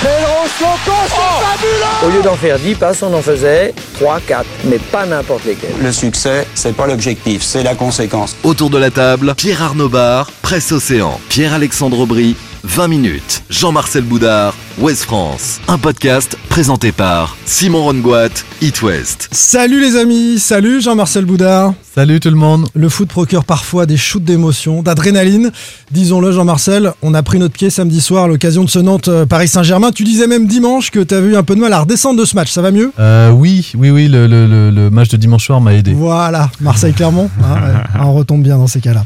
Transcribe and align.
C'est 0.00 0.06
fabuleux 0.06 2.06
Au 2.06 2.10
lieu 2.10 2.22
d'en 2.22 2.36
faire 2.36 2.56
10 2.58 2.74
passes, 2.76 3.02
on 3.02 3.12
en 3.12 3.20
faisait 3.20 3.74
3, 3.94 4.20
4, 4.20 4.46
mais 4.64 4.78
pas 4.78 5.04
n'importe 5.06 5.44
lesquels. 5.44 5.74
Le 5.82 5.90
succès, 5.90 6.46
c'est 6.54 6.76
pas 6.76 6.86
l'objectif, 6.86 7.42
c'est 7.42 7.64
la 7.64 7.74
conséquence. 7.74 8.36
Autour 8.44 8.70
de 8.70 8.78
la 8.78 8.92
table, 8.92 9.34
Pierre 9.36 9.60
Arnaud 9.62 9.88
Bar, 9.88 10.30
Presse 10.42 10.70
Océan, 10.70 11.20
Pierre-Alexandre 11.28 11.98
Aubry, 11.98 12.36
20 12.62 12.86
minutes, 12.88 13.42
Jean-Marcel 13.50 14.04
Boudard, 14.04 14.54
Ouest 14.80 15.04
France. 15.04 15.60
Un 15.66 15.76
podcast 15.76 16.38
présenté 16.48 16.92
par 16.92 17.36
Simon 17.46 17.82
Rongoat, 17.82 18.28
It 18.62 18.80
West. 18.82 19.28
Salut 19.32 19.80
les 19.80 19.96
amis, 19.96 20.38
salut 20.38 20.80
Jean-Marcel 20.80 21.24
Boudard. 21.24 21.74
Salut 21.92 22.20
tout 22.20 22.28
le 22.30 22.36
monde. 22.36 22.68
Le 22.74 22.88
foot 22.88 23.08
procure 23.08 23.44
parfois 23.44 23.86
des 23.86 23.96
shoots 23.96 24.22
d'émotion, 24.22 24.82
d'adrénaline. 24.82 25.50
Disons-le 25.90 26.30
Jean-Marcel, 26.30 26.92
on 27.02 27.12
a 27.14 27.24
pris 27.24 27.40
notre 27.40 27.54
pied 27.54 27.70
samedi 27.70 28.00
soir 28.00 28.24
à 28.24 28.28
l'occasion 28.28 28.62
de 28.62 28.70
ce 28.70 28.78
Nantes-Paris 28.78 29.48
Saint-Germain. 29.48 29.90
Tu 29.90 30.04
disais 30.04 30.28
même 30.28 30.46
dimanche 30.46 30.92
que 30.92 31.00
tu 31.00 31.12
avais 31.12 31.30
eu 31.30 31.36
un 31.36 31.42
peu 31.42 31.56
de 31.56 31.60
mal 31.60 31.72
à 31.72 31.80
redescendre 31.80 32.20
de 32.20 32.24
ce 32.24 32.36
match, 32.36 32.52
ça 32.52 32.62
va 32.62 32.70
mieux? 32.70 32.92
Euh, 33.00 33.30
Oui, 33.30 33.72
oui, 33.76 33.90
oui, 33.90 34.06
le, 34.06 34.28
le, 34.28 34.46
le, 34.46 34.70
le, 34.70 34.90
match 34.90 35.08
de 35.08 35.16
dimanche 35.16 35.44
soir 35.46 35.60
m'a 35.60 35.74
aidé. 35.74 35.92
Voilà, 35.92 36.50
Marseille-Clermont, 36.60 37.30
hein, 37.42 37.82
on 38.00 38.12
retombe 38.14 38.44
bien 38.44 38.58
dans 38.58 38.68
ces 38.68 38.80
cas-là. 38.80 39.04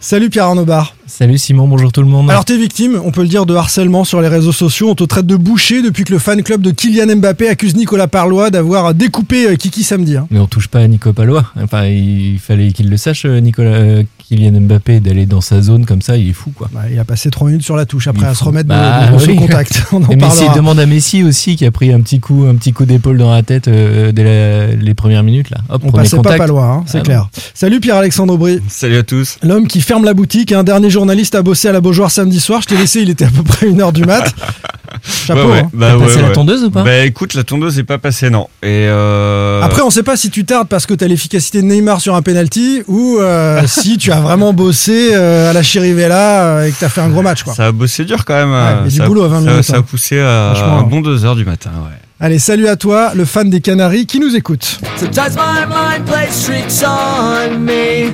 Salut 0.00 0.28
Pierre 0.28 0.44
Arnaud 0.44 0.66
Bar. 0.66 0.94
Salut 1.06 1.38
Simon, 1.38 1.68
bonjour 1.68 1.92
tout 1.92 2.02
le 2.02 2.08
monde. 2.08 2.30
Alors 2.30 2.44
t'es 2.44 2.56
victime, 2.58 3.00
on 3.04 3.10
peut 3.10 3.22
le 3.22 3.28
dire, 3.28 3.46
de 3.46 3.54
harcèlement 3.54 4.04
sur 4.04 4.20
les 4.20 4.28
réseaux 4.28 4.52
sociaux. 4.52 4.90
On 4.90 4.94
te 4.94 5.04
traite 5.14 5.26
de 5.26 5.36
boucher 5.36 5.80
depuis 5.80 6.02
que 6.02 6.12
le 6.12 6.18
fan 6.18 6.42
club 6.42 6.60
de 6.60 6.72
Kylian 6.72 7.14
Mbappé 7.14 7.48
accuse 7.48 7.76
Nicolas 7.76 8.08
Parlois 8.08 8.50
d'avoir 8.50 8.94
découpé 8.94 9.56
Kiki 9.56 9.84
samedi. 9.84 10.16
Hein. 10.16 10.26
Mais 10.32 10.40
on 10.40 10.48
touche 10.48 10.66
pas 10.66 10.80
à 10.80 10.88
Nico 10.88 11.12
Parlois. 11.12 11.44
Enfin, 11.62 11.86
il 11.86 12.40
fallait 12.40 12.72
qu'il 12.72 12.90
le 12.90 12.96
sache, 12.96 13.24
Nicolas 13.24 13.70
euh, 13.70 14.02
Kylian 14.26 14.62
Mbappé, 14.62 14.98
d'aller 14.98 15.26
dans 15.26 15.40
sa 15.40 15.62
zone 15.62 15.86
comme 15.86 16.02
ça, 16.02 16.16
il 16.16 16.30
est 16.30 16.32
fou 16.32 16.50
quoi. 16.50 16.68
Bah, 16.74 16.80
il 16.90 16.98
a 16.98 17.04
passé 17.04 17.30
3 17.30 17.46
minutes 17.46 17.62
sur 17.62 17.76
la 17.76 17.86
touche 17.86 18.08
après 18.08 18.26
à 18.26 18.34
se 18.34 18.42
remettre 18.42 18.68
bah, 18.68 19.06
de, 19.06 19.16
de, 19.16 19.24
oui. 19.24 19.36
contact. 19.36 19.84
On 19.92 20.02
en 20.02 20.08
Et 20.08 20.16
Messi 20.16 20.46
demande 20.52 20.80
à 20.80 20.86
Messi 20.86 21.22
aussi 21.22 21.54
qui 21.54 21.64
a 21.64 21.70
pris 21.70 21.92
un 21.92 22.00
petit 22.00 22.18
coup, 22.18 22.46
un 22.50 22.56
petit 22.56 22.72
coup 22.72 22.84
d'épaule 22.84 23.16
dans 23.16 23.30
la 23.30 23.44
tête 23.44 23.68
euh, 23.68 24.10
dès 24.10 24.24
la, 24.24 24.74
les 24.74 24.94
premières 24.94 25.22
minutes 25.22 25.50
là. 25.50 25.58
Hop, 25.68 25.82
on 25.84 25.92
passait 25.92 26.16
contact. 26.16 26.38
pas 26.38 26.48
loin, 26.48 26.78
hein, 26.78 26.84
c'est 26.88 26.98
ah 26.98 27.02
clair. 27.02 27.20
Non. 27.20 27.42
Salut 27.54 27.78
Pierre-Alexandre 27.78 28.34
Aubry. 28.34 28.60
Salut 28.66 28.96
à 28.96 29.04
tous. 29.04 29.38
L'homme 29.44 29.68
qui 29.68 29.80
ferme 29.80 30.04
la 30.04 30.14
boutique, 30.14 30.50
un 30.50 30.64
dernier 30.64 30.90
journaliste 30.90 31.36
à 31.36 31.42
bosser 31.42 31.68
à 31.68 31.72
la 31.72 31.80
Beaujoire 31.80 32.10
samedi 32.10 32.40
soir. 32.40 32.62
Je 32.62 32.66
t'ai 32.66 32.76
laissé, 32.76 33.02
il 33.02 33.10
était 33.10 33.26
à 33.26 33.30
peu 33.30 33.44
près 33.44 33.68
une 33.68 33.80
heure 33.80 33.92
du 33.92 34.02
mat. 34.02 34.34
Chapeau. 35.26 35.40
Ouais, 35.40 35.46
ouais. 35.46 35.58
Hein. 35.60 35.70
Bah, 35.72 35.88
T'as 35.92 35.98
passé 35.98 36.16
ouais, 36.16 36.22
la 36.22 36.28
ouais. 36.28 36.34
tondeuse 36.34 36.64
ou 36.64 36.70
pas 36.70 36.82
Bah 36.82 36.98
écoute, 37.04 37.34
la 37.34 37.44
tondeuse 37.44 37.76
n'est 37.76 37.84
pas 37.84 37.98
passée, 37.98 38.30
non. 38.30 38.48
Et 38.62 38.86
euh... 38.88 39.62
Après, 39.62 39.82
on 39.82 39.90
sait 39.90 40.02
pas 40.02 40.16
si 40.16 40.30
tu 40.30 40.44
tardes 40.44 40.68
parce 40.68 40.86
que 40.86 40.94
t'as 40.94 41.06
l'efficacité 41.06 41.62
de 41.62 41.66
Neymar 41.66 42.00
sur 42.00 42.14
un 42.14 42.22
penalty 42.22 42.82
ou 42.86 43.18
euh, 43.18 43.62
si 43.66 43.98
tu 43.98 44.12
as 44.12 44.20
vraiment 44.20 44.52
bossé 44.52 45.10
euh, 45.12 45.50
à 45.50 45.52
la 45.52 45.62
Chirivella 45.62 46.66
et 46.66 46.72
que 46.72 46.78
t'as 46.78 46.88
fait 46.88 47.00
un 47.00 47.08
gros 47.08 47.22
match. 47.22 47.42
Quoi. 47.42 47.54
Ça 47.54 47.66
a 47.66 47.72
bossé 47.72 48.04
dur 48.04 48.24
quand 48.24 48.34
même. 48.34 48.52
Ouais, 48.52 48.90
ça, 48.90 49.02
du 49.02 49.08
boulot 49.08 49.24
à 49.24 49.28
20 49.28 49.34
ça, 49.44 49.50
minutes. 49.50 49.64
Ça 49.64 49.76
a 49.76 49.82
poussé 49.82 50.18
à 50.20 50.52
un 50.52 50.82
bon 50.82 51.00
2 51.00 51.24
heures 51.24 51.36
du 51.36 51.44
matin, 51.44 51.70
ouais. 51.84 51.98
Allez, 52.20 52.38
salut 52.38 52.68
à 52.68 52.76
toi, 52.76 53.12
le 53.14 53.24
fan 53.24 53.50
des 53.50 53.60
Canaries 53.60 54.06
qui 54.06 54.20
nous 54.20 54.36
écoute. 54.36 54.78
Sometimes 54.96 55.36
my 55.36 55.66
mind 55.66 56.06
plays 56.06 56.44
tricks 56.44 56.82
on 56.82 57.58
me 57.58 58.12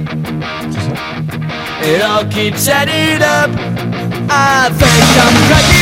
It 1.82 2.02
all 2.02 2.24
keeps 2.24 2.66
adding 2.66 3.22
up 3.22 3.50
I 4.30 4.70
think 4.70 4.90
I'm 5.18 5.79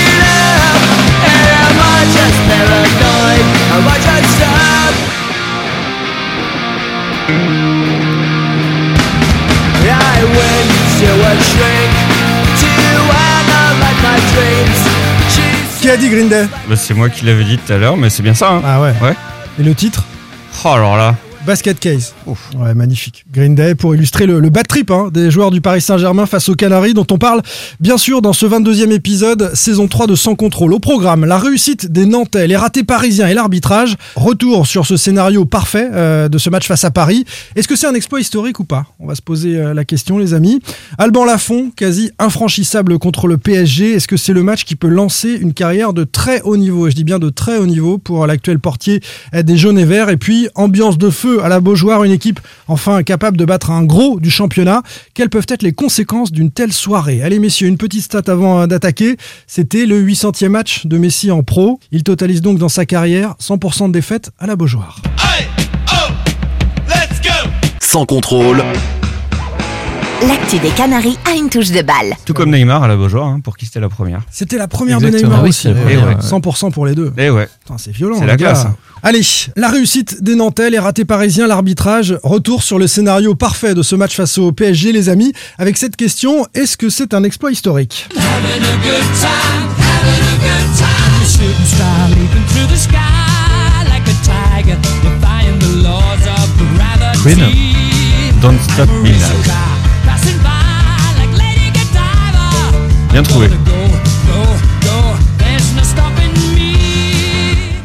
Qui 15.81 15.91
a 15.91 15.97
dit 15.97 16.09
Green 16.11 16.29
Day 16.29 16.47
Bah, 16.69 16.77
c'est 16.77 16.93
moi 16.93 17.09
qui 17.09 17.25
l'avais 17.25 17.45
dit 17.45 17.57
tout 17.57 17.73
à 17.73 17.77
l'heure, 17.77 17.97
mais 17.97 18.11
c'est 18.11 18.23
bien 18.23 18.35
ça. 18.35 18.51
Hein. 18.51 18.63
Ah 18.65 18.81
ouais. 18.81 18.93
Ouais. 19.01 19.15
Et 19.59 19.63
le 19.63 19.75
titre 19.75 20.03
Oh 20.65 20.69
alors 20.69 20.97
là. 20.97 21.15
Basket 21.47 21.79
Case. 21.79 22.15
Ouais, 22.57 22.75
magnifique. 22.75 23.25
Green 23.33 23.55
Day 23.55 23.75
pour 23.75 23.95
illustrer 23.95 24.27
le, 24.27 24.41
le 24.41 24.51
bad 24.51 24.67
trip 24.67 24.91
hein, 24.91 25.09
des 25.13 25.31
joueurs 25.31 25.51
du 25.51 25.61
Paris 25.61 25.81
Saint-Germain 25.81 26.27
face 26.27 26.49
aux 26.49 26.55
Canaries, 26.55 26.95
dont 26.95 27.07
on 27.11 27.19
parle 27.19 27.43
bien 27.81 27.97
sûr 27.97 28.21
dans 28.21 28.33
ce 28.33 28.45
22e 28.45 28.91
épisode, 28.91 29.51
saison 29.55 29.89
3 29.89 30.07
de 30.07 30.15
Sans 30.15 30.35
Contrôle. 30.35 30.75
Au 30.75 30.79
programme, 30.79 31.25
la 31.25 31.39
réussite 31.39 31.91
des 31.91 32.07
Nantais, 32.07 32.47
les 32.47 32.57
ratés 32.57 32.85
parisiens 32.85 33.29
et 33.29 33.35
l'arbitrage. 33.35 33.97
Retour 34.17 34.67
sur 34.67 34.85
ce 34.87 34.97
scénario 34.97 35.45
parfait 35.45 35.89
euh, 35.93 36.29
de 36.29 36.39
ce 36.39 36.51
match 36.51 36.67
face 36.67 36.85
à 36.85 36.91
Paris. 36.91 37.25
Est-ce 37.57 37.69
que 37.69 37.77
c'est 37.77 37.87
un 37.87 37.95
exploit 37.95 38.21
historique 38.21 38.61
ou 38.61 38.65
pas? 38.65 38.87
On 38.99 39.07
va 39.07 39.15
se 39.15 39.23
poser 39.23 39.57
euh, 39.57 39.75
la 39.75 39.85
question, 39.85 40.19
les 40.19 40.35
amis. 40.35 40.61
Alban 40.99 41.25
Lafont, 41.25 41.71
quasi 41.75 42.11
infranchissable 42.19 42.99
contre 42.99 43.27
le 43.27 43.39
PSG. 43.39 43.93
Est-ce 43.93 44.09
que 44.09 44.17
c'est 44.17 44.33
le 44.33 44.43
match 44.43 44.65
qui 44.65 44.77
peut 44.77 44.89
lancer 44.89 45.35
une 45.41 45.55
carrière 45.55 45.93
de 45.93 46.05
très 46.05 46.43
haut 46.43 46.57
niveau? 46.57 46.89
Et 46.89 46.91
je 46.91 46.97
dis 46.97 47.05
bien 47.05 47.19
de 47.19 47.31
très 47.31 47.59
haut 47.59 47.67
niveau 47.67 47.99
pour 47.99 48.27
l'actuel 48.27 48.59
portier 48.59 49.01
des 49.33 49.57
jaunes 49.57 49.79
et 49.79 49.85
verts. 49.85 50.11
Et 50.11 50.17
puis, 50.17 50.49
ambiance 50.55 50.99
de 50.99 51.11
feu 51.11 51.28
à 51.43 51.49
la 51.49 51.61
Beaujoire, 51.61 52.05
une 52.05 52.13
équipe 52.13 52.41
enfin 52.67 53.03
capable 53.03 53.37
de 53.37 53.45
battre 53.45 53.71
un 53.71 53.85
gros 53.85 54.21
du 54.21 54.31
championnat. 54.31 54.83
Quelles 55.15 55.31
peuvent 55.31 55.47
être 55.49 55.63
les 55.63 55.73
conséquences 55.73 56.33
d'une 56.33 56.51
telle 56.51 56.73
soirée? 56.73 57.23
Allez 57.23 57.39
messieurs, 57.39 57.69
une 57.69 57.77
petite 57.77 58.03
stat 58.03 58.23
avant 58.27 58.67
d'attaquer. 58.67 59.17
C'était 59.47 59.87
le 59.87 60.03
800e 60.03 60.49
match 60.49 60.87
de 60.87 60.99
Messi 60.99 61.31
en 61.31 61.43
pro. 61.43 61.81
Il 61.93 62.03
totalise 62.03 62.43
donc 62.43 62.59
dans 62.59 62.69
sa 62.69 62.87
carrière 62.87 63.35
100% 63.41 63.89
de 63.89 63.93
défaites 63.93 64.31
à 64.39 64.47
la 64.47 64.57
Beaujoire. 64.57 65.01
Sans 67.81 68.05
contrôle, 68.05 68.63
L'actu 70.27 70.59
des 70.59 70.71
Canaries 70.71 71.17
a 71.31 71.37
une 71.37 71.49
touche 71.49 71.71
de 71.71 71.81
balle. 71.83 72.17
Tout 72.25 72.35
comme 72.35 72.51
Neymar 72.51 72.83
à 72.83 72.89
la 72.89 72.97
Beaujoire, 72.97 73.27
hein, 73.29 73.41
pour 73.41 73.57
qui 73.57 73.67
c'était 73.67 73.79
la 73.79 73.89
première. 73.89 74.23
C'était 74.31 74.59
la 74.59 74.67
première 74.67 74.97
Exactement. 74.97 75.21
de 75.21 75.27
Neymar 75.27 75.39
Ah 75.41 75.43
oui, 75.45 75.49
aussi. 75.51 75.61
c'est 75.63 75.69
la 75.69 75.75
d'ailleurs. 75.85 76.03
première, 76.03 76.19
Ouais, 76.19 76.23
100% 76.69 76.73
pour 76.73 76.87
les 76.87 76.95
deux. 76.97 77.13
Et 77.17 77.31
ouais. 77.31 77.49
Putain, 77.61 77.79
C'est 77.79 77.93
violent. 77.93 78.17
C'est 78.19 78.27
la 78.27 78.37
gars. 78.37 78.51
classe, 78.53 78.65
hein. 78.67 78.75
Allez, 79.05 79.21
la 79.55 79.69
réussite 79.69 80.21
des 80.25 80.35
Nantais, 80.35 80.71
les 80.71 80.81
ratés 80.81 81.05
parisiens, 81.05 81.47
l'arbitrage. 81.47 82.19
Retour 82.25 82.65
sur 82.65 82.81
le 82.81 82.89
scénario 82.89 83.37
parfait 83.37 83.75
de 83.75 83.83
ce 83.83 83.95
match 83.95 84.17
face 84.17 84.39
au 84.39 84.51
PSG, 84.51 84.91
les 84.91 85.09
amis. 85.09 85.33
Avec 85.57 85.77
cette 85.77 85.95
question, 85.95 86.47
est-ce 86.53 86.77
que 86.77 86.89
c'est 86.89 87.15
un 87.15 87.23
exploit 87.23 87.53
historique? 87.53 88.09
Queen. 97.23 97.39
Don't 98.41 98.59
stop 98.63 98.89
me 99.03 99.11
now. 99.11 99.68
Bien 103.13 103.23
trouvé. 103.23 103.49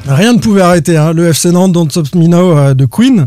Rien 0.06 0.34
ne 0.34 0.40
pouvait 0.40 0.62
arrêter 0.62 0.98
hein, 0.98 1.14
le 1.14 1.30
FC 1.30 1.52
Nantes 1.52 1.72
Don't 1.72 1.90
Stop 1.90 2.14
Me 2.14 2.28
Now 2.28 2.58
euh, 2.58 2.74
de 2.74 2.86
Queen. 2.86 3.26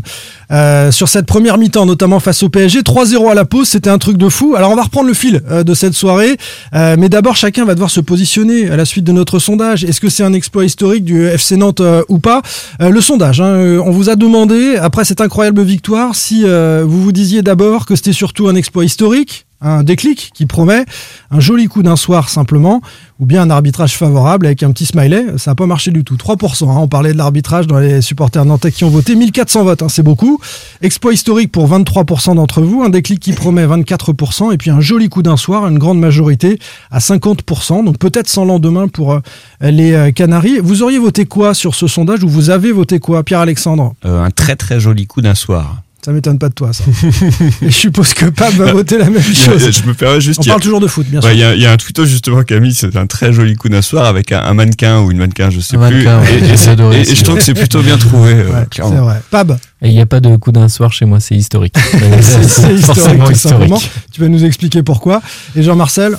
Euh, 0.51 0.91
sur 0.91 1.09
cette 1.09 1.25
première 1.25 1.57
mi-temps, 1.57 1.85
notamment 1.85 2.19
face 2.19 2.43
au 2.43 2.49
PSG, 2.49 2.81
3-0 2.81 3.29
à 3.29 3.33
la 3.33 3.45
pause, 3.45 3.67
c'était 3.67 3.89
un 3.89 3.97
truc 3.97 4.17
de 4.17 4.29
fou. 4.29 4.55
Alors 4.55 4.71
on 4.71 4.75
va 4.75 4.83
reprendre 4.83 5.07
le 5.07 5.13
fil 5.13 5.41
euh, 5.49 5.63
de 5.63 5.73
cette 5.73 5.93
soirée, 5.93 6.37
Euh, 6.73 6.95
mais 6.99 7.09
d'abord 7.09 7.35
chacun 7.35 7.65
va 7.65 7.73
devoir 7.73 7.89
se 7.89 7.99
positionner 8.01 8.69
à 8.69 8.75
la 8.75 8.85
suite 8.85 9.03
de 9.03 9.11
notre 9.11 9.39
sondage. 9.39 9.83
Est-ce 9.83 9.99
que 10.01 10.09
c'est 10.09 10.23
un 10.23 10.33
exploit 10.33 10.65
historique 10.65 11.03
du 11.03 11.25
FC 11.25 11.57
Nantes 11.57 11.81
ou 12.07 12.19
pas? 12.19 12.41
Le 12.79 13.01
sondage, 13.01 13.41
hein, 13.41 13.79
on 13.83 13.91
vous 13.91 14.09
a 14.09 14.15
demandé, 14.15 14.75
après 14.75 15.05
cette 15.05 15.21
incroyable 15.21 15.61
victoire, 15.63 16.15
si 16.15 16.43
vous 16.43 17.01
vous 17.01 17.11
disiez 17.11 17.41
d'abord 17.41 17.85
que 17.85 17.95
c'était 17.95 18.13
surtout 18.13 18.47
un 18.47 18.55
exploit 18.55 18.85
historique, 18.85 19.46
un 19.61 19.83
déclic 19.83 20.31
qui 20.33 20.45
promet 20.45 20.85
un 21.31 21.39
joli 21.39 21.67
coup 21.67 21.81
d'un 21.83 21.95
soir 21.95 22.29
simplement, 22.29 22.81
ou 23.19 23.25
bien 23.25 23.41
un 23.41 23.49
arbitrage 23.49 23.97
favorable 23.97 24.45
avec 24.45 24.61
un 24.61 24.71
petit 24.71 24.85
smiley. 24.85 25.25
Ça 25.37 25.51
n'a 25.51 25.55
pas 25.55 25.65
marché 25.65 25.91
du 25.91 26.03
tout. 26.03 26.15
3%. 26.15 26.69
hein. 26.69 26.75
On 26.77 26.87
parlait 26.87 27.11
de 27.13 27.17
l'arbitrage 27.17 27.65
dans 27.65 27.79
les 27.79 28.01
supporters 28.01 28.45
nantais 28.45 28.71
qui 28.71 28.83
ont 28.83 28.89
voté. 28.89 29.15
1400 29.15 29.63
votes, 29.63 29.81
hein, 29.81 29.89
c'est 29.89 30.03
beaucoup. 30.03 30.39
Exploit 30.81 31.13
historique 31.13 31.51
pour 31.51 31.67
23% 31.69 32.35
d'entre 32.35 32.61
vous. 32.61 32.83
Un 32.83 32.89
déclic 32.89 33.19
qui 33.19 33.33
promet 33.33 33.65
24%. 33.65 34.53
Et 34.53 34.57
puis 34.57 34.69
un 34.69 34.79
joli 34.79 35.09
coup 35.09 35.23
d'un 35.23 35.37
soir, 35.37 35.67
une 35.67 35.79
grande 35.79 35.99
majorité 35.99 36.59
à 36.91 36.99
50%. 36.99 37.83
Donc 37.83 37.97
peut-être 37.97 38.29
sans 38.29 38.45
lendemain 38.45 38.87
pour 38.87 39.13
euh, 39.13 39.19
les 39.61 39.93
euh, 39.93 40.11
Canaries. 40.11 40.59
Vous 40.59 40.83
auriez 40.83 40.99
voté 40.99 41.25
quoi 41.25 41.55
sur 41.55 41.73
ce 41.73 41.87
sondage 41.87 42.23
ou 42.23 42.29
vous 42.29 42.51
avez 42.51 42.71
voté 42.71 42.99
quoi, 42.99 43.23
Pierre-Alexandre? 43.23 43.93
Euh, 44.05 44.23
un 44.23 44.29
très 44.29 44.55
très 44.55 44.79
joli 44.79 45.07
coup 45.07 45.21
d'un 45.21 45.35
soir. 45.35 45.81
Ça 46.07 46.13
m'étonne 46.13 46.39
pas 46.39 46.47
de 46.47 46.53
toi, 46.53 46.71
ça. 46.71 46.85
Et 47.61 47.65
je 47.69 47.75
suppose 47.75 48.13
que 48.13 48.27
Pab 48.27 48.53
va 48.53 48.71
voter 48.71 48.97
la 48.97 49.09
même 49.09 49.21
chose. 49.21 49.69
je 49.69 49.85
me 49.85 49.93
permets 49.93 50.21
juste. 50.21 50.39
On 50.39 50.43
a- 50.43 50.47
parle 50.51 50.61
toujours 50.61 50.79
de 50.79 50.87
foot, 50.87 51.05
bien 51.05 51.19
Ouais, 51.19 51.31
sûr. 51.31 51.33
Il 51.33 51.39
y, 51.39 51.43
a- 51.43 51.53
il 51.53 51.61
y 51.61 51.65
a 51.65 51.71
un 51.73 51.75
tweeto 51.75 52.05
justement 52.05 52.43
Camille, 52.43 52.73
c'est 52.73 52.95
un 52.95 53.07
très 53.07 53.33
joli 53.33 53.55
coup 53.57 53.67
d'un 53.67 53.81
soir 53.81 54.05
avec 54.05 54.31
un, 54.31 54.39
un 54.41 54.53
mannequin 54.53 55.01
ou 55.01 55.11
une 55.11 55.17
mannequin, 55.17 55.49
je 55.49 55.59
sais 55.59 55.75
Un 55.75 55.85
plus. 55.89 56.05
mannequin, 56.05 56.21
ouais. 56.21 56.39
et, 56.39 56.53
et 56.65 56.69
adoré 56.69 57.03
je 57.03 57.23
trouve 57.25 57.35
que 57.35 57.43
c'est 57.43 57.53
plutôt 57.53 57.81
bien 57.81 57.97
trouvé, 57.97 58.35
euh, 58.35 58.49
Ouais, 58.53 58.65
clairement. 58.71 58.93
c'est 58.95 59.01
vrai. 59.01 59.21
Pab, 59.31 59.57
il 59.81 59.91
n'y 59.91 59.99
a 59.99 60.05
pas 60.05 60.21
de 60.21 60.33
coup 60.37 60.53
d'un 60.53 60.69
soir 60.69 60.93
chez 60.93 61.03
moi, 61.03 61.19
c'est 61.19 61.35
historique. 61.35 61.75
c'est 62.21 62.41
historique, 62.41 62.85
tout 62.85 63.31
historique. 63.33 63.35
simplement. 63.35 63.81
Tu 64.13 64.21
vas 64.21 64.29
nous 64.29 64.45
expliquer 64.45 64.83
pourquoi. 64.83 65.21
Et 65.57 65.61
Jean-Marcel, 65.63 66.15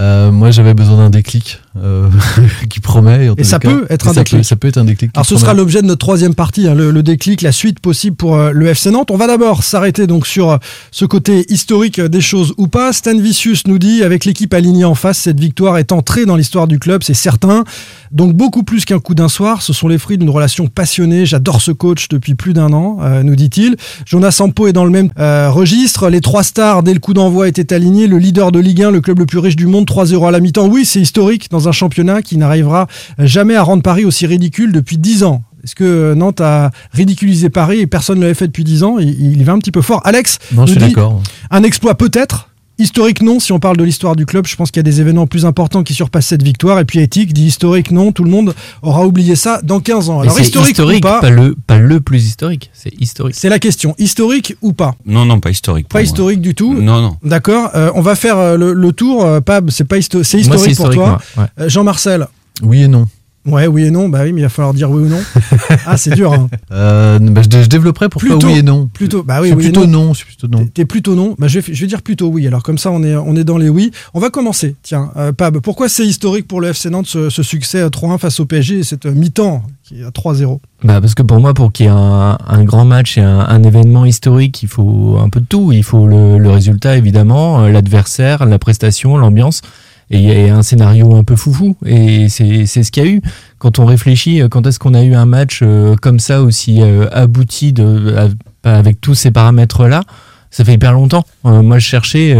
Euh, 0.00 0.30
moi, 0.30 0.50
j'avais 0.50 0.72
besoin 0.74 0.96
d'un 0.96 1.10
déclic 1.10 1.60
euh, 1.76 2.08
qui 2.70 2.80
promet. 2.80 3.30
Et 3.36 3.44
ça 3.44 3.58
cas. 3.58 3.70
peut 3.70 3.86
être 3.90 4.08
un 4.08 4.12
ça 4.14 4.20
déclic. 4.20 4.40
peut- 4.40 4.44
ça 4.44 4.56
peut 4.56 4.68
être 4.68 4.78
un 4.78 4.84
déclic. 4.84 5.10
alors 5.14 5.24
ce 5.26 5.34
promet. 5.34 5.40
sera 5.40 5.54
l'objet 5.54 5.82
de 5.82 5.86
notre 5.86 6.00
troisième 6.00 6.34
partie, 6.34 6.68
hein, 6.68 6.74
le, 6.74 6.90
le 6.90 7.02
déclic, 7.02 7.42
la 7.42 7.52
suite 7.52 7.80
possible 7.80 8.16
pour 8.16 8.36
euh, 8.36 8.50
le 8.52 8.66
FC 8.66 8.90
Nantes. 8.90 9.10
On 9.10 9.16
va 9.16 9.26
d'abord 9.26 9.62
s'arrêter 9.62 10.06
donc 10.06 10.26
sur 10.26 10.50
euh, 10.50 10.56
ce 10.90 11.04
côté 11.04 11.44
historique 11.52 12.00
des 12.00 12.20
choses 12.20 12.54
ou 12.58 12.66
pas. 12.68 12.92
Stan 12.92 13.16
Vicius 13.16 13.66
nous 13.66 13.78
dit, 13.78 14.02
avec 14.02 14.24
l'équipe 14.24 14.52
alignée 14.54 14.84
en 14.84 14.94
face, 14.94 15.18
cette 15.18 15.40
victoire 15.40 15.78
est 15.78 15.92
entrée 15.92 16.26
dans 16.26 16.36
l'histoire 16.36 16.66
du 16.66 16.78
club, 16.78 17.02
c'est 17.02 17.14
certain. 17.14 17.64
Donc 18.10 18.34
beaucoup 18.34 18.62
plus 18.62 18.84
qu'un 18.84 18.98
coup 18.98 19.14
d'un 19.14 19.28
soir, 19.28 19.62
ce 19.62 19.72
sont 19.72 19.88
les 19.88 19.98
fruits 19.98 20.18
d'une 20.18 20.30
relation 20.30 20.66
passionnée. 20.66 21.24
J'adore 21.26 21.60
ce 21.62 21.70
coach 21.72 22.08
depuis 22.08 22.34
plus 22.34 22.52
d'un 22.52 22.72
an, 22.72 22.98
euh, 23.02 23.22
nous 23.22 23.36
dit-il. 23.36 23.76
Jonas 24.06 24.32
Sampo 24.32 24.66
est 24.66 24.72
dans 24.72 24.84
le 24.84 24.90
même 24.90 25.10
registre. 25.16 26.08
Les 26.10 26.20
trois 26.20 26.42
stars, 26.42 26.82
dès 26.82 26.94
le 26.94 27.00
coup 27.00 27.14
d'envoi, 27.14 27.48
étaient 27.48 27.72
alignés. 27.72 28.06
Le 28.06 28.18
leader 28.18 28.52
de 28.52 28.58
Ligue 28.58 28.82
1, 28.82 28.90
le 28.90 29.00
club 29.00 29.18
le 29.18 29.26
plus 29.26 29.38
riche 29.38 29.56
du 29.56 29.66
monde, 29.66 29.86
3-0 29.86 30.26
à 30.28 30.30
la 30.30 30.40
mi-temps. 30.40 30.66
Oui, 30.68 30.84
c'est 30.84 31.00
historique 31.00 31.48
dans 31.50 31.61
un 31.68 31.72
championnat 31.72 32.22
qui 32.22 32.36
n'arrivera 32.36 32.86
jamais 33.18 33.56
à 33.56 33.62
rendre 33.62 33.82
Paris 33.82 34.04
aussi 34.04 34.26
ridicule 34.26 34.72
depuis 34.72 34.98
10 34.98 35.24
ans. 35.24 35.42
Est-ce 35.64 35.74
que 35.74 35.84
euh, 35.84 36.14
Nantes 36.14 36.40
a 36.40 36.70
ridiculisé 36.92 37.48
Paris 37.48 37.80
et 37.80 37.86
personne 37.86 38.18
ne 38.18 38.22
l'avait 38.22 38.34
fait 38.34 38.48
depuis 38.48 38.64
10 38.64 38.82
ans? 38.82 38.98
Il, 38.98 39.42
va 39.44 39.52
un 39.52 39.58
petit 39.58 39.70
peu 39.70 39.82
fort. 39.82 40.00
Alex, 40.04 40.38
Non, 40.52 40.66
je 40.66 40.72
suis 40.72 40.80
dit, 40.80 40.94
un 41.50 41.62
exploit 41.62 41.94
peut-être? 41.94 42.48
Historique 42.78 43.22
non, 43.22 43.38
si 43.38 43.52
on 43.52 43.60
parle 43.60 43.76
de 43.76 43.84
l'histoire 43.84 44.16
du 44.16 44.26
club, 44.26 44.46
je 44.46 44.56
pense 44.56 44.70
qu'il 44.70 44.78
y 44.78 44.80
a 44.80 44.90
des 44.90 45.00
événements 45.00 45.26
plus 45.26 45.44
importants 45.46 45.82
qui 45.82 45.94
surpassent 45.94 46.26
cette 46.26 46.42
victoire. 46.42 46.78
Et 46.80 46.84
puis 46.84 46.98
éthique, 47.00 47.32
dit 47.32 47.44
historique 47.46 47.90
non, 47.90 48.12
tout 48.12 48.24
le 48.24 48.30
monde 48.30 48.54
aura 48.82 49.06
oublié 49.06 49.36
ça 49.36 49.60
dans 49.62 49.78
15 49.78 50.10
ans. 50.10 50.20
Alors 50.20 50.40
historique, 50.40 50.78
ou 50.78 51.00
pas, 51.00 51.20
pas 51.20 51.30
le, 51.30 51.54
pas 51.66 51.78
le 51.78 52.00
plus 52.00 52.24
historique, 52.26 52.70
c'est 52.72 52.92
historique. 53.00 53.36
c'est 53.38 53.48
la 53.50 53.58
question. 53.58 53.94
Historique 53.98 54.56
ou 54.62 54.72
pas 54.72 54.94
Non, 55.06 55.24
non, 55.24 55.38
pas 55.38 55.50
historique. 55.50 55.88
Pas 55.88 55.98
moi. 55.98 56.02
historique 56.02 56.40
du 56.40 56.54
tout. 56.54 56.74
Non, 56.74 57.00
non. 57.02 57.16
D'accord. 57.22 57.70
Euh, 57.74 57.90
on 57.94 58.00
va 58.00 58.14
faire 58.16 58.38
euh, 58.38 58.56
le, 58.56 58.72
le 58.72 58.92
tour. 58.92 59.24
Euh, 59.24 59.40
Pab, 59.40 59.70
c'est 59.70 59.84
pas 59.84 59.98
histo- 59.98 60.22
c'est 60.24 60.38
Moi, 60.46 60.56
historique, 60.56 60.76
c'est 60.76 60.82
pour 60.82 60.94
toi. 60.94 61.18
ouais. 61.36 61.44
Euh, 61.60 61.68
Jean-Marcel. 61.68 62.26
Oui 62.62 62.82
et 62.82 62.88
non. 62.88 63.06
Ouais, 63.44 63.66
oui 63.66 63.84
et 63.86 63.90
non. 63.90 64.08
Bah 64.08 64.20
oui, 64.22 64.32
mais 64.32 64.40
il 64.40 64.44
va 64.44 64.48
falloir 64.48 64.72
dire 64.72 64.88
oui 64.90 65.02
ou 65.02 65.08
non. 65.08 65.20
ah, 65.86 65.96
c'est 65.96 66.14
dur. 66.14 66.32
Hein. 66.32 66.48
Euh, 66.70 67.18
bah, 67.18 67.42
je, 67.42 67.62
je 67.62 67.66
développerai 67.68 68.08
pourquoi 68.08 68.30
Plutôt. 68.30 68.46
oui 68.46 68.58
et 68.58 68.62
non. 68.62 68.88
Plutôt. 68.92 69.24
Bah 69.24 69.40
oui, 69.42 69.52
plutôt 69.54 69.84
non. 69.86 70.06
non. 70.06 70.14
C'est 70.14 70.24
plutôt 70.26 70.46
non. 70.46 70.66
T'es- 70.72 70.84
plutôt 70.84 71.14
non. 71.16 71.34
Bah, 71.38 71.48
je, 71.48 71.58
vais, 71.58 71.74
je 71.74 71.80
vais 71.80 71.86
dire 71.88 72.02
plutôt 72.02 72.28
oui. 72.28 72.46
Alors 72.46 72.62
comme 72.62 72.78
ça, 72.78 72.92
on 72.92 73.02
est, 73.02 73.16
on 73.16 73.34
est 73.34 73.42
dans 73.44 73.58
les 73.58 73.68
oui. 73.68 73.90
On 74.14 74.20
va 74.20 74.30
commencer. 74.30 74.76
Tiens, 74.82 75.10
euh, 75.16 75.32
Pab, 75.32 75.58
pourquoi 75.58 75.88
c'est 75.88 76.06
historique 76.06 76.46
pour 76.46 76.60
le 76.60 76.68
FC 76.68 76.88
Nantes 76.90 77.06
ce, 77.08 77.30
ce 77.30 77.42
succès 77.42 77.80
à 77.80 77.88
3-1 77.88 78.18
face 78.18 78.38
au 78.38 78.46
PSG 78.46 78.78
et 78.78 78.84
cette 78.84 79.06
euh, 79.06 79.12
mi-temps 79.12 79.62
qui 79.82 80.00
est 80.00 80.04
à 80.04 80.10
3-0 80.10 80.60
Bah 80.84 81.00
parce 81.00 81.16
que 81.16 81.22
pour 81.22 81.40
moi, 81.40 81.52
pour 81.52 81.72
qu'il 81.72 81.86
y 81.86 81.88
ait 81.88 81.92
un, 81.92 82.38
un 82.46 82.62
grand 82.64 82.84
match 82.84 83.18
et 83.18 83.22
un, 83.22 83.40
un 83.40 83.62
événement 83.64 84.04
historique, 84.04 84.62
il 84.62 84.68
faut 84.68 85.18
un 85.20 85.28
peu 85.28 85.40
de 85.40 85.46
tout. 85.46 85.72
Il 85.72 85.82
faut 85.82 86.06
le, 86.06 86.38
le 86.38 86.50
résultat, 86.50 86.96
évidemment, 86.96 87.66
l'adversaire, 87.66 88.46
la 88.46 88.58
prestation, 88.60 89.16
l'ambiance. 89.16 89.62
Et 90.14 90.50
a 90.50 90.56
un 90.56 90.62
scénario 90.62 91.14
un 91.14 91.24
peu 91.24 91.36
foufou. 91.36 91.74
Et 91.86 92.28
c'est 92.28 92.66
ce 92.66 92.90
qu'il 92.92 93.02
y 93.02 93.06
a 93.06 93.10
eu. 93.10 93.22
Quand 93.58 93.78
on 93.78 93.86
réfléchit, 93.86 94.42
euh, 94.42 94.48
quand 94.48 94.66
est-ce 94.66 94.78
qu'on 94.78 94.92
a 94.92 95.02
eu 95.02 95.14
un 95.14 95.24
match 95.24 95.60
euh, 95.62 95.96
comme 95.96 96.18
ça, 96.18 96.42
aussi 96.42 96.82
euh, 96.82 97.08
abouti, 97.12 97.72
de, 97.72 98.14
avec 98.62 99.00
tous 99.00 99.14
ces 99.14 99.30
paramètres-là 99.30 100.02
Ça 100.50 100.64
fait 100.64 100.74
hyper 100.74 100.92
longtemps. 100.92 101.24
Moi, 101.44 101.78
je 101.78 101.86
cherchais... 101.86 102.36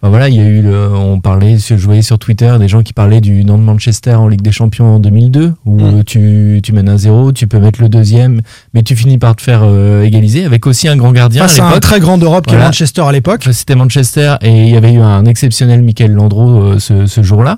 Enfin, 0.00 0.10
voilà, 0.10 0.28
il 0.28 0.36
y 0.36 0.40
a 0.40 0.44
eu, 0.44 0.62
le- 0.62 0.90
on 0.94 1.18
parlait, 1.20 1.56
je 1.58 1.74
voyais 1.74 2.02
sur 2.02 2.20
Twitter 2.20 2.54
des 2.60 2.68
gens 2.68 2.82
qui 2.84 2.92
parlaient 2.92 3.20
du 3.20 3.44
Nantes 3.44 3.62
Manchester 3.62 4.14
en 4.14 4.28
Ligue 4.28 4.42
des 4.42 4.52
Champions 4.52 4.94
en 4.94 5.00
2002, 5.00 5.54
où 5.66 5.74
Mm. 5.74 5.80
euh, 5.82 6.02
tu, 6.06 6.60
tu 6.62 6.72
mènes 6.72 6.88
un 6.88 6.96
zéro, 6.98 7.32
tu 7.32 7.48
peux 7.48 7.58
mettre 7.58 7.82
le 7.82 7.88
deuxième, 7.88 8.40
mais 8.74 8.84
tu 8.84 8.94
finis 8.94 9.18
par 9.18 9.34
te 9.34 9.42
faire 9.42 9.62
euh, 9.64 10.04
égaliser 10.04 10.44
avec 10.44 10.68
aussi 10.68 10.86
un 10.86 10.96
grand 10.96 11.10
gardien. 11.10 11.42
Face 11.48 11.58
à 11.58 11.62
à 11.64 11.66
un 11.66 11.68
l'époque. 11.70 11.82
très 11.82 11.98
grand 11.98 12.16
d'Europe 12.16 12.46
qui 12.46 12.54
est. 12.54 12.58
Manchester 12.58 13.02
à 13.02 13.10
l'époque. 13.10 13.44
C'était 13.50 13.74
Manchester 13.74 14.36
et 14.42 14.66
il 14.66 14.70
y 14.70 14.76
avait 14.76 14.92
eu 14.92 15.00
un 15.00 15.24
exceptionnel 15.24 15.82
Michael 15.82 16.12
Landreau 16.12 16.60
euh, 16.62 16.78
ce, 16.78 17.06
ce 17.06 17.22
jour-là. 17.24 17.56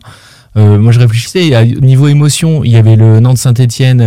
Euh, 0.56 0.78
moi, 0.78 0.92
je 0.92 0.98
réfléchissais, 0.98 1.54
à 1.54 1.64
niveau 1.64 2.08
émotion, 2.08 2.64
il 2.64 2.72
y 2.72 2.76
avait 2.76 2.96
le 2.96 3.20
Nantes-Saint-Etienne 3.20 4.00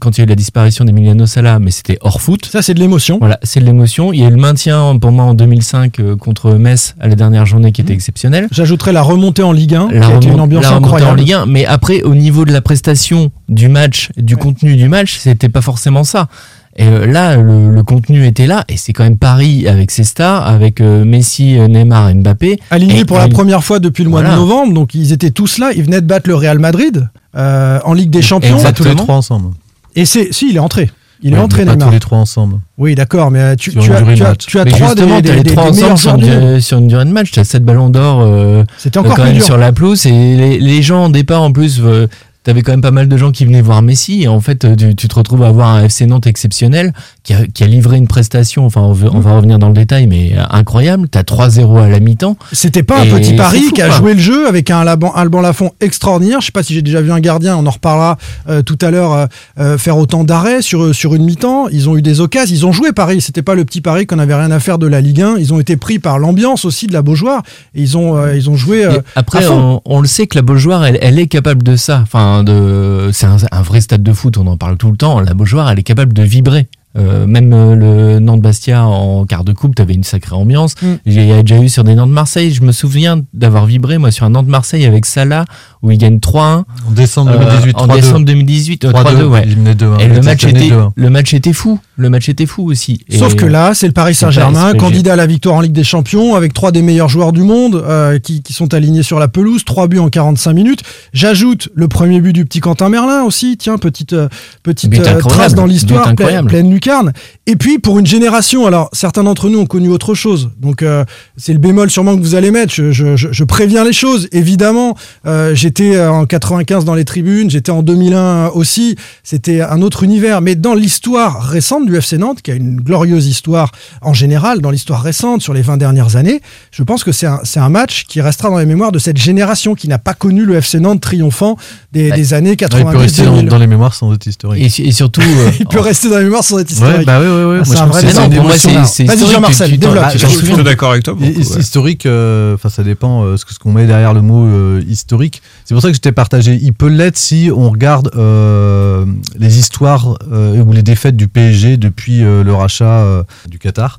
quand 0.00 0.16
il 0.16 0.20
y 0.20 0.22
a 0.22 0.24
eu 0.24 0.28
la 0.28 0.34
disparition 0.34 0.84
d'Emiliano 0.84 1.26
Sala, 1.26 1.58
mais 1.58 1.70
c'était 1.70 1.98
hors 2.00 2.20
foot. 2.20 2.46
Ça, 2.46 2.62
c'est 2.62 2.74
de 2.74 2.80
l'émotion. 2.80 3.18
Voilà, 3.18 3.38
c'est 3.42 3.60
de 3.60 3.64
l'émotion. 3.64 4.12
Il 4.12 4.20
y 4.20 4.24
a 4.24 4.28
eu 4.28 4.30
le 4.30 4.36
maintien 4.36 4.98
pour 4.98 5.12
moi 5.12 5.24
en 5.24 5.34
2005 5.34 6.00
euh, 6.00 6.16
contre 6.16 6.52
Metz 6.54 6.94
à 7.00 7.08
la 7.08 7.14
dernière 7.14 7.46
journée 7.46 7.72
qui 7.72 7.80
était 7.80 7.92
exceptionnelle. 7.92 8.48
J'ajouterais 8.50 8.92
la 8.92 9.02
remontée 9.02 9.42
en 9.42 9.52
Ligue 9.52 9.74
1, 9.74 9.88
La, 9.92 10.00
qui 10.00 10.12
a 10.12 10.16
été 10.16 10.28
une 10.28 10.40
ambiance 10.40 10.64
la 10.64 10.70
remontée 10.70 10.92
en 10.92 10.96
incroyable. 10.96 11.18
Ligue 11.20 11.32
1, 11.32 11.46
mais 11.46 11.66
après, 11.66 12.02
au 12.02 12.14
niveau 12.14 12.44
de 12.44 12.52
la 12.52 12.60
prestation 12.60 13.30
du 13.48 13.68
match, 13.68 14.10
du 14.16 14.36
contenu 14.36 14.76
du 14.76 14.88
match, 14.88 15.18
c'était 15.18 15.48
pas 15.48 15.62
forcément 15.62 16.04
ça. 16.04 16.28
Et 16.76 16.84
euh, 16.86 17.06
là, 17.06 17.36
le, 17.36 17.70
le 17.70 17.82
contenu 17.82 18.26
était 18.26 18.46
là, 18.46 18.64
et 18.68 18.76
c'est 18.78 18.92
quand 18.94 19.04
même 19.04 19.18
Paris 19.18 19.68
avec 19.68 19.90
ses 19.90 20.04
stars, 20.04 20.46
avec 20.46 20.80
euh, 20.80 21.04
Messi, 21.04 21.58
euh, 21.58 21.68
Neymar, 21.68 22.08
et 22.08 22.14
Mbappé. 22.14 22.58
Alignés 22.70 23.04
pour 23.04 23.18
la 23.18 23.28
première 23.28 23.62
fois 23.62 23.78
depuis 23.78 24.04
le 24.04 24.10
mois 24.10 24.20
Voilà. 24.22 24.36
de 24.36 24.40
novembre, 24.40 24.72
donc 24.72 24.94
ils 24.94 25.12
étaient 25.12 25.30
tous 25.30 25.58
là. 25.58 25.70
Ils 25.76 25.82
venaient 25.82 26.00
de 26.00 26.06
battre 26.06 26.28
le 26.30 26.34
Real 26.34 26.58
Madrid 26.58 27.08
euh, 27.36 27.78
en 27.84 27.92
Ligue 27.92 28.08
des 28.10 28.22
Champions. 28.22 28.56
Pas 28.62 28.72
tous 28.72 28.84
les 28.84 28.90
Exactement. 28.90 29.02
trois 29.04 29.16
ensemble. 29.16 29.50
Et 29.96 30.06
c'est, 30.06 30.32
si, 30.32 30.48
il 30.48 30.56
est 30.56 30.60
entré. 30.60 30.90
Il 31.24 31.34
est 31.34 31.38
entré 31.38 31.64
Neymar. 31.64 31.86
tous 31.88 31.92
les 31.92 32.00
trois 32.00 32.18
ensemble. 32.18 32.56
Oui, 32.78 32.94
d'accord, 32.96 33.30
mais 33.30 33.54
tu, 33.56 33.70
tu 33.70 33.78
as, 33.92 34.02
tu 34.02 34.24
as, 34.24 34.34
tu 34.34 34.58
as 34.58 34.64
Mais 34.64 34.70
trois 34.72 34.94
des, 34.94 35.06
t'as 35.06 35.20
des, 35.20 35.32
les 35.34 35.42
des- 35.44 35.50
trois 35.52 35.70
des 35.70 35.76
meilleurs 35.76 35.92
ensemble 35.92 36.24
sur 36.24 36.32
une, 36.32 36.60
sur 36.60 36.78
une 36.78 36.88
durée 36.88 37.04
de 37.04 37.10
match. 37.12 37.30
T'as 37.32 37.44
7 37.44 37.64
ballons 37.64 37.90
d'or 37.90 38.22
euh, 38.22 38.64
C'était 38.78 38.98
encore 38.98 39.14
quand 39.14 39.22
plus 39.22 39.28
même 39.28 39.36
dur. 39.36 39.44
sur 39.44 39.56
la 39.58 39.72
pelouse, 39.72 40.04
et 40.06 40.10
les, 40.10 40.58
les 40.58 40.82
gens 40.82 41.04
en 41.04 41.10
départ, 41.10 41.42
en 41.42 41.52
plus, 41.52 41.80
euh, 41.84 42.08
t'avais 42.42 42.62
quand 42.62 42.72
même 42.72 42.80
pas 42.82 42.90
mal 42.90 43.08
de 43.08 43.16
gens 43.16 43.32
qui 43.32 43.44
venaient 43.44 43.62
voir 43.62 43.82
Messi, 43.82 44.22
et 44.22 44.28
en 44.28 44.40
fait, 44.40 44.64
euh, 44.64 44.74
tu, 44.74 44.94
tu 44.96 45.08
te 45.08 45.14
retrouves 45.14 45.42
à 45.42 45.48
avoir 45.48 45.68
un 45.68 45.84
FC 45.84 46.06
Nantes 46.06 46.26
exceptionnel 46.26 46.92
qui 47.24 47.34
a, 47.34 47.46
qui 47.46 47.62
a 47.62 47.66
livré 47.68 47.96
une 47.96 48.08
prestation, 48.08 48.66
enfin, 48.66 48.80
on, 48.80 48.92
veut- 48.92 49.08
on 49.12 49.20
va 49.20 49.36
revenir 49.36 49.58
dans 49.58 49.68
le 49.68 49.74
détail, 49.74 50.06
mais 50.08 50.32
euh, 50.36 50.42
incroyable. 50.50 51.08
T'as 51.08 51.22
3-0 51.22 51.80
à 51.80 51.88
la 51.88 52.00
mi-temps. 52.00 52.36
C'était 52.52 52.82
pas 52.82 53.00
un 53.00 53.04
Et 53.04 53.10
petit 53.10 53.34
Paris 53.34 53.62
fou, 53.68 53.74
qui 53.74 53.82
a 53.82 53.90
joué 53.90 54.14
le 54.14 54.20
jeu 54.20 54.48
avec 54.48 54.70
un 54.70 54.84
Alban, 54.86 55.12
Alban 55.14 55.40
Lafont 55.40 55.70
extraordinaire. 55.80 56.40
Je 56.40 56.46
sais 56.46 56.52
pas 56.52 56.62
si 56.64 56.74
j'ai 56.74 56.82
déjà 56.82 57.00
vu 57.00 57.12
un 57.12 57.20
gardien, 57.20 57.56
on 57.56 57.64
en 57.66 57.70
reparlera 57.70 58.18
euh, 58.48 58.62
tout 58.62 58.78
à 58.82 58.90
l'heure, 58.90 59.28
euh, 59.60 59.78
faire 59.78 59.96
autant 59.98 60.24
d'arrêts 60.24 60.62
sur, 60.62 60.94
sur 60.94 61.14
une 61.14 61.24
mi-temps. 61.24 61.68
Ils 61.68 61.88
ont 61.88 61.96
eu 61.96 62.02
des 62.02 62.20
occasions, 62.20 62.54
ils 62.54 62.66
ont 62.66 62.72
joué 62.72 62.92
Paris. 62.92 63.20
C'était 63.20 63.42
pas 63.42 63.54
le 63.54 63.64
petit 63.64 63.80
Paris 63.80 64.06
qu'on 64.06 64.18
avait 64.18 64.34
rien 64.34 64.50
à 64.50 64.58
faire 64.58 64.78
de 64.78 64.86
la 64.88 65.00
Ligue 65.00 65.20
1. 65.22 65.36
Ils 65.38 65.54
ont 65.54 65.60
été 65.60 65.76
pris 65.76 65.98
par 66.00 66.18
l'ambiance 66.18 66.64
aussi 66.64 66.86
de 66.88 66.92
la 66.92 67.02
Beaujoire. 67.02 67.42
Et 67.74 67.82
ils 67.82 67.96
ont, 67.96 68.16
euh, 68.16 68.36
ils 68.36 68.50
ont 68.50 68.56
joué. 68.56 68.84
après, 69.14 69.38
à 69.38 69.42
fond. 69.42 69.80
on, 69.84 69.96
on 69.96 70.00
le 70.00 70.08
sait 70.08 70.26
que 70.26 70.36
la 70.36 70.42
Beaujoire, 70.42 70.84
elle, 70.84 70.98
elle 71.00 71.18
est 71.20 71.28
capable 71.28 71.62
de 71.62 71.76
ça. 71.76 72.00
Enfin, 72.02 72.42
de, 72.42 73.10
c'est 73.12 73.26
un, 73.26 73.36
un 73.52 73.62
vrai 73.62 73.80
stade 73.80 74.02
de 74.02 74.12
foot, 74.12 74.38
on 74.38 74.46
en 74.48 74.56
parle 74.56 74.76
tout 74.76 74.90
le 74.90 74.96
temps. 74.96 75.20
La 75.20 75.34
Beaujoire, 75.34 75.70
elle 75.70 75.78
est 75.78 75.82
capable 75.84 76.12
de 76.12 76.22
vibrer. 76.22 76.66
Euh, 76.98 77.26
même 77.26 77.52
euh, 77.54 77.74
le 77.74 78.18
Nantes-Bastia 78.18 78.84
en 78.84 79.24
quart 79.24 79.44
de 79.44 79.52
coupe, 79.52 79.74
t'avais 79.74 79.94
une 79.94 80.04
sacrée 80.04 80.34
ambiance. 80.36 80.74
Mm. 80.82 80.86
Il 81.06 81.24
y 81.24 81.32
a 81.32 81.42
déjà 81.42 81.60
eu 81.62 81.68
sur 81.68 81.84
des 81.84 81.94
Nantes-Marseille. 81.94 82.52
Je 82.52 82.62
me 82.62 82.72
souviens 82.72 83.20
d'avoir 83.32 83.64
vibré, 83.66 83.96
moi, 83.98 84.10
sur 84.10 84.26
un 84.26 84.30
Nantes-Marseille 84.30 84.84
avec 84.84 85.06
Salah, 85.06 85.44
où 85.82 85.90
il 85.90 85.98
gagne 85.98 86.18
3-1. 86.18 86.64
En 86.86 86.90
décembre 86.90 87.30
Euh, 87.32 87.38
2018, 87.38 87.76
en 87.76 87.86
3-2. 87.86 87.94
décembre 87.94 88.24
2018, 88.26 88.84
euh, 88.84 88.92
3-2, 88.92 89.24
ouais. 89.24 89.44
Il 89.46 89.56
menait 89.58 89.74
2-1. 89.74 89.98
Et 90.00 90.08
le 90.08 90.20
match, 90.20 90.44
était, 90.44 90.68
2-1. 90.68 90.90
le 90.94 91.10
match 91.10 91.32
était 91.34 91.52
fou. 91.52 91.78
Le 91.96 92.10
match 92.10 92.28
était 92.28 92.46
fou 92.46 92.70
aussi. 92.70 93.00
Sauf 93.10 93.34
que 93.36 93.46
là, 93.46 93.72
c'est 93.74 93.86
le 93.86 93.92
Paris 93.92 94.14
Saint-Germain, 94.14 94.74
candidat 94.74 95.14
à 95.14 95.16
la 95.16 95.26
victoire 95.26 95.56
en 95.56 95.60
Ligue 95.60 95.72
des 95.72 95.84
Champions, 95.84 96.34
avec 96.34 96.52
trois 96.52 96.72
des 96.72 96.82
meilleurs 96.82 97.08
joueurs 97.08 97.32
du 97.32 97.42
monde 97.42 97.76
euh, 97.76 98.18
qui, 98.18 98.42
qui 98.42 98.52
sont 98.52 98.74
alignés 98.74 99.02
sur 99.02 99.18
la 99.18 99.28
pelouse, 99.28 99.64
trois 99.64 99.88
buts 99.88 99.98
en 99.98 100.08
45 100.10 100.52
minutes. 100.52 100.82
J'ajoute 101.12 101.68
le 101.74 101.88
premier 101.88 102.20
but 102.20 102.32
du 102.32 102.44
petit 102.44 102.60
Quentin 102.60 102.88
Merlin 102.88 103.22
aussi, 103.22 103.56
tiens, 103.56 103.78
petite, 103.78 104.12
euh, 104.12 104.28
petite 104.62 104.92
euh, 104.98 105.20
trace 105.20 105.54
dans 105.54 105.66
l'histoire, 105.66 106.02
pleine, 106.02 106.12
incroyable. 106.12 106.48
pleine 106.48 106.68
lucarne. 106.82 107.12
Et 107.46 107.56
puis 107.56 107.78
pour 107.78 107.98
une 107.98 108.06
génération, 108.06 108.66
alors 108.66 108.88
certains 108.92 109.24
d'entre 109.24 109.48
nous 109.48 109.58
ont 109.58 109.66
connu 109.66 109.88
autre 109.88 110.14
chose. 110.14 110.50
Donc 110.60 110.82
euh, 110.82 111.04
c'est 111.36 111.52
le 111.52 111.58
bémol 111.58 111.90
sûrement 111.90 112.16
que 112.16 112.22
vous 112.22 112.34
allez 112.34 112.50
mettre. 112.50 112.72
Je, 112.72 112.92
je- 112.92 113.16
je- 113.16 113.28
je 113.32 113.44
préviens 113.44 113.84
les 113.84 113.92
choses. 113.92 114.28
Évidemment, 114.32 114.96
euh, 115.26 115.54
j'étais 115.54 116.00
en 116.04 116.26
95 116.26 116.84
dans 116.84 116.94
les 116.94 117.04
tribunes, 117.04 117.50
j'étais 117.50 117.70
en 117.72 117.82
2001 117.82 118.48
aussi. 118.54 118.96
C'était 119.22 119.60
un 119.60 119.82
autre 119.82 120.02
univers. 120.02 120.40
Mais 120.40 120.54
dans 120.54 120.74
l'histoire 120.74 121.42
récente 121.42 121.86
du 121.86 121.96
FC 121.96 122.18
Nantes, 122.18 122.42
qui 122.42 122.50
a 122.50 122.54
une 122.54 122.76
glorieuse 122.80 123.26
histoire 123.26 123.72
en 124.00 124.12
général, 124.14 124.60
dans 124.60 124.70
l'histoire 124.70 125.02
récente 125.02 125.42
sur 125.42 125.54
les 125.54 125.62
20 125.62 125.76
dernières 125.76 126.16
années, 126.16 126.40
je 126.70 126.82
pense 126.82 127.04
que 127.04 127.12
c'est 127.12 127.26
un, 127.26 127.40
c'est 127.44 127.60
un 127.60 127.68
match 127.68 128.04
qui 128.08 128.20
restera 128.20 128.50
dans 128.50 128.58
les 128.58 128.66
mémoires 128.66 128.92
de 128.92 128.98
cette 128.98 129.16
génération 129.18 129.74
qui 129.74 129.88
n'a 129.88 129.98
pas 129.98 130.14
connu 130.14 130.44
le 130.44 130.56
FC 130.56 130.80
Nantes 130.80 131.00
triomphant 131.00 131.56
des, 131.92 132.02
Ouais. 132.10 132.16
des 132.16 132.34
années 132.34 132.50
Ouais, 132.50 132.54
il 132.54 132.56
90 132.56 132.92
peut 132.92 132.98
rester 132.98 133.22
dans, 133.24 133.34
2000. 133.36 133.48
dans 133.48 133.58
les 133.58 133.66
mémoires 133.68 133.94
sans 133.94 134.12
être 134.14 134.26
historique. 134.26 134.78
Et, 134.78 134.88
et 134.88 134.92
surtout. 134.92 135.20
euh, 135.20 135.50
Il 135.60 135.66
peut 135.66 135.78
rester 135.80 136.08
dans 136.08 136.18
les 136.18 136.24
mémoires 136.24 136.42
sans 136.42 136.58
être 136.58 136.70
historique. 136.72 136.98
Ouais, 136.98 137.04
bah 137.04 137.20
ouais, 137.20 137.26
ouais, 137.28 137.44
ouais. 137.44 137.58
Ah, 137.60 137.64
c'est 137.64 137.78
un 137.78 137.86
vrai 137.86 138.02
non, 138.14 138.30
pour 138.30 138.44
moi, 138.44 138.56
c'est 138.56 139.04
Vas-y. 139.04 139.30
Jean-Marcel, 139.32 139.78
développe. 139.78 140.04
tu 140.12 140.18
Je 140.18 140.26
suis 140.26 140.38
plutôt 140.46 140.62
d'accord 140.62 140.90
avec 140.92 141.04
toi. 141.04 141.14
C'est 141.20 141.60
historique, 141.60 142.06
euh, 142.06 142.54
enfin 142.54 142.68
ça 142.68 142.82
dépend 142.82 143.24
euh, 143.24 143.36
ce 143.36 143.44
que 143.44 143.52
ce 143.54 143.58
qu'on 143.58 143.72
met 143.72 143.86
derrière 143.86 144.14
le 144.14 144.22
mot 144.22 144.46
euh, 144.46 144.82
historique. 144.88 145.42
C'est 145.64 145.74
pour 145.74 145.82
ça 145.82 145.88
que 145.88 145.94
j'étais 145.94 146.12
partagé. 146.12 146.58
Il 146.62 146.72
peut 146.72 146.88
l'être 146.88 147.16
si 147.18 147.50
on 147.54 147.70
regarde 147.70 148.10
euh, 148.16 149.04
les 149.38 149.58
histoires 149.58 150.16
euh, 150.32 150.62
ou 150.62 150.72
les 150.72 150.82
défaites 150.82 151.16
du 151.16 151.28
PSG 151.28 151.76
depuis 151.76 152.22
euh, 152.22 152.42
le 152.42 152.54
rachat 152.54 152.84
euh, 152.84 153.22
du 153.48 153.58
Qatar. 153.58 153.98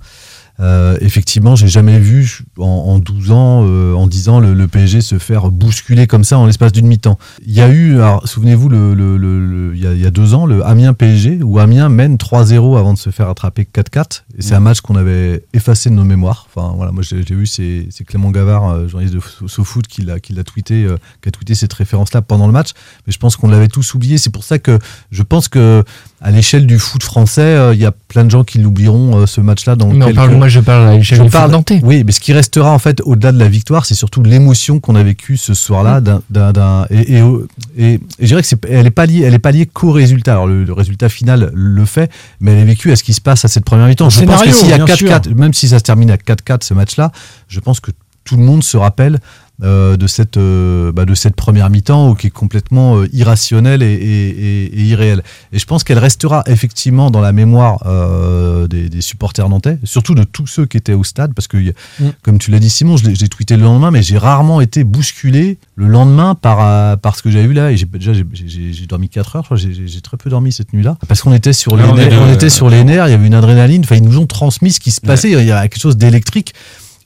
Euh, 0.63 0.97
effectivement, 1.01 1.55
j'ai 1.57 1.67
jamais 1.67 1.99
vu 1.99 2.43
en, 2.57 2.63
en 2.63 2.99
12 2.99 3.31
ans, 3.31 3.65
euh, 3.67 3.93
en 3.93 4.07
10 4.07 4.29
ans, 4.29 4.39
le, 4.39 4.53
le 4.53 4.67
PSG 4.67 5.01
se 5.01 5.17
faire 5.19 5.51
bousculer 5.51 6.07
comme 6.07 6.23
ça 6.23 6.37
en 6.39 6.45
l'espace 6.45 6.71
d'une 6.71 6.87
mi-temps. 6.87 7.19
Il 7.45 7.53
y 7.53 7.59
a 7.61 7.69
eu, 7.69 7.97
souvenez-vous, 8.23 8.69
le, 8.69 8.93
le- 8.93 9.17
le- 9.17 9.45
le- 9.45 9.75
il, 9.75 9.81
y 9.83 9.87
a, 9.87 9.93
il 9.93 9.99
y 9.99 10.05
a 10.05 10.11
deux 10.11 10.33
ans, 10.33 10.45
le 10.45 10.65
Amiens 10.65 10.93
PSG, 10.93 11.39
où 11.43 11.59
Amiens 11.59 11.89
mène 11.89 12.15
3-0 12.15 12.77
avant 12.77 12.93
de 12.93 12.97
se 12.97 13.09
faire 13.09 13.27
attraper 13.29 13.67
4-4. 13.71 14.23
Et 14.37 14.41
c'est 14.41 14.55
un 14.55 14.59
match 14.61 14.79
qu'on 14.81 14.95
avait 14.95 15.43
effacé 15.53 15.89
de 15.89 15.95
nos 15.95 16.03
mémoires. 16.05 16.47
Enfin, 16.55 16.73
voilà, 16.75 16.91
moi 16.93 17.03
j'ai 17.03 17.21
vu, 17.21 17.45
c'est 17.45 17.87
Clément 18.07 18.31
Gavard, 18.31 18.69
euh, 18.69 18.87
journaliste 18.87 19.15
de 19.15 19.19
So- 19.21 19.47
SoFoot, 19.47 19.85
qui 19.87 20.01
l'a 20.03 20.19
qui 20.19 20.31
l'a 20.33 20.43
tweeté, 20.43 20.85
euh, 20.85 20.95
qui 21.21 21.27
a 21.29 21.31
tweeté 21.31 21.55
cette 21.55 21.73
référence-là 21.73 22.21
pendant 22.21 22.47
le 22.47 22.53
match. 22.53 22.69
Mais 23.05 23.11
je 23.13 23.17
pense 23.19 23.35
qu'on 23.35 23.49
l'avait 23.49 23.67
tous 23.67 23.93
oublié. 23.95 24.17
C'est 24.17 24.29
pour 24.29 24.43
ça 24.45 24.59
que 24.59 24.79
je 25.11 25.23
pense 25.23 25.49
que 25.49 25.83
à 26.25 26.31
l'échelle 26.31 26.65
du 26.65 26.79
foot 26.79 27.03
français, 27.03 27.41
euh, 27.41 27.73
il 27.73 27.81
y 27.81 27.85
a 27.85 27.91
plein 27.91 28.23
de 28.23 28.31
gens 28.31 28.45
qui 28.45 28.57
l'oublieront 28.57 29.17
euh, 29.19 29.25
ce 29.25 29.41
match-là 29.41 29.75
dans 29.75 29.87
Mais 29.91 30.05
on 30.05 30.13
parle, 30.13 30.31
moi, 30.37 30.47
je 30.47 30.61
parle 30.61 30.87
à 30.87 30.95
l'échelle 30.95 31.19
du 31.19 31.29
foot 31.29 31.51
nantais. 31.51 31.81
oui, 31.83 32.03
mais 32.05 32.13
ce 32.13 32.21
qui 32.21 32.31
restera 32.31 32.71
en 32.71 32.79
fait 32.79 33.01
au-delà 33.03 33.33
de 33.33 33.39
la 33.39 33.49
victoire, 33.49 33.85
c'est 33.85 33.93
surtout 33.93 34.23
l'émotion 34.23 34.79
qu'on 34.79 34.95
a 34.95 35.03
vécue 35.03 35.35
ce 35.35 35.53
soir-là. 35.53 35.99
d'un- 35.99 36.21
d'un- 36.29 36.53
d'un- 36.53 36.87
et, 36.89 37.17
et, 37.17 37.23
et- 37.77 37.93
et 37.95 37.99
je 38.19 38.25
dirais 38.27 38.41
que 38.41 38.47
c'est, 38.47 38.63
elle 38.69 38.87
est 38.87 38.91
pas 38.91 39.05
liée, 39.05 39.23
elle 39.25 39.33
est 39.33 39.39
pas 39.39 39.51
liée 39.51 39.65
qu'au 39.65 39.91
résultat. 39.91 40.31
Alors 40.31 40.47
le, 40.47 40.63
le 40.63 40.73
résultat 40.73 41.09
final 41.09 41.51
le 41.53 41.85
fait, 41.85 42.09
mais 42.39 42.53
elle 42.53 42.59
est 42.59 42.63
vécue 42.65 42.91
à 42.91 42.95
ce 42.95 43.03
qui 43.03 43.13
se 43.13 43.21
passe 43.21 43.43
à 43.43 43.49
cette 43.49 43.65
première 43.65 43.87
mi-temps. 43.87 44.09
Je 44.09 44.19
pense 44.23 44.41
que 44.43 44.51
s'il 44.51 44.69
y 44.69 44.73
a 44.73 44.77
bien 44.77 44.85
4-4, 45.19 45.35
même 45.35 45.53
si 45.53 45.67
ça 45.67 45.77
se 45.79 45.83
termine 45.83 46.09
à 46.09 46.15
4-4 46.15 46.63
ce 46.63 46.73
match-là, 46.73 47.11
je 47.49 47.59
pense 47.59 47.81
que 47.81 47.91
tout 48.23 48.37
le 48.37 48.43
monde 48.43 48.63
se 48.63 48.77
rappelle 48.77 49.19
euh, 49.61 49.97
de 49.97 50.07
cette 50.07 50.37
euh, 50.37 50.91
bah, 50.91 51.05
de 51.05 51.13
cette 51.13 51.35
première 51.35 51.69
mi-temps 51.69 52.15
qui 52.15 52.27
est 52.27 52.31
complètement 52.31 52.97
euh, 52.97 53.07
irrationnelle 53.13 53.83
et, 53.83 53.93
et- 53.93 54.29
et- 54.29 54.79
et 54.79 54.83
irréelle. 54.85 55.21
Et 55.51 55.59
je 55.59 55.65
pense 55.65 55.83
qu'elle 55.83 55.99
restera 55.99 56.43
effectivement 56.47 57.11
dans 57.11 57.21
la 57.21 57.31
mémoire 57.33 57.83
des, 58.67 58.89
des 58.89 59.01
supporters 59.01 59.47
nantais, 59.49 59.77
surtout 59.83 60.15
de 60.15 60.23
tous 60.23 60.47
ceux 60.47 60.65
qui 60.65 60.77
étaient 60.77 60.93
au 60.93 61.03
stade, 61.03 61.33
parce 61.33 61.47
que 61.47 61.57
Mm. 61.99 62.05
comme 62.23 62.39
tu 62.39 62.49
l'as 62.51 62.59
dit 62.59 62.69
Simon, 62.69 62.95
l'ai 63.03 63.27
tweeté 63.29 63.55
le 63.55 63.63
lendemain, 63.63 63.91
mais 63.91 64.01
j'ai 64.01 64.17
rarement 64.17 64.59
été 64.61 64.83
bousculé 64.83 65.57
le 65.75 65.87
lendemain 65.87 66.33
par 66.35 66.97
par 66.99 67.15
ce 67.15 67.21
que 67.21 67.29
j'avais 67.29 67.47
vu 67.47 67.53
là. 67.53 67.71
Et 67.71 67.77
j'ai 67.77 67.85
déjà 67.85 68.11
j'ai- 68.13 68.25
j'ai 68.33 68.73
j'ai 68.73 68.85
dormi 68.87 69.07
4 69.09 69.35
heures, 69.35 69.55
j'ai- 69.55 69.73
j'ai 69.73 69.87
j'ai 69.87 70.01
très 70.01 70.17
peu 70.17 70.29
dormi 70.31 70.51
cette 70.51 70.73
nuit-là, 70.73 70.97
parce 71.07 71.21
qu'on 71.21 71.33
était 71.33 71.53
sur 71.53 71.75
les 71.77 71.83
Ah, 71.83 71.91
on 71.91 71.97
est 71.97 72.09
nerfs, 72.09 72.21
on 72.21 72.33
était 72.33 72.49
sur 72.49 72.69
les 72.69 72.83
nerfs, 72.83 73.07
il 73.07 73.11
y 73.11 73.13
avait 73.13 73.27
une 73.27 73.33
adrénaline, 73.35 73.81
enfin 73.85 73.95
ils 73.95 74.03
nous 74.03 74.17
ont 74.17 74.25
transmis 74.25 74.71
ce 74.71 74.79
qui 74.79 74.91
se 74.91 74.99
passait, 75.01 75.31
il 75.31 75.45
y 75.45 75.51
a 75.51 75.61
quelque 75.67 75.79
chose 75.81 75.95
d'électrique. 75.97 76.53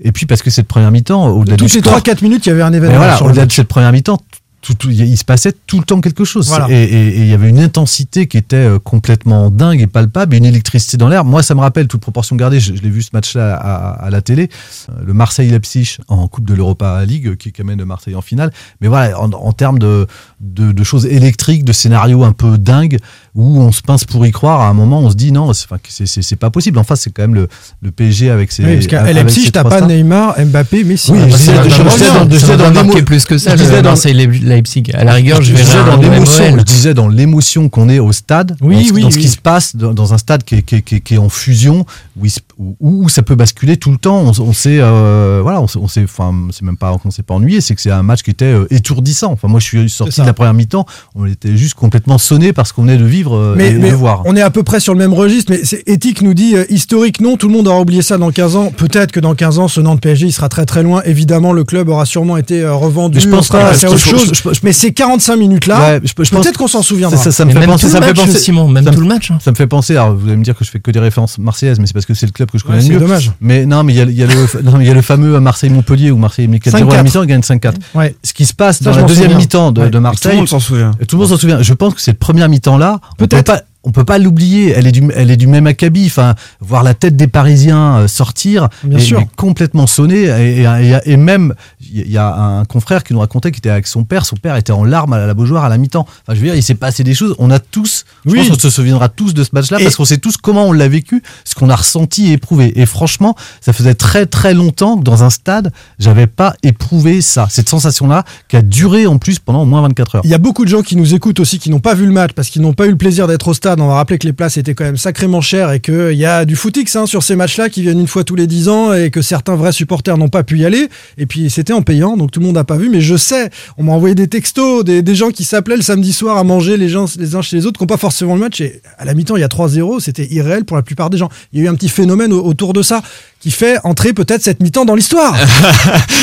Et 0.01 0.11
puis 0.11 0.25
parce 0.25 0.41
que 0.41 0.49
cette 0.49 0.67
première 0.67 0.91
mi-temps, 0.91 1.27
au-delà 1.29 1.55
du 1.57 1.63
Toutes 1.65 1.73
les 1.73 1.81
score, 1.81 1.99
3-4 1.99 2.23
minutes, 2.23 2.45
il 2.45 2.49
y 2.49 2.51
avait 2.51 2.61
un 2.61 2.73
événement 2.73 2.97
voilà, 2.97 3.21
au-delà 3.23 3.45
de 3.45 3.51
cette 3.51 3.67
première 3.67 3.91
mi-temps, 3.91 4.19
tout- 4.61 4.73
tout- 4.73 4.89
il 4.89 5.15
se 5.17 5.23
passait 5.23 5.53
tout 5.67 5.77
le 5.77 5.85
temps 5.85 6.01
quelque 6.01 6.25
chose. 6.25 6.47
Voilà. 6.49 6.67
Et, 6.69 6.83
et- 6.83 7.07
et 7.07 7.19
il 7.21 7.27
y 7.27 7.33
avait 7.33 7.47
une 7.47 7.59
intensité 7.59 8.27
qui 8.27 8.37
était 8.37 8.55
euh, 8.57 8.79
complètement 8.79 9.49
dingue 9.49 9.81
et 9.81 9.87
palpable, 9.87 10.33
et 10.35 10.39
une 10.39 10.45
électricité 10.45 10.97
dans 10.97 11.07
l'air. 11.07 11.23
Moi, 11.23 11.41
ça 11.43 11.55
me 11.55 11.61
rappelle, 11.61 11.87
toute 11.87 12.01
proportion 12.01 12.35
gardée, 12.35 12.59
je, 12.59 12.75
je 12.75 12.81
l'ai 12.81 12.89
vu 12.89 13.01
ce 13.01 13.09
match-là 13.13 13.55
à, 13.55 14.05
à 14.05 14.09
la 14.09 14.21
télé, 14.21 14.49
euh, 14.89 14.93
le 15.05 15.13
Marseille-Leipzig 15.13 15.97
en 16.07 16.27
Coupe 16.27 16.45
de 16.45 16.53
l'Europa 16.55 17.05
League, 17.05 17.35
qui, 17.37 17.51
qui 17.51 17.61
amène 17.61 17.77
le 17.77 17.85
Marseille 17.85 18.15
en 18.15 18.21
finale. 18.21 18.51
Mais 18.81 18.87
voilà, 18.87 19.19
en, 19.21 19.31
en 19.31 19.53
termes 19.53 19.79
de, 19.79 20.05
de, 20.41 20.71
de 20.71 20.83
choses 20.83 21.05
électriques, 21.05 21.63
de 21.63 21.71
scénarios 21.71 22.23
un 22.23 22.33
peu 22.33 22.57
dingues, 22.57 22.97
où 23.37 23.59
on 23.61 23.71
se 23.71 23.83
pince 23.83 24.03
pour 24.03 24.25
y 24.25 24.31
croire, 24.31 24.61
à 24.61 24.67
un 24.67 24.73
moment, 24.73 24.99
on 24.99 25.11
se 25.11 25.15
dit 25.15 25.31
non, 25.31 25.53
c'est 25.53 26.35
pas 26.35 26.49
possible. 26.49 26.79
En 26.79 26.83
face, 26.83 27.01
c'est 27.01 27.11
quand 27.11 27.21
même 27.21 27.35
le, 27.35 27.47
le 27.83 27.91
PSG 27.91 28.31
avec 28.31 28.51
ses. 28.51 28.63
Oui, 28.65 28.73
parce 28.73 28.87
qu'à 28.87 29.05
ses 29.29 29.51
t'as 29.51 29.63
pas. 29.63 29.81
Neymar, 29.81 30.35
Mbappé, 30.43 30.83
Messi. 30.83 31.11
Oui, 31.11 31.19
Ah, 31.21 31.27
je 31.29 31.51
bah, 31.51 31.61
reviens. 31.61 32.57
dans- 32.57 32.71
dans 32.71 33.03
plus 33.05 33.25
que 33.25 33.37
ça, 33.37 33.55
je 33.55 33.61
disais 33.61 33.81
dans- 33.83 33.95
Leipzig. 34.13 34.83
À 34.93 35.03
la 35.03 35.13
rigueur, 35.13 35.41
je 35.43 35.53
disais 35.53 35.77
dans 35.85 35.97
l'émotion, 35.97 36.57
je 36.57 36.63
disais 36.63 36.93
dans 36.95 37.07
l'émotion 37.07 37.69
qu'on 37.69 37.89
est 37.89 37.99
au 37.99 38.11
stade, 38.11 38.57
Oui, 38.59 38.75
dans, 38.75 38.81
ce, 38.87 38.93
oui, 38.93 39.01
dans 39.03 39.11
ce 39.11 39.15
oui. 39.17 39.21
qui 39.21 39.27
se 39.29 39.37
passe 39.37 39.75
dans, 39.75 40.13
un 40.13 40.17
stade 40.17 40.43
qui 40.43 40.55
est 40.55 41.17
en 41.17 41.29
fusion, 41.29 41.85
où, 42.19 42.25
il 42.25 42.31
se- 42.31 42.39
où, 42.59 42.75
où 42.79 43.09
ça 43.09 43.21
peut 43.21 43.35
basculer 43.35 43.77
tout 43.77 43.91
le 43.91 43.97
temps. 43.97 44.19
On, 44.21 44.31
on 44.41 44.53
s'est, 44.53 44.79
euh, 44.79 45.39
voilà, 45.43 45.61
on 45.61 45.67
s'est- 45.87 46.03
enfin, 46.03 46.33
c'est 46.51 46.63
même 46.63 46.77
pas 46.77 46.95
qu'on 46.97 47.11
s'est 47.11 47.23
pas 47.23 47.33
ennuyé, 47.35 47.61
c'est 47.61 47.75
que 47.75 47.81
c'est 47.81 47.91
un 47.91 48.03
match 48.03 48.23
qui 48.23 48.31
était 48.31 48.45
euh, 48.45 48.65
étourdissant. 48.71 49.31
Enfin, 49.31 49.47
moi, 49.47 49.59
je 49.59 49.65
suis 49.65 49.89
sorti 49.89 50.21
de 50.21 50.25
la 50.25 50.33
première 50.33 50.53
mi-temps, 50.53 50.85
on 51.15 51.25
était 51.25 51.55
juste 51.57 51.75
complètement 51.75 52.17
sonné 52.17 52.53
parce 52.53 52.71
qu'on 52.71 52.81
venait 52.83 52.97
de 52.97 53.05
vivre 53.05 53.35
euh, 53.35 53.53
Mais, 53.57 53.71
et 53.71 53.73
mais 53.73 53.91
de 53.91 53.95
voir. 53.95 54.21
on 54.25 54.35
est 54.35 54.41
à 54.41 54.49
peu 54.49 54.63
près 54.63 54.79
sur 54.79 54.93
le 54.93 54.99
même 54.99 55.13
registre, 55.13 55.51
mais 55.51 55.61
c'est- 55.63 55.83
Éthique 55.87 56.21
nous 56.21 56.33
dit 56.33 56.55
euh, 56.55 56.65
historique, 56.69 57.21
non, 57.21 57.37
tout 57.37 57.47
le 57.47 57.53
monde 57.53 57.67
aura 57.67 57.79
oublié 57.79 58.01
ça 58.01 58.17
dans 58.17 58.31
15 58.31 58.55
ans. 58.55 58.71
Peut-être 58.75 59.11
que 59.11 59.19
dans 59.19 59.35
15 59.35 59.59
ans, 59.59 59.67
ce 59.67 59.79
Nantes 59.81 60.01
PSG, 60.01 60.27
il 60.27 60.31
sera 60.31 60.49
très 60.49 60.65
très 60.65 60.83
loin. 60.83 61.01
Évidemment, 61.05 61.53
le 61.53 61.63
club 61.63 61.89
aura 61.89 62.05
sûrement 62.05 62.37
été 62.37 62.61
euh, 62.61 62.73
revendu. 62.73 63.17
Mais 63.17 63.23
je 63.23 63.29
pense 63.29 63.49
pas, 63.49 63.73
je- 63.73 63.87
autre 63.87 63.97
chose. 63.97 64.31
je- 64.33 64.53
je- 64.53 64.59
mais 64.63 64.71
ces 64.73 64.91
45 64.93 65.35
minutes-là, 65.37 65.79
Ouais, 65.79 65.99
je- 66.03 66.07
je 66.07 66.13
pense- 66.31 66.43
peut-être 66.43 66.57
qu'on 66.57 66.67
s'en 66.67 66.81
souviendra. 66.81 67.15
Ça, 67.17 67.25
ça, 67.25 67.31
ça 67.31 67.45
me 67.45 67.51
fait 67.51 67.65
penser, 67.65 67.85
tout 67.87 67.91
ça 67.91 67.99
me 67.99 68.05
fait 68.05 68.13
match, 68.13 68.25
penser, 68.25 68.39
Simon, 68.39 68.67
même 68.67 68.85
tout 68.85 68.99
le 69.01 69.07
match. 69.07 69.31
hein. 69.31 69.37
Ça 69.41 69.51
me 69.51 69.55
fait 69.55 69.67
penser, 69.67 69.93
alors 69.95 70.15
vous 70.15 70.27
allez 70.27 70.37
me 70.37 70.43
dire 70.43 70.55
que 70.57 70.65
je 70.65 70.71
fais 70.71 70.79
que 70.79 70.91
des 70.91 70.99
références 70.99 71.37
marseillaises, 71.37 71.79
mais 71.79 71.85
c'est 71.87 71.93
parce 71.93 72.05
que 72.05 72.13
c'est 72.13 72.25
le 72.25 72.31
club 72.31 72.46
que 72.51 72.57
je 72.57 72.63
connais 72.63 72.83
Ouais, 72.83 72.89
mieux. 72.89 72.99
dommage. 72.99 73.31
Mais 73.41 73.65
non, 73.65 73.83
mais 73.83 73.93
il 73.93 73.97
y 73.97 74.01
a, 74.01 74.05
y 74.05 74.23
a 74.23 74.27
le, 74.27 74.61
non, 74.63 74.77
mais 74.77 74.85
il 74.85 74.87
y 74.87 74.91
a 74.91 74.93
le 74.93 75.01
fameux 75.01 75.39
Marseille-Montpellier 75.39 76.11
où 76.11 76.17
Marseille 76.17 76.47
met 76.47 76.57
4-0 76.59 76.75
à 76.75 76.79
la 76.79 76.85
5-4. 76.85 77.03
mi-temps, 77.03 77.23
il 77.23 77.27
gagne 77.27 77.41
5-4. 77.41 77.73
Ouais. 77.95 78.15
Ce 78.23 78.33
qui 78.33 78.45
se 78.45 78.53
passe 78.53 78.79
Ça, 78.83 78.91
dans 78.91 78.97
la 78.97 79.03
deuxième 79.03 79.35
mi-temps 79.35 79.71
de, 79.71 79.81
Ouais. 79.81 79.87
de 79.87 79.91
Tout 79.91 79.97
le 79.97 80.01
Marseille, 80.01 80.37
monde 80.37 80.47
s'en 80.49 80.59
souvient. 80.59 80.91
et 80.99 81.05
tout 81.05 81.15
le 81.15 81.21
monde 81.21 81.29
s'en 81.29 81.37
souvient. 81.37 81.61
Je 81.61 81.73
pense 81.73 81.93
que 81.93 82.01
cette 82.01 82.19
première 82.19 82.49
mi-temps-là, 82.49 82.99
on 83.03 83.15
peut 83.15 83.27
Peut-être. 83.27 83.45
pas, 83.45 83.61
on 83.87 83.91
peut 83.91 84.03
pas 84.03 84.17
l'oublier. 84.17 84.71
Elle 84.75 84.85
est 84.85 84.91
du, 84.91 85.07
elle 85.15 85.31
est 85.31 85.37
du 85.37 85.47
même 85.47 85.65
acabit. 85.65 86.05
Enfin, 86.07 86.35
voir 86.59 86.83
la 86.83 86.93
tête 86.93 87.15
des 87.15 87.27
Parisiens 87.27 87.99
euh, 87.99 88.07
sortir, 88.07 88.67
Bien 88.83 88.97
et, 88.97 89.01
sûr. 89.01 89.19
mais 89.19 89.27
complètement 89.37 89.87
sonné. 89.87 90.23
Et, 90.25 90.61
et- 90.61 90.63
et- 91.05 91.11
et 91.13 91.17
même, 91.17 91.53
il 91.81 92.11
y 92.11 92.17
a 92.17 92.33
un 92.35 92.65
confrère 92.65 93.03
qui 93.03 93.13
nous 93.13 93.19
racontait 93.19 93.51
qu'il 93.51 93.59
était 93.59 93.69
avec 93.69 93.87
son 93.87 94.03
père. 94.03 94.25
Son 94.25 94.35
père 94.35 94.55
était 94.57 94.73
en 94.73 94.83
larmes 94.83 95.13
à 95.13 95.25
la 95.25 95.33
Beaujoire 95.33 95.63
à 95.63 95.69
la 95.69 95.77
mi-temps. 95.77 96.05
Enfin, 96.05 96.35
je 96.35 96.39
veux 96.41 96.45
dire, 96.47 96.55
il 96.55 96.63
s'est 96.63 96.75
passé 96.75 97.03
des 97.03 97.13
choses. 97.13 97.35
On 97.39 97.49
a 97.49 97.59
tous, 97.59 98.03
je 98.25 98.31
Oui. 98.31 98.39
pense 98.39 98.49
qu'on 98.49 98.59
se 98.59 98.69
souviendra 98.69 99.07
tous 99.09 99.33
de 99.33 99.43
ce 99.43 99.49
match-là 99.53 99.77
parce 99.81 99.95
qu'on 99.95 100.05
sait 100.05 100.17
tous 100.17 100.35
comment 100.37 100.65
on 100.65 100.71
l'a 100.73 100.87
vécu, 100.89 101.23
ce 101.45 101.55
qu'on 101.55 101.69
a 101.69 101.75
ressenti 101.75 102.29
et 102.29 102.33
éprouvé. 102.33 102.73
Et 102.79 102.85
franchement, 102.85 103.35
ça 103.61 103.71
faisait 103.73 103.95
très 103.95 104.25
très 104.25 104.53
longtemps 104.53 104.97
que 104.97 105.03
dans 105.03 105.23
un 105.23 105.29
stade, 105.29 105.71
j'avais 105.99 106.27
pas 106.27 106.53
éprouvé 106.63 107.21
ça, 107.21 107.47
cette 107.49 107.69
sensation-là 107.69 108.23
qui 108.49 108.57
a 108.57 108.61
duré 108.61 109.07
en 109.07 109.17
plus 109.17 109.39
pendant 109.39 109.61
au 109.61 109.65
moins 109.65 109.81
24 109.81 110.15
heures. 110.15 110.21
Il 110.25 110.29
y 110.29 110.33
a 110.33 110.37
beaucoup 110.39 110.65
de 110.65 110.69
gens 110.69 110.81
qui 110.81 110.95
nous 110.95 111.13
écoutent 111.13 111.39
aussi 111.39 111.59
qui 111.59 111.69
n'ont 111.69 111.79
pas 111.79 111.93
vu 111.93 112.05
le 112.05 112.11
match 112.11 112.31
parce 112.33 112.49
qu'ils 112.49 112.61
n'ont 112.61 112.73
pas 112.73 112.87
eu 112.87 112.91
le 112.91 112.97
plaisir 112.97 113.27
d'être 113.27 113.47
au 113.47 113.53
stade. 113.53 113.76
On 113.79 113.87
va 113.87 113.95
rappeler 113.95 114.17
que 114.17 114.25
les 114.25 114.33
places 114.33 114.57
étaient 114.57 114.73
quand 114.73 114.85
même 114.85 114.97
sacrément 114.97 115.39
chères 115.39 115.71
et 115.71 115.79
qu'il 115.79 116.13
y 116.13 116.25
a 116.25 116.45
du 116.45 116.55
footix 116.55 116.95
hein, 116.95 117.05
sur 117.05 117.21
ces 117.21 117.35
matchs-là 117.35 117.69
qui 117.69 117.83
viennent 117.83 117.99
une 117.99 118.07
fois 118.07 118.23
tous 118.23 118.35
les 118.35 118.47
10 118.47 118.69
ans 118.69 118.93
et 118.93 119.11
que 119.11 119.21
certains 119.21 119.55
vrais 119.55 119.71
supporters 119.71 120.17
n'ont 120.17 120.29
pas 120.29 120.43
pu 120.43 120.57
y 120.59 120.65
aller. 120.65 120.89
Et 121.17 121.25
puis 121.25 121.49
c'était 121.49 121.73
en 121.73 121.83
payant, 121.83 122.17
donc 122.17 122.31
tout 122.31 122.39
le 122.39 122.47
monde 122.47 122.55
n'a 122.55 122.63
pas 122.63 122.77
vu. 122.77 122.89
Mais 122.89 123.01
je 123.01 123.15
sais, 123.15 123.49
on 123.77 123.83
m'a 123.83 123.91
envoyé 123.91 124.15
des 124.15 124.27
textos, 124.27 124.83
des, 124.83 125.15
gens 125.15 125.29
qui 125.29 125.43
s'appelaient 125.43 125.75
le 125.77 125.83
samedi 125.83 126.11
soir 126.11 126.37
à 126.37 126.43
manger 126.43 126.77
les, 126.77 126.89
gens, 126.89 127.05
les 127.19 127.35
uns 127.35 127.41
chez 127.41 127.55
les 127.55 127.65
autres, 127.65 127.77
qui 127.77 127.83
n'ont 127.83 127.87
pas 127.87 127.97
forcément 127.97 128.33
le 128.33 128.41
match. 128.41 128.61
Et 128.61 128.81
à 128.97 129.05
la 129.05 129.13
mi-temps, 129.13 129.35
il 129.35 129.41
y 129.41 129.43
a 129.43 129.47
3-0, 129.47 129.99
c'était 129.99 130.27
irréel 130.31 130.65
pour 130.65 130.75
la 130.75 130.83
plupart 130.83 131.09
des 131.09 131.17
gens. 131.17 131.29
Il 131.53 131.59
y 131.59 131.61
a 131.61 131.65
eu 131.65 131.69
un 131.69 131.75
petit 131.75 131.89
phénomène 131.89 132.33
au- 132.33 132.43
autour 132.43 132.73
de 132.73 132.81
ça 132.81 133.01
qui 133.39 133.51
fait 133.51 133.77
entrer 133.83 134.13
peut-être 134.13 134.41
cette 134.41 134.59
mi-temps 134.61 134.85
dans 134.85 134.95
l'histoire. 134.95 135.35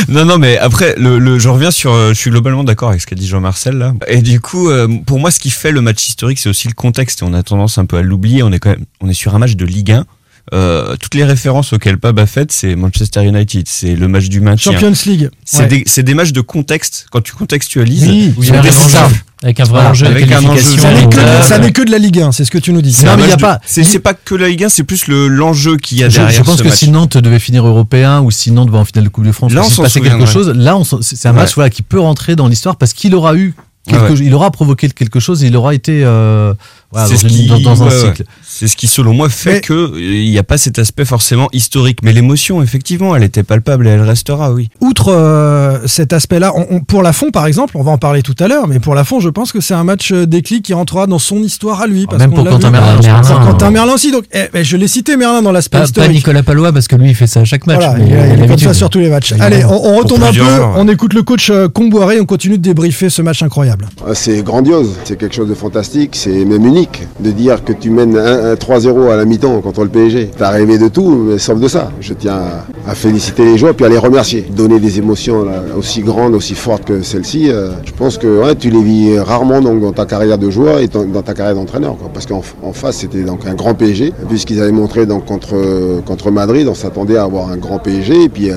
Non, 0.08 0.24
non, 0.24 0.36
mais 0.38 0.58
après, 0.58 0.94
je 0.98 1.48
reviens 1.48 1.70
sur. 1.70 1.92
euh, 1.92 2.08
Je 2.10 2.14
suis 2.14 2.30
globalement 2.30 2.64
d'accord 2.64 2.90
avec 2.90 3.00
ce 3.00 3.06
qu'a 3.06 3.14
dit 3.16 3.26
Jean-Marcel 3.26 3.76
là. 3.78 3.94
Et 4.08 4.20
du 4.20 4.40
coup, 4.40 4.68
euh, 4.68 4.86
pour 5.06 5.18
moi, 5.18 5.30
ce 5.30 5.40
qui 5.40 5.50
fait 5.50 5.72
le 5.72 5.80
match 5.80 6.06
historique, 6.08 6.38
c'est 6.38 6.48
aussi 6.48 6.68
le 6.68 6.74
contexte. 6.74 7.22
Et 7.22 7.24
on 7.24 7.32
a 7.32 7.42
tendance 7.42 7.78
un 7.78 7.86
peu 7.86 7.96
à 7.96 8.02
l'oublier. 8.02 8.42
On 8.42 8.52
est 8.52 8.58
quand 8.58 8.70
même, 8.70 8.84
on 9.00 9.08
est 9.08 9.14
sur 9.14 9.34
un 9.34 9.38
match 9.38 9.56
de 9.56 9.64
Ligue 9.64 9.92
1. 9.92 10.04
Euh, 10.52 10.94
toutes 11.00 11.14
les 11.14 11.24
références 11.24 11.72
auxquelles 11.72 11.96
Pab 11.96 12.18
a 12.18 12.26
faites, 12.26 12.52
c'est 12.52 12.76
Manchester 12.76 13.24
United, 13.24 13.66
c'est 13.66 13.96
le 13.96 14.08
match 14.08 14.28
du 14.28 14.40
maintien. 14.42 14.72
Champions 14.72 14.92
League. 15.06 15.30
C'est 15.44 15.62
Ouais. 15.72 16.02
des, 16.02 16.14
matchs 16.14 16.32
de 16.32 16.42
contexte. 16.42 17.06
Quand 17.10 17.22
tu 17.22 17.32
contextualises, 17.32 18.04
Oui, 18.06 18.34
Il 18.38 18.48
y 18.48 18.50
a 18.50 18.60
avec 19.42 19.60
un 19.60 19.64
vrai 19.64 19.72
Voilà, 19.72 19.90
enjeu 19.90 20.06
avec 20.06 20.30
un 20.32 20.38
enjeu. 20.38 20.48
qualification. 20.48 20.82
Ça 20.82 20.92
n'est 20.94 21.08
que, 21.08 21.18
Euh, 21.18 21.42
ça 21.42 21.58
n'est 21.58 21.72
que 21.72 21.82
de 21.82 21.90
la 21.90 21.98
Ligue 21.98 22.20
1, 22.20 22.32
c'est 22.32 22.44
ce 22.44 22.50
que 22.50 22.58
tu 22.58 22.72
nous 22.72 22.80
dis. 22.82 22.92
C'est 22.94 23.04
Non, 23.06 23.16
mais 23.16 23.24
il 23.24 23.28
y 23.28 23.32
a 23.32 23.36
de- 23.36 23.40
pas- 23.42 23.60
C'est 23.66 23.98
pas 23.98 24.14
que 24.14 24.34
la 24.34 24.48
Ligue 24.48 24.64
1, 24.64 24.68
c'est 24.70 24.84
plus 24.84 25.06
le 25.06 25.28
l'enjeu 25.28 25.76
qu'il 25.76 25.98
y 25.98 26.04
a 26.04 26.08
Je, 26.08 26.16
derrière. 26.18 26.32
je 26.38 26.42
pense 26.42 26.58
ce 26.58 26.62
que 26.62 26.68
match. 26.68 26.78
si 26.78 26.90
Nantes 26.90 27.16
devait 27.18 27.38
finir 27.38 27.66
européen 27.66 28.20
ou 28.20 28.30
si 28.30 28.50
Nantes 28.52 28.70
va 28.70 28.78
en 28.78 28.84
finale 28.84 29.04
de 29.04 29.08
Coupe 29.10 29.26
de 29.26 29.32
France, 29.32 29.52
Là, 29.52 29.62
on 29.64 29.68
s'en 29.68 29.82
passait 29.82 30.00
quelque 30.00 30.26
chose, 30.26 30.48
là, 30.50 30.78
c'est 31.02 31.16
c'est 31.16 31.28
un 31.28 31.32
match 31.32 31.48
Ouais. 31.48 31.54
voilà, 31.56 31.70
qui 31.70 31.82
peut 31.82 32.00
rentrer 32.00 32.36
dans 32.36 32.48
l'histoire 32.48 32.76
parce 32.76 32.92
qu'il 32.94 33.14
aura 33.14 33.34
eu 33.34 33.54
quelque 33.86 34.00
Ah 34.02 34.10
ouais. 34.12 34.18
il 34.18 34.32
aura 34.34 34.50
provoqué 34.50 34.88
quelque 34.88 35.20
chose, 35.20 35.42
il 35.42 35.54
aura 35.56 35.74
été, 35.74 36.02
euh, 36.04 36.54
Voilà, 36.94 37.08
c'est 37.08 37.14
dans 37.14 37.20
ce 37.20 37.26
une- 37.26 37.30
qui, 37.32 37.46
dans- 37.48 37.58
dans 37.60 37.82
un 37.82 37.88
ouais, 37.88 37.92
ouais. 37.92 38.00
cycle. 38.08 38.24
C'est 38.46 38.68
ce 38.68 38.76
qui, 38.76 38.86
selon 38.86 39.12
moi, 39.12 39.28
fait 39.28 39.54
Mais- 39.54 39.60
que 39.60 39.92
il 39.98 40.30
n'y 40.30 40.38
a 40.38 40.44
pas 40.44 40.56
cet 40.58 40.78
aspect 40.78 41.04
forcément 41.04 41.48
historique. 41.52 41.98
Mais 42.04 42.12
l'émotion, 42.12 42.62
effectivement, 42.62 43.16
elle 43.16 43.24
était 43.24 43.42
palpable 43.42 43.86
et 43.88 43.90
elle 43.90 44.02
restera, 44.02 44.52
oui. 44.52 44.68
Outre 44.80 45.08
euh, 45.12 45.78
cet 45.86 46.12
aspect-là, 46.12 46.52
on- 46.54 46.66
on- 46.76 46.80
pour 46.80 47.02
Lafont 47.02 47.30
par 47.32 47.46
exemple, 47.46 47.76
on 47.76 47.82
va 47.82 47.90
en 47.90 47.98
parler 47.98 48.22
tout 48.22 48.36
à 48.38 48.46
l'heure, 48.46 48.68
mais 48.68 48.78
pour 48.78 48.94
Lafont, 48.94 49.18
je 49.18 49.28
pense 49.28 49.50
que 49.50 49.60
c'est 49.60 49.74
un 49.74 49.82
match 49.84 50.12
euh, 50.12 50.24
déclic 50.26 50.62
qui 50.64 50.72
rentrera 50.72 51.06
dans 51.08 51.18
son 51.18 51.42
histoire 51.42 51.80
à 51.82 51.86
lui. 51.88 52.06
Parce 52.06 52.18
Même 52.20 52.30
qu'on 52.30 52.36
pour 52.36 52.44
l'a 52.44 52.50
Quentin 52.52 52.68
vu. 52.68 52.72
Merlin. 52.72 53.22
Pour 53.22 53.40
Quentin 53.40 53.66
ouais. 53.66 53.72
Merlin 53.72 53.94
aussi. 53.94 54.12
Donc, 54.12 54.24
eh, 54.32 54.44
eh, 54.54 54.62
je 54.64 54.76
l'ai 54.76 54.86
cité 54.88 55.16
Merlin 55.16 55.42
dans 55.42 55.50
l'aspect 55.52 55.78
Pas, 55.78 55.82
pas 55.82 55.86
historique. 55.86 56.12
Nicolas 56.12 56.42
Palois 56.44 56.72
parce 56.72 56.86
que 56.86 56.94
lui 56.96 57.10
il 57.10 57.14
fait 57.16 57.26
ça 57.26 57.40
à 57.40 57.44
chaque 57.44 57.66
match. 57.66 57.76
Voilà, 57.78 57.94
mais 57.98 58.06
il, 58.06 58.12
est- 58.12 58.34
il 58.38 58.44
est 58.44 58.46
comme 58.46 58.58
ça 58.58 58.72
sur 58.74 58.88
tous 58.88 59.00
les 59.00 59.10
matchs. 59.10 59.32
Allez, 59.40 59.64
on, 59.64 59.72
on 59.84 59.96
retombe 59.98 60.22
un 60.22 60.32
peu, 60.32 60.40
ouais. 60.40 60.66
on 60.76 60.86
écoute 60.88 61.12
le 61.14 61.22
coach 61.24 61.50
euh, 61.50 61.68
Comboiré, 61.68 62.20
on 62.20 62.24
continue 62.26 62.58
de 62.58 62.62
débriefer 62.62 63.10
ce 63.10 63.20
match 63.22 63.42
incroyable. 63.42 63.88
Ah, 64.06 64.14
C'est 64.14 64.42
grandiose, 64.44 64.90
c'est 65.04 65.18
quelque 65.18 65.34
chose 65.34 65.48
de 65.48 65.54
fantastique, 65.54 66.10
c'est 66.14 66.44
même 66.44 66.64
unique 66.64 66.83
de 67.20 67.30
dire 67.30 67.64
que 67.64 67.72
tu 67.72 67.90
mènes 67.90 68.16
un- 68.16 68.52
un 68.52 68.56
3-0 68.56 69.10
à 69.10 69.16
la 69.16 69.24
mi-temps 69.24 69.60
contre 69.60 69.82
le 69.84 69.88
PSG. 69.90 70.30
T'as 70.36 70.50
rêvé 70.50 70.78
de 70.78 70.88
tout, 70.88 71.38
sauf 71.38 71.58
de 71.58 71.68
ça. 71.68 71.90
Je 72.00 72.14
tiens 72.14 72.38
à, 72.86 72.94
féliciter 72.94 73.44
les 73.44 73.58
joueurs 73.58 73.74
puis 73.74 73.84
à 73.86 73.88
les 73.88 73.98
remercier. 73.98 74.42
Donner 74.54 74.80
des 74.80 74.98
émotions 74.98 75.44
aussi 75.76 76.02
grandes, 76.02 76.34
aussi 76.34 76.54
fortes 76.54 76.84
que 76.84 77.02
celle-ci, 77.02 77.50
euh, 77.50 77.70
je 77.84 77.92
pense 77.92 78.18
que 78.18 78.52
tu 78.54 78.70
les 78.70 78.82
vis 78.82 79.18
rarement 79.18 79.60
dans 79.60 79.92
ta 79.92 80.06
carrière 80.06 80.38
de 80.38 80.50
joueur 80.50 80.78
et 80.78 80.88
dans, 80.88 81.22
ta 81.22 81.34
carrière 81.34 81.54
d'entraîneur. 81.54 81.96
Parce 82.12 82.26
qu'en 82.26 82.42
en 82.62 82.72
face, 82.72 82.96
c'était 82.98 83.22
donc 83.22 83.46
un 83.46 83.54
grand 83.54 83.74
PSG. 83.74 84.12
Vu 84.28 84.38
ce 84.38 84.46
qu'ils 84.46 84.60
avaient 84.60 84.72
montré 84.72 85.06
donc, 85.06 85.24
contre, 85.24 85.54
contre 86.04 86.30
Madrid, 86.30 86.66
on 86.68 86.74
s'attendait 86.74 87.16
à 87.16 87.24
avoir 87.24 87.50
un 87.50 87.56
grand 87.56 87.78
PSG. 87.78 88.24
Et 88.24 88.28
puis 88.28 88.50
euh, 88.50 88.54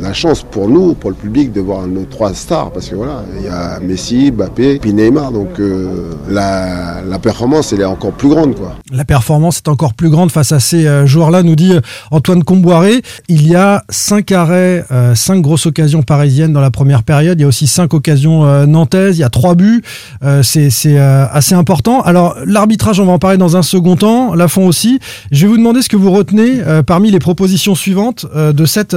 la 0.00 0.12
chance 0.12 0.42
pour 0.48 0.68
nous, 0.68 0.94
pour 0.94 1.10
le 1.10 1.16
public, 1.16 1.52
de 1.52 1.60
voir 1.60 1.86
nos 1.86 2.04
trois 2.04 2.32
stars. 2.34 2.70
Parce 2.70 2.88
que 2.88 2.94
voilà, 2.94 3.22
il 3.38 3.46
y 3.46 3.48
a 3.48 3.80
Messi, 3.80 4.30
Mbappé, 4.30 4.78
puis 4.80 4.92
Neymar. 4.92 5.32
Donc 5.32 5.58
euh, 5.60 6.12
la 6.28 7.18
performance, 7.20 7.44
elle 7.72 7.80
est 7.80 7.84
encore 7.84 8.12
plus 8.12 8.28
grande. 8.28 8.54
La 8.92 9.04
performance 9.04 9.58
est 9.58 9.68
encore 9.68 9.94
plus 9.94 10.10
grande 10.10 10.30
face 10.30 10.52
à 10.52 10.60
ces 10.60 10.86
euh, 10.86 11.06
joueurs-là, 11.06 11.42
nous 11.42 11.56
dit 11.56 11.72
euh, 11.72 11.80
Antoine 12.10 12.44
Comboiré. 12.44 13.02
Il 13.28 13.46
y 13.46 13.54
a 13.54 13.84
cinq 13.88 14.32
arrêts, 14.32 14.84
euh, 14.90 15.14
cinq 15.14 15.40
grosses 15.40 15.66
occasions 15.66 16.02
parisiennes 16.02 16.52
dans 16.52 16.60
la 16.60 16.70
première 16.70 17.02
période. 17.02 17.38
Il 17.38 17.42
y 17.42 17.44
a 17.44 17.48
aussi 17.48 17.66
cinq 17.66 17.94
occasions 17.94 18.44
euh, 18.44 18.66
nantaises. 18.66 19.16
Il 19.16 19.20
y 19.20 19.24
a 19.24 19.30
trois 19.30 19.54
buts. 19.54 19.82
Euh, 20.22 20.42
c'est 20.42 20.70
euh, 20.86 21.26
assez 21.30 21.54
important. 21.54 22.02
Alors, 22.02 22.36
l'arbitrage, 22.46 23.00
on 23.00 23.06
va 23.06 23.12
en 23.12 23.18
parler 23.18 23.38
dans 23.38 23.56
un 23.56 23.62
second 23.62 23.96
temps. 23.96 24.34
La 24.34 24.48
fond 24.48 24.66
aussi. 24.66 24.98
Je 25.30 25.42
vais 25.42 25.48
vous 25.48 25.56
demander 25.56 25.82
ce 25.82 25.88
que 25.88 25.96
vous 25.96 26.10
retenez 26.10 26.60
euh, 26.66 26.82
parmi 26.82 27.10
les 27.10 27.18
propositions 27.18 27.74
suivantes 27.74 28.26
euh, 28.34 28.52
de 28.52 28.66
cette 28.66 28.96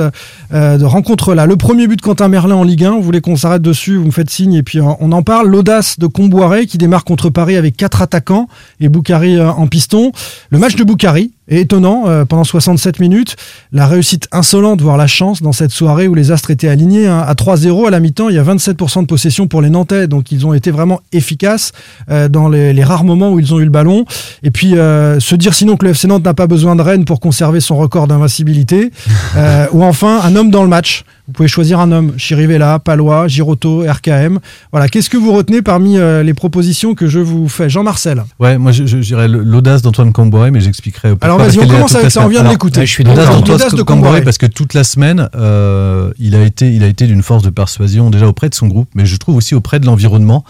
euh, 0.54 0.78
rencontre-là. 0.82 1.46
Le 1.46 1.56
premier 1.56 1.88
but 1.88 1.98
de 1.98 2.02
Quentin 2.02 2.28
Merlin 2.28 2.56
en 2.56 2.64
Ligue 2.64 2.84
1. 2.84 2.92
Vous 2.92 3.02
voulez 3.02 3.22
qu'on 3.22 3.36
s'arrête 3.36 3.62
dessus 3.62 3.98
Vous 3.98 4.06
me 4.06 4.12
faites 4.12 4.30
signe 4.30 4.54
et 4.54 4.64
puis 4.64 4.82
on 4.82 5.08
on 5.08 5.12
en 5.12 5.22
parle. 5.22 5.48
L'audace 5.48 6.00
de 6.00 6.08
Comboiré 6.08 6.66
qui 6.66 6.78
démarre 6.78 7.04
contre 7.04 7.30
Paris 7.30 7.56
avec 7.56 7.78
quatre 7.78 8.02
attaquants 8.02 8.47
et 8.80 8.89
Boukari 8.89 9.38
euh, 9.38 9.50
en 9.50 9.68
piston. 9.68 10.12
Le 10.50 10.60
match 10.60 10.75
de 10.75 10.84
Boukari 10.84 11.32
est 11.48 11.62
étonnant 11.62 12.04
euh, 12.08 12.25
pendant 12.25 12.44
67 12.44 13.00
minutes. 13.00 13.36
La 13.72 13.88
réussite 13.88 14.27
insolente, 14.32 14.82
voire 14.82 14.98
la 14.98 15.08
chance 15.08 15.42
dans 15.42 15.51
cette 15.51 15.72
soirée 15.72 16.08
où 16.08 16.16
les 16.16 16.32
Astres 16.32 16.51
étaient 16.51 16.68
alignés 16.68 17.08
hein, 17.08 17.24
à 17.25 17.34
3-0 17.34 17.88
à 17.88 17.92
la 17.92 18.00
mi-temps. 18.00 18.30
Il 18.30 18.36
y 18.36 18.39
a 18.39 18.44
27% 18.44 19.01
de 19.01 19.06
possession 19.08 19.48
pour 19.48 19.62
les 19.62 19.70
Nantais, 19.70 20.08
donc 20.08 20.32
ils 20.32 20.46
ont 20.46 20.54
été 20.54 20.72
vraiment 20.72 21.01
efficaces 21.12 21.72
euh, 22.10 22.27
dans 22.27 22.50
les, 22.50 22.84
rares 22.84 23.04
moments 23.04 23.32
où 23.32 23.39
ils 23.39 23.54
ont 23.54 23.60
eu 23.60 23.66
le 23.66 23.70
ballon. 23.70 24.06
Et 24.44 24.51
puis 24.51 24.72
se 24.72 25.36
dire 25.36 25.54
sinon 25.54 25.75
que 25.75 25.86
le 25.86 25.92
FC 25.92 26.08
Nantes 26.08 26.24
n'a 26.24 26.34
pas 26.34 26.48
besoin 26.48 26.75
de 26.75 26.82
Rennes 26.82 27.06
pour 27.06 27.20
conserver 27.20 27.60
son 27.60 27.75
record 27.75 28.08
d'invincibilité. 28.08 28.92
Ou 29.74 29.84
enfin 29.84 30.22
un 30.24 30.36
homme 30.36 30.51
dans 30.51 30.63
le 30.63 30.70
match. 30.70 31.04
Vous 31.28 31.34
pouvez 31.34 31.50
choisir 31.50 31.82
un 31.82 31.92
homme, 31.92 32.14
Chirivella, 32.16 32.80
Palois, 32.80 33.28
Giroto, 33.28 33.84
RKM. 33.86 34.40
Voilà, 34.72 34.88
qu'est-ce 34.88 35.10
que 35.10 35.18
vous 35.18 35.34
retenez 35.34 35.62
parmi 35.62 35.98
euh, 35.98 36.24
les 36.24 36.34
propositions 36.34 36.96
que 36.96 37.08
je 37.08 37.20
vous 37.20 37.50
fais? 37.50 37.70
Jean-Marcel 37.70 38.24
Ouais, 38.40 38.58
moi 38.58 38.72
je, 38.72 38.84
dirais 38.84 39.28
l'audace 39.28 39.82
d'Antoine 39.82 40.14
Camboré, 40.14 40.52
mais 40.52 40.62
j'expliquerai. 40.62 41.10
pourquoi, 41.10 41.26
Alors 41.28 41.38
vas-y, 41.38 41.60
on 41.60 41.68
commence 41.68 41.96
avec 41.96 42.12
ça, 42.12 42.24
on 42.24 42.30
vient 42.30 42.44
de 42.44 42.50
l'écouter. 42.50 42.86
je 42.86 42.92
suis 42.92 43.04
L'audace 43.04 43.28
d'Antoine 43.28 43.84
Camboré. 43.84 44.22
parce 44.22 44.38
que 44.38 44.46
toute 44.46 44.74
la 44.74 44.86
semaine, 44.86 45.28
euh, 45.36 46.14
il 46.18 46.34
a 46.34 46.44
été, 46.44 46.72
il 46.72 46.82
a 46.82 46.88
été 46.88 47.08
d'une 47.08 47.24
force 47.24 47.44
de 47.44 47.50
persuasion 47.50 48.10
déjà 48.10 48.26
auprès 48.26 48.48
de 48.48 48.56
son 48.56 48.68
groupe, 48.68 48.88
mais 48.96 49.06
je 49.06 49.18
trouve 49.18 49.36
aussi 49.36 49.54
auprès 49.54 49.82
de 49.82 49.86
l'environnement. 49.86 50.46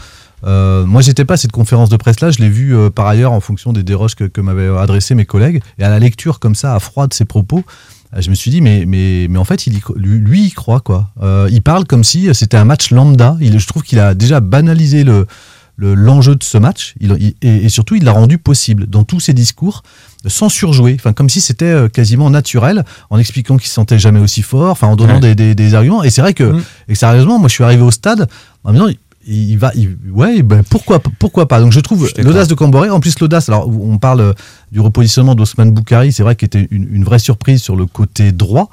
Euh, 0.46 0.86
moi, 0.86 1.02
j'étais 1.02 1.26
pas 1.26 1.34
à 1.34 1.38
cette 1.38 1.52
conférence 1.52 1.90
de 1.90 1.98
presse-là, 1.98 2.30
je 2.30 2.38
l'ai 2.38 2.50
vu 2.50 2.76
euh, 2.76 2.92
par 2.92 3.08
ailleurs 3.08 3.32
en 3.32 3.40
fonction 3.40 3.74
des 3.74 3.82
déroches 3.82 4.14
que, 4.14 4.26
que 4.26 4.42
m'avaient 4.42 4.70
adressé 4.78 5.16
mes 5.16 5.26
collègues, 5.26 5.62
et 5.80 5.84
à 5.84 5.90
la 5.90 5.98
lecture 5.98 6.40
comme 6.40 6.54
ça, 6.54 6.76
à 6.76 6.80
froid 6.80 7.08
de 7.08 7.14
ses 7.14 7.26
propos, 7.26 7.64
je 8.18 8.30
me 8.30 8.36
suis 8.36 8.52
dit, 8.52 8.62
mais, 8.62 8.86
mais, 8.88 9.28
mais 9.30 9.38
en 9.38 9.44
fait, 9.44 9.68
il 9.68 9.76
y, 9.78 9.82
lui, 9.96 10.18
lui, 10.20 10.44
il 10.46 10.52
croit 10.54 10.80
quoi. 10.80 11.10
Euh, 11.22 11.48
il 11.52 11.62
parle 11.62 11.86
comme 11.86 12.04
si 12.04 12.30
c'était 12.34 12.58
un 12.58 12.66
match 12.66 12.92
lambda. 12.92 13.38
Il, 13.42 13.60
je 13.60 13.68
trouve 13.68 13.84
qu'il 13.84 14.00
a 14.00 14.14
déjà 14.14 14.40
banalisé 14.40 15.04
le 15.04 15.26
le- 15.80 15.94
l'enjeu 15.94 16.36
de 16.36 16.44
ce 16.44 16.58
match 16.58 16.96
il, 17.00 17.16
il- 17.20 17.36
et, 17.48 17.66
et 17.66 17.70
surtout 17.70 17.94
il 17.94 18.04
l'a 18.04 18.12
rendu 18.12 18.40
possible 18.40 18.88
dans 18.88 19.04
tous 19.04 19.20
ses 19.20 19.34
discours 19.34 19.84
sans 20.26 20.50
surjouer, 20.50 20.96
enfin 21.00 21.14
comme 21.14 21.30
si 21.30 21.40
c'était 21.40 21.66
euh, 21.66 21.88
quasiment 21.88 22.32
naturel, 22.32 22.84
en 23.12 23.20
expliquant 23.20 23.58
qu'il 23.58 23.68
se 23.68 23.76
sentait 23.76 24.00
jamais 24.00 24.20
aussi 24.20 24.42
fort, 24.42 24.72
enfin 24.72 24.88
en 24.88 24.96
donnant 24.96 25.22
Ouais. 25.22 25.36
des, 25.36 25.36
des- 25.36 25.54
des 25.54 25.74
arguments. 25.76 26.02
Et 26.04 26.10
c'est 26.10 26.22
vrai 26.22 26.34
que, 26.34 26.46
Mm. 26.46 26.64
et 26.88 26.96
sérieusement, 26.96 27.38
moi 27.38 27.48
je 27.48 27.54
suis 27.54 27.64
arrivé 27.64 27.84
au 27.84 27.92
stade 27.92 28.28
en 28.64 28.70
me 28.74 28.74
disant, 28.80 28.88
il, 29.28 29.58
va, 29.58 29.72
il- 29.76 29.98
ouais, 30.12 30.42
ben 30.42 30.64
pourquoi, 30.70 31.00
pourquoi 31.20 31.48
pas? 31.48 31.60
Donc 31.60 31.72
je 31.72 31.80
trouve 31.80 32.08
Je 32.08 32.22
l'audace 32.24 32.48
de 32.48 32.56
Camboré, 32.56 32.90
en 32.90 33.00
plus 33.00 33.20
l'audace. 33.20 33.50
Alors 33.50 33.68
on 33.70 33.98
parle 33.98 34.22
euh, 34.22 34.34
du 34.72 34.80
repositionnement 34.80 35.36
d'Osman 35.36 35.72
Boukari, 35.72 36.12
c'est 36.12 36.24
vrai 36.24 36.36
qu'il 36.36 36.46
était 36.48 36.68
une, 36.72 36.88
une 36.92 37.04
vraie 37.04 37.20
surprise 37.20 37.62
sur 37.62 37.76
le 37.76 37.86
côté 37.86 38.32
droit. 38.32 38.70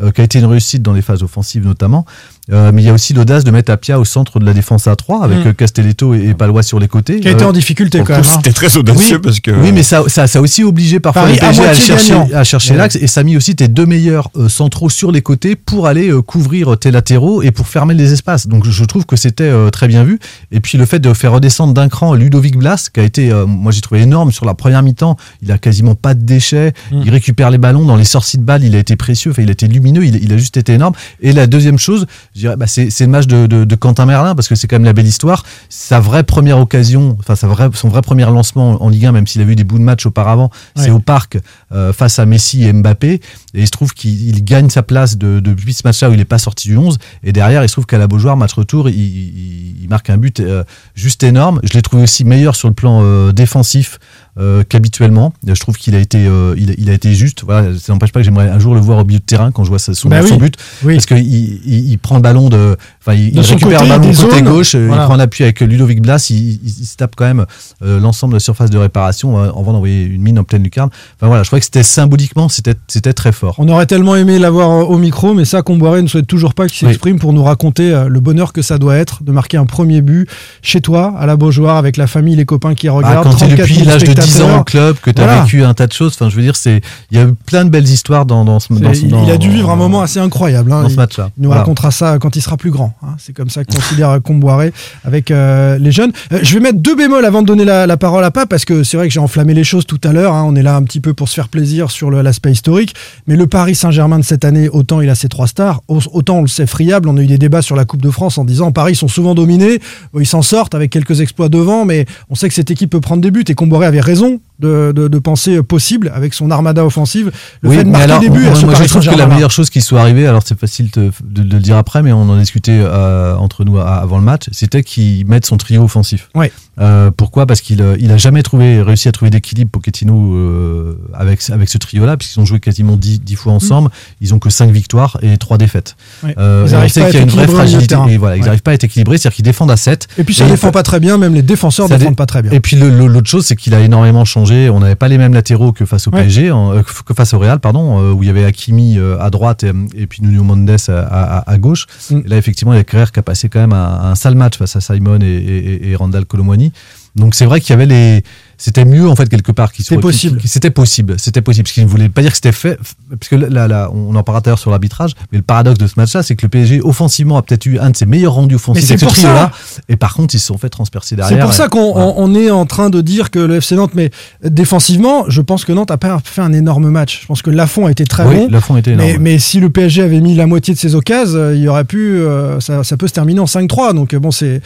euh, 0.00 0.12
qui 0.12 0.20
a 0.20 0.24
été 0.24 0.38
une 0.38 0.44
réussite 0.44 0.80
dans 0.82 0.92
les 0.92 1.02
phases 1.02 1.22
offensives 1.24 1.64
notamment. 1.64 2.06
Euh, 2.50 2.70
mais 2.72 2.82
il 2.82 2.86
y 2.86 2.88
a 2.88 2.94
aussi 2.94 3.12
l'audace 3.12 3.44
de 3.44 3.50
mettre 3.50 3.70
Apia 3.70 4.00
au 4.00 4.04
centre 4.06 4.38
de 4.40 4.46
la 4.46 4.54
défense 4.54 4.86
à 4.86 4.96
3 4.96 5.22
avec 5.24 5.38
Mm. 5.44 5.48
euh, 5.48 5.52
Castelletto 5.52 6.14
et, 6.14 6.28
et 6.28 6.34
Palois 6.34 6.62
sur 6.62 6.78
les 6.78 6.88
côtés. 6.88 7.20
qui 7.20 7.28
a 7.28 7.32
été 7.32 7.44
Euh, 7.44 7.48
en 7.48 7.52
difficulté 7.52 7.98
quand 8.04 8.14
même. 8.14 8.22
hein. 8.26 8.32
C'était 8.36 8.52
très 8.52 8.76
audacieux 8.76 9.16
Oui. 9.16 9.22
parce 9.22 9.40
que. 9.40 9.50
oui, 9.50 9.70
mais 9.72 9.82
ça, 9.82 10.02
ça, 10.08 10.26
ça 10.26 10.38
a 10.38 10.42
aussi 10.42 10.64
obligé 10.64 10.98
parfois 11.00 11.22
Paris 11.22 11.34
les 11.34 11.38
à 11.40 11.48
PSG 11.50 11.64
à, 11.68 11.74
chercher, 11.74 12.14
à 12.34 12.44
chercher 12.44 12.72
Ouais. 12.72 12.78
l'axe 12.78 12.96
et 12.96 13.06
ça 13.06 13.20
a 13.20 13.22
mis 13.22 13.36
aussi 13.36 13.54
tes 13.54 13.68
deux 13.68 13.84
meilleurs 13.86 14.30
euh, 14.36 14.48
centraux 14.48 14.88
sur 14.90 15.12
les 15.12 15.20
côtés 15.20 15.56
pour 15.56 15.86
aller 15.86 16.08
euh, 16.10 16.22
couvrir 16.22 16.78
tes 16.78 16.90
latéraux 16.90 17.42
et 17.42 17.50
pour 17.50 17.68
fermer 17.68 17.92
les 17.94 18.12
espaces. 18.12 18.46
Donc 18.46 18.66
je 18.66 18.84
trouve 18.84 19.04
que 19.04 19.16
c'était 19.16 19.44
euh, 19.44 19.68
très 19.70 19.88
bien 19.88 20.04
vu. 20.04 20.18
Et 20.50 20.60
puis 20.60 20.78
le 20.78 20.86
fait 20.86 21.00
de 21.00 21.12
faire 21.12 21.32
redescendre 21.32 21.74
d'un 21.74 21.88
cran 21.88 22.14
Ludovic 22.14 22.56
Blas, 22.56 22.88
qui 22.92 23.00
a 23.00 23.02
été, 23.02 23.30
euh, 23.30 23.44
moi 23.46 23.72
j'ai 23.72 23.80
trouvé 23.82 24.00
énorme 24.02 24.32
sur 24.32 24.46
la 24.46 24.54
première 24.54 24.82
mi-temps, 24.82 25.16
il 25.42 25.52
a 25.52 25.58
quasiment 25.58 25.94
pas 25.94 26.14
de 26.14 26.22
déchets, 26.22 26.72
Mm. 26.90 27.02
il 27.04 27.10
récupère 27.10 27.50
les 27.50 27.58
ballons 27.58 27.84
dans 27.84 27.96
les 27.96 28.04
sorties 28.04 28.38
de 28.38 28.42
balles, 28.42 28.64
il 28.64 28.74
a 28.74 28.78
été 28.78 28.96
précieux, 28.96 29.30
enfin, 29.32 29.42
il 29.42 29.48
a 29.48 29.52
été 29.52 29.66
lumineux, 29.68 30.04
il, 30.06 30.16
il 30.24 30.32
a 30.32 30.38
juste 30.38 30.56
été 30.56 30.72
énorme. 30.72 30.94
Et 31.20 31.32
la 31.32 31.46
deuxième 31.46 31.78
chose, 31.78 32.06
je 32.38 32.42
dirais, 32.42 32.56
bah, 32.56 32.68
c'est 32.68 32.88
le 33.00 33.06
match 33.08 33.26
de, 33.26 33.46
de- 33.46 33.64
de 33.64 33.74
Quentin 33.74 34.06
Merlin 34.06 34.36
parce 34.36 34.46
que 34.46 34.54
c'est 34.54 34.68
quand 34.68 34.76
même 34.76 34.84
la 34.84 34.92
belle 34.92 35.08
histoire. 35.08 35.44
Sa 35.68 35.98
vraie 35.98 36.22
première 36.22 36.58
occasion, 36.60 37.16
enfin 37.18 37.34
sa 37.34 37.48
vraie, 37.48 37.68
son 37.74 37.88
vrai 37.88 38.00
premier 38.00 38.24
lancement 38.26 38.80
en 38.80 38.88
Ligue 38.88 39.06
1, 39.06 39.12
même 39.12 39.26
s'il 39.26 39.40
a 39.42 39.44
eu 39.44 39.56
des 39.56 39.64
bouts 39.64 39.78
de 39.78 39.82
match 39.82 40.06
auparavant, 40.06 40.50
c'est 40.76 40.90
au 40.90 41.00
parc 41.00 41.38
euh, 41.72 41.92
face 41.92 42.20
à 42.20 42.26
Messi 42.26 42.62
et 42.64 42.72
Mbappé. 42.72 43.14
Et 43.14 43.20
il 43.54 43.66
se 43.66 43.72
trouve 43.72 43.92
qu'il 43.92 44.28
il 44.28 44.44
gagne 44.44 44.70
sa 44.70 44.84
place 44.84 45.18
de- 45.18 45.40
depuis 45.40 45.72
ce 45.72 45.82
match-là 45.84 46.10
où 46.10 46.12
il 46.12 46.18
n'est 46.18 46.24
pas 46.24 46.38
sorti 46.38 46.68
du 46.68 46.76
11. 46.76 46.98
Et 47.24 47.32
derrière, 47.32 47.64
il 47.64 47.68
se 47.68 47.74
trouve 47.74 47.86
qu'à 47.86 47.98
la 47.98 48.06
Beaujoire, 48.06 48.36
match 48.36 48.52
retour, 48.52 48.88
il, 48.88 48.94
il- 48.96 49.82
il 49.82 49.88
marque 49.88 50.08
un 50.10 50.16
but 50.16 50.38
euh, 50.38 50.62
juste 50.94 51.24
énorme. 51.24 51.58
Je 51.64 51.72
l'ai 51.74 51.82
trouvé 51.82 52.04
aussi 52.04 52.24
meilleur 52.24 52.54
sur 52.54 52.68
le 52.68 52.74
plan 52.74 53.00
euh, 53.02 53.32
défensif 53.32 53.98
euh, 54.38 54.62
qu'habituellement. 54.68 55.32
Je 55.46 55.58
trouve 55.60 55.76
qu'il 55.76 55.94
a 55.94 55.98
été, 55.98 56.26
euh, 56.26 56.54
il, 56.56 56.70
a- 56.70 56.74
il 56.78 56.90
a 56.90 56.92
été 56.92 57.12
juste. 57.14 57.42
Voilà, 57.44 57.68
ça 57.78 57.92
n'empêche 57.92 58.12
pas 58.12 58.20
que 58.20 58.24
j'aimerais 58.24 58.48
un 58.48 58.58
jour 58.58 58.74
le 58.74 58.80
voir 58.80 58.98
au 58.98 59.04
milieu 59.04 59.18
de 59.18 59.24
terrain 59.24 59.50
quand 59.50 59.64
je 59.64 59.68
vois 59.70 59.78
son, 59.78 59.92
Bah 60.08 60.22
son 60.22 60.34
oui. 60.34 60.38
but, 60.40 60.54
Oui. 60.84 60.94
parce 60.94 61.06
qu'il 61.06 61.18
il, 61.18 61.90
il 61.92 61.98
prend 61.98 62.16
le 62.16 62.22
ballon 62.22 62.48
de, 62.48 62.76
enfin, 63.00 63.14
il, 63.14 63.32
De 63.32 63.40
récupère 63.40 63.78
côté, 63.80 63.82
le 63.84 63.98
ballon 63.98 64.12
côté 64.14 64.36
zones. 64.36 64.44
gauche, 64.44 64.74
euh, 64.74 64.86
Voilà. 64.86 65.02
il 65.02 65.06
prend 65.06 65.16
l'appui 65.16 65.44
avec 65.44 65.60
Ludovic 65.60 66.00
Blas, 66.02 66.28
il, 66.30 66.58
se 66.86 66.96
tape 66.96 67.14
quand 67.16 67.24
même 67.26 67.44
euh, 67.82 67.98
l'ensemble 68.00 68.32
de 68.32 68.36
la 68.36 68.40
surface 68.40 68.70
de 68.70 68.78
réparation 68.78 69.38
euh, 69.38 69.48
avant 69.50 69.72
d'envoyer 69.72 70.02
une 70.04 70.22
mine 70.22 70.38
en 70.38 70.44
pleine 70.44 70.62
lucarne. 70.62 70.90
Enfin 71.16 71.26
voilà, 71.26 71.42
je 71.42 71.48
crois 71.48 71.58
que 71.58 71.64
c'était 71.64 71.82
symboliquement, 71.82 72.48
c'était, 72.48 72.74
c'était 72.88 73.12
très 73.12 73.32
fort. 73.32 73.54
On 73.58 73.68
aurait 73.68 73.86
tellement 73.86 74.16
aimé 74.16 74.38
l'avoir 74.38 74.88
au 74.90 74.98
micro, 74.98 75.34
mais 75.34 75.44
ça, 75.44 75.62
Comboiré 75.62 76.02
ne 76.02 76.06
souhaite 76.08 76.26
toujours 76.26 76.54
pas 76.54 76.66
qu'il 76.68 76.86
Oui. 76.86 76.92
s'exprime 76.92 77.18
pour 77.18 77.32
nous 77.32 77.42
raconter 77.42 78.04
le 78.08 78.20
bonheur 78.20 78.52
que 78.52 78.62
ça 78.62 78.78
doit 78.78 78.96
être 78.96 79.22
de 79.22 79.32
marquer 79.32 79.56
un 79.56 79.66
premier 79.66 80.00
but 80.00 80.28
chez 80.62 80.80
toi, 80.80 81.14
à 81.18 81.26
la 81.26 81.36
Beaujoire, 81.36 81.76
avec 81.76 81.96
la 81.96 82.06
famille, 82.06 82.36
les 82.36 82.44
copains 82.44 82.74
qui 82.74 82.88
Ah, 82.88 82.92
regardent. 82.92 83.24
quand 83.24 83.34
tu 83.34 83.44
es 83.44 83.48
34 83.48 83.58
depuis 83.62 83.74
000 83.76 83.86
l'âge 83.88 84.04
de 84.04 84.12
10 84.28 84.42
ans 84.42 84.60
au 84.60 84.64
club, 84.64 84.96
que 85.02 85.10
tu 85.10 85.20
as 85.20 85.24
Voilà. 85.24 85.42
vécu 85.42 85.64
un 85.64 85.74
tas 85.74 85.86
de 85.86 85.92
choses, 85.92 86.12
enfin 86.14 86.28
je 86.30 86.36
veux 86.36 86.42
dire, 86.42 86.56
c'est, 86.56 86.80
il 87.10 87.18
y 87.18 87.20
a 87.20 87.24
eu 87.24 87.34
plein 87.46 87.64
de 87.64 87.70
belles 87.70 87.88
histoires 87.88 88.26
dans, 88.26 88.44
dans 88.44 88.60
ce, 88.60 88.68
ce- 88.68 89.00
il, 89.04 89.14
il 89.24 89.30
a 89.30 89.36
dû 89.36 89.50
vivre 89.50 89.70
un 89.70 89.76
moment 89.76 90.00
assez 90.02 90.20
incroyable. 90.20 90.72
hein. 90.72 90.82
dans 90.82 90.88
ce 90.88 90.96
match-là. 90.96 91.30
Il 91.36 91.42
nous 91.42 91.48
Voilà. 91.48 91.62
racontera 91.62 91.90
ça 91.90 92.18
quand 92.18 92.36
il 92.36 92.42
sera 92.42 92.56
plus 92.56 92.70
grand. 92.70 92.94
hein. 93.02 93.14
C'est 93.18 93.32
comme 93.34 93.50
ça 93.50 93.64
que 93.64 93.74
considère 93.74 94.18
Comboiré 94.22 94.72
avec 95.04 95.30
euh, 95.30 95.78
les 95.78 95.92
jeunes. 95.92 96.12
Euh, 96.32 96.40
je 96.42 96.54
vais 96.54 96.60
mettre 96.60 96.78
deux 96.78 96.94
bémols 96.96 97.24
avant 97.24 97.42
de 97.42 97.46
donner 97.46 97.64
la, 97.64 97.86
la 97.86 97.96
parole 97.96 98.24
à 98.24 98.30
Pape 98.30 98.48
parce 98.48 98.64
que 98.64 98.82
c'est 98.84 98.96
vrai 98.96 99.08
que 99.08 99.14
j'ai 99.14 99.20
enflammé 99.20 99.54
les 99.54 99.64
choses 99.64 99.86
tout 99.86 100.00
à 100.04 100.12
l'heure. 100.12 100.34
hein. 100.34 100.44
On 100.46 100.54
est 100.56 100.62
là 100.62 100.76
un 100.76 100.82
petit 100.82 101.00
peu 101.00 101.14
pour 101.14 101.28
se 101.28 101.34
faire 101.34 101.48
plaisir 101.48 101.90
sur 101.90 102.10
l'aspect 102.10 102.52
historique. 102.52 102.94
Mais 103.26 103.36
le 103.36 103.46
Paris 103.46 103.74
Saint-Germain 103.74 104.18
de 104.18 104.24
cette 104.24 104.44
année, 104.44 104.68
autant 104.68 105.00
il 105.00 105.08
a 105.10 105.14
ses 105.14 105.28
trois 105.28 105.46
stars, 105.46 105.80
au- 105.88 106.00
autant 106.12 106.38
on 106.38 106.42
le 106.42 106.48
sait 106.48 106.66
friable. 106.66 107.08
On 107.08 107.16
a 107.16 107.22
eu 107.22 107.26
des 107.26 107.38
débats 107.38 107.62
sur 107.62 107.76
la 107.76 107.84
Coupe 107.84 108.02
de 108.02 108.10
France 108.10 108.38
en 108.38 108.44
disant 108.44 108.72
Paris 108.72 108.94
sont 108.96 109.08
souvent 109.08 109.34
dominés. 109.34 109.80
Ils 110.18 110.26
s'en 110.26 110.42
sortent 110.42 110.74
avec 110.74 110.90
quelques 110.90 111.20
exploits 111.20 111.48
devant, 111.48 111.84
mais 111.84 112.06
on 112.30 112.34
sait 112.34 112.48
que 112.48 112.54
cette 112.54 112.70
équipe 112.70 112.90
peut 112.90 113.00
prendre 113.00 113.22
des 113.22 113.30
buts. 113.30 113.44
Et 113.48 113.54
Comboiré 113.54 113.86
avait 113.86 114.00
raison 114.00 114.17
mais 114.18 114.22
um. 114.22 114.47
De, 114.58 114.92
de, 114.94 115.08
de 115.08 115.18
pensée 115.18 115.62
possible 115.62 116.10
avec 116.14 116.34
son 116.34 116.50
armada 116.50 116.84
offensive. 116.84 117.30
Le 117.62 117.68
Oui, 117.70 117.76
fait 117.76 117.84
de 117.84 117.90
marquer 117.90 118.04
alors, 118.04 118.20
des 118.20 118.28
buts 118.30 118.46
à 118.46 118.54
ce 118.54 118.64
moi, 118.64 118.74
je 118.74 118.84
trouve 118.84 119.06
que 119.06 119.14
la 119.16 119.26
meilleure 119.26 119.50
chose 119.50 119.70
qui 119.70 119.80
soit 119.80 120.00
arrivée, 120.00 120.26
alors 120.26 120.42
c'est 120.44 120.58
facile 120.58 120.90
de, 120.90 121.10
de- 121.24 121.42
de 121.42 121.54
le 121.54 121.60
dire 121.60 121.76
après, 121.76 122.02
mais 122.02 122.12
on 122.12 122.22
en 122.28 122.36
discutait 122.36 122.72
euh, 122.80 123.34
entre 123.36 123.64
nous 123.64 123.78
avant 123.78 124.18
le 124.18 124.24
match, 124.24 124.44
c'était 124.52 124.82
qu'il 124.82 125.26
mette 125.26 125.46
son 125.46 125.56
trio 125.56 125.82
offensif. 125.82 126.28
Ouais. 126.34 126.50
Euh, 126.80 127.10
pourquoi? 127.16 127.46
Parce 127.46 127.60
qu'il 127.60 127.82
euh, 127.82 127.96
il 127.98 128.10
a 128.12 128.16
jamais 128.16 128.42
trouvé, 128.42 128.82
réussi 128.82 129.08
à 129.08 129.12
trouver 129.12 129.30
d'équilibre 129.30 129.70
Pochettino 129.70 130.34
euh, 130.34 130.94
avec, 131.14 131.40
avec 131.50 131.68
ce 131.68 131.78
trio-là, 131.78 132.16
puisqu'ils 132.16 132.40
ont 132.40 132.44
joué 132.44 132.60
quasiment 132.60 132.96
10, 132.96 133.20
10 133.22 133.34
fois 133.36 133.52
ensemble, 133.52 133.90
ils 134.20 134.32
ont 134.34 134.38
que 134.38 134.50
5 134.50 134.70
victoires 134.70 135.18
et 135.22 135.36
3 135.36 135.58
défaites. 135.58 135.96
Ouais. 136.22 136.34
Euh, 136.38 136.64
Ils 136.68 136.74
arrivent 136.74 136.92
pas 136.94 137.04
à 137.04 137.10
y 137.10 137.16
a 137.16 137.20
une 137.20 137.28
vraie 137.30 137.48
fragilité. 137.48 137.96
Et 138.08 138.16
voilà, 138.16 138.36
ils 138.36 138.44
n'arrivent 138.44 138.62
pas 138.62 138.70
à 138.72 138.74
être 138.74 138.84
équilibrés, 138.84 139.18
c'est-à-dire 139.18 139.36
qu'ils 139.36 139.44
défendent 139.44 139.70
à 139.70 139.76
7. 139.76 140.06
Et 140.18 140.24
puis 140.24 140.34
ça 140.34 140.46
Et 140.46 140.50
défend 140.50 140.70
pas 140.70 140.82
très 140.82 141.00
bien, 141.00 141.18
même 141.18 141.34
les 141.34 141.42
défenseurs 141.42 141.88
ça 141.88 141.96
défendent 141.98 142.12
dé- 142.14 142.16
pas 142.16 142.26
très 142.26 142.42
bien. 142.42 142.52
Et 142.52 142.60
puis 142.60 142.76
l'autre 142.76 143.28
chose, 143.28 143.44
c'est 143.46 143.56
qu'il 143.56 143.74
a 143.74 143.80
énormément 143.80 144.24
changé. 144.24 144.47
On 144.70 144.80
n'avait 144.80 144.94
pas 144.94 145.08
les 145.08 145.18
mêmes 145.18 145.34
latéraux 145.34 145.72
que 145.72 145.84
face 145.84 146.06
au. 146.06 146.10
PSG, 146.22 146.50
euh, 146.50 146.82
que 147.06 147.14
face 147.14 147.34
au 147.34 147.38
Real, 147.38 147.60
pardon, 147.60 148.00
euh, 148.00 148.12
où 148.12 148.22
il 148.22 148.26
y 148.26 148.30
avait 148.30 148.44
Hakimi 148.44 148.98
euh, 148.98 149.18
à 149.20 149.30
droite 149.30 149.64
et, 149.64 149.72
et 149.94 150.06
puis 150.06 150.20
Nuno 150.22 150.42
Mendes 150.44 150.70
à, 150.88 150.92
à- 151.38 151.50
à 151.50 151.58
gauche. 151.58 151.86
Mm. 152.10 152.18
Et 152.24 152.28
là, 152.28 152.36
effectivement, 152.36 152.72
il 152.72 152.76
y 152.76 152.80
a 152.80 152.84
Kerrer 152.84 153.06
qui 153.12 153.18
a 153.20 153.22
passé 153.22 153.48
quand 153.48 153.60
même 153.60 153.72
un, 153.72 154.00
un 154.10 154.14
sale 154.14 154.34
match 154.34 154.56
face 154.58 154.76
à 154.76 154.80
Simon 154.80 155.18
et, 155.20 155.26
et, 155.26 155.90
et 155.90 155.96
Randall 155.96 156.24
Colomwani. 156.24 156.72
Donc 157.16 157.34
c'est 157.34 157.46
vrai 157.46 157.60
qu'il 157.60 157.70
y 157.70 157.72
avait 157.74 157.86
les. 157.86 158.22
C'était 158.60 158.84
mieux 158.84 159.08
en 159.08 159.14
fait 159.14 159.28
quelque 159.28 159.52
part 159.52 159.72
qu'il 159.72 159.84
C'était 159.84 160.00
possible. 160.00 160.40
C'était 160.44 160.70
possible. 160.70 161.14
C'était 161.18 161.42
possible. 161.42 161.62
Parce 161.64 161.74
qu'il 161.74 161.84
ne 161.84 161.88
voulait 161.88 162.08
pas 162.08 162.22
dire 162.22 162.30
que 162.32 162.36
c'était 162.36 162.50
fait. 162.52 162.76
Parce 163.08 163.28
que 163.28 163.36
là, 163.36 163.68
là, 163.68 163.88
on 163.94 164.14
en 164.16 164.22
parlera 164.24 164.42
tout 164.42 164.48
à 164.48 164.50
l'heure 164.50 164.58
sur 164.58 164.70
l'arbitrage. 164.70 165.12
Mais 165.30 165.38
le 165.38 165.44
paradoxe 165.44 165.78
de 165.78 165.86
ce 165.86 165.94
match-là, 165.96 166.24
c'est 166.24 166.34
que 166.34 166.42
le 166.44 166.48
PSG 166.48 166.80
offensivement 166.82 167.36
a 167.36 167.42
peut-être 167.42 167.66
eu 167.66 167.78
un 167.78 167.90
de 167.90 167.96
ses 167.96 168.04
meilleurs 168.04 168.34
rendus 168.34 168.56
offensifs 168.56 168.84
c'est 168.84 168.98
ce 168.98 169.04
pour 169.04 169.14
ça. 169.14 169.22
trio-là. 169.22 169.52
Et 169.88 169.94
par 169.96 170.12
contre, 170.14 170.34
ils 170.34 170.40
se 170.40 170.46
sont 170.48 170.58
fait 170.58 170.68
transpercer 170.70 171.14
derrière. 171.14 171.38
C'est 171.38 171.42
pour 171.42 171.54
ça 171.54 171.68
qu'on 171.68 171.78
on- 171.96 172.34
est 172.34 172.50
en 172.50 172.66
train 172.66 172.90
de 172.90 173.00
dire 173.00 173.30
que 173.30 173.38
le 173.38 173.56
FC 173.60 173.76
Nantes, 173.76 173.92
mais 173.94 174.10
défensivement, 174.44 175.24
je 175.28 175.40
pense 175.40 175.64
que 175.64 175.72
Nantes 175.72 175.90
a 175.92 175.96
pas 175.96 176.20
fait 176.24 176.42
un 176.42 176.52
énorme 176.52 176.90
match. 176.90 177.20
Je 177.22 177.26
pense 177.26 177.42
que 177.42 177.50
Lafont 177.50 177.86
a 177.86 177.90
été 177.92 178.04
très 178.04 178.26
Oui, 178.26 178.34
bon. 178.36 178.48
Lafont 178.50 178.76
était 178.76 178.90
énorme. 178.92 179.08
Mais, 179.08 179.18
mais 179.18 179.38
si 179.38 179.60
le 179.60 179.70
PSG 179.70 180.02
avait 180.02 180.20
mis 180.20 180.34
la 180.34 180.46
moitié 180.46 180.74
de 180.74 180.78
ses 180.78 180.94
occasions, 180.94 181.36
euh, 181.38 181.54
il 181.54 181.62
y 181.62 181.68
aurait 181.68 181.84
pu, 181.84 182.18
euh, 182.18 182.58
ça, 182.60 182.82
ça 182.82 182.96
peut 182.96 183.06
se 183.06 183.12
terminer 183.12 183.40
en 183.40 183.46
5-3. 183.46 183.92
Donc 183.94 184.14
euh, 184.14 184.18
bon, 184.18 184.30
c'est 184.32 184.60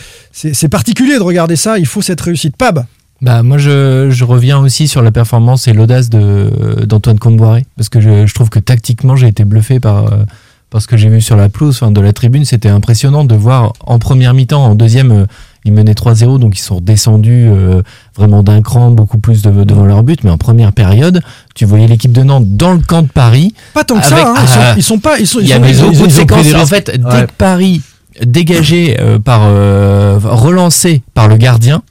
particulier 0.70 1.16
de 1.18 1.22
regarder 1.22 1.57
ça. 1.57 1.78
Il 1.78 1.87
faut 1.87 2.00
cette 2.02 2.20
réussite. 2.20 2.57
Pab. 2.57 2.85
Bah 3.22 3.42
moi 3.44 3.56
je, 3.56 4.08
je 4.11 4.24
reviens 4.24 4.58
aussi 4.58 4.88
sur 4.88 5.00
la 5.00 5.12
performance 5.12 5.68
et 5.68 5.72
l'audace 5.72 6.11
de 6.11 6.85
d'Antoine 6.85 7.18
Comboiré 7.20 7.64
parce 7.76 7.88
que 7.88 8.00
je, 8.00 8.26
je 8.26 8.35
trouve 8.35 8.50
que 8.50 8.58
tactiquement 8.58 9.14
j'ai 9.14 9.28
été 9.28 9.44
bluffé 9.44 9.78
par 9.78 10.06
euh, 10.12 10.24
par 10.70 10.82
ce 10.82 10.88
que 10.88 10.96
j'ai 10.96 11.08
vu 11.08 11.20
sur 11.20 11.37
la 11.37 11.48
pelouse 11.48 11.76
enfin, 11.80 11.92
de 11.92 12.00
la 12.00 12.12
tribune 12.12 12.44
c'était 12.44 12.68
impressionnant 12.68 13.24
de 13.24 13.35
voir 13.37 13.74
en 13.87 14.00
première 14.00 14.35
mi-temps 14.35 14.64
en 14.64 14.74
deuxième 14.74 15.12
euh, 15.12 15.26
ils 15.64 15.72
menaient 15.72 15.92
3-0 15.92 16.40
donc 16.40 16.58
ils 16.58 16.62
sont 16.62 16.80
descendus 16.80 17.46
euh, 17.46 17.82
vraiment 18.16 18.42
d'un 18.42 18.61
cran 18.61 18.90
beaucoup 18.90 19.18
plus 19.18 19.42
de- 19.42 19.62
devant 19.62 19.85
leur 19.85 20.02
but 20.02 20.24
mais 20.24 20.30
en 20.30 20.38
première 20.38 20.72
période 20.72 21.20
tu 21.54 21.64
voyais 21.64 21.87
l'équipe 21.87 22.11
de 22.11 22.24
Nantes 22.24 22.56
dans 22.56 22.72
le 22.72 22.80
camp 22.80 23.02
de 23.02 23.08
Paris 23.08 23.54
Pas 23.72 23.85
tant 23.85 24.00
que 24.00 24.04
Avec- 24.12 24.18
ça. 24.18 24.35
hein. 24.35 24.35
Ils, 24.42 24.48
sont, 24.48 24.74
ils 24.78 24.82
sont 24.82 24.98
pas. 24.98 25.18
Ils 25.20 25.26
sont. 25.28 25.38
il 25.38 25.44
ils 25.44 25.48
y 25.50 25.52
sont- 25.52 25.62
avait 25.62 25.90
beaucoup 25.92 26.06
de 26.08 26.12
séquences. 26.12 26.54
En 26.54 26.66
fait, 26.66 26.90
dès 26.98 27.26
que 27.26 27.32
Paris 27.38 27.82
dégagé 28.26 28.96
euh, 29.00 29.18
par 29.20 29.42
euh, 29.44 30.18
relancé 30.22 31.02
par 31.14 31.28
le 31.28 31.37
gardien, 31.37 31.82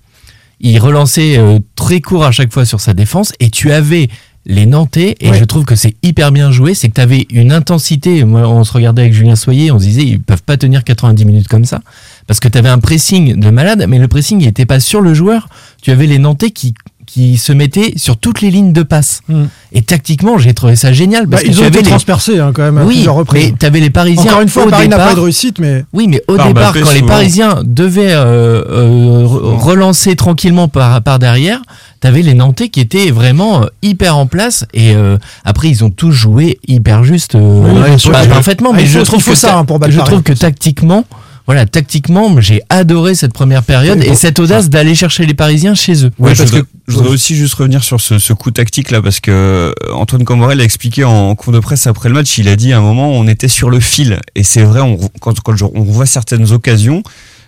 il 0.62 0.80
relançait 0.80 1.38
euh, 1.38 1.60
très 1.76 2.02
court 2.02 2.24
à 2.24 2.32
chaque 2.32 2.52
fois 2.54 2.65
sur 2.65 2.80
sa 2.80 2.93
défense 2.93 3.34
et 3.39 3.50
tu 3.50 3.71
avais 3.71 4.08
les 4.47 4.65
Nantais 4.65 5.15
et 5.19 5.30
Ouais. 5.30 5.38
je 5.38 5.43
trouve 5.43 5.65
que 5.65 5.76
c'est 5.76 5.95
hyper 6.02 6.32
bien 6.32 6.50
joué, 6.52 6.74
c'est 6.74 6.89
que 6.89 6.95
tu 6.95 7.02
avais 7.02 7.28
une 7.30 7.52
intensité. 7.52 8.24
Moi, 8.26 8.41
on 8.47 8.63
se 8.63 8.74
regardait 8.74 9.04
avec 9.04 9.13
Julien 9.13 9.36
Soyer, 9.36 9.71
on 9.71 9.78
se 9.78 9.84
disait 9.84 10.02
ils 10.04 10.19
peuvent 10.19 10.41
pas 10.41 10.58
tenir 10.58 10.84
90 10.84 11.26
minutes 11.26 11.47
comme 11.47 11.65
ça 11.65 11.82
parce 12.26 12.39
que 12.39 12.47
tu 12.47 12.58
avais 12.58 12.69
un 12.69 12.80
pressing 12.80 13.39
de 13.39 13.50
malade, 13.52 13.86
mais 13.88 14.00
le 14.00 14.08
pressing 14.08 14.41
il 14.41 14.47
était 14.47 14.65
pas 14.65 14.80
sur 14.80 15.02
le 15.02 15.13
joueur. 15.13 15.47
Tu 15.84 15.91
avais 15.91 16.08
les 16.08 16.17
Nantais 16.17 16.50
qui 16.52 16.74
qui 17.12 17.38
se 17.38 17.52
mettaient 17.52 17.93
sur 17.97 18.15
toutes 18.15 18.39
les 18.41 18.50
lignes 18.52 18.71
de 18.71 18.84
passe. 18.84 19.21
Mm. 19.28 19.43
Et 19.74 19.82
tactiquement, 19.82 20.38
j'ai 20.38 20.54
trouvé 20.54 20.76
ça 20.78 20.93
génial 20.93 21.26
Bah, 21.26 21.32
parce 21.32 21.43
que 21.43 21.47
ils 21.50 21.62
ont 21.62 21.65
été 21.65 21.80
les- 21.80 21.89
transpercés 21.89 22.39
hein, 22.39 22.52
quand 22.54 22.62
même 22.62 22.78
à 22.78 22.84
oui, 22.86 22.93
plusieurs 22.95 23.15
reprises. 23.15 23.52
mais 23.52 23.58
t'avais 23.58 23.80
les 23.82 23.89
Parisiens. 23.89 24.32
Encore 24.32 24.41
une 24.41 24.47
fois, 24.50 24.65
au 24.65 24.69
Paris 24.69 24.88
n'a 24.88 24.95
pas 24.95 25.04
départ. 25.04 25.15
de 25.17 25.21
réussite, 25.21 25.60
mais 25.60 25.84
Oui, 25.91 26.08
mais 26.08 26.21
au 26.30 26.36
Par 26.38 26.47
départ, 26.47 26.71
Mbappé, 26.71 26.86
quand 26.86 26.93
les. 26.93 27.02
Parisiens 27.04 27.60
devaient 27.65 28.13
euh, 28.13 28.63
euh, 28.69 29.26
re- 29.26 29.58
relancer 29.58 30.15
tranquillement 30.15 30.67
par, 30.69 31.02
par 31.02 31.19
derrière, 31.19 31.62
t'avais 32.00 32.21
les 32.21 32.34
Nantais 32.34 32.69
qui 32.69 32.80
étaient 32.80 33.12
vraiment 33.12 33.63
euh, 33.63 33.65
hyper 33.82 34.15
en 34.17 34.26
place. 34.26 34.65
Et 34.74 34.95
euh, 34.95 35.17
après, 35.43 35.67
ils 35.69 35.84
ont 35.84 35.89
tous 35.89 36.12
joué 36.12 36.60
hyper 36.67 37.04
juste, 37.04 37.36
euh, 37.36 37.39
Oui, 37.65 37.74
bien 37.74 37.91
pas 37.91 37.97
sûr. 37.97 38.12
parfaitement. 38.12 38.69
Ah, 38.74 38.78
mais 38.78 38.86
je 38.86 39.00
trouve 39.00 39.24
que 39.24 39.36
ça, 39.36 39.50
ta- 39.50 39.58
hein, 39.58 39.65
pour 39.65 39.80
je 39.89 40.00
trouve 40.00 40.24
que 40.24 40.34
tactiquement, 40.34 41.04
voilà, 41.52 41.66
tactiquement, 41.66 42.40
j'ai 42.40 42.62
adoré 42.70 43.14
cette 43.14 43.34
première 43.34 43.64
période 43.64 44.02
et 44.02 44.08
bon. 44.10 44.16
cette 44.16 44.40
audace 44.40 44.70
d'aller 44.70 44.96
chercher 44.96 45.26
les 45.26 45.34
Parisiens 45.34 45.76
chez 45.76 46.06
eux. 46.06 46.12
Je, 46.18 46.44
voudrais, 46.44 46.62
que- 46.62 46.68
je 46.88 46.94
voudrais 46.94 47.10
aussi 47.12 47.36
juste 47.36 47.56
revenir 47.56 47.84
sur 47.84 48.00
ce, 48.00 48.20
ce 48.20 48.32
coup 48.32 48.52
tactique 48.52 48.90
là 48.90 49.02
parce 49.02 49.20
que 49.20 49.32
euh, 49.32 49.72
Antoine 49.94 50.24
Comorel 50.24 50.60
l'a 50.60 50.64
expliqué 50.64 51.04
en 51.04 51.36
cours 51.36 51.52
de 51.52 51.60
presse 51.60 51.88
après 51.88 52.08
le 52.08 52.16
match. 52.16 52.38
Il 52.38 52.48
a 52.48 52.56
dit 52.56 52.72
à 52.72 52.78
un 52.78 52.82
moment 52.82 53.12
on 53.12 53.28
était 53.28 53.50
sur 53.50 53.70
le 53.70 53.82
fil 53.82 54.20
et 54.36 54.44
c'est 54.44 54.64
vrai. 54.64 54.80
On, 54.80 54.98
quand, 55.20 55.38
quand 55.42 55.58
je- 55.58 55.66
on 55.66 55.82
voit 55.84 56.06
certaines 56.06 56.52
occasions, 56.54 57.04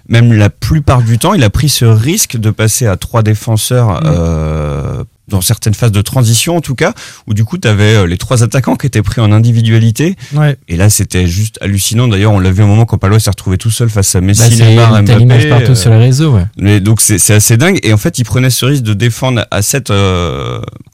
même 0.09 0.33
la 0.33 0.49
plupart 0.49 1.01
du 1.01 1.17
temps, 1.17 1.33
il 1.33 1.43
a 1.45 1.49
pris 1.49 1.69
ce 1.69 1.85
risque 1.85 2.35
de 2.35 2.49
passer 2.51 2.85
à 2.87 2.97
trois 2.97 3.23
défenseurs 3.23 4.01
euh, 4.05 5.03
dans 5.27 5.41
certaines 5.41 5.73
phases 5.73 5.91
de 5.91 6.01
transition 6.01 6.57
en 6.57 6.61
tout 6.61 6.75
cas, 6.75 6.93
où 7.27 7.33
du 7.33 7.43
coup 7.45 7.57
tu 7.57 7.67
avais 7.67 8.05
les 8.07 8.17
trois 8.17 8.43
attaquants 8.43 8.75
qui 8.75 8.87
étaient 8.87 9.01
pris 9.01 9.21
en 9.21 9.31
individualité. 9.31 10.15
ouais. 10.33 10.57
Et 10.67 10.75
là 10.77 10.89
c'était 10.89 11.27
juste 11.27 11.57
hallucinant. 11.61 12.07
D'ailleurs 12.07 12.33
on 12.33 12.39
l'a 12.39 12.51
vu 12.51 12.61
un 12.63 12.67
moment 12.67 12.85
quand 12.85 12.97
Palois 12.97 13.19
s'est 13.19 13.29
retrouvé 13.29 13.57
tout 13.57 13.71
seul 13.71 13.89
face 13.89 14.15
à 14.15 14.19
Bah, 14.21 14.27
Messi, 14.27 14.57
c'est- 14.57 14.65
Neymar, 14.67 15.01
Mbappé. 15.03 15.19
l'image 15.19 15.49
partout 15.49 15.71
euh, 15.71 15.75
sur 15.75 15.91
les 15.91 15.97
réseaux, 15.97 16.35
ouais. 16.35 16.45
mais 16.57 16.79
donc 16.79 16.99
c'est 17.01 17.31
assez 17.31 17.57
dingue 17.57 17.79
et 17.83 17.93
en 17.93 17.97
fait 17.97 18.19
il 18.19 18.23
prenait 18.25 18.49
ce 18.49 18.65
risque 18.65 18.83
de 18.83 18.93
défendre 18.93 19.45
à 19.49 19.61
7 19.61 19.91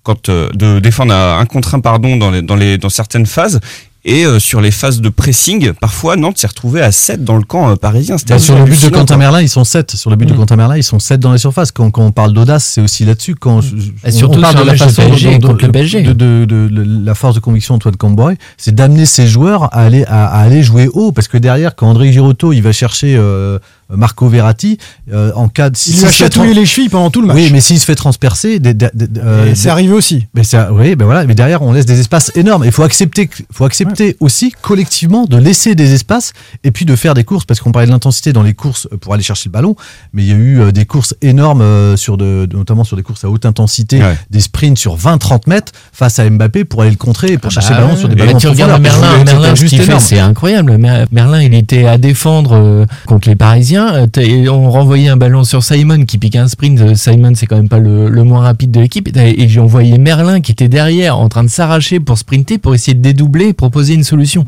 quand 0.04 0.30
euh, 0.30 0.50
de 0.54 0.80
défendre 0.80 1.14
à 1.14 1.38
un 1.40 1.46
contre 1.46 1.76
un 1.76 1.80
pardon 1.80 2.16
dans 2.18 2.32
les 2.32 2.42
dans 2.42 2.56
les 2.56 2.78
dans 2.78 2.90
certaines 2.90 3.26
phases 3.26 3.60
et 4.06 4.26
euh, 4.26 4.40
sur 4.40 4.62
les 4.62 4.72
phases 4.72 5.02
de 5.02 5.10
pressing 5.10 5.74
parfois 5.74 6.16
Nantes 6.16 6.38
s'est 6.38 6.48
retrouvé 6.48 6.82
à 6.82 6.92
7 6.92 7.24
dans 7.24 7.36
le 7.38 7.44
camp 7.44 7.70
euh, 7.70 7.76
parisien 7.76 8.18
c'était 8.18 8.36
Bah, 8.36 8.40
sur 8.40 8.56
le 8.56 8.62
but 8.64 8.70
de 8.72 8.76
hallucinant, 8.78 9.00
Quentin. 9.00 9.18
Merlin, 9.18 9.42
ils 9.42 9.50
sont 9.50 9.64
7. 9.66 9.92
Sur 9.96 10.10
le 10.10 10.16
but 10.16 10.26
de 10.26 10.34
Mm. 10.34 10.38
Quentin 10.38 10.56
Merlin, 10.56 10.78
ils 10.78 10.84
sont 10.84 11.00
7 11.00 11.20
dans 11.20 11.32
les 11.34 11.38
surfaces. 11.38 11.72
Quand, 11.72 11.92
quand 11.92 12.04
on 12.06 12.12
parle 12.12 12.32
d'audace, 12.34 12.64
c'est 12.64 12.82
aussi 12.82 13.04
là-dessus. 13.06 13.36
Quand 13.36 13.62
je- 13.62 13.76
Et 13.76 13.80
on- 14.06 14.12
surtout 14.12 14.38
on 14.40 14.42
parle 14.42 14.56
sur 14.56 14.62
de 14.66 14.70
la 14.72 14.78
façon 14.78 15.02
de, 15.10 16.14
de- 16.14 16.46
de- 16.46 16.68
de 16.70 17.06
la 17.06 17.14
force 17.16 17.36
de 17.36 17.40
conviction 17.40 17.76
d'Antoine 17.76 17.98
Camboy, 17.98 18.38
c'est 18.58 18.74
d'amener 18.74 19.06
ses 19.06 19.28
joueurs 19.28 19.66
à 19.74 19.82
aller, 19.82 20.06
à, 20.06 20.28
à 20.28 20.40
aller 20.42 20.64
jouer 20.64 20.88
haut. 20.94 21.12
Parce 21.12 21.28
que 21.28 21.38
derrière, 21.38 21.76
quand 21.76 21.88
André 21.90 22.12
Girotto, 22.14 22.54
il 22.54 22.62
va 22.62 22.72
chercher 22.72 23.16
euh, 23.18 23.60
Marco 23.90 24.28
Verratti, 24.28 24.78
euh, 25.12 25.32
en 25.36 25.48
cas 25.50 25.70
de. 25.70 25.78
Il 25.88 25.98
lui 26.00 26.06
a 26.06 26.12
chatouillé 26.12 26.54
les 26.54 26.66
chevilles 26.66 26.90
pendant 26.90 27.10
tout 27.10 27.22
le 27.22 27.28
match. 27.28 27.36
Oui, 27.38 27.50
mais 27.52 27.60
s'il 27.62 27.80
se 27.80 27.86
fait 27.86 27.96
transpercer, 27.96 28.60
des- 28.60 28.74
des- 28.74 28.90
des- 28.94 29.20
euh, 29.20 29.52
Et 29.52 29.56
c'est 29.56 29.70
arrivé 29.70 29.94
aussi. 29.94 30.28
mais 30.36 30.44
ça, 30.44 30.72
oui, 30.72 30.96
ben 30.96 31.06
voilà. 31.06 31.26
Mais 31.26 31.36
derrière, 31.36 31.62
on 31.62 31.72
laisse 31.74 31.86
des 31.86 32.00
espaces 32.00 32.32
énormes. 32.36 32.64
Il 32.66 32.72
faut 32.72 32.84
accepter, 32.84 33.28
que- 33.28 33.44
faut 33.52 33.66
accepter 33.66 34.16
aussi 34.20 34.52
collectivement 34.62 35.26
de 35.26 35.38
laisser 35.38 35.76
des 35.76 35.94
espaces 35.94 36.34
et 36.64 36.72
puis 36.72 36.86
de 36.86 36.96
faire 36.96 37.14
des 37.14 37.24
courses 37.24 37.46
parce 37.46 37.60
qu'on 37.60 37.72
parlait 37.72 37.88
de 37.88 37.92
l'intensité 37.92 38.34
dans 38.34 38.44
les 38.44 38.54
courses 38.54 38.88
pour 39.02 39.14
aller 39.14 39.24
chercher 39.24 39.50
le 39.50 39.54
ballon, 39.54 39.76
mais 40.14 40.24
il 40.24 40.30
y 40.30 40.32
a 40.32 40.36
eu 40.36 40.60
euh, 40.60 40.72
des 40.72 40.86
courses 40.86 41.16
énormes 41.22 41.62
euh, 41.62 41.98
sur 41.98 42.18
de, 42.18 42.46
de- 42.46 42.56
notamment 42.58 42.84
sur 42.84 42.96
des 42.98 43.04
courses 43.04 43.24
à 43.24 43.30
haute 43.30 43.46
intensité, 43.46 44.00
Ouais. 44.02 44.18
des 44.30 44.40
sprints 44.42 44.78
sur 44.78 44.96
20-30 44.98 45.48
mètres 45.48 45.72
face 45.94 46.20
à 46.20 46.30
Mbappé 46.30 46.64
pour 46.66 46.82
aller 46.82 46.92
le 46.92 46.98
contrer 46.98 47.32
et 47.34 47.38
pour 47.38 47.52
chercher 47.52 47.70
Bah 47.70 47.76
le 47.78 47.82
ballon 47.82 47.94
ouais. 47.96 48.00
sur 48.00 48.10
des 48.10 48.16
Bah, 48.16 48.26
ballons. 48.26 48.38
tu 48.40 48.48
regardes. 48.48 48.82
Merlin, 48.82 49.24
Merlin 49.24 49.56
ce 49.56 49.68
c'est 50.00 50.20
incroyable. 50.20 50.78
Mer- 50.78 51.08
Merlin, 51.12 51.42
il 51.42 51.54
était 51.54 51.86
à 51.86 51.98
défendre 51.98 52.52
euh, 52.56 52.86
contre 53.08 53.28
les 53.30 53.36
Parisiens. 53.36 53.79
Euh, 53.88 54.48
On 54.52 54.70
renvoyait 54.70 55.10
un 55.10 55.18
ballon 55.18 55.44
sur 55.44 55.64
Simon 55.64 56.06
qui 56.06 56.18
piquait 56.18 56.38
un 56.40 56.48
sprint. 56.48 56.80
Euh, 56.82 56.96
Simon, 56.96 57.34
c'est 57.36 57.46
quand 57.48 57.56
même 57.58 57.70
pas 57.70 57.80
le, 57.80 58.10
le 58.10 58.24
moins 58.24 58.42
rapide 58.42 58.72
de 58.72 58.80
l'équipe. 58.80 59.10
Et 59.16 59.48
j'ai 59.48 59.60
envoyé 59.60 59.98
Merlin 59.98 60.42
qui 60.42 60.52
était 60.52 60.68
derrière 60.70 61.18
en 61.18 61.30
train 61.30 61.44
de 61.44 61.50
s'arracher 61.50 62.00
pour 62.00 62.18
sprinter, 62.18 62.58
pour 62.58 62.76
essayer 62.76 62.94
de 62.96 63.02
dédoubler 63.02 63.48
et 63.50 63.54
proposer 63.54 63.94
une 63.94 64.04
solution. 64.04 64.46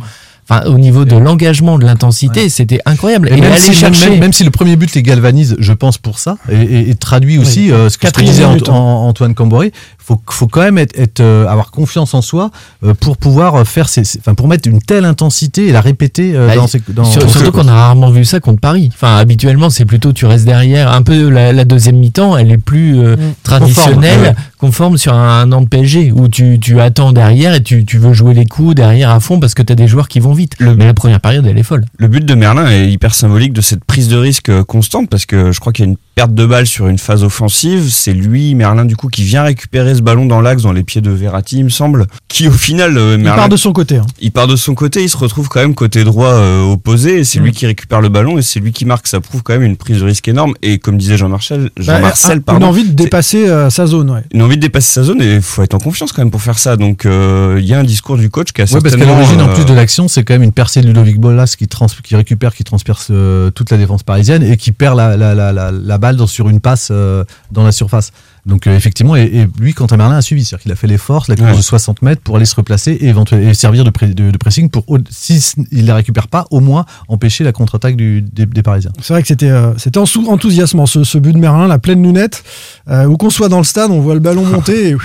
Enfin, 0.49 0.65
au 0.65 0.77
niveau 0.79 1.05
de 1.05 1.15
l'engagement, 1.15 1.77
de 1.77 1.85
l'intensité, 1.85 2.49
c'était 2.49 2.79
incroyable. 2.85 3.29
Et, 3.29 3.33
Et, 3.37 3.41
même, 3.41 3.51
aller 3.51 3.61
si, 3.61 3.69
même- 3.69 3.79
chercher. 3.93 4.09
même- 4.09 4.19
même 4.19 4.33
si 4.33 4.43
le 4.43 4.49
premier 4.49 4.75
but 4.75 4.93
les 4.95 5.03
galvanise, 5.03 5.55
je 5.59 5.71
pense 5.71 5.97
pour 5.97 6.19
ça, 6.19 6.35
et, 6.51 6.55
et- 6.55 6.89
et 6.89 6.95
traduit 6.95 7.37
aussi 7.37 7.65
Oui. 7.67 7.71
euh, 7.71 7.89
ce 7.89 7.97
que 7.97 8.07
disait 8.21 8.43
hein. 8.43 8.57
Ant- 8.67 9.07
Antoine 9.07 9.33
Camboré, 9.35 9.71
faut, 10.03 10.19
faut 10.29 10.47
quand 10.47 10.61
même 10.61 10.77
être, 10.77 10.97
être, 10.99 11.19
euh, 11.19 11.47
avoir 11.47 11.71
confiance 11.71 12.13
en 12.13 12.21
soi 12.21 12.49
euh, 12.83 12.93
pour 12.93 13.17
pouvoir 13.17 13.65
faire 13.67 13.87
ces, 13.87 14.03
ces- 14.03 14.19
enfin 14.19 14.33
pour 14.33 14.47
mettre 14.47 14.67
une 14.67 14.81
telle 14.81 15.05
intensité 15.05 15.67
et 15.67 15.71
la 15.71 15.81
répéter 15.81 16.33
euh, 16.35 16.47
Bah, 16.47 16.55
dans 16.55 16.67
ses, 16.67 16.81
dans, 16.89 17.03
Sur- 17.05 17.21
dans- 17.21 17.27
surtout 17.29 17.51
qu'on 17.51 17.67
a 17.67 17.73
rarement 17.73 18.09
vu 18.09 18.25
ça 18.25 18.39
contre 18.39 18.59
Paris. 18.61 18.89
Enfin, 18.93 19.17
habituellement, 19.17 19.69
c'est 19.69 19.85
plutôt 19.85 20.11
tu 20.13 20.25
restes 20.25 20.45
derrière. 20.45 20.91
Un 20.91 21.03
peu 21.03 21.29
la, 21.29 21.53
la 21.53 21.65
deuxième 21.65 21.97
mi-temps, 21.97 22.35
elle 22.37 22.51
est 22.51 22.57
plus 22.57 22.99
euh, 22.99 23.15
traditionnelle, 23.43 24.35
Conforme, 24.57 24.95
conforme, 24.95 24.97
sur 24.97 25.13
un, 25.13 25.51
an 25.51 25.61
de 25.61 25.67
PSG 25.67 26.11
où 26.11 26.27
tu, 26.27 26.59
tu 26.59 26.79
attends 26.79 27.11
derrière 27.11 27.53
et 27.55 27.63
tu, 27.63 27.85
tu 27.85 27.97
veux 27.97 28.13
jouer 28.13 28.33
les 28.33 28.45
coups 28.45 28.75
derrière 28.75 29.09
à 29.09 29.19
fond 29.19 29.39
parce 29.39 29.53
que 29.53 29.61
tu 29.61 29.71
as 29.71 29.75
des 29.75 29.87
joueurs 29.87 30.07
qui 30.07 30.19
vont 30.19 30.33
vite. 30.33 30.53
Mais 30.59 30.85
la 30.85 30.93
première 30.93 31.19
période, 31.19 31.45
elle 31.47 31.57
est 31.57 31.63
folle. 31.63 31.85
Le 31.97 32.07
but 32.07 32.25
de 32.25 32.33
Merlin 32.35 32.69
est 32.69 32.89
hyper 32.89 33.13
symbolique 33.13 33.53
de 33.53 33.61
cette 33.61 33.83
prise 33.85 34.07
de 34.07 34.17
risque 34.17 34.49
euh, 34.49 34.63
constante 34.63 35.09
parce 35.09 35.25
que 35.25 35.51
je 35.51 35.59
crois 35.59 35.73
qu'il 35.73 35.85
y 35.85 35.87
a 35.87 35.91
une 35.91 35.97
perte 36.15 36.33
de 36.33 36.45
balle 36.45 36.67
sur 36.67 36.87
une 36.87 36.97
phase 36.97 37.23
offensive. 37.23 37.89
C'est 37.89 38.13
lui, 38.13 38.53
Merlin, 38.55 38.85
du 38.85 38.95
coup, 38.95 39.07
qui 39.07 39.23
vient 39.23 39.43
récupérer 39.43 39.95
ce 39.95 40.01
ballon 40.01 40.25
dans 40.25 40.41
l'axe, 40.41 40.63
dans 40.63 40.71
les 40.73 40.83
pieds 40.83 41.01
de 41.01 41.09
Verratti, 41.11 41.57
il 41.59 41.65
me 41.65 41.69
semble. 41.69 42.07
Qui, 42.27 42.47
au 42.47 42.51
final, 42.51 42.97
euh, 42.97 43.15
Il 43.17 43.23
Merlin, 43.23 43.37
part 43.37 43.49
de 43.49 43.55
son 43.57 43.73
côté. 43.73 43.97
hein. 43.97 44.05
il 44.19 44.31
part 44.31 44.47
de 44.47 44.55
son 44.55 44.75
côté, 44.75 45.03
il 45.03 45.09
se 45.09 45.17
retrouve 45.17 45.47
quand 45.49 45.59
même 45.61 45.75
côté 45.75 46.03
droit 46.03 46.27
euh, 46.33 46.61
opposé, 46.63 47.19
et 47.19 47.23
c'est 47.23 47.39
Mm. 47.39 47.43
lui 47.43 47.51
qui 47.51 47.65
récupère 47.65 48.01
le 48.01 48.09
ballon, 48.09 48.37
et 48.37 48.41
c'est 48.41 48.59
lui 48.59 48.71
qui 48.71 48.85
marque. 48.85 49.07
Ça 49.07 49.19
prouve 49.19 49.41
quand 49.43 49.53
même 49.53 49.63
une 49.63 49.77
prise 49.77 49.99
de 49.99 50.05
risque 50.05 50.27
énorme. 50.27 50.53
Et 50.61 50.77
comme 50.79 50.97
disait 50.97 51.17
Jean-Marcel, 51.17 51.71
Bah, 51.77 51.83
Jean-Marcel, 51.83 52.37
une 52.37 52.43
pardon, 52.43 52.67
envie 52.67 52.83
de 52.87 52.93
dépasser 52.93 53.47
euh, 53.47 53.69
sa 53.69 53.85
zone. 53.87 54.09
Ouais. 54.11 54.21
une 54.33 54.41
envie 54.41 54.57
de 54.57 54.61
dépasser 54.61 54.91
sa 54.91 55.03
zone, 55.03 55.21
et 55.21 55.35
il 55.35 55.41
faut 55.41 55.63
être 55.63 55.73
en 55.73 55.79
confiance 55.79 56.11
quand 56.11 56.21
même 56.21 56.31
pour 56.31 56.41
faire 56.41 56.59
ça. 56.59 56.75
Donc, 56.77 57.05
euh, 57.05 57.57
il 57.59 57.65
y 57.65 57.73
a 57.73 57.79
un 57.79 57.83
discours 57.83 58.17
du 58.17 58.29
coach 58.29 58.51
qui 58.51 58.61
a 58.61 58.65
Ouais, 58.65 58.69
parce 58.71 58.83
qu'à 58.83 58.89
certainement, 58.91 59.15
l'origine, 59.15 59.41
en 59.41 59.53
plus 59.53 59.65
de 59.65 59.73
l'action, 59.73 60.07
c'est 60.07 60.23
quand 60.23 60.33
même 60.33 60.43
une 60.43 60.51
percée 60.51 60.81
de 60.81 60.87
Ludovic 60.87 61.19
Bolas 61.19 61.53
qui, 61.57 61.67
trans 61.67 61.87
qui 62.03 62.15
récupère, 62.15 62.53
qui 62.53 62.63
transperce 62.63 63.07
euh, 63.11 63.49
toute 63.51 63.69
la 63.71 63.77
défense 63.77 64.03
parisienne 64.03 64.43
et 64.43 64.55
qui 64.57 64.71
perd 64.71 64.95
la, 64.97 65.17
la, 65.17 65.33
la, 65.35 65.51
la, 65.51 65.71
la 65.71 65.97
balle 65.97 66.10
dans- 66.17 66.27
sur 66.27 66.49
une 66.49 66.59
passe 66.59 66.89
euh, 66.91 67.23
dans 67.51 67.63
la 67.63 67.71
surface. 67.71 68.11
Donc 68.45 68.65
euh, 68.65 68.75
effectivement, 68.75 69.15
et, 69.15 69.21
et 69.23 69.47
lui, 69.59 69.73
Quentin 69.73 69.97
Merlin 69.97 70.17
a 70.17 70.21
suivi, 70.21 70.43
c'est-à-dire 70.43 70.63
qu'il 70.63 70.71
a 70.71 70.75
fait 70.75 70.87
l'effort, 70.87 71.25
la 71.27 71.35
course 71.35 71.51
Ouais. 71.51 71.57
de 71.57 71.61
60 71.61 72.01
mètres 72.01 72.21
pour 72.23 72.35
aller 72.37 72.45
se 72.45 72.55
replacer 72.55 72.97
et, 72.99 73.53
servir 73.53 73.83
de, 73.83 73.89
pré- 73.91 74.13
de, 74.13 74.31
de 74.31 74.37
pressing 74.37 74.69
pour, 74.69 74.83
si 75.09 75.53
il 75.71 75.85
la 75.85 75.95
récupère 75.95 76.27
pas, 76.27 76.45
au 76.49 76.59
moins 76.59 76.85
empêcher 77.07 77.43
la 77.43 77.51
contre-attaque 77.51 77.95
des, 77.95 78.21
des 78.21 78.63
Parisiens. 78.63 78.91
C'est 79.01 79.13
vrai 79.13 79.21
que 79.21 79.27
c'était 79.27 79.49
euh, 79.49 79.73
c'était 79.77 79.99
enthousiasmant 79.99 80.85
ce, 80.87 81.03
ce 81.03 81.17
but 81.19 81.33
de 81.33 81.37
Merlin, 81.37 81.67
la 81.67 81.77
pleine 81.79 82.01
lunette. 82.01 82.43
Euh, 82.89 83.05
où 83.05 83.15
qu'on 83.17 83.29
soit 83.29 83.49
dans 83.49 83.59
le 83.59 83.63
stade, 83.63 83.91
on 83.91 83.99
voit 84.01 84.15
le 84.15 84.19
ballon 84.19 84.43
monter 84.43 84.89
et 84.89 84.95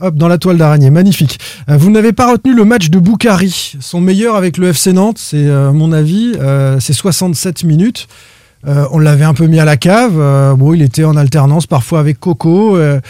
hop 0.00 0.14
dans 0.16 0.28
la 0.28 0.38
toile 0.38 0.56
d'araignée. 0.58 0.90
Magnifique. 0.90 1.38
Vous 1.66 1.90
n'avez 1.90 2.12
pas 2.12 2.30
retenu 2.30 2.54
le 2.54 2.64
match 2.64 2.90
de 2.90 2.98
Boukari, 2.98 3.74
son 3.80 4.00
meilleur 4.00 4.36
avec 4.36 4.56
le 4.58 4.68
FC 4.68 4.92
Nantes, 4.92 5.18
c'est 5.18 5.44
mon 5.72 5.92
avis, 5.92 6.32
c'est 6.80 6.92
67 6.92 7.64
minutes. 7.64 8.06
Euh, 8.66 8.86
on 8.92 8.98
l'avait 8.98 9.24
un 9.24 9.34
peu 9.34 9.46
mis 9.46 9.58
à 9.60 9.64
la 9.64 9.76
cave. 9.76 10.14
euh, 10.18 10.54
bon, 10.54 10.72
il 10.72 10.80
était 10.82 11.04
en 11.04 11.16
alternance 11.16 11.66
parfois 11.66 12.00
avec 12.00 12.18
Coco. 12.18 12.76
euh, 12.76 13.00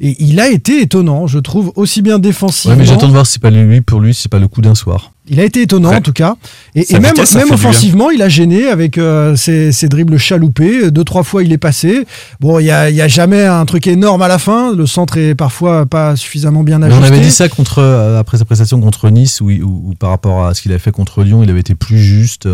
et 0.00 0.16
il 0.18 0.40
a 0.40 0.48
été 0.48 0.80
étonnant, 0.82 1.26
je 1.28 1.38
trouve, 1.38 1.72
aussi 1.76 2.02
bien 2.02 2.14
Ouais, 2.16 2.20
défensivement. 2.20 2.76
mais 2.76 2.84
j'attends 2.84 3.06
de 3.06 3.12
voir 3.12 3.24
si 3.26 3.34
c'est 3.34 3.42
pas 3.42 3.50
lui, 3.50 3.80
pour 3.80 4.00
lui, 4.00 4.12
si 4.12 4.22
c'est 4.22 4.28
pas 4.30 4.40
le 4.40 4.48
coup 4.48 4.60
d'un 4.60 4.74
soir. 4.74 5.12
Il 5.28 5.38
a 5.40 5.44
été 5.44 5.62
étonnant 5.62 5.90
Ouais. 5.90 5.96
en 5.96 6.00
tout 6.00 6.12
cas. 6.12 6.34
Et, 6.74 6.84
même, 6.94 7.04
vitesse, 7.14 7.34
même 7.36 7.50
offensivement, 7.52 8.10
il 8.10 8.20
a 8.22 8.28
gêné 8.28 8.66
avec 8.68 8.98
ses, 9.36 9.72
ses 9.72 9.88
dribbles 9.88 10.18
chaloupés. 10.18 10.90
Deux, 10.90 11.04
trois 11.04 11.22
fois, 11.22 11.42
il 11.44 11.52
est 11.52 11.58
passé. 11.58 12.04
Bon, 12.40 12.58
il 12.58 12.64
n'y 12.64 12.70
a, 12.70 12.90
y 12.90 13.00
a 13.00 13.08
jamais 13.08 13.44
un 13.46 13.64
truc 13.64 13.86
énorme 13.86 14.20
à 14.20 14.28
la 14.28 14.38
fin. 14.38 14.74
Le 14.74 14.84
centre 14.84 15.16
est 15.16 15.34
parfois 15.36 15.86
pas 15.86 16.16
suffisamment 16.16 16.62
bien 16.64 16.78
Mais 16.80 16.86
ajusté. 16.86 17.02
on 17.02 17.06
avait 17.06 17.20
dit 17.20 17.30
ça 17.30 17.48
contre, 17.48 17.80
après 18.18 18.36
sa 18.38 18.44
prestation 18.44 18.80
contre 18.80 19.08
Nice, 19.10 19.40
où, 19.40 19.48
il- 19.48 19.62
où- 19.62 19.82
où 19.90 19.94
par 19.94 20.10
rapport 20.10 20.44
à 20.46 20.54
ce 20.54 20.60
qu'il 20.60 20.72
avait 20.72 20.78
fait 20.80 20.90
contre 20.92 21.22
Lyon, 21.22 21.42
il 21.42 21.48
avait 21.50 21.60
été 21.60 21.74
plus 21.74 21.98
juste 21.98 22.46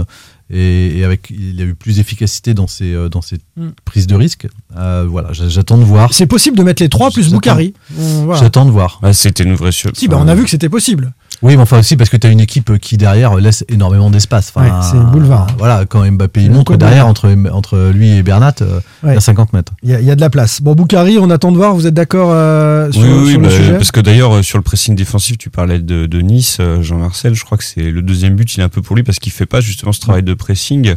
et, 0.50 0.98
et 0.98 1.04
avec, 1.04 1.30
il 1.30 1.60
a 1.60 1.64
eu 1.64 1.74
plus 1.74 1.96
d'efficacité 1.96 2.54
dans 2.54 2.66
ses, 2.66 2.92
euh, 2.92 3.08
dans 3.08 3.22
ses 3.22 3.38
Mm. 3.56 3.68
prises 3.84 4.06
de 4.06 4.14
risque. 4.14 4.46
Euh, 4.76 5.06
voilà, 5.08 5.30
j'attends 5.32 5.78
de 5.78 5.84
voir. 5.84 6.12
C'est 6.14 6.26
possible 6.26 6.56
de 6.56 6.62
mettre 6.62 6.82
les 6.82 6.88
trois 6.88 7.10
plus. 7.10 7.30
Boukari. 7.30 7.74
Voilà. 7.90 8.40
J'attends 8.40 8.64
de 8.64 8.70
voir. 8.70 9.00
c'était 9.12 9.44
une 9.44 9.54
vraie 9.54 9.72
sur- 9.72 9.90
Si, 9.94 10.08
bah, 10.08 10.18
on 10.20 10.28
a 10.28 10.34
vu 10.34 10.44
que 10.44 10.50
c'était 10.50 10.68
possible. 10.68 11.12
Oui, 11.42 11.56
mais 11.56 11.62
enfin 11.62 11.78
aussi 11.78 11.96
parce 11.96 12.10
que 12.10 12.16
tu 12.18 12.26
as 12.26 12.30
une 12.30 12.40
équipe 12.40 12.78
qui 12.78 12.98
derrière 12.98 13.34
laisse 13.36 13.64
énormément 13.68 14.10
d'espace. 14.10 14.52
Enfin, 14.54 14.66
Ouais, 14.66 14.82
c'est 14.90 14.98
le 14.98 15.04
boulevard. 15.04 15.46
Voilà, 15.58 15.86
quand 15.86 16.04
Mbappé 16.10 16.42
il 16.44 16.50
montre 16.50 16.76
derrière 16.76 17.06
entre, 17.06 17.34
entre 17.50 17.90
lui 17.94 18.10
et 18.10 18.22
Bernat, 18.22 18.54
euh, 18.60 18.80
il 19.04 19.14
y 19.14 19.16
a 19.16 19.20
50 19.20 19.54
mètres. 19.54 19.72
Il 19.82 19.88
y, 19.90 19.94
a- 19.94 20.00
il 20.00 20.06
y 20.06 20.10
a 20.10 20.16
de 20.16 20.20
la 20.20 20.28
place. 20.28 20.60
Bon, 20.60 20.74
Boukari, 20.74 21.18
on 21.18 21.30
attend 21.30 21.50
de 21.50 21.56
voir. 21.56 21.74
Vous 21.74 21.86
êtes 21.86 21.94
d'accord 21.94 22.28
euh, 22.32 22.92
sur, 22.92 23.00
Oui, 23.00 23.08
oui, 23.08 23.30
sur 23.30 23.40
le 23.40 23.46
bah, 23.48 23.54
sujet 23.54 23.72
parce 23.72 23.90
que 23.90 24.00
d'ailleurs 24.00 24.36
euh, 24.36 24.42
sur 24.42 24.58
le 24.58 24.62
pressing 24.62 24.94
défensif, 24.94 25.38
tu 25.38 25.48
parlais 25.48 25.78
de, 25.78 26.04
de 26.06 26.20
Nice, 26.20 26.58
Jean-Marcel, 26.82 27.34
je 27.34 27.44
crois 27.44 27.56
que 27.56 27.64
c'est 27.64 27.90
le 27.90 28.02
deuxième 28.02 28.34
but, 28.34 28.54
il 28.56 28.60
est 28.60 28.64
un 28.64 28.68
peu 28.68 28.82
pour 28.82 28.94
lui 28.96 29.02
parce 29.02 29.18
qu'il 29.18 29.32
fait 29.32 29.46
pas 29.46 29.60
justement 29.60 29.92
ce 29.92 30.00
travail 30.00 30.22
de 30.22 30.34
pressing 30.34 30.94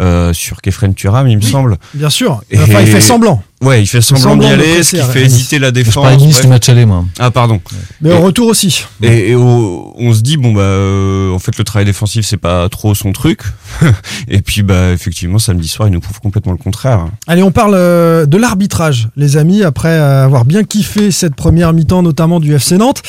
euh, 0.00 0.32
sur 0.32 0.60
Kefren 0.62 0.94
Turam, 0.94 1.26
il 1.28 1.36
me 1.36 1.42
semble. 1.42 1.78
Bien 1.94 2.10
sûr. 2.10 2.42
Et- 2.50 2.58
Enfin, 2.58 2.80
il 2.80 2.86
fait 2.86 3.00
semblant. 3.00 3.42
Ouais, 3.62 3.82
il 3.82 3.86
fait 3.86 4.00
semblant 4.00 4.36
d'y 4.36 4.42
semblant 4.46 4.48
aller, 4.48 4.82
ce 4.82 4.96
qui 4.96 5.02
fait 5.02 5.22
hésiter 5.24 5.58
la 5.58 5.68
Je 5.68 5.72
défense. 5.72 6.16
Nice 6.18 6.40
du 6.40 6.46
match 6.48 6.68
aller, 6.70 6.86
moi. 6.86 7.04
Ah 7.18 7.30
pardon. 7.30 7.60
Mais 8.00 8.08
Et- 8.10 8.12
au 8.14 8.20
retour 8.22 8.48
aussi. 8.48 8.84
Et, 9.02 9.30
et 9.30 9.34
au- 9.34 9.94
on 9.98 10.14
se 10.14 10.20
dit 10.22 10.38
bon 10.38 10.52
bah 10.52 10.62
euh, 10.62 11.30
en 11.34 11.38
fait 11.38 11.56
le 11.58 11.64
travail 11.64 11.84
défensif 11.84 12.24
c'est 12.24 12.38
pas 12.38 12.68
trop 12.70 12.94
son 12.94 13.12
truc. 13.12 13.40
et 14.28 14.40
puis 14.42 14.62
bah 14.62 14.90
effectivement 14.92 15.38
samedi 15.38 15.68
soir 15.68 15.88
il 15.88 15.92
nous 15.92 16.00
prouve 16.00 16.20
complètement 16.20 16.52
le 16.52 16.58
contraire. 16.58 17.06
Allez, 17.26 17.42
on 17.42 17.50
parle 17.50 17.74
euh, 17.74 18.26
de 18.26 18.36
l'arbitrage, 18.36 19.08
les 19.16 19.36
amis, 19.36 19.62
après 19.62 19.88
euh, 19.88 20.24
avoir 20.24 20.44
bien 20.44 20.64
kiffé 20.64 21.10
cette 21.10 21.34
première 21.34 21.72
mi-temps, 21.72 22.02
notamment 22.02 22.40
du 22.40 22.54
FC 22.54 22.76
Nantes. 22.78 23.02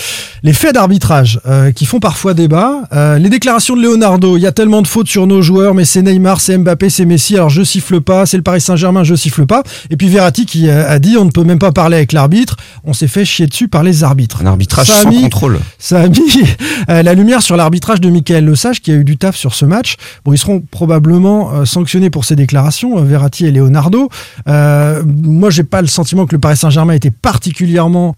Les 0.43 0.53
faits 0.53 0.73
d'arbitrage 0.73 1.39
euh, 1.45 1.71
qui 1.71 1.85
font 1.85 1.99
parfois 1.99 2.33
débat. 2.33 2.81
Euh, 2.93 3.17
les 3.19 3.29
déclarations 3.29 3.75
de 3.75 3.81
Leonardo, 3.81 4.37
il 4.37 4.41
y 4.41 4.47
a 4.47 4.51
tellement 4.51 4.81
de 4.81 4.87
fautes 4.87 5.07
sur 5.07 5.27
nos 5.27 5.41
joueurs, 5.41 5.73
mais 5.75 5.85
c'est 5.85 6.01
Neymar, 6.01 6.41
c'est 6.41 6.57
Mbappé, 6.57 6.89
c'est 6.89 7.05
Messi, 7.05 7.35
alors 7.35 7.49
je 7.49 7.61
siffle 7.63 8.01
pas, 8.01 8.25
c'est 8.25 8.37
le 8.37 8.43
Paris 8.43 8.61
Saint-Germain, 8.61 9.03
je 9.03 9.13
siffle 9.15 9.45
pas. 9.45 9.61
Et 9.91 9.97
puis 9.97 10.07
Verratti 10.07 10.45
qui 10.45 10.69
a 10.69 10.97
dit 10.99 11.15
on 11.17 11.25
ne 11.25 11.29
peut 11.31 11.43
même 11.43 11.59
pas 11.59 11.71
parler 11.71 11.97
avec 11.97 12.11
l'arbitre, 12.11 12.55
on 12.83 12.93
s'est 12.93 13.07
fait 13.07 13.25
chier 13.25 13.45
dessus 13.47 13.67
par 13.67 13.83
les 13.83 14.03
arbitres. 14.03 14.41
Un 14.41 14.47
arbitrage 14.47 14.87
Ça 14.87 14.97
a 14.99 15.01
sans 15.03 15.09
mis- 15.09 15.21
contrôle. 15.21 15.59
ça 15.77 16.01
a 16.01 16.07
mis 16.07 16.43
la 16.87 17.13
lumière 17.13 17.41
sur 17.41 17.55
l'arbitrage 17.55 18.01
de 18.01 18.09
Michael 18.09 18.45
Le 18.45 18.55
Sage 18.55 18.81
qui 18.81 18.91
a 18.91 18.95
eu 18.95 19.03
du 19.03 19.17
taf 19.17 19.35
sur 19.35 19.53
ce 19.53 19.65
match. 19.65 19.95
Bon, 20.25 20.33
ils 20.33 20.37
seront 20.37 20.50
probablement 20.59 21.53
euh, 21.53 21.65
sanctionnés 21.65 22.09
pour 22.09 22.25
ces 22.25 22.35
déclarations, 22.35 22.97
euh, 22.97 23.03
Verratti 23.03 23.45
et 23.45 23.51
Leonardo. 23.51 24.09
Euh, 24.47 25.03
moi, 25.05 25.49
j'ai 25.49 25.63
pas 25.63 25.81
le 25.81 25.87
sentiment 25.87 26.25
que 26.25 26.35
le 26.35 26.39
Paris 26.39 26.57
Saint-Germain 26.57 26.93
était 26.93 27.11
particulièrement 27.11 28.15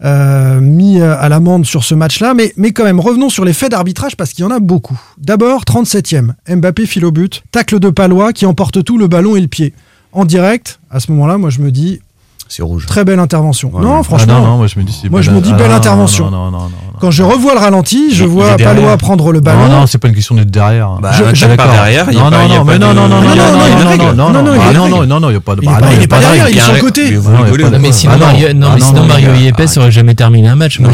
mis 0.61 1.01
à 1.01 1.29
l'amende 1.29 1.65
sur 1.65 1.83
ce 1.83 1.95
match-là, 1.95 2.33
mais, 2.33 2.53
mais 2.57 2.71
quand 2.71 2.83
même, 2.83 2.99
revenons 2.99 3.29
sur 3.29 3.45
les 3.45 3.53
faits 3.53 3.71
d'arbitrage 3.71 4.15
parce 4.15 4.33
qu'il 4.33 4.43
y 4.43 4.47
en 4.47 4.51
a 4.51 4.59
beaucoup. 4.59 4.99
D'abord, 5.17 5.63
37e, 5.63 6.31
Mbappé 6.47 6.85
file 6.85 7.05
au 7.05 7.11
but, 7.11 7.43
tacle 7.51 7.79
de 7.79 7.89
Palois 7.89 8.33
qui 8.33 8.45
emporte 8.45 8.83
tout 8.83 8.97
le 8.97 9.07
ballon 9.07 9.35
et 9.35 9.41
le 9.41 9.47
pied. 9.47 9.73
En 10.11 10.25
direct, 10.25 10.79
à 10.89 10.99
ce 10.99 11.11
moment-là, 11.11 11.37
moi 11.37 11.49
je 11.49 11.59
me 11.59 11.71
dis 11.71 11.99
C'est 12.55 12.61
rouge. 12.61 12.85
très 12.85 13.03
belle 13.03 13.17
intervention. 13.17 13.71
Ouais. 13.73 13.81
non, 13.81 13.97
Ah, 13.99 14.03
franchement, 14.03 14.35
Ah 14.37 14.41
non, 14.41 14.47
non, 14.47 14.57
moi 14.57 14.67
je 14.67 14.77
me 14.77 14.83
dis. 14.83 14.95
c'est 15.01 15.09
Moi, 15.09 15.21
je 15.23 15.31
belle- 15.31 15.39
me 15.39 15.43
dis 15.43 15.49
ah, 15.53 15.57
belle 15.57 15.71
non, 15.71 15.75
intervention. 15.75 16.25
Non, 16.29 16.31
non, 16.31 16.51
non, 16.51 16.57
non, 16.59 16.63
non. 16.65 16.99
quand 16.99 17.09
je 17.09 17.23
revois 17.23 17.53
le 17.55 17.59
ralenti, 17.59 18.13
je 18.13 18.25
vois. 18.25 18.55
Palois 18.57 18.95
prendre 18.97 19.31
le 19.31 19.39
ballon. 19.39 19.67
Non, 19.67 19.79
non, 19.81 19.87
c'est 19.87 19.97
pas 19.97 20.07
une 20.07 20.13
question 20.13 20.35
d'être 20.35 20.51
derrière. 20.51 20.99
Bah, 21.01 21.09
Je- 21.13 21.33
je- 21.33 21.45
D'accord. 21.47 21.71
derrière, 21.71 22.05
non, 22.05 22.13
pas- 22.13 22.29
non, 22.29 22.47
non, 22.47 22.65
pas 22.65 22.71
mais 22.73 22.77
de- 22.77 22.83
non, 22.83 22.93
non, 22.93 23.07
non, 23.07 23.21
Non, 23.21 23.21
non, 23.21 23.23
non, 23.23 24.43
non, 24.43 24.53
il 24.53 24.57
y 24.57 24.61
a 24.61 24.73
non, 24.73 25.05
non, 25.07 25.19
non, 25.19 25.29
il 25.31 25.33
y 25.33 25.37
ah, 25.37 25.39
pas 25.41 25.55
de. 25.55 25.61
Il 25.63 25.67
est 25.67 25.71
bah, 25.71 25.79
pas- 25.79 25.87
pas 25.87 26.17
de 26.17 26.21
derrière, 26.21 26.49
il 26.49 26.57
est 26.57 26.61
sur 26.61 26.73
le 26.73 26.79
côté. 26.79 27.01
Mais 27.11 27.17
pas 27.57 27.69
de- 27.79 27.91
sinon, 27.91 28.13
Ah, 28.13 28.17
non. 28.17 28.25
Mario, 28.27 28.53
non, 28.53 28.67
Ah, 28.67 28.73
mais 28.75 28.79
non, 28.79 28.85
sinon 28.85 29.01
non, 29.01 29.07
Mario 29.07 29.27
non, 29.29 29.35
Yepes 29.39 29.77
aurait 29.77 29.91
jamais 29.91 30.13
terminé 30.13 30.47
un 30.49 30.55
match. 30.55 30.79
Bah, 30.79 30.89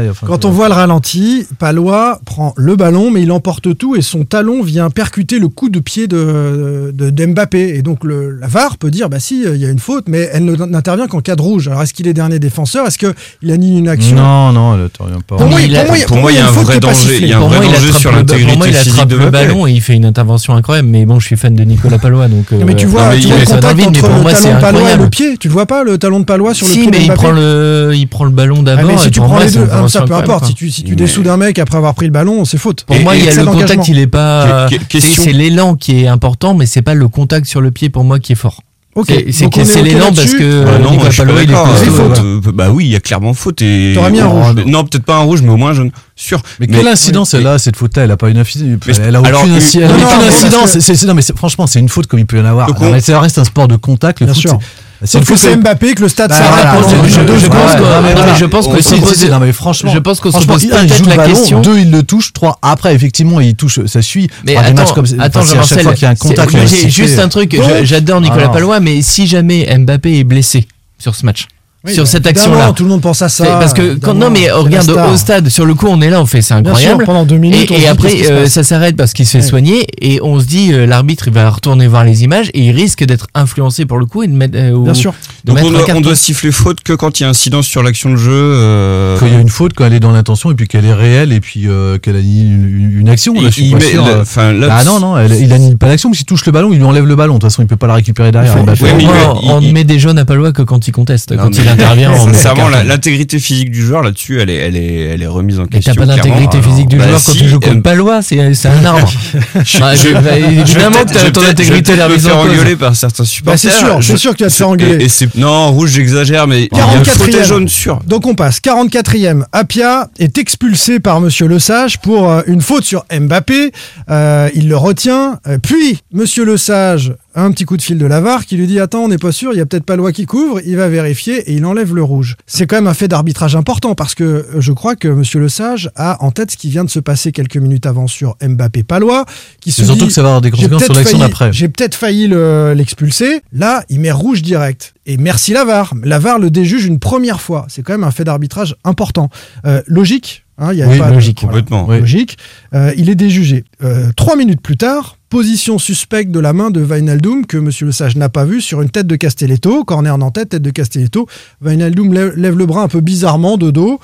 euh, 0.00 0.12
Quand 0.26 0.44
on 0.44 0.50
voit 0.50 0.68
le 0.68 0.74
ralenti, 0.74 1.46
Palois 1.58 2.20
prend 2.24 2.54
le 2.56 2.76
ballon, 2.76 3.10
mais 3.10 3.22
il 3.22 3.32
emporte 3.32 3.76
tout 3.76 3.96
et 3.96 4.02
son 4.02 4.24
talon 4.24 4.62
vient 4.62 4.90
percuter 4.90 5.38
le 5.38 5.48
coup 5.48 5.68
de 5.68 5.80
pied 5.80 6.06
de, 6.06 6.92
de, 6.94 7.10
d'Mbappé. 7.10 7.76
Et 7.76 7.82
donc 7.82 8.04
le, 8.04 8.30
la 8.38 8.46
VAR 8.46 8.76
peut 8.78 8.90
dire, 8.90 9.08
bah 9.08 9.18
si, 9.20 9.39
il 9.54 9.60
y 9.60 9.66
a 9.66 9.70
une 9.70 9.78
faute, 9.78 10.04
mais 10.08 10.28
elle 10.32 10.44
n'intervient 10.44 11.06
qu'en 11.08 11.20
cas 11.20 11.36
de 11.36 11.42
rouge. 11.42 11.68
Alors 11.68 11.82
est-ce 11.82 11.94
qu'il 11.94 12.06
est 12.08 12.12
dernier 12.14 12.38
défenseur? 12.38 12.86
Est-ce 12.86 12.98
qu'il 12.98 13.50
annule 13.50 13.78
une 13.78 13.88
action? 13.88 14.16
Non, 14.16 14.52
non, 14.52 14.74
elle 14.82 14.90
t'oriente 14.90 15.24
pas. 15.24 15.36
Pour 15.36 15.46
moi, 15.48 15.60
il- 15.60 15.70
il 15.70 15.76
a- 15.76 15.84
pour 15.84 15.94
moi, 15.94 16.04
pour 16.06 16.16
moi, 16.18 16.32
il 16.32 16.34
y 16.34 16.38
a 16.38 16.42
une 16.42 16.46
un 16.48 16.50
vrai 16.50 16.80
danger. 16.80 17.18
Il 17.20 17.26
y 17.26 17.32
a 17.32 17.36
un 17.36 17.40
Pour 17.40 17.48
vrai 17.48 17.58
moi, 17.58 17.66
il 17.66 17.72
danger 17.72 17.86
attrape 17.88 18.00
sur 18.00 18.10
le- 18.12 18.18
l'intégrité 18.18 18.48
Pour 18.50 18.58
moi, 18.58 18.68
il 18.68 18.76
attrape 18.76 19.10
le 19.12 19.30
ballon 19.30 19.66
et 19.66 19.72
il 19.72 19.80
fait 19.80 19.94
une 19.94 20.04
intervention 20.04 20.54
incroyable. 20.54 20.88
Mais 20.88 21.04
bon, 21.06 21.18
je 21.20 21.26
suis 21.26 21.36
fan 21.36 21.54
de 21.54 21.62
Nicolas 21.64 21.98
Palois, 21.98 22.28
donc. 22.28 22.50
Mais 22.52 22.74
tu 22.74 22.86
euh, 22.86 22.88
vois, 22.88 23.04
non, 23.04 23.10
mais 23.10 23.16
tu 23.16 23.22
il 23.22 23.28
vois 23.32 23.38
le 23.40 23.46
contact 23.46 23.86
entre 23.86 24.00
pour 24.00 24.08
le 24.08 24.32
talon 24.32 24.54
de 24.54 24.60
Palois 24.60 24.90
et 24.92 24.96
le 24.96 25.08
pied. 25.08 25.36
Tu 25.38 25.48
le 25.48 25.52
vois 25.52 25.66
pas, 25.66 25.84
le 25.84 25.98
talon 25.98 26.20
de 26.20 26.24
Palois 26.24 26.54
sur 26.54 26.66
le 26.66 26.72
Si, 26.72 26.80
pied 26.82 26.90
mais 26.90 27.04
il 27.04 27.12
prend 27.12 27.30
le, 27.30 27.92
il 27.94 28.06
prend 28.06 28.24
le 28.24 28.30
ballon 28.30 28.56
Ah, 28.60 28.62
d'abord. 28.62 28.90
mais 28.92 28.98
si 28.98 29.10
tu 29.10 29.20
prends 29.20 29.38
les 29.38 29.50
deux, 29.50 29.66
ah, 29.70 29.88
ça 29.88 30.02
peu 30.02 30.14
importe. 30.14 30.46
Si 30.46 30.54
tu, 30.54 30.70
si 30.70 30.82
tu 30.84 30.96
dessous 30.96 31.22
d'un 31.22 31.36
mec 31.36 31.58
après 31.58 31.76
avoir 31.76 31.94
pris 31.94 32.06
le 32.06 32.12
ballon, 32.12 32.44
c'est 32.44 32.58
faute. 32.58 32.84
Pour 32.84 32.98
moi, 33.00 33.14
et 33.16 33.18
il 33.20 33.24
y 33.24 33.28
a 33.28 33.32
c'est 33.32 33.40
le 33.44 33.46
contact, 33.46 33.88
il 33.88 33.98
est 33.98 34.06
pas. 34.06 34.66
C'est 34.98 35.32
l'élan 35.32 35.74
qui 35.76 36.02
est 36.02 36.06
important, 36.08 36.54
mais 36.54 36.66
c'est 36.66 36.82
pas 36.82 36.94
le 36.94 37.08
contact 37.08 37.46
sur 37.46 37.60
le 37.60 37.70
pied 37.70 37.88
pour 37.90 38.04
moi 38.04 38.18
qui 38.18 38.32
est 38.32 38.36
fort. 38.36 38.62
Ok. 38.96 39.06
C'est- 39.30 39.82
l'élan 39.82 40.12
parce 40.12 40.34
que 40.34 40.64
Bah 40.64 40.78
non, 40.78 40.90
Nicolas 40.90 41.10
je 41.10 41.14
suis 41.14 41.22
pas 41.22 41.26
Palois, 41.28 41.42
il 41.44 41.50
est. 41.50 41.54
Euh, 41.54 42.40
euh, 42.46 42.52
Bah 42.52 42.70
oui, 42.72 42.86
il 42.86 42.90
y 42.90 42.96
a 42.96 43.00
clairement 43.00 43.34
faute 43.34 43.62
et. 43.62 43.92
T'aurais 43.94 44.10
mis 44.10 44.18
un 44.18 44.26
Oh, 44.26 44.30
rouge. 44.42 44.54
mais- 44.56 44.64
Non, 44.64 44.82
peut-être 44.84 45.04
pas 45.04 45.16
un 45.16 45.20
rouge, 45.22 45.42
mais 45.42 45.50
au 45.50 45.56
moins 45.56 45.72
jaune. 45.74 45.92
Sûr. 46.16 46.42
Mais 46.58 46.66
quelle 46.66 46.88
incidence 46.88 47.32
elle 47.34 47.46
a 47.46 47.58
cette 47.58 47.76
faute-là? 47.76 48.02
Elle 48.04 48.10
a 48.10 48.16
pas 48.16 48.28
une 48.30 48.38
incidence. 48.38 48.98
Elle 49.00 49.14
a 49.14 49.20
aucune, 49.20 49.52
incidence. 49.52 51.04
non, 51.04 51.14
mais 51.14 51.22
c'est- 51.22 51.36
franchement, 51.36 51.66
c'est 51.68 51.78
une 51.78 51.88
faute 51.88 52.08
comme 52.08 52.18
il 52.18 52.26
peut 52.26 52.38
y 52.38 52.40
en 52.40 52.44
avoir. 52.44 52.68
Ça 53.00 53.20
reste 53.20 53.38
un 53.38 53.44
sport 53.44 53.68
de 53.68 53.76
contact. 53.76 54.20
Le 54.20 54.26
Bien 54.26 54.34
foot, 54.34 54.58
Sauf 55.04 55.24
que 55.26 55.36
c'est 55.36 55.56
Mbappé 55.56 55.94
que 55.94 56.02
le 56.02 56.08
stade 56.08 56.28
Bah, 56.30 56.36
s'arrête 56.36 56.82
pendant 56.82 57.04
je- 57.06 57.20
deux 57.22 57.34
je 57.38 57.44
secondes. 57.44 57.58
pense 57.60 57.72
que- 57.74 57.78
non, 57.80 58.02
mais 58.02 58.12
voilà. 58.14 58.34
je 58.34 58.44
pense 58.44 58.68
pose- 58.68 59.00
poser- 59.00 59.28
non, 59.30 59.38
mais 59.40 59.52
franchement, 59.52 59.92
je 59.92 59.98
pense 59.98 60.20
qu'on 60.20 60.30
se 60.30 60.46
pose 60.46 60.66
peut-être 60.66 60.94
joue 60.94 61.04
la 61.06 61.26
question. 61.26 61.60
deux, 61.60 61.78
il 61.78 61.90
le 61.90 62.02
touche, 62.02 62.32
trois, 62.32 62.58
après, 62.60 62.94
effectivement, 62.94 63.40
il 63.40 63.54
touche, 63.54 63.80
ça 63.86 64.02
suit. 64.02 64.28
Mais 64.44 64.56
attends, 64.56 64.84
comme 64.92 65.06
attends, 65.18 65.42
Jean-Marcel, 65.42 65.86
qu'il 65.94 66.02
y 66.02 66.04
a 66.04 66.10
un 66.10 66.14
contact, 66.16 66.54
juste 66.88 67.18
un 67.18 67.28
truc. 67.28 67.56
Je- 67.56 67.84
J'adore 67.84 68.20
Nicolas. 68.20 68.48
Palois, 68.48 68.80
mais 68.80 69.00
si 69.02 69.26
jamais 69.26 69.66
Mbappé 69.78 70.18
est 70.18 70.24
blessé 70.24 70.66
sur 70.98 71.14
ce 71.14 71.24
match, 71.24 71.46
Oui, 71.82 71.94
sur 71.94 72.02
bah, 72.04 72.10
cette 72.10 72.26
action-là, 72.26 72.72
Tout 72.76 72.82
le 72.82 72.90
monde 72.90 73.00
pense 73.00 73.22
à 73.22 73.30
ça. 73.30 73.44
parce 73.58 73.72
que 73.72 73.94
quand, 73.94 74.12
non, 74.12 74.28
mais 74.28 74.50
regarde 74.50 74.90
au 74.90 75.16
stade, 75.16 75.48
sur 75.48 75.64
le 75.64 75.72
coup, 75.74 75.86
on 75.88 76.02
est 76.02 76.10
là, 76.10 76.20
on 76.20 76.26
fait 76.26 76.42
c'est 76.42 76.52
Bien 76.60 76.64
sûr, 76.74 76.74
incroyable. 76.90 77.04
pendant 77.06 77.24
deux 77.24 77.38
minutes. 77.38 77.70
Et, 77.70 77.88
après, 77.88 78.12
euh, 78.30 78.46
ça 78.48 78.62
s'arrête 78.62 78.96
parce 78.96 79.14
qu'il 79.14 79.24
se 79.24 79.30
fait 79.32 79.38
Ouais. 79.38 79.42
soigner 79.48 79.86
et 80.02 80.20
on 80.22 80.38
se 80.38 80.44
dit, 80.44 80.74
euh, 80.74 80.84
l'arbitre, 80.84 81.28
il 81.28 81.32
va 81.32 81.48
retourner 81.48 81.86
voir 81.88 82.04
les 82.04 82.22
images 82.22 82.50
et 82.52 82.60
il 82.66 82.72
risque 82.72 83.02
d'être 83.04 83.28
influencé 83.34 83.86
pour 83.86 83.96
le 83.96 84.04
coup 84.04 84.22
et 84.22 84.26
de 84.26 84.34
mettre. 84.34 84.58
euh, 84.58 84.72
au- 84.72 84.82
Bien 84.82 84.92
sûr. 84.92 85.14
Donc 85.44 85.58
on 85.62 85.70
doit, 85.70 85.84
on 85.94 86.00
doit 86.00 86.14
siffler 86.14 86.52
faute 86.52 86.82
que 86.82 86.92
quand 86.92 87.18
il 87.20 87.22
y 87.22 87.26
a 87.26 87.28
incidence 87.28 87.66
sur 87.66 87.82
l'action 87.82 88.10
de 88.10 88.16
jeu. 88.16 88.30
euh, 88.32 89.18
Quand 89.18 89.26
il 89.26 89.32
y 89.32 89.36
a 89.36 89.40
une 89.40 89.48
faute, 89.48 89.72
quand 89.74 89.84
elle 89.86 89.94
est 89.94 90.00
dans 90.00 90.10
l'intention 90.12 90.50
et 90.50 90.54
puis 90.54 90.68
qu'elle 90.68 90.84
est 90.84 90.92
réelle 90.94 91.32
et 91.32 91.40
puis 91.40 91.62
euh, 91.66 91.98
qu'elle 91.98 92.16
annule 92.16 92.80
une, 92.80 93.00
une 93.00 93.08
action. 93.08 93.34
Là, 93.34 93.50
Il- 93.56 93.74
met 93.74 93.80
sûr, 93.80 94.04
le- 94.04 94.12
euh, 94.38 94.52
là, 94.52 94.76
ah 94.80 94.84
non, 94.84 95.00
non, 95.00 95.18
elle- 95.18 95.32
il 95.40 95.52
annule 95.52 95.76
pas 95.78 95.88
l'action, 95.88 96.10
mais 96.10 96.16
s'il 96.16 96.26
touche 96.26 96.44
le 96.46 96.52
ballon, 96.52 96.70
il 96.72 96.78
lui 96.78 96.84
enlève 96.84 97.06
le 97.06 97.16
ballon. 97.16 97.34
De 97.34 97.38
toute 97.38 97.50
façon, 97.50 97.62
il 97.62 97.66
peut 97.66 97.76
pas 97.76 97.86
la 97.86 97.94
récupérer 97.94 98.32
derrière. 98.32 98.52
Faut- 98.54 98.62
Mbappé. 98.62 98.82
Ouais, 98.84 98.94
mais 98.96 99.04
il- 99.04 99.50
on 99.50 99.60
il- 99.60 99.72
met 99.72 99.84
des 99.84 99.98
jaunes 99.98 100.18
à 100.18 100.24
Palois 100.24 100.52
que 100.52 100.62
quand 100.62 100.86
il 100.88 100.92
conteste. 100.92 101.32
Non, 101.32 101.44
quand 101.44 101.50
mais- 101.56 101.62
il 101.64 101.68
intervient, 101.68 102.14
Sincèrement, 102.16 102.68
l'intégrité 102.68 103.38
physique 103.38 103.70
du 103.70 103.84
joueur 103.84 104.02
là-dessus, 104.02 104.40
elle 104.40 104.50
est, 104.50 104.56
elle 104.56 104.76
est, 104.76 104.94
elle 105.14 105.22
est 105.22 105.26
remise 105.26 105.58
en 105.58 105.62
Mais 105.62 105.68
question. 105.68 105.94
t'as 105.94 106.00
pas 106.00 106.06
d'intégrité 106.06 106.60
physique 106.62 106.88
du 106.88 106.96
Bah, 106.96 107.08
joueur 107.08 107.20
quand 107.24 107.32
tu 107.32 107.48
joues 107.48 107.56
euh, 107.56 107.68
contre 107.68 107.82
Palois, 107.82 108.22
c'est 108.22 108.54
c'est 108.54 108.68
un 108.68 108.84
arbre. 108.84 109.10
Bah, 109.80 109.92
bah, 110.22 110.38
évidemment 110.38 110.96
ton 111.32 111.42
intégrité 111.42 111.64
je 111.64 111.72
est 111.72 111.96
vais 111.96 111.96
la 111.96 112.06
peut-être 112.06 112.16
mise 112.16 112.26
me 112.26 112.32
en 112.32 112.46
cause. 112.46 112.76
par 112.78 112.96
certains 112.96 113.24
supporters. 113.24 113.52
Bah, 113.54 113.56
c'est 113.56 113.70
sûr, 113.86 113.98
c'est 114.02 114.16
sûr 114.16 114.34
faire 114.50 114.68
engueuler. 114.68 115.08
Non 115.34 115.72
rouge, 115.72 115.90
j'exagère, 115.90 116.46
mais 116.46 116.68
il 116.70 116.78
y 116.78 116.80
a 116.80 116.96
une 116.96 117.04
faute 117.04 117.28
44e. 117.28 117.40
et 117.40 117.44
jaune 117.44 117.68
sûr. 117.68 118.00
Donc 118.06 118.26
on 118.26 118.34
passe. 118.34 118.58
44e. 118.60 119.44
Apia 119.52 120.08
est 120.18 120.38
expulsé 120.38 121.00
par 121.00 121.20
Monsieur 121.20 121.46
Lesage 121.46 121.98
pour 122.00 122.30
euh, 122.30 122.42
une 122.46 122.60
faute 122.60 122.84
sur 122.84 123.04
Mbappé. 123.12 123.72
Euh, 124.10 124.48
il 124.54 124.68
le 124.68 124.76
retient. 124.76 125.38
Euh, 125.46 125.58
puis 125.58 126.00
Monsieur 126.12 126.44
Lesage 126.44 127.14
un 127.34 127.52
petit 127.52 127.64
coup 127.64 127.76
de 127.76 127.82
fil 127.82 127.96
de 127.98 128.06
Lavar 128.06 128.44
qui 128.46 128.56
lui 128.56 128.66
dit 128.66 128.80
Attends, 128.80 129.04
on 129.04 129.08
n'est 129.08 129.18
pas 129.18 129.32
sûr, 129.32 129.52
il 129.52 129.58
y 129.58 129.60
a 129.60 129.66
peut-être 129.66 129.84
pas 129.84 129.96
loi 129.96 130.12
qui 130.12 130.26
couvre. 130.26 130.60
Il 130.66 130.76
va 130.76 130.88
vérifier 130.88 131.38
et 131.50 131.54
il 131.54 131.64
enlève 131.64 131.94
le 131.94 132.02
rouge. 132.02 132.36
C'est 132.46 132.66
quand 132.66 132.76
même 132.76 132.86
un 132.86 132.94
fait 132.94 133.08
d'arbitrage 133.08 133.54
important 133.56 133.94
parce 133.94 134.14
que 134.14 134.24
euh, 134.24 134.60
je 134.60 134.72
crois 134.72 134.96
que 134.96 135.08
Monsieur 135.08 135.40
Lesage 135.40 135.90
a 135.96 136.22
en 136.24 136.30
tête 136.32 136.50
ce 136.50 136.56
qui 136.56 136.70
vient 136.70 136.84
de 136.84 136.90
se 136.90 136.98
passer 137.00 137.32
quelques 137.32 137.56
minutes 137.56 137.86
avant 137.86 138.06
sur 138.06 138.36
Mbappé 138.42 138.82
Palois. 138.82 139.24
Qui 139.60 139.70
se 139.72 139.84
surtout 139.84 140.00
dit, 140.02 140.06
que 140.08 140.12
ça 140.12 140.22
va 140.22 140.28
avoir 140.28 140.40
des 140.40 140.50
conséquences 140.50 140.84
sur 140.84 140.94
l'action 140.94 141.18
d'après. 141.18 141.52
J'ai 141.52 141.68
peut-être 141.68 141.94
failli 141.94 142.26
le- 142.28 142.74
l'expulser. 142.74 143.42
Là, 143.52 143.84
il 143.88 144.00
met 144.00 144.10
rouge 144.12 144.42
direct. 144.42 144.94
Et 145.06 145.16
merci 145.16 145.52
Lavar. 145.52 145.94
Lavar 146.02 146.38
le 146.38 146.50
déjuge 146.50 146.84
une 146.86 146.98
première 146.98 147.40
fois. 147.40 147.66
C'est 147.68 147.82
quand 147.82 147.92
même 147.92 148.04
un 148.04 148.10
fait 148.10 148.24
d'arbitrage 148.24 148.76
important. 148.84 149.28
Euh, 149.66 149.82
logique. 149.86 150.44
hein, 150.58 150.72
il 150.72 150.78
y 150.78 150.82
a 150.82 150.88
Oui, 150.88 150.98
pas- 150.98 151.10
logique, 151.10 151.40
voilà, 151.42 151.58
complètement. 151.60 151.86
Oui. 151.88 152.00
Logique. 152.00 152.38
Euh, 152.74 152.92
il 152.96 153.08
est 153.08 153.14
déjugé. 153.14 153.64
Euh, 153.82 154.10
trois 154.16 154.36
minutes 154.36 154.60
plus 154.60 154.76
tard, 154.76 155.16
position 155.30 155.78
suspecte 155.78 156.30
de 156.30 156.40
la 156.40 156.52
main 156.52 156.70
de 156.70 156.82
Wijnaldum 156.82 157.46
que 157.46 157.56
Monsieur 157.56 157.86
Le 157.86 157.92
Sage 157.92 158.16
n'a 158.16 158.28
pas 158.28 158.44
vu 158.44 158.60
sur 158.60 158.82
une 158.82 158.90
tête 158.90 159.06
de 159.06 159.16
Castelletto. 159.16 159.84
Corner 159.84 160.18
nantais, 160.18 160.44
tête 160.44 160.60
de 160.60 160.70
Castelletto. 160.70 161.26
Wijnaldum 161.62 162.12
lève, 162.12 162.34
lève 162.36 162.58
le 162.58 162.66
bras 162.66 162.82
un 162.82 162.88
peu 162.88 163.00
bizarrement 163.00 163.56
de 163.56 163.70
dos. 163.70 164.00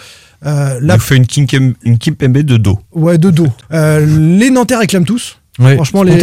Euh, 0.46 0.78
Il 0.82 1.00
fait 1.00 1.16
une 1.16 1.98
Kimpembe 1.98 2.38
de 2.38 2.56
dos. 2.56 2.78
ouais, 2.92 3.18
de 3.18 3.30
dos. 3.30 3.48
Euh, 3.72 4.06
les 4.38 4.50
Nantais 4.50 4.76
réclament 4.76 5.04
tous. 5.04 5.38
Oui, 5.58 5.74
Franchement, 5.74 6.02
les, 6.02 6.18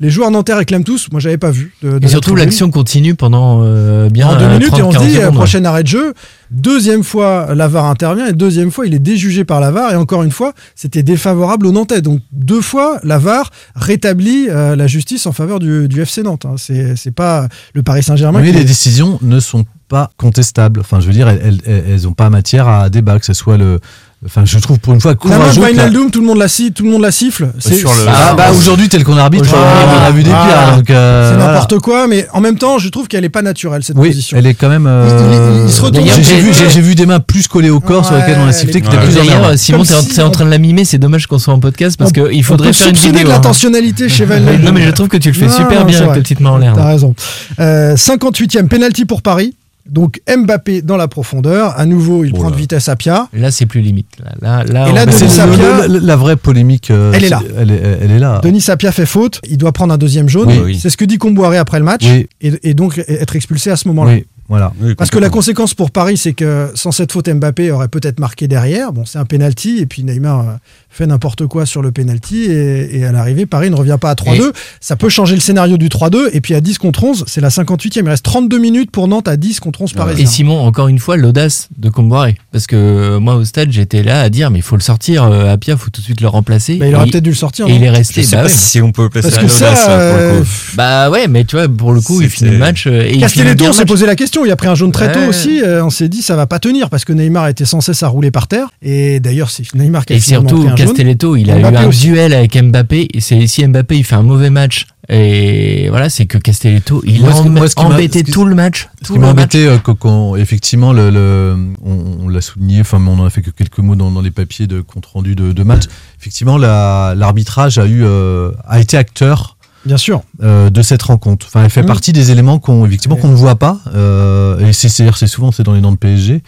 les 0.00 0.10
joueurs 0.10 0.30
nantais 0.30 0.54
réclament 0.54 0.84
tous. 0.84 1.08
Moi, 1.12 1.20
j'avais 1.20 1.36
pas 1.36 1.50
vu. 1.50 1.74
De, 1.82 1.98
de 1.98 2.04
Et 2.06 2.08
surtout, 2.08 2.34
l'action 2.34 2.70
continue 2.70 3.14
pendant 3.14 3.60
euh, 3.62 4.08
bien 4.08 4.28
en 4.28 4.36
deux 4.36 4.44
euh, 4.46 4.52
minutes 4.58 4.68
30, 4.68 4.78
et 4.78 4.82
on 4.82 4.90
se 4.90 4.96
40 4.96 5.08
dit 5.10 5.16
euh, 5.16 5.20
secondes. 5.20 5.34
prochain 5.34 5.64
arrêt 5.64 5.82
de 5.82 5.88
jeu. 5.88 6.14
Deuxième 6.50 7.04
fois, 7.04 7.54
Lavar 7.54 7.84
intervient 7.84 8.26
et 8.26 8.32
deuxième 8.32 8.70
fois, 8.70 8.86
il 8.86 8.94
est 8.94 8.98
déjugé 8.98 9.44
par 9.44 9.60
Lavar 9.60 9.92
et 9.92 9.96
encore 9.96 10.22
une 10.22 10.30
fois, 10.30 10.54
c'était 10.74 11.02
défavorable 11.02 11.66
aux 11.66 11.72
Nantais. 11.72 12.00
Donc 12.00 12.20
deux 12.32 12.62
fois, 12.62 12.98
Lavar 13.02 13.50
rétablit 13.76 14.46
euh, 14.48 14.74
la 14.74 14.86
justice 14.86 15.26
en 15.26 15.32
faveur 15.32 15.58
du, 15.58 15.88
du 15.88 16.00
FC 16.00 16.22
Nantes. 16.22 16.46
hein. 16.46 16.54
C'est 16.56 16.96
c'est 16.96 17.10
pas 17.14 17.48
le 17.74 17.82
Paris 17.82 18.02
Saint-Germain. 18.02 18.40
Mais 18.40 18.52
les 18.52 18.64
décisions 18.64 19.18
ne 19.20 19.40
sont 19.40 19.66
pas 19.88 20.10
contestables. 20.16 20.80
Enfin, 20.80 21.00
je 21.00 21.06
veux 21.06 21.12
dire, 21.12 21.28
elles, 21.28 21.60
elles, 21.66 21.84
elles 21.90 22.08
ont 22.08 22.12
pas 22.12 22.30
matière 22.30 22.66
à 22.68 22.88
débat, 22.88 23.18
que 23.18 23.26
ce 23.26 23.34
soit 23.34 23.58
le. 23.58 23.80
Enfin, 24.26 24.42
je 24.44 24.58
trouve 24.58 24.80
pour 24.80 24.94
une 24.94 25.00
fois 25.00 25.12
La 25.12 25.30
main 25.30 25.36
de 25.36 25.38
courageux. 25.38 25.60
que 25.60 25.60
la- 25.60 25.68
Wijnaldum, 25.84 26.10
tout 26.10 26.20
le 26.20 26.26
monde 26.26 26.38
la 26.38 26.48
siffle, 26.48 26.72
tout 26.72 26.82
le 26.84 26.90
monde 26.90 27.02
la 27.02 27.12
siffle. 27.12 27.50
C'est 27.60 27.76
sur 27.76 27.88
le- 27.88 28.06
Ah, 28.08 28.34
bah 28.34 28.46
aujourd'hui, 28.50 28.88
tel 28.88 29.04
qu'on 29.04 29.16
arbitre, 29.16 29.44
Aujourd'hui, 29.44 29.68
on 29.86 30.02
en 30.02 30.04
a 30.06 30.10
vu 30.10 30.24
des 30.24 30.30
voilà. 30.30 30.44
pires. 30.66 30.76
Donc, 30.76 30.90
euh, 30.90 31.30
c'est 31.30 31.36
voilà. 31.36 31.52
n'importe 31.52 31.78
quoi, 31.78 32.08
mais 32.08 32.26
en 32.32 32.40
même 32.40 32.58
temps, 32.58 32.78
je 32.80 32.88
trouve 32.88 33.06
qu'elle 33.06 33.24
est 33.24 33.28
pas 33.28 33.42
naturelle 33.42 33.84
cette 33.84 33.96
Oui, 33.96 34.08
position. 34.08 34.36
elle 34.36 34.46
est 34.46 34.54
quand 34.54 34.68
même. 34.68 34.86
Il- 34.88 35.60
il- 35.60 35.64
il 35.66 35.70
se 35.70 35.80
retourne 35.82 36.04
J'ai 36.04 36.40
vu, 36.40 36.52
j'ai- 36.52 36.68
j'ai 36.68 36.80
vu 36.80 36.96
des 36.96 37.06
mains 37.06 37.20
plus 37.20 37.46
collées 37.46 37.70
au 37.70 37.78
corps 37.78 38.04
sur 38.04 38.16
lesquelles 38.16 38.38
on 38.40 38.46
a 38.46 38.48
elle 38.48 38.54
sifflé 38.54 38.78
étaient 38.78 38.88
Ouais. 38.88 39.04
plus 39.04 39.14
D'ailleurs, 39.14 39.36
emmerdant. 39.38 39.56
Simon, 39.56 39.84
t'es 39.84 39.94
en, 39.94 40.00
si 40.00 40.30
train 40.32 40.44
de 40.46 40.50
la 40.50 40.58
mimer, 40.58 40.84
c'est 40.84 40.98
dommage 40.98 41.28
qu'on 41.28 41.38
soit 41.38 41.54
en 41.54 41.60
podcast 41.60 41.96
parce 41.96 42.10
qu'il 42.10 42.24
on 42.24 42.42
faudrait 42.42 42.70
peut 42.70 42.72
faire 42.72 42.88
une 42.88 42.96
vidéo. 42.96 43.12
de 43.12 43.18
hein. 43.30 43.34
l'intentionnalité 43.34 44.08
chez 44.08 44.24
Wijnaldum. 44.24 44.62
Non, 44.64 44.72
mais 44.72 44.82
je 44.82 44.90
trouve 44.90 45.06
que 45.08 45.16
tu 45.16 45.28
le 45.30 45.34
fais 45.38 45.48
super 45.48 45.84
bien 45.84 45.96
avec 45.96 46.08
vrai. 46.08 46.14
tes 46.16 46.22
petites 46.22 46.40
mains 46.40 46.50
en 46.50 46.58
l'air. 46.58 46.72
T'as 46.74 46.86
raison. 46.88 47.14
Euh, 47.60 47.94
58e 47.96 48.66
penalty 48.68 49.04
pour 49.04 49.22
Paris. 49.22 49.54
Donc 49.88 50.20
Mbappé 50.28 50.82
dans 50.82 50.96
la 50.96 51.08
profondeur. 51.08 51.78
À 51.78 51.86
nouveau, 51.86 52.24
il 52.24 52.32
Oh 52.34 52.38
prend 52.38 52.50
de 52.50 52.56
vitesse 52.56 52.88
à 52.88 52.96
Pia. 52.96 53.28
Là, 53.32 53.50
c'est 53.50 53.66
plus 53.66 53.80
limite. 53.80 54.08
Là, 54.22 54.32
là, 54.40 54.64
là, 54.64 54.88
Et 54.88 54.92
là, 54.92 55.06
Denis 55.06 55.28
Sapia- 55.30 55.86
le- 55.88 55.94
le- 56.00 56.06
la 56.06 56.16
vraie 56.16 56.36
polémique. 56.36 56.90
euh, 56.90 57.12
Elle 57.14 57.24
est 57.24 57.28
là. 57.28 57.42
Elle 57.58 57.70
est, 57.70 57.98
elle 58.02 58.10
est 58.10 58.18
là. 58.18 58.40
Denis 58.42 58.60
Sapia 58.60 58.92
fait 58.92 59.06
faute. 59.06 59.40
Il 59.48 59.56
doit 59.58 59.72
prendre 59.72 59.92
un 59.94 59.98
deuxième 59.98 60.28
jaune. 60.28 60.48
Oui, 60.48 60.60
oui. 60.64 60.78
C'est 60.80 60.90
ce 60.90 60.96
que 60.96 61.04
dit 61.04 61.18
Comboiré 61.18 61.56
après 61.58 61.78
le 61.78 61.84
match. 61.84 62.02
Oui. 62.04 62.28
Et, 62.40 62.52
et 62.70 62.74
donc 62.74 62.98
être 62.98 63.34
expulsé 63.36 63.70
à 63.70 63.76
ce 63.76 63.88
moment-là. 63.88 64.12
Voilà. 64.48 64.72
Oui, 64.80 64.94
Parce 64.94 65.10
que 65.10 65.18
la 65.18 65.28
conséquence 65.28 65.74
pour 65.74 65.90
Paris, 65.90 66.16
c'est 66.16 66.32
que 66.32 66.70
sans 66.74 66.90
cette 66.90 67.12
faute, 67.12 67.28
Mbappé 67.28 67.70
aurait 67.70 67.88
peut-être 67.88 68.18
marqué 68.18 68.48
derrière. 68.48 68.92
Bon, 68.92 69.04
c'est 69.04 69.18
un 69.18 69.24
penalty. 69.26 69.78
Et 69.78 69.86
puis 69.86 70.04
Neymar 70.04 70.40
euh, 70.40 70.52
fait 70.88 71.06
n'importe 71.06 71.46
quoi 71.46 71.66
sur 71.66 71.82
le 71.82 71.92
penalty. 71.92 72.44
Et, 72.44 72.98
et 72.98 73.04
à 73.04 73.12
l'arrivée, 73.12 73.44
Paris 73.44 73.68
ne 73.70 73.76
revient 73.76 73.98
pas 74.00 74.10
à 74.10 74.14
3-2. 74.14 74.52
Ça 74.80 74.96
peut 74.96 75.10
changer 75.10 75.34
le 75.34 75.40
scénario 75.42 75.76
du 75.76 75.88
3-2. 75.88 76.30
Et 76.32 76.40
puis 76.40 76.54
à 76.54 76.60
10 76.62 76.78
contre 76.78 77.04
11, 77.04 77.24
c'est 77.26 77.40
la 77.42 77.50
58e. 77.50 78.00
Il 78.02 78.08
reste 78.08 78.24
32 78.24 78.58
minutes 78.58 78.90
pour 78.90 79.06
Nantes 79.06 79.28
à 79.28 79.36
10 79.36 79.60
contre 79.60 79.82
11 79.82 79.90
Et 79.92 79.94
parisiens. 79.96 80.26
Simon, 80.26 80.58
encore 80.60 80.88
une 80.88 80.98
fois, 80.98 81.18
l'audace 81.18 81.68
de 81.76 81.90
Comboiré. 81.90 82.36
Parce 82.50 82.66
que 82.66 82.76
euh, 82.76 83.20
moi, 83.20 83.34
au 83.36 83.44
stade, 83.44 83.70
j'étais 83.70 84.02
là 84.02 84.22
à 84.22 84.30
dire, 84.30 84.50
mais 84.50 84.60
il 84.60 84.62
faut 84.62 84.76
le 84.76 84.82
sortir. 84.82 85.24
Euh, 85.24 85.52
Apia, 85.52 85.76
faut 85.76 85.90
tout 85.90 86.00
de 86.00 86.04
suite 86.06 86.22
le 86.22 86.28
remplacer. 86.28 86.76
Bah, 86.76 86.86
il 86.86 86.94
aurait 86.94 87.06
Et- 87.06 87.10
peut-être 87.10 87.24
dû 87.24 87.30
le 87.30 87.36
sortir. 87.36 87.66
Et 87.68 87.74
il 87.74 87.84
est 87.84 87.88
Je 87.88 87.92
resté. 87.92 88.22
sais 88.22 88.36
Bah, 88.36 88.42
pas 88.44 88.48
ouais. 88.48 88.54
si 88.54 88.80
on 88.80 88.92
peut 88.92 89.02
le 89.02 89.10
placer 89.10 89.28
Parce 89.28 89.36
à 89.36 89.46
que 89.46 89.52
l'audace, 89.52 89.86
le 89.88 89.92
euh, 89.92 90.40
coup. 90.40 90.46
Bah 90.74 91.10
ouais, 91.10 91.28
mais 91.28 91.44
tu 91.44 91.56
vois, 91.56 91.68
pour 91.68 91.92
le 91.92 92.00
coup, 92.00 92.22
il 92.22 92.30
finit 92.30 92.50
le 92.52 92.58
match. 92.58 92.86
Et 92.86 93.12
il 93.14 93.20
Castelletto, 93.20 93.72
s'est 93.74 93.84
posé 93.84 94.06
la 94.06 94.16
question. 94.16 94.37
Il 94.44 94.50
a 94.50 94.56
pris 94.56 94.68
un 94.68 94.74
jaune 94.74 94.92
très 94.92 95.12
tôt 95.12 95.20
Ouais. 95.20 95.26
aussi. 95.28 95.60
Euh, 95.62 95.84
on 95.84 95.90
s'est 95.90 96.08
dit, 96.08 96.22
ça 96.22 96.36
va 96.36 96.46
pas 96.46 96.58
tenir 96.58 96.90
parce 96.90 97.04
que 97.04 97.12
Neymar 97.12 97.48
était 97.48 97.64
sans 97.64 97.80
cesse 97.80 98.02
à 98.02 98.08
rouler 98.08 98.30
par 98.30 98.46
terre. 98.48 98.68
Et 98.82 99.20
d'ailleurs, 99.20 99.50
c'est 99.50 99.72
Neymar 99.74 100.04
qui 100.06 100.12
a 100.12 100.16
Et 100.16 100.20
surtout, 100.20 100.56
pris 100.60 100.68
un 100.68 100.76
jaune. 100.76 100.86
Castelletto, 100.88 101.36
il 101.36 101.50
a 101.50 101.58
Mbappé 101.58 101.74
eu 101.74 101.78
un 101.78 101.86
aussi. 101.88 102.06
duel 102.08 102.34
avec 102.34 102.56
Mbappé. 102.62 103.08
Et 103.14 103.20
si 103.20 103.66
Mbappé 103.66 103.96
il 103.96 104.04
fait 104.04 104.14
un 104.14 104.22
mauvais 104.22 104.50
match, 104.50 104.86
et 105.10 105.88
voilà, 105.88 106.10
c'est 106.10 106.26
que 106.26 106.36
Castelletto, 106.38 107.02
il 107.06 107.20
Moi, 107.20 107.30
a 107.30 107.34
ce 107.34 107.42
moi, 107.48 107.68
ce 107.68 107.74
embêté 107.78 108.22
ce 108.26 108.30
tout 108.30 108.44
le 108.44 108.54
match. 108.54 108.88
Ce 109.02 109.06
Tout 109.08 109.12
qui 109.14 109.18
m'a 109.18 109.28
le 109.28 109.34
match. 109.34 109.54
embêté, 109.54 109.66
euh, 109.66 109.78
quand- 109.78 110.36
effectivement, 110.36 110.92
le, 110.92 111.10
le- 111.10 111.56
on, 111.84 112.24
on 112.24 112.28
l'a 112.28 112.40
souligné, 112.40 112.80
enfin, 112.82 113.02
on 113.06 113.18
en 113.18 113.24
a 113.26 113.30
fait 113.30 113.40
que 113.42 113.50
quelques 113.50 113.78
mots 113.78 113.96
dans, 113.96 114.10
dans 114.10 114.20
les 114.20 114.30
papiers 114.30 114.66
de 114.66 114.80
compte 114.82 115.06
rendu 115.06 115.34
de, 115.34 115.52
de 115.52 115.62
match. 115.62 115.84
Effectivement, 116.20 116.58
la- 116.58 117.14
l'arbitrage 117.16 117.78
a 117.78 117.86
eu, 117.86 118.02
euh, 118.04 118.50
a 118.66 118.80
été 118.80 118.96
acteur 118.96 119.56
Bien 119.88 119.96
sûr. 119.96 120.22
euh, 120.42 120.70
de 120.70 120.82
cette 120.82 121.02
rencontre. 121.02 121.46
Enfin, 121.48 121.64
elle 121.64 121.70
fait 121.70 121.82
partie 121.82 122.12
des 122.12 122.30
éléments 122.30 122.58
qu'on, 122.58 122.86
effectivement, 122.86 123.16
qu'on 123.16 123.28
ne 123.28 123.34
voit 123.34 123.56
pas. 123.56 123.80
euh, 123.94 124.58
et 124.60 124.72
c'est, 124.72 124.88
c'est, 124.88 125.08
c'est 125.16 125.26
souvent, 125.26 125.50
c'est 125.50 125.62
dans 125.64 125.72
les 125.74 125.80
dents 125.80 125.92
de 125.92 125.96
PSG. 125.96 126.42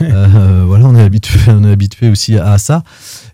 Euh, 0.00 0.64
voilà, 0.66 0.86
on 0.86 0.94
est 0.96 1.02
habitué, 1.02 1.38
on 1.48 1.62
est 1.64 1.70
habitué 1.70 2.08
aussi 2.08 2.38
à, 2.38 2.52
à 2.52 2.58
ça. 2.58 2.82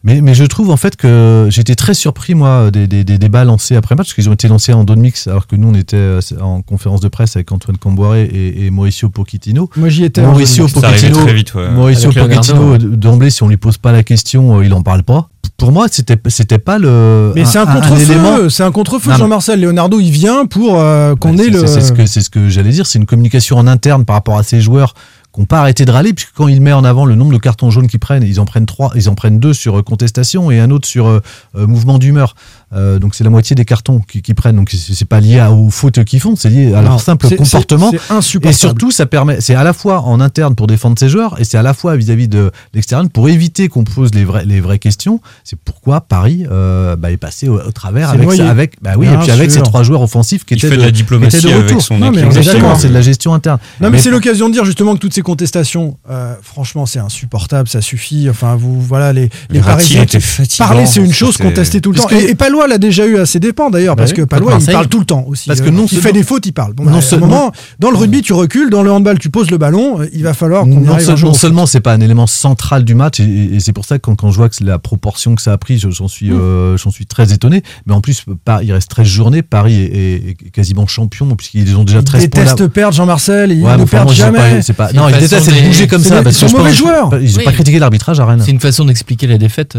Mais, 0.02 0.20
mais 0.22 0.34
je 0.34 0.44
trouve 0.44 0.70
en 0.70 0.76
fait 0.76 0.96
que 0.96 1.46
j'étais 1.50 1.74
très 1.74 1.92
surpris 1.94 2.34
moi 2.34 2.70
des, 2.70 2.86
des, 2.86 3.04
des 3.04 3.18
débats 3.18 3.44
lancés 3.44 3.76
après 3.76 3.94
match 3.94 4.08
parce 4.08 4.14
qu'ils 4.14 4.28
ont 4.30 4.32
été 4.32 4.48
lancés 4.48 4.72
en 4.72 4.82
dos 4.84 4.94
de 4.94 5.00
mix 5.00 5.26
alors 5.26 5.46
que 5.46 5.56
nous 5.56 5.68
on 5.68 5.74
était 5.74 5.96
euh, 5.96 6.20
en 6.40 6.62
conférence 6.62 7.00
de 7.00 7.08
presse 7.08 7.36
avec 7.36 7.52
Antoine 7.52 7.76
Camboiré 7.76 8.24
et, 8.24 8.64
et 8.66 8.70
Mauricio 8.70 9.10
Pochettino. 9.10 9.68
Moi, 9.76 9.88
j'y 9.90 10.04
étais. 10.04 10.22
Mauricio 10.22 10.68
Ça 10.68 10.78
arrivait 10.86 10.96
Pochettino, 11.08 11.24
très 11.24 11.34
vite, 11.34 11.54
ouais. 11.54 11.70
Mauricio 11.70 12.10
Pochettino 12.12 12.78
d'emblée 12.78 13.30
si 13.30 13.42
on 13.42 13.48
lui 13.48 13.56
pose 13.58 13.76
pas 13.78 13.92
la 13.92 14.02
question 14.02 14.62
il 14.62 14.72
en 14.72 14.82
parle 14.82 15.02
pas. 15.02 15.28
Pour 15.60 15.72
moi 15.72 15.88
c'était 15.90 16.16
c'était 16.28 16.58
pas 16.58 16.78
le. 16.78 17.32
Mais 17.34 17.44
c'est 17.44 17.58
un 17.58 17.66
contre-feu, 17.66 18.48
c'est 18.48 18.62
un 18.62 18.72
contre-feu, 18.72 19.12
Jean-Marcel. 19.14 19.60
Leonardo, 19.60 20.00
il 20.00 20.10
vient 20.10 20.46
pour 20.46 20.80
euh, 20.80 21.14
qu'on 21.16 21.36
Ouais, 21.36 21.48
ait 21.48 21.50
le. 21.50 21.66
C'est 21.66 21.82
ce 21.82 21.92
que, 21.92 22.06
c'est 22.06 22.22
ce 22.22 22.30
que 22.30 22.48
j'allais 22.48 22.70
dire. 22.70 22.86
C'est 22.86 22.98
une 22.98 23.04
communication 23.04 23.58
en 23.58 23.66
interne 23.66 24.06
par 24.06 24.16
rapport 24.16 24.38
à 24.38 24.42
ces 24.42 24.62
joueurs 24.62 24.94
qui 25.34 25.38
n'ont 25.40 25.46
pas 25.46 25.60
arrêté 25.60 25.84
de 25.84 25.90
râler, 25.92 26.14
puisque 26.14 26.32
quand 26.34 26.48
il 26.48 26.60
met 26.62 26.72
en 26.72 26.82
avant 26.82 27.04
le 27.04 27.14
nombre 27.14 27.32
de 27.32 27.38
cartons 27.38 27.70
jaunes 27.70 27.88
qu'ils 27.88 28.00
prennent, 28.00 28.22
ils 28.24 28.40
en 28.40 28.46
prennent 28.46 28.64
trois, 28.66 28.90
ils 28.94 29.08
en 29.10 29.14
prennent 29.14 29.38
deux 29.38 29.52
sur 29.52 29.78
euh, 29.78 29.82
contestation 29.82 30.50
et 30.50 30.58
un 30.58 30.70
autre 30.70 30.88
sur 30.88 31.06
euh, 31.06 31.20
mouvement 31.54 31.98
d'humeur. 31.98 32.34
Euh, 32.72 32.98
donc 33.00 33.14
c'est 33.16 33.24
la 33.24 33.30
moitié 33.30 33.56
des 33.56 33.64
cartons 33.64 34.00
qu'ils 34.00 34.22
qu'ils 34.22 34.34
prennent. 34.36 34.54
Donc 34.56 34.70
c'est 34.70 35.04
pas 35.04 35.18
lié 35.20 35.40
à- 35.40 35.50
aux 35.52 35.70
fautes 35.70 36.04
qu'ils 36.04 36.20
font, 36.20 36.36
c'est 36.36 36.50
lié 36.50 36.72
à 36.72 36.82
Non, 36.82 36.90
leur 36.90 37.00
simple 37.00 37.28
comportement. 37.36 37.90
c'est- 37.90 37.98
C'est 38.06 38.12
insupportable. 38.14 38.54
Et 38.54 38.56
surtout, 38.56 38.90
ça 38.92 39.06
permet, 39.06 39.40
c'est 39.40 39.54
à 39.56 39.64
la 39.64 39.72
fois 39.72 40.02
en 40.02 40.20
interne 40.20 40.54
pour 40.54 40.66
défendre 40.68 40.96
ses 40.98 41.08
joueurs 41.08 41.40
et 41.40 41.44
c'est 41.44 41.58
à 41.58 41.62
la 41.62 41.74
fois 41.74 41.96
vis-à-vis 41.96 42.28
de 42.28 42.50
l'extérieur 42.74 43.08
pour 43.12 43.28
éviter 43.28 43.68
qu'on 43.68 43.82
pose 43.84 44.14
les 44.14 44.24
vraies, 44.24 44.44
les 44.44 44.60
vraies 44.60 44.78
questions. 44.78 45.20
C'est 45.42 45.58
pourquoi 45.58 46.00
Paris 46.00 46.46
euh, 46.50 46.94
bah, 46.96 47.10
est 47.10 47.16
passé 47.16 47.48
au, 47.48 47.58
au 47.60 47.72
travers 47.72 48.10
avec, 48.10 48.30
ça- 48.32 48.48
avec, 48.48 48.80
bah 48.80 48.92
oui, 48.96 49.06
Bien 49.08 49.20
et 49.20 49.22
puis 49.24 49.30
avec 49.32 49.50
sûr. 49.50 49.60
ces 49.60 49.62
trois 49.64 49.82
joueurs 49.82 50.02
offensifs 50.02 50.44
qui 50.44 50.54
Il 50.54 50.58
étaient 50.58 50.68
fait 50.68 50.76
de 50.76 50.82
la 50.82 50.90
diplomatie 50.92 51.38
qui 51.38 51.46
de 51.46 51.50
avec 51.52 51.64
retour. 51.64 51.82
son 51.82 51.98
Non, 51.98 52.10
mais 52.12 52.22
Exactement, 52.22 52.62
d'accord. 52.68 52.80
c'est 52.80 52.88
de 52.88 52.94
la 52.94 53.02
gestion 53.02 53.34
interne. 53.34 53.58
Non, 53.80 53.88
mais, 53.88 53.96
Mais- 53.96 53.98
c'est 53.98 54.10
l'occasion 54.10 54.48
de 54.48 54.52
dire 54.54 54.64
justement 54.64 54.94
que 54.94 55.00
toutes 55.00 55.14
ces 55.14 55.22
contestations, 55.22 55.96
euh, 56.08 56.34
franchement, 56.42 56.86
c'est 56.86 57.00
insupportable, 57.00 57.68
ça 57.68 57.80
suffit. 57.80 58.28
Enfin, 58.30 58.54
vous, 58.54 58.80
voilà, 58.80 59.12
les, 59.12 59.28
les 59.50 59.60
Parisiens. 59.60 60.06
qui- 60.06 60.18
Parler, 60.58 60.86
c'est 60.86 61.00
une 61.00 61.12
chose, 61.12 61.36
contester 61.36 61.80
tout 61.80 61.90
le 61.92 61.98
temps. 61.98 62.08
Et, 62.10 62.30
et 62.30 62.34
Palois 62.60 62.68
l'a 62.74 62.78
déjà 62.78 63.06
eu 63.06 63.16
à 63.18 63.24
ses 63.26 63.40
dépens, 63.40 63.70
d'ailleurs, 63.70 63.96
Bah 63.96 64.02
parce 64.02 64.10
oui, 64.12 64.18
que 64.18 64.22
Palois, 64.24 64.58
il 64.60 64.66
parle 64.72 64.88
tout 64.88 64.98
le 64.98 65.04
temps 65.06 65.24
aussi. 65.26 65.48
Parce 65.48 65.60
que 65.62 65.68
Euh, 65.68 65.70
non 65.70 65.86
il 65.90 65.98
fait 65.98 66.12
des 66.12 66.22
fautes, 66.22 66.44
il 66.46 66.52
parle. 66.52 66.74
Bon, 66.74 66.84
non 66.84 66.90
bah, 66.92 66.96
un 66.98 67.00
seulement- 67.00 67.26
moment, 67.26 67.52
dans 67.78 67.90
le 67.90 67.96
rugby, 67.96 68.20
tu 68.22 68.32
recules, 68.34 68.68
dans 68.70 68.82
le 68.82 68.92
handball, 68.92 69.18
tu 69.18 69.30
poses 69.30 69.50
le 69.50 69.56
ballon, 69.56 70.00
euh, 70.02 70.06
il 70.12 70.22
va 70.22 70.34
falloir 70.34 70.64
qu'on 70.64 70.80
non, 70.80 70.98
seul- 70.98 71.18
non 71.20 71.32
seulement 71.32 71.64
c'est 71.66 71.80
pas 71.80 71.94
un 71.94 72.00
élément 72.00 72.26
central 72.26 72.84
du 72.84 72.94
match 72.94 73.18
et, 73.20 73.58
c'est 73.60 73.72
pour 73.72 73.84
ça 73.86 73.96
que 73.98 74.02
quand, 74.02 74.14
quand 74.14 74.30
je 74.30 74.36
vois 74.36 74.48
que 74.50 74.56
c'est 74.56 74.64
la 74.64 74.78
proportion 74.78 75.34
que 75.34 75.42
ça 75.42 75.52
a 75.52 75.58
pris 75.58 75.78
je- 75.78 75.88
j'en 75.90 76.08
suis 76.08 76.30
Mm. 76.30 76.38
euh, 76.38 76.76
j'en 76.76 76.90
suis 76.90 77.06
très 77.06 77.32
étonné 77.32 77.62
mais 77.86 77.94
en 77.94 78.00
plus 78.02 78.24
Paris- 78.44 78.66
il 78.66 78.72
reste 78.72 78.90
13 78.90 79.06
journées 79.06 79.42
Paris 79.42 79.74
est, 79.80 79.84
est- 79.96 80.30
est 80.46 80.50
quasiment 80.50 80.86
champion 80.86 81.34
puisqu'ils 81.36 81.76
ont 81.76 81.84
déjà 81.84 81.98
Il 82.00 82.04
13 82.04 82.26
points 82.28 82.42
déteste 82.42 82.60
là- 82.60 82.68
perdre 82.68 82.94
Jean-Marcel, 82.94 83.52
il 83.52 83.62
Ouais, 83.64 83.72
ne 83.72 83.76
mais 83.78 83.82
enfin, 83.84 83.90
perd 83.90 84.04
moi, 84.04 84.14
j'ai 84.14 84.22
jamais. 84.22 84.38
pas- 84.38 84.62
c'est 84.62 84.72
pas 84.74 84.88
C'est 84.88 84.96
non 84.96 85.08
ils 85.08 85.18
détestent 85.18 85.50
des- 85.50 85.62
bouger 85.62 85.86
comme 85.86 86.02
ça 86.02 86.20
ils 86.24 86.32
sont 86.32 86.48
mauvais 86.50 86.72
joueurs. 86.74 87.10
ils 87.20 87.34
ont 87.36 87.38
Oui. 87.38 87.44
pas 87.44 87.52
critiqué 87.52 87.78
l'arbitrage 87.78 88.20
à 88.20 88.26
Rennes 88.26 88.42
C'est 88.44 88.50
une 88.50 88.60
façon 88.60 88.84
d'expliquer 88.84 89.26
la 89.26 89.38
défaite. 89.38 89.76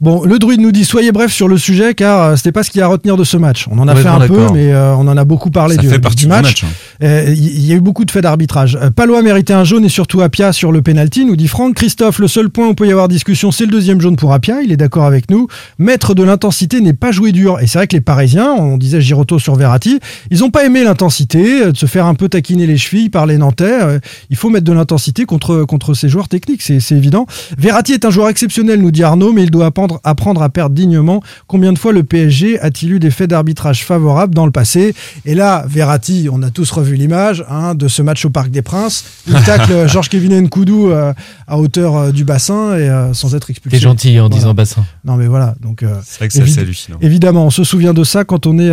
Bon, 0.00 0.24
le 0.24 0.38
druide 0.38 0.60
nous 0.60 0.72
dit 0.72 0.84
soyez 0.84 1.12
bref 1.12 1.32
sur 1.32 1.48
le 1.48 1.56
sujet 1.58 1.75
car 1.94 2.22
euh, 2.22 2.36
c'était 2.36 2.52
pas 2.52 2.62
ce 2.62 2.70
qu'il 2.70 2.78
y 2.80 2.82
a 2.82 2.86
à 2.86 2.88
retenir 2.88 3.16
de 3.16 3.24
ce 3.24 3.36
match. 3.36 3.66
On 3.70 3.78
en 3.78 3.88
a 3.88 3.94
fait 3.94 4.02
bon, 4.04 4.08
un 4.20 4.26
peu, 4.26 4.46
mais 4.52 4.72
euh, 4.72 4.94
on 4.96 5.06
en 5.08 5.16
a 5.16 5.24
beaucoup 5.24 5.50
parlé 5.50 5.76
Ça 5.76 5.80
du, 5.82 5.88
fait 5.88 5.98
partie 5.98 6.24
du 6.24 6.28
match. 6.28 6.64
hein. 6.64 6.68
Euh, 7.02 7.32
Il 7.36 7.64
y 7.66 7.72
a 7.72 7.76
eu 7.76 7.80
beaucoup 7.80 8.04
de 8.04 8.10
faits 8.10 8.22
d'arbitrage. 8.22 8.78
Palois 8.96 9.22
méritait 9.22 9.52
un 9.52 9.64
jaune 9.64 9.84
et 9.84 9.88
surtout 9.88 10.20
Apia 10.20 10.52
sur 10.52 10.72
le 10.72 10.82
penalty, 10.82 11.24
nous 11.24 11.36
dit 11.36 11.48
Franck. 11.48 11.74
Christophe, 11.74 12.18
le 12.18 12.28
seul 12.28 12.48
point 12.50 12.68
où 12.68 12.74
peut 12.74 12.86
y 12.86 12.92
avoir 12.92 13.08
discussion, 13.08 13.50
c'est 13.50 13.64
le 13.66 13.70
deuxième 13.72 14.00
jaune 14.00 14.16
pour 14.16 14.32
Apia. 14.32 14.62
Il 14.62 14.72
est 14.72 14.76
d'accord 14.76 15.04
avec 15.04 15.30
nous. 15.30 15.48
Maître 15.78 16.14
de 16.14 16.22
l'intensité 16.22 16.80
n'est 16.80 16.92
pas 16.94 17.12
joué 17.12 17.32
dur. 17.32 17.58
Et 17.60 17.66
c'est 17.66 17.78
vrai 17.78 17.86
que 17.86 17.94
les 17.96 18.00
Parisiens, 18.00 18.52
on 18.52 18.76
disait 18.78 19.00
Giroto 19.00 19.38
sur 19.38 19.56
Verratti, 19.56 20.00
ils 20.30 20.44
ont 20.44 20.50
pas 20.50 20.64
aimé 20.64 20.84
l'intensité, 20.84 21.70
de 21.70 21.76
se 21.76 21.86
faire 21.86 22.06
un 22.06 22.14
peu 22.14 22.28
taquiner 22.28 22.66
les 22.66 22.76
chevilles 22.76 23.10
par 23.10 23.26
les 23.26 23.38
Nantais. 23.38 23.98
Il 24.30 24.36
faut 24.36 24.50
mettre 24.50 24.64
de 24.64 24.72
l'intensité 24.72 25.24
contre, 25.24 25.64
contre 25.64 25.94
ces 25.94 26.08
joueurs 26.08 26.28
techniques, 26.28 26.62
c'est 26.62 26.80
c'est 26.80 26.94
évident. 26.94 27.26
Verratti 27.58 27.92
est 27.92 28.04
un 28.04 28.10
joueur 28.10 28.28
exceptionnel, 28.28 28.80
nous 28.80 28.90
dit 28.90 29.02
Arnaud, 29.02 29.32
mais 29.32 29.42
il 29.42 29.50
doit 29.50 29.66
apprendre, 29.66 30.00
apprendre 30.04 30.42
à 30.42 30.48
perdre 30.48 30.74
dignement. 30.74 31.20
Combien 31.46 31.65
de 31.72 31.78
fois 31.78 31.92
le 31.92 32.02
PSG 32.02 32.58
a-t-il 32.60 32.92
eu 32.92 32.98
des 32.98 33.10
faits 33.10 33.30
d'arbitrage 33.30 33.84
favorables 33.84 34.34
dans 34.34 34.46
le 34.46 34.52
passé 34.52 34.94
Et 35.24 35.34
là, 35.34 35.64
Verratti, 35.68 36.28
on 36.32 36.42
a 36.42 36.50
tous 36.50 36.70
revu 36.70 36.96
l'image 36.96 37.44
hein, 37.48 37.74
de 37.74 37.88
ce 37.88 38.02
match 38.02 38.24
au 38.24 38.30
Parc 38.30 38.50
des 38.50 38.62
Princes. 38.62 39.04
Il 39.26 39.34
tacle 39.44 39.86
Georges 39.88 40.08
Kevin 40.08 40.40
Nkoudou 40.42 40.90
euh, 40.90 41.12
à 41.46 41.58
hauteur 41.58 41.96
euh, 41.96 42.12
du 42.12 42.24
bassin 42.24 42.76
et 42.76 42.88
euh, 42.88 43.12
sans 43.14 43.34
être 43.34 43.50
expulsé. 43.50 43.76
T'es 43.78 43.82
gentil 43.82 44.18
en 44.18 44.24
Voilà. 44.28 44.34
disant 44.36 44.54
bassin. 44.54 44.84
Non 45.04 45.16
mais 45.16 45.26
voilà, 45.26 45.54
donc 45.60 45.82
euh, 45.82 45.94
C'est 46.04 46.18
vrai 46.18 46.28
que 46.28 46.34
c'est 46.34 46.60
hallucinant. 46.60 46.98
Évidemment, 47.00 47.46
on 47.46 47.50
se 47.50 47.64
souvient 47.64 47.94
de 47.94 48.04
ça 48.04 48.24
quand 48.24 48.46
on 48.46 48.58
est 48.58 48.72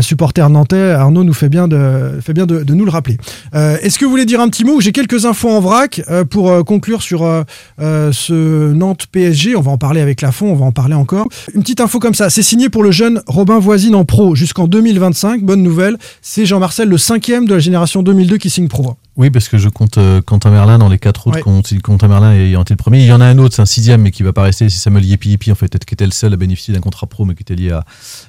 supporter 0.00 0.48
nantais. 0.48 0.90
Arnaud 0.92 1.24
nous 1.24 1.34
fait 1.34 1.48
bien 1.48 1.68
de, 1.68 2.18
fait 2.24 2.32
bien 2.32 2.46
de, 2.46 2.62
de 2.62 2.74
nous 2.74 2.84
le 2.84 2.90
rappeler. 2.90 3.16
Euh, 3.54 3.76
Est-ce 3.82 3.98
que 3.98 4.04
vous 4.04 4.10
voulez 4.10 4.26
dire 4.26 4.40
un 4.40 4.48
petit 4.48 4.64
mot 4.64 4.80
J'ai 4.80 4.92
quelques 4.92 5.24
infos 5.26 5.50
en 5.50 5.60
vrac 5.60 6.02
euh, 6.10 6.24
pour 6.24 6.50
euh, 6.50 6.62
conclure 6.62 7.02
sur 7.02 7.24
euh, 7.24 7.42
euh, 7.80 8.10
ce 8.12 8.72
Nantes 8.72 9.06
PSG. 9.10 9.56
On 9.56 9.60
va 9.60 9.70
en 9.70 9.78
parler 9.78 10.00
avec 10.00 10.20
Lafont, 10.22 10.46
on 10.46 10.54
va 10.54 10.64
en 10.64 10.72
parler 10.72 10.94
encore. 10.94 11.26
Une 11.54 11.62
petite 11.62 11.80
info 11.80 11.98
comme 11.98 12.14
ça. 12.14 12.30
C'est 12.34 12.42
signé 12.42 12.70
pour 12.70 12.82
le 12.82 12.90
jeune 12.90 13.20
Robin 13.26 13.58
Voisine 13.58 13.94
en 13.94 14.06
pro 14.06 14.34
jusqu'en 14.34 14.66
2025. 14.66 15.42
Bonne 15.42 15.62
nouvelle. 15.62 15.98
C'est 16.22 16.46
Jean-Marcel, 16.46 16.88
le 16.88 16.96
cinquième 16.96 17.44
de 17.44 17.52
la 17.52 17.60
génération 17.60 18.02
2002 18.02 18.38
qui 18.38 18.48
signe 18.48 18.68
pro. 18.68 18.96
Oui, 19.16 19.28
parce 19.28 19.50
que 19.50 19.58
je 19.58 19.68
compte 19.68 19.98
euh, 19.98 20.22
Quentin 20.22 20.50
Merlin 20.50 20.78
dans 20.78 20.88
les 20.88 20.98
quatre 20.98 21.26
autres. 21.26 21.36
Ouais. 21.36 21.42
Quentin- 21.42 22.08
Merlin 22.08 22.32
ayant 22.32 22.62
été 22.62 22.72
le 22.72 22.78
premier. 22.78 23.00
Il 23.00 23.06
y 23.06 23.12
en 23.12 23.20
a 23.20 23.26
un 23.26 23.36
autre, 23.36 23.54
c'est 23.56 23.60
un 23.60 23.66
sixième, 23.66 24.00
mais 24.00 24.10
qui 24.12 24.22
va 24.22 24.32
pas 24.32 24.44
rester. 24.44 24.70
C'est 24.70 24.78
Samuel 24.78 25.04
Yepi 25.04 25.52
en 25.52 25.54
fait, 25.54 25.84
qui 25.84 25.92
était 25.92 26.06
le 26.06 26.10
seul 26.10 26.32
à 26.32 26.36
bénéficier 26.38 26.72
d'un 26.72 26.80
contrat 26.80 27.06
pro, 27.06 27.26
mais 27.26 27.34
qui 27.34 27.42
était 27.42 27.54
lié 27.54 27.70
à, 27.72 27.84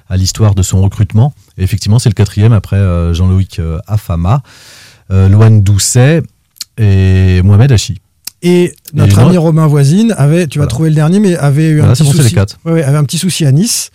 à 0.10 0.18
l'histoire 0.18 0.54
de 0.54 0.64
son 0.64 0.82
recrutement. 0.82 1.34
Et 1.58 1.64
effectivement, 1.64 1.98
c'est 1.98 2.10
le 2.10 2.14
quatrième 2.16 2.52
après 2.52 2.76
euh, 2.76 3.14
Jean-Loïc 3.14 3.60
euh, 3.60 3.78
Afama, 3.88 4.44
Loane 5.10 5.62
Doucet 5.64 6.24
et 6.78 7.42
Mohamed 7.42 7.72
Hachi. 7.72 8.00
Et 8.46 8.74
notre 8.94 9.18
Et 9.18 9.22
ami 9.22 9.32
moi- 9.32 9.40
Robin 9.42 9.68
Voisine 9.68 10.14
avait, 10.18 10.48
tu 10.48 10.60
vas 10.60 10.64
Voilà. 10.66 10.70
trouver 10.70 10.90
le 10.90 10.96
dernier, 10.96 11.20
mais 11.20 11.36
avait 11.38 11.70
eu 11.70 11.76
un 11.78 11.86
Voilà, 11.86 11.94
petit 11.94 12.04
bon, 12.04 12.12
souci. 12.12 12.34
quatre. 12.36 12.58
Ouais, 12.66 12.74
ouais, 12.74 12.84
avait 12.84 12.98
un 12.98 13.04
petit 13.06 13.18
souci 13.18 13.46
à 13.46 13.52
Nice. 13.52 13.90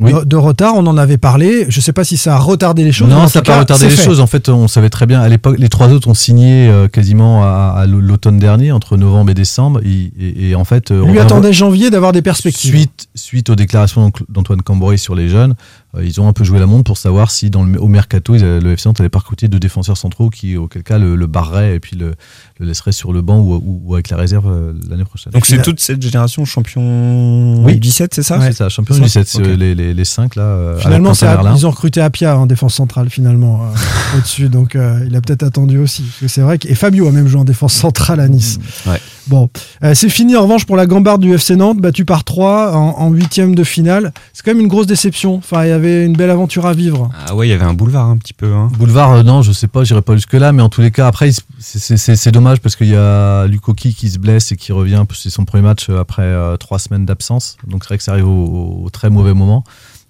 Oui. 0.00 0.10
De, 0.10 0.24
de 0.24 0.36
retard, 0.36 0.72
on 0.76 0.86
en 0.86 0.96
avait 0.96 1.18
parlé. 1.18 1.66
Je 1.68 1.78
sais 1.82 1.92
pas 1.92 2.02
si 2.02 2.16
ça 2.16 2.36
a 2.36 2.38
retardé 2.38 2.82
les 2.82 2.92
choses. 2.92 3.10
Non, 3.10 3.28
ça 3.28 3.40
n'a 3.40 3.42
pas 3.42 3.58
retardé 3.58 3.84
les 3.84 3.90
fait. 3.90 4.02
choses. 4.02 4.20
En 4.20 4.26
fait, 4.26 4.48
on 4.48 4.66
savait 4.66 4.88
très 4.88 5.04
bien. 5.04 5.20
À 5.20 5.28
l'époque, 5.28 5.56
les 5.58 5.68
trois 5.68 5.88
autres 5.88 6.08
ont 6.08 6.14
signé 6.14 6.66
euh, 6.68 6.88
quasiment 6.88 7.44
à, 7.44 7.74
à 7.76 7.84
l'automne 7.86 8.38
dernier, 8.38 8.72
entre 8.72 8.96
novembre 8.96 9.32
et 9.32 9.34
décembre. 9.34 9.80
Et, 9.84 10.10
et- 10.18 10.48
et 10.48 10.54
en 10.54 10.64
fait, 10.64 10.90
euh, 10.92 11.04
Lui 11.04 11.18
attendait 11.18 11.52
janvier 11.52 11.90
d'avoir 11.90 12.12
des 12.12 12.22
perspectives. 12.22 12.70
Suite, 12.74 13.08
suite 13.14 13.50
aux 13.50 13.54
déclarations 13.54 14.10
d'Antoine 14.30 14.62
Camboré 14.62 14.96
sur 14.96 15.14
les 15.14 15.28
jeunes, 15.28 15.56
ils 16.00 16.20
ont 16.22 16.28
un 16.28 16.32
peu 16.32 16.42
joué 16.44 16.58
la 16.58 16.66
montre 16.66 16.84
pour 16.84 16.96
savoir 16.96 17.30
si 17.30 17.50
dans 17.50 17.64
le, 17.64 17.78
au 17.80 17.86
mercato, 17.88 18.34
ils, 18.34 18.40
le 18.42 18.72
FC 18.72 18.88
Nantes 18.88 19.00
allait 19.00 19.08
pas 19.10 19.18
recruter 19.18 19.48
deux 19.48 19.60
défenseurs 19.60 19.96
centraux 19.98 20.30
qui, 20.30 20.56
auquel 20.56 20.82
cas, 20.82 20.98
le, 20.98 21.16
le 21.16 21.26
barrerait 21.26 21.74
et 21.76 21.80
puis 21.80 21.96
le, 21.96 22.14
le 22.58 22.66
laisserait 22.66 22.92
sur 22.92 23.12
le 23.12 23.20
banc 23.20 23.38
ou, 23.40 23.54
ou- 23.54 23.82
ou 23.84 23.94
avec 23.94 24.08
la 24.08 24.16
réserve 24.16 24.46
euh, 24.50 24.72
l'année 24.88 25.04
prochaine. 25.04 25.32
Donc 25.34 25.44
c'est 25.44 25.60
toute 25.60 25.80
cette 25.80 26.00
génération 26.00 26.44
champion 26.44 27.64
Oui. 27.64 27.78
17, 27.78 28.14
c'est 28.14 28.22
ça 28.22 28.40
c'est 28.40 28.52
ça, 28.52 28.68
champion 28.68 28.94
Ça, 28.94 29.00
17, 29.02 29.32
ok. 29.34 29.40
euh, 29.46 29.56
les, 29.56 29.74
les, 29.74 29.92
les 29.94 30.04
cinq 30.04 30.36
là. 30.36 30.42
euh, 30.42 30.78
Finalement, 30.78 31.12
à- 31.12 31.52
ils 31.54 31.66
ont 31.66 31.70
recruté 31.70 32.00
Apia 32.00 32.38
en 32.38 32.46
défense 32.46 32.74
centrale, 32.74 33.10
finalement, 33.10 33.62
euh, 33.64 33.66
au-dessus. 34.18 34.48
Donc, 34.48 34.76
euh, 34.76 35.04
il 35.06 35.14
a 35.16 35.20
peut-être 35.20 35.42
attendu 35.42 35.78
aussi. 35.78 36.02
Parce 36.02 36.20
que 36.20 36.28
c'est 36.28 36.40
vrai 36.42 36.58
que, 36.58 36.68
et 36.68 36.74
Fabio 36.74 37.06
a 37.06 37.12
même 37.12 37.28
joué 37.28 37.40
en 37.40 37.44
défense 37.44 37.74
centrale 37.74 38.20
à 38.20 38.28
Nice. 38.28 38.58
Ouais. 38.86 39.00
Bon, 39.28 39.48
Euh, 39.84 39.94
c'est 39.94 40.08
fini 40.08 40.36
en 40.36 40.42
revanche 40.42 40.64
pour 40.66 40.76
la 40.76 40.86
gambarde 40.86 41.20
du 41.22 41.32
FC 41.32 41.54
Nantes, 41.56 41.78
battu 41.78 42.04
par 42.04 42.24
3 42.24 42.72
en, 42.74 43.10
huitième 43.10 43.54
de 43.54 43.62
finale. 43.64 44.12
C'est 44.32 44.44
quand 44.44 44.50
même 44.52 44.60
une 44.60 44.68
grosse 44.68 44.86
déception. 44.86 45.36
Enfin, 45.36 45.64
il 45.64 45.68
y 45.68 45.72
avait 45.72 46.04
une 46.04 46.14
belle 46.16 46.30
aventure 46.30 46.66
à 46.66 46.72
vivre. 46.72 47.10
Ah 47.26 47.34
ouais, 47.34 47.46
il 47.46 47.50
y 47.50 47.52
avait 47.54 47.64
un 47.64 47.74
boulevard 47.74 48.08
un 48.08 48.16
petit 48.16 48.34
peu. 48.34 48.52
Hein. 48.52 48.70
Boulevard, 48.78 49.12
euh, 49.12 49.22
non, 49.22 49.42
je 49.42 49.52
sais 49.52 49.68
pas, 49.68 49.84
j'irai 49.84 50.02
pas 50.02 50.14
jusque 50.14 50.32
là, 50.34 50.52
mais 50.52 50.62
en 50.62 50.68
tous 50.68 50.80
les 50.80 50.90
cas, 50.90 51.06
après, 51.06 51.30
c'est- 51.58 52.30
dommage 52.32 52.60
parce 52.60 52.76
qu'il 52.76 52.88
y 52.88 52.96
a 52.96 53.46
Lukoki 53.46 53.94
qui 53.94 54.08
se 54.08 54.18
blesse 54.18 54.52
et 54.52 54.56
qui 54.56 54.72
revient, 54.72 55.02
c'est 55.14 55.30
son 55.30 55.44
premier 55.44 55.62
match 55.62 55.88
euh, 55.90 56.00
après 56.00 56.22
euh, 56.22 56.56
trois 56.56 56.78
semaines 56.78 57.04
d'absence, 57.04 57.56
donc 57.66 57.84
c'est 57.84 57.88
vrai 57.88 57.98
que 57.98 58.04
ça 58.04 58.12
arrive 58.12 58.26
au, 58.28 58.82
au 58.84 58.90
très 58.90 59.10
mauvais 59.10 59.34
moment. 59.34 59.62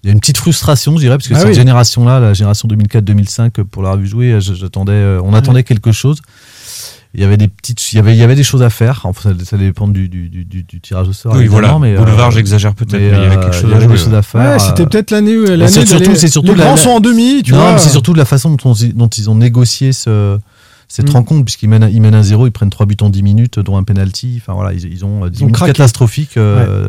Il 0.03 0.07
y 0.07 0.09
a 0.09 0.13
une 0.13 0.19
petite 0.19 0.37
frustration, 0.37 0.93
je 0.97 1.01
dirais, 1.01 1.17
parce 1.17 1.29
que 1.29 1.33
Ah 1.33 1.39
cette 1.39 1.47
oui. 1.49 1.53
génération-là, 1.53 2.19
la 2.19 2.33
génération 2.33 2.67
2004-2005, 2.67 3.59
euh, 3.59 3.63
pour 3.63 3.83
l'avoir 3.83 3.99
vu 3.99 4.07
jouer, 4.07 4.37
j'attendais, 4.41 5.17
on 5.23 5.33
attendait 5.33 5.63
quelque 5.63 5.91
chose. 5.93 6.21
Il 7.15 7.21
y 7.21 7.23
avait 7.23 7.37
des 7.37 7.47
petites, 7.47 7.93
il 7.93 7.97
y 7.97 7.99
avait, 7.99 8.13
il 8.15 8.17
y 8.19 8.23
avait 8.23 8.33
des 8.35 8.43
choses 8.43 8.63
à 8.63 8.71
faire. 8.71 9.01
Enfin, 9.03 9.35
ça, 9.37 9.45
ça 9.45 9.57
dépend 9.57 9.87
du, 9.87 10.09
du, 10.09 10.29
du, 10.29 10.45
du- 10.45 10.63
du 10.63 10.81
tirage 10.81 11.07
au 11.09 11.13
sort. 11.13 11.35
Oui, 11.35 11.45
voilà. 11.45 11.77
mais, 11.79 11.95
Boulevard, 11.95 12.29
euh, 12.29 12.31
j'exagère 12.31 12.73
peut-être, 12.73 12.93
mais 12.99 13.07
il 13.07 13.11
y 13.11 13.15
avait 13.15 13.35
quelque 13.35 13.45
euh, 13.49 13.51
chose 13.51 13.63
il 13.65 13.69
y 13.69 13.73
à 13.73 13.75
avait 13.75 13.85
jouer, 13.85 13.93
des 13.95 13.99
choses 14.03 14.11
ouais. 14.13 14.17
à 14.17 14.21
faire. 14.23 14.51
Ouais, 14.53 14.59
c'était 14.59 14.85
peut-être 14.87 15.11
l'année 15.11 15.35
l'année 15.45 15.67
c'est 15.67 15.85
surtout, 15.85 16.15
c'est 16.15 16.27
surtout 16.27 16.53
les 16.53 16.57
la- 16.57 16.63
grands 16.65 16.71
la- 16.75 16.77
sont 16.81 16.89
en 16.89 16.99
demi, 16.99 17.43
tu 17.43 17.51
non, 17.51 17.59
vois. 17.59 17.73
mais 17.73 17.77
c'est 17.79 17.89
surtout 17.89 18.15
la 18.15 18.25
façon 18.25 18.55
dont, 18.55 18.73
ils- 18.73 18.95
dont 18.95 19.07
ils 19.09 19.29
ont 19.29 19.35
négocié 19.35 19.93
ce, 19.93 20.39
cette 20.87 21.09
Mm. 21.09 21.13
rencontre, 21.13 21.45
puisqu'ils 21.45 21.69
mènent, 21.69 21.87
ils 21.93 22.01
mènent 22.01 22.15
un 22.15 22.23
0, 22.23 22.47
ils 22.47 22.51
prennent 22.51 22.71
3 22.71 22.87
buts 22.87 22.97
en 23.01 23.09
10 23.11 23.21
minutes, 23.21 23.59
dont 23.59 23.77
un 23.77 23.83
penalty. 23.83 24.39
Enfin 24.41 24.53
voilà, 24.53 24.73
ils, 24.73 24.83
ils 24.91 25.05
ont 25.05 25.27
10 25.27 25.41
ont 25.41 25.45
minutes 25.45 25.55
craqué. 25.55 25.73
catastrophiques. 25.73 26.37
euh, 26.37 26.87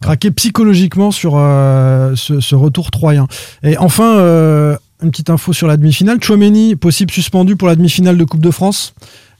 craqué 0.00 0.32
psychologiquement 0.32 1.12
sur 1.12 1.34
euh, 1.36 2.14
ce, 2.16 2.40
ce 2.40 2.54
retour 2.56 2.90
troyen. 2.90 3.28
Et 3.62 3.78
enfin, 3.78 4.16
euh, 4.18 4.76
une 5.02 5.10
petite 5.10 5.30
info 5.30 5.52
sur 5.52 5.66
la 5.66 5.76
demi-finale. 5.76 6.22
Chouameni, 6.22 6.76
possible 6.76 7.10
suspendu 7.10 7.56
pour 7.56 7.68
la 7.68 7.76
demi-finale 7.76 8.16
de 8.16 8.24
Coupe 8.24 8.42
de 8.42 8.50
France 8.50 8.94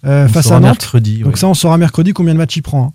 euh, 0.04 0.28
face 0.28 0.46
à 0.50 0.54
Nantes. 0.54 0.62
mercredi. 0.62 1.18
Donc 1.20 1.38
ça, 1.38 1.46
on 1.46 1.54
saura 1.54 1.76
mercredi 1.78 2.12
combien 2.12 2.32
de 2.34 2.38
matchs 2.38 2.56
il 2.56 2.62
prend. 2.62 2.84
hein. 2.86 2.92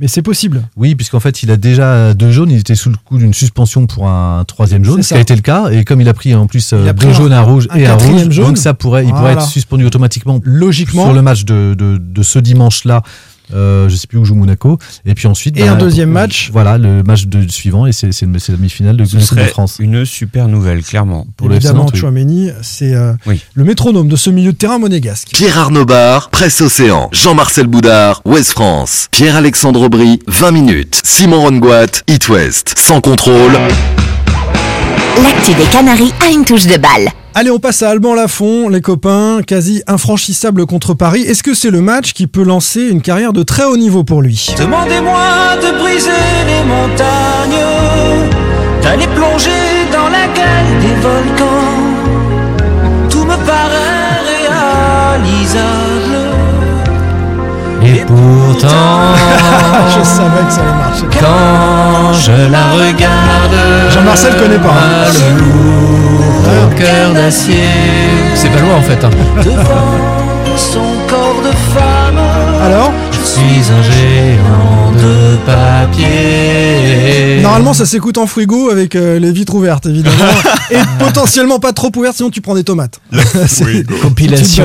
Mais 0.00 0.06
c'est 0.06 0.22
possible. 0.22 0.62
Oui, 0.76 0.94
puisqu'en 0.94 1.18
fait, 1.18 1.42
il 1.42 1.50
a 1.50 1.56
déjà 1.56 2.14
deux 2.14 2.30
jaunes. 2.30 2.50
Il 2.52 2.58
était 2.60 2.76
sous 2.76 2.88
le 2.88 2.96
coup 3.04 3.18
d'une 3.18 3.34
suspension 3.34 3.86
pour 3.86 4.08
un 4.08 4.44
troisième 4.44 4.84
jaune, 4.84 5.02
ce 5.02 5.08
qui 5.08 5.14
a 5.14 5.20
été 5.20 5.34
le 5.34 5.42
cas. 5.42 5.70
Et 5.70 5.84
comme 5.84 6.00
il 6.00 6.08
a 6.08 6.14
pris 6.14 6.34
en 6.36 6.46
plus 6.46 6.72
euh, 6.72 6.82
Il 6.84 6.88
a 6.88 6.94
pris 6.94 7.06
deux 7.06 7.12
un- 7.12 7.16
jaunes, 7.16 7.32
un 7.32 7.40
rouge 7.42 7.66
un 7.70 7.76
et 7.76 7.86
un 7.86 7.94
rouge, 7.96 8.30
jaune. 8.30 8.46
donc 8.46 8.58
ça 8.58 8.74
pourrait, 8.74 9.04
il 9.04 9.10
pourrait 9.12 9.32
être 9.32 9.42
suspendu 9.48 9.84
automatiquement 9.84 10.40
Logiquement. 10.44 11.04
sur 11.04 11.12
le 11.12 11.22
match 11.22 11.44
de, 11.44 11.74
de, 11.76 11.98
de 11.98 12.22
ce 12.22 12.38
dimanche-là. 12.38 13.02
Euh, 13.54 13.88
je 13.88 13.96
sais 13.96 14.06
plus 14.06 14.18
où 14.18 14.24
joue 14.24 14.34
Monaco. 14.34 14.78
Et 15.06 15.14
puis 15.14 15.26
ensuite, 15.26 15.56
Et 15.58 15.64
bah, 15.64 15.72
un 15.72 15.76
deuxième 15.76 16.10
euh, 16.10 16.12
match. 16.12 16.50
Voilà, 16.52 16.78
le 16.78 17.02
match 17.02 17.26
de, 17.26 17.48
suivant 17.48 17.86
et 17.86 17.92
c'est 17.92 18.08
la 18.22 18.56
demi-finale 18.56 18.96
de, 18.96 19.04
Ce 19.04 19.16
de 19.16 19.20
Coupe 19.20 19.20
de 19.20 19.24
serait 19.40 19.48
France. 19.48 19.76
une 19.80 20.04
super 20.04 20.48
nouvelle, 20.48 20.82
clairement. 20.82 21.26
Pour 21.36 21.50
Évidemment. 21.52 21.86
Chouameni, 21.94 22.50
c'est 22.62 22.94
euh, 22.94 23.12
Oui. 23.26 23.40
le 23.54 23.64
métronome 23.64 24.08
de 24.08 24.16
ce 24.16 24.30
milieu 24.30 24.52
de 24.52 24.56
terrain 24.56 24.78
monégasque. 24.78 25.28
Pierre 25.32 25.58
Arnaud 25.58 25.84
Bar, 25.84 26.30
Presse 26.30 26.60
Océan, 26.60 27.08
Jean-Marcel 27.12 27.66
Boudard, 27.66 28.20
Ouest 28.24 28.50
France, 28.50 29.08
Pierre-Alexandre 29.10 29.82
Aubry, 29.82 30.20
20 30.26 30.50
minutes, 30.52 31.00
Simon 31.04 31.40
Rongoat, 31.42 32.02
It 32.08 32.28
West, 32.28 32.74
sans 32.78 33.00
contrôle. 33.00 33.52
L'actu 35.22 35.52
des 35.54 35.64
Canaries 35.64 36.12
a 36.24 36.30
une 36.30 36.44
touche 36.44 36.66
de 36.66 36.76
balle. 36.76 37.08
Allez, 37.34 37.50
on 37.50 37.58
passe 37.58 37.82
à 37.82 37.90
Alban 37.90 38.14
Lafont, 38.14 38.68
les 38.68 38.80
copains, 38.80 39.40
quasi 39.46 39.82
infranchissable 39.86 40.64
contre 40.66 40.94
Paris. 40.94 41.22
Est-ce 41.22 41.42
que 41.42 41.54
c'est 41.54 41.70
le 41.70 41.80
match 41.80 42.12
qui 42.12 42.26
peut 42.26 42.44
lancer 42.44 42.82
une 42.82 43.00
carrière 43.00 43.32
de 43.32 43.42
très 43.42 43.64
haut 43.64 43.76
niveau 43.76 44.04
pour 44.04 44.22
lui? 44.22 44.46
Demandez-moi 44.58 45.56
de 45.60 45.78
briser 45.78 46.10
les 46.46 46.62
montagnes, 46.64 47.64
d'aller 48.82 49.08
plonger 49.08 49.86
dans 49.92 50.08
la 50.08 50.26
gueule 50.28 50.78
des 50.82 50.94
volcans. 51.00 51.88
Tout 53.10 53.24
me 53.24 53.36
paraît 53.44 54.22
réalisable. 54.38 56.17
Pourtant, 58.50 59.14
Je 59.90 60.02
savais 60.02 60.42
que 60.46 60.52
ça 60.52 60.60
allait 60.62 60.72
marcher. 60.72 61.04
quand 61.20 62.12
je 62.14 62.32
la 62.50 62.64
regarde, 62.72 63.90
Jean-Marcel 63.92 64.34
connaît 64.36 64.56
pas, 64.58 64.68
hein. 64.70 65.12
Le 65.12 65.38
lourd 65.38 66.64
au 66.64 66.74
cœur 66.74 67.12
d'acier. 67.12 67.68
C'est 68.34 68.48
pas 68.48 68.60
loin 68.60 68.76
en 68.78 68.82
fait. 68.82 69.04
hein. 69.04 69.10
Devant 69.44 70.56
son 70.56 70.80
corps 71.08 71.42
de 71.44 71.50
femme. 71.74 72.18
Alors 72.64 72.90
Je 73.12 73.18
suis 73.18 73.70
un 73.70 73.82
géant 73.82 74.87
de 74.98 75.36
papier. 75.46 77.40
Normalement, 77.42 77.72
ça 77.74 77.86
s'écoute 77.86 78.18
en 78.18 78.26
frigo 78.26 78.70
avec 78.70 78.94
euh, 78.96 79.18
les 79.18 79.32
vitres 79.32 79.54
ouvertes, 79.54 79.86
évidemment. 79.86 80.16
et 80.70 80.76
potentiellement 80.98 81.58
pas 81.58 81.72
trop 81.72 81.90
ouvertes, 81.96 82.16
sinon 82.16 82.30
tu 82.30 82.40
prends 82.40 82.54
des 82.54 82.64
tomates. 82.64 83.00
C'est- 83.46 83.86
Compilation, 84.02 84.64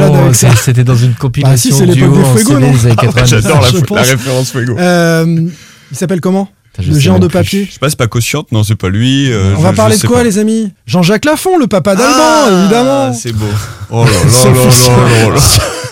c'était 0.56 0.84
dans 0.84 0.96
une 0.96 1.14
compilation 1.14 1.54
Bah, 1.54 1.58
si, 1.58 1.72
c'est 1.72 1.86
l'époque 1.86 2.14
des 2.36 2.40
CD 2.44 2.54
non 2.54 2.72
des 2.72 2.86
années 2.88 2.96
90. 2.96 3.30
J'adore 3.42 3.62
la, 3.96 4.02
référence 4.02 4.52
Fuego. 4.52 4.76
Euh, 4.78 5.48
il 5.92 5.98
s'appelle 5.98 6.22
comment 6.22 6.50
je 6.80 6.92
Le 6.92 6.98
géant 7.00 7.20
de 7.20 7.28
plus. 7.28 7.34
papier. 7.34 7.66
Je 7.68 7.74
sais 7.74 7.80
pas, 7.80 7.88
c'est 7.90 7.96
pas 8.00 8.08
Cautionte, 8.08 8.52
non, 8.52 8.64
c'est 8.64 8.76
pas 8.76 8.90
lui. 8.90 9.32
euh, 9.32 9.54
On 9.56 9.60
je- 9.60 9.64
va 9.64 9.72
je 9.72 9.76
parler 9.76 9.96
de 9.98 10.08
quoi, 10.08 10.18
pas. 10.18 10.24
les 10.24 10.40
amis? 10.40 10.72
Jean-Jacques 10.88 11.26
Lafont, 11.26 11.58
le 11.60 11.68
papa 11.68 11.96
d'Alban, 11.96 12.16
Ah, 12.18 12.50
évidemment. 12.62 13.14
C'est 13.14 13.32
beau. 13.32 13.46
Oh 13.92 14.04
là 14.04 14.12
là 14.12 14.50
là 14.50 15.30
là 15.30 15.36
là. 15.36 15.42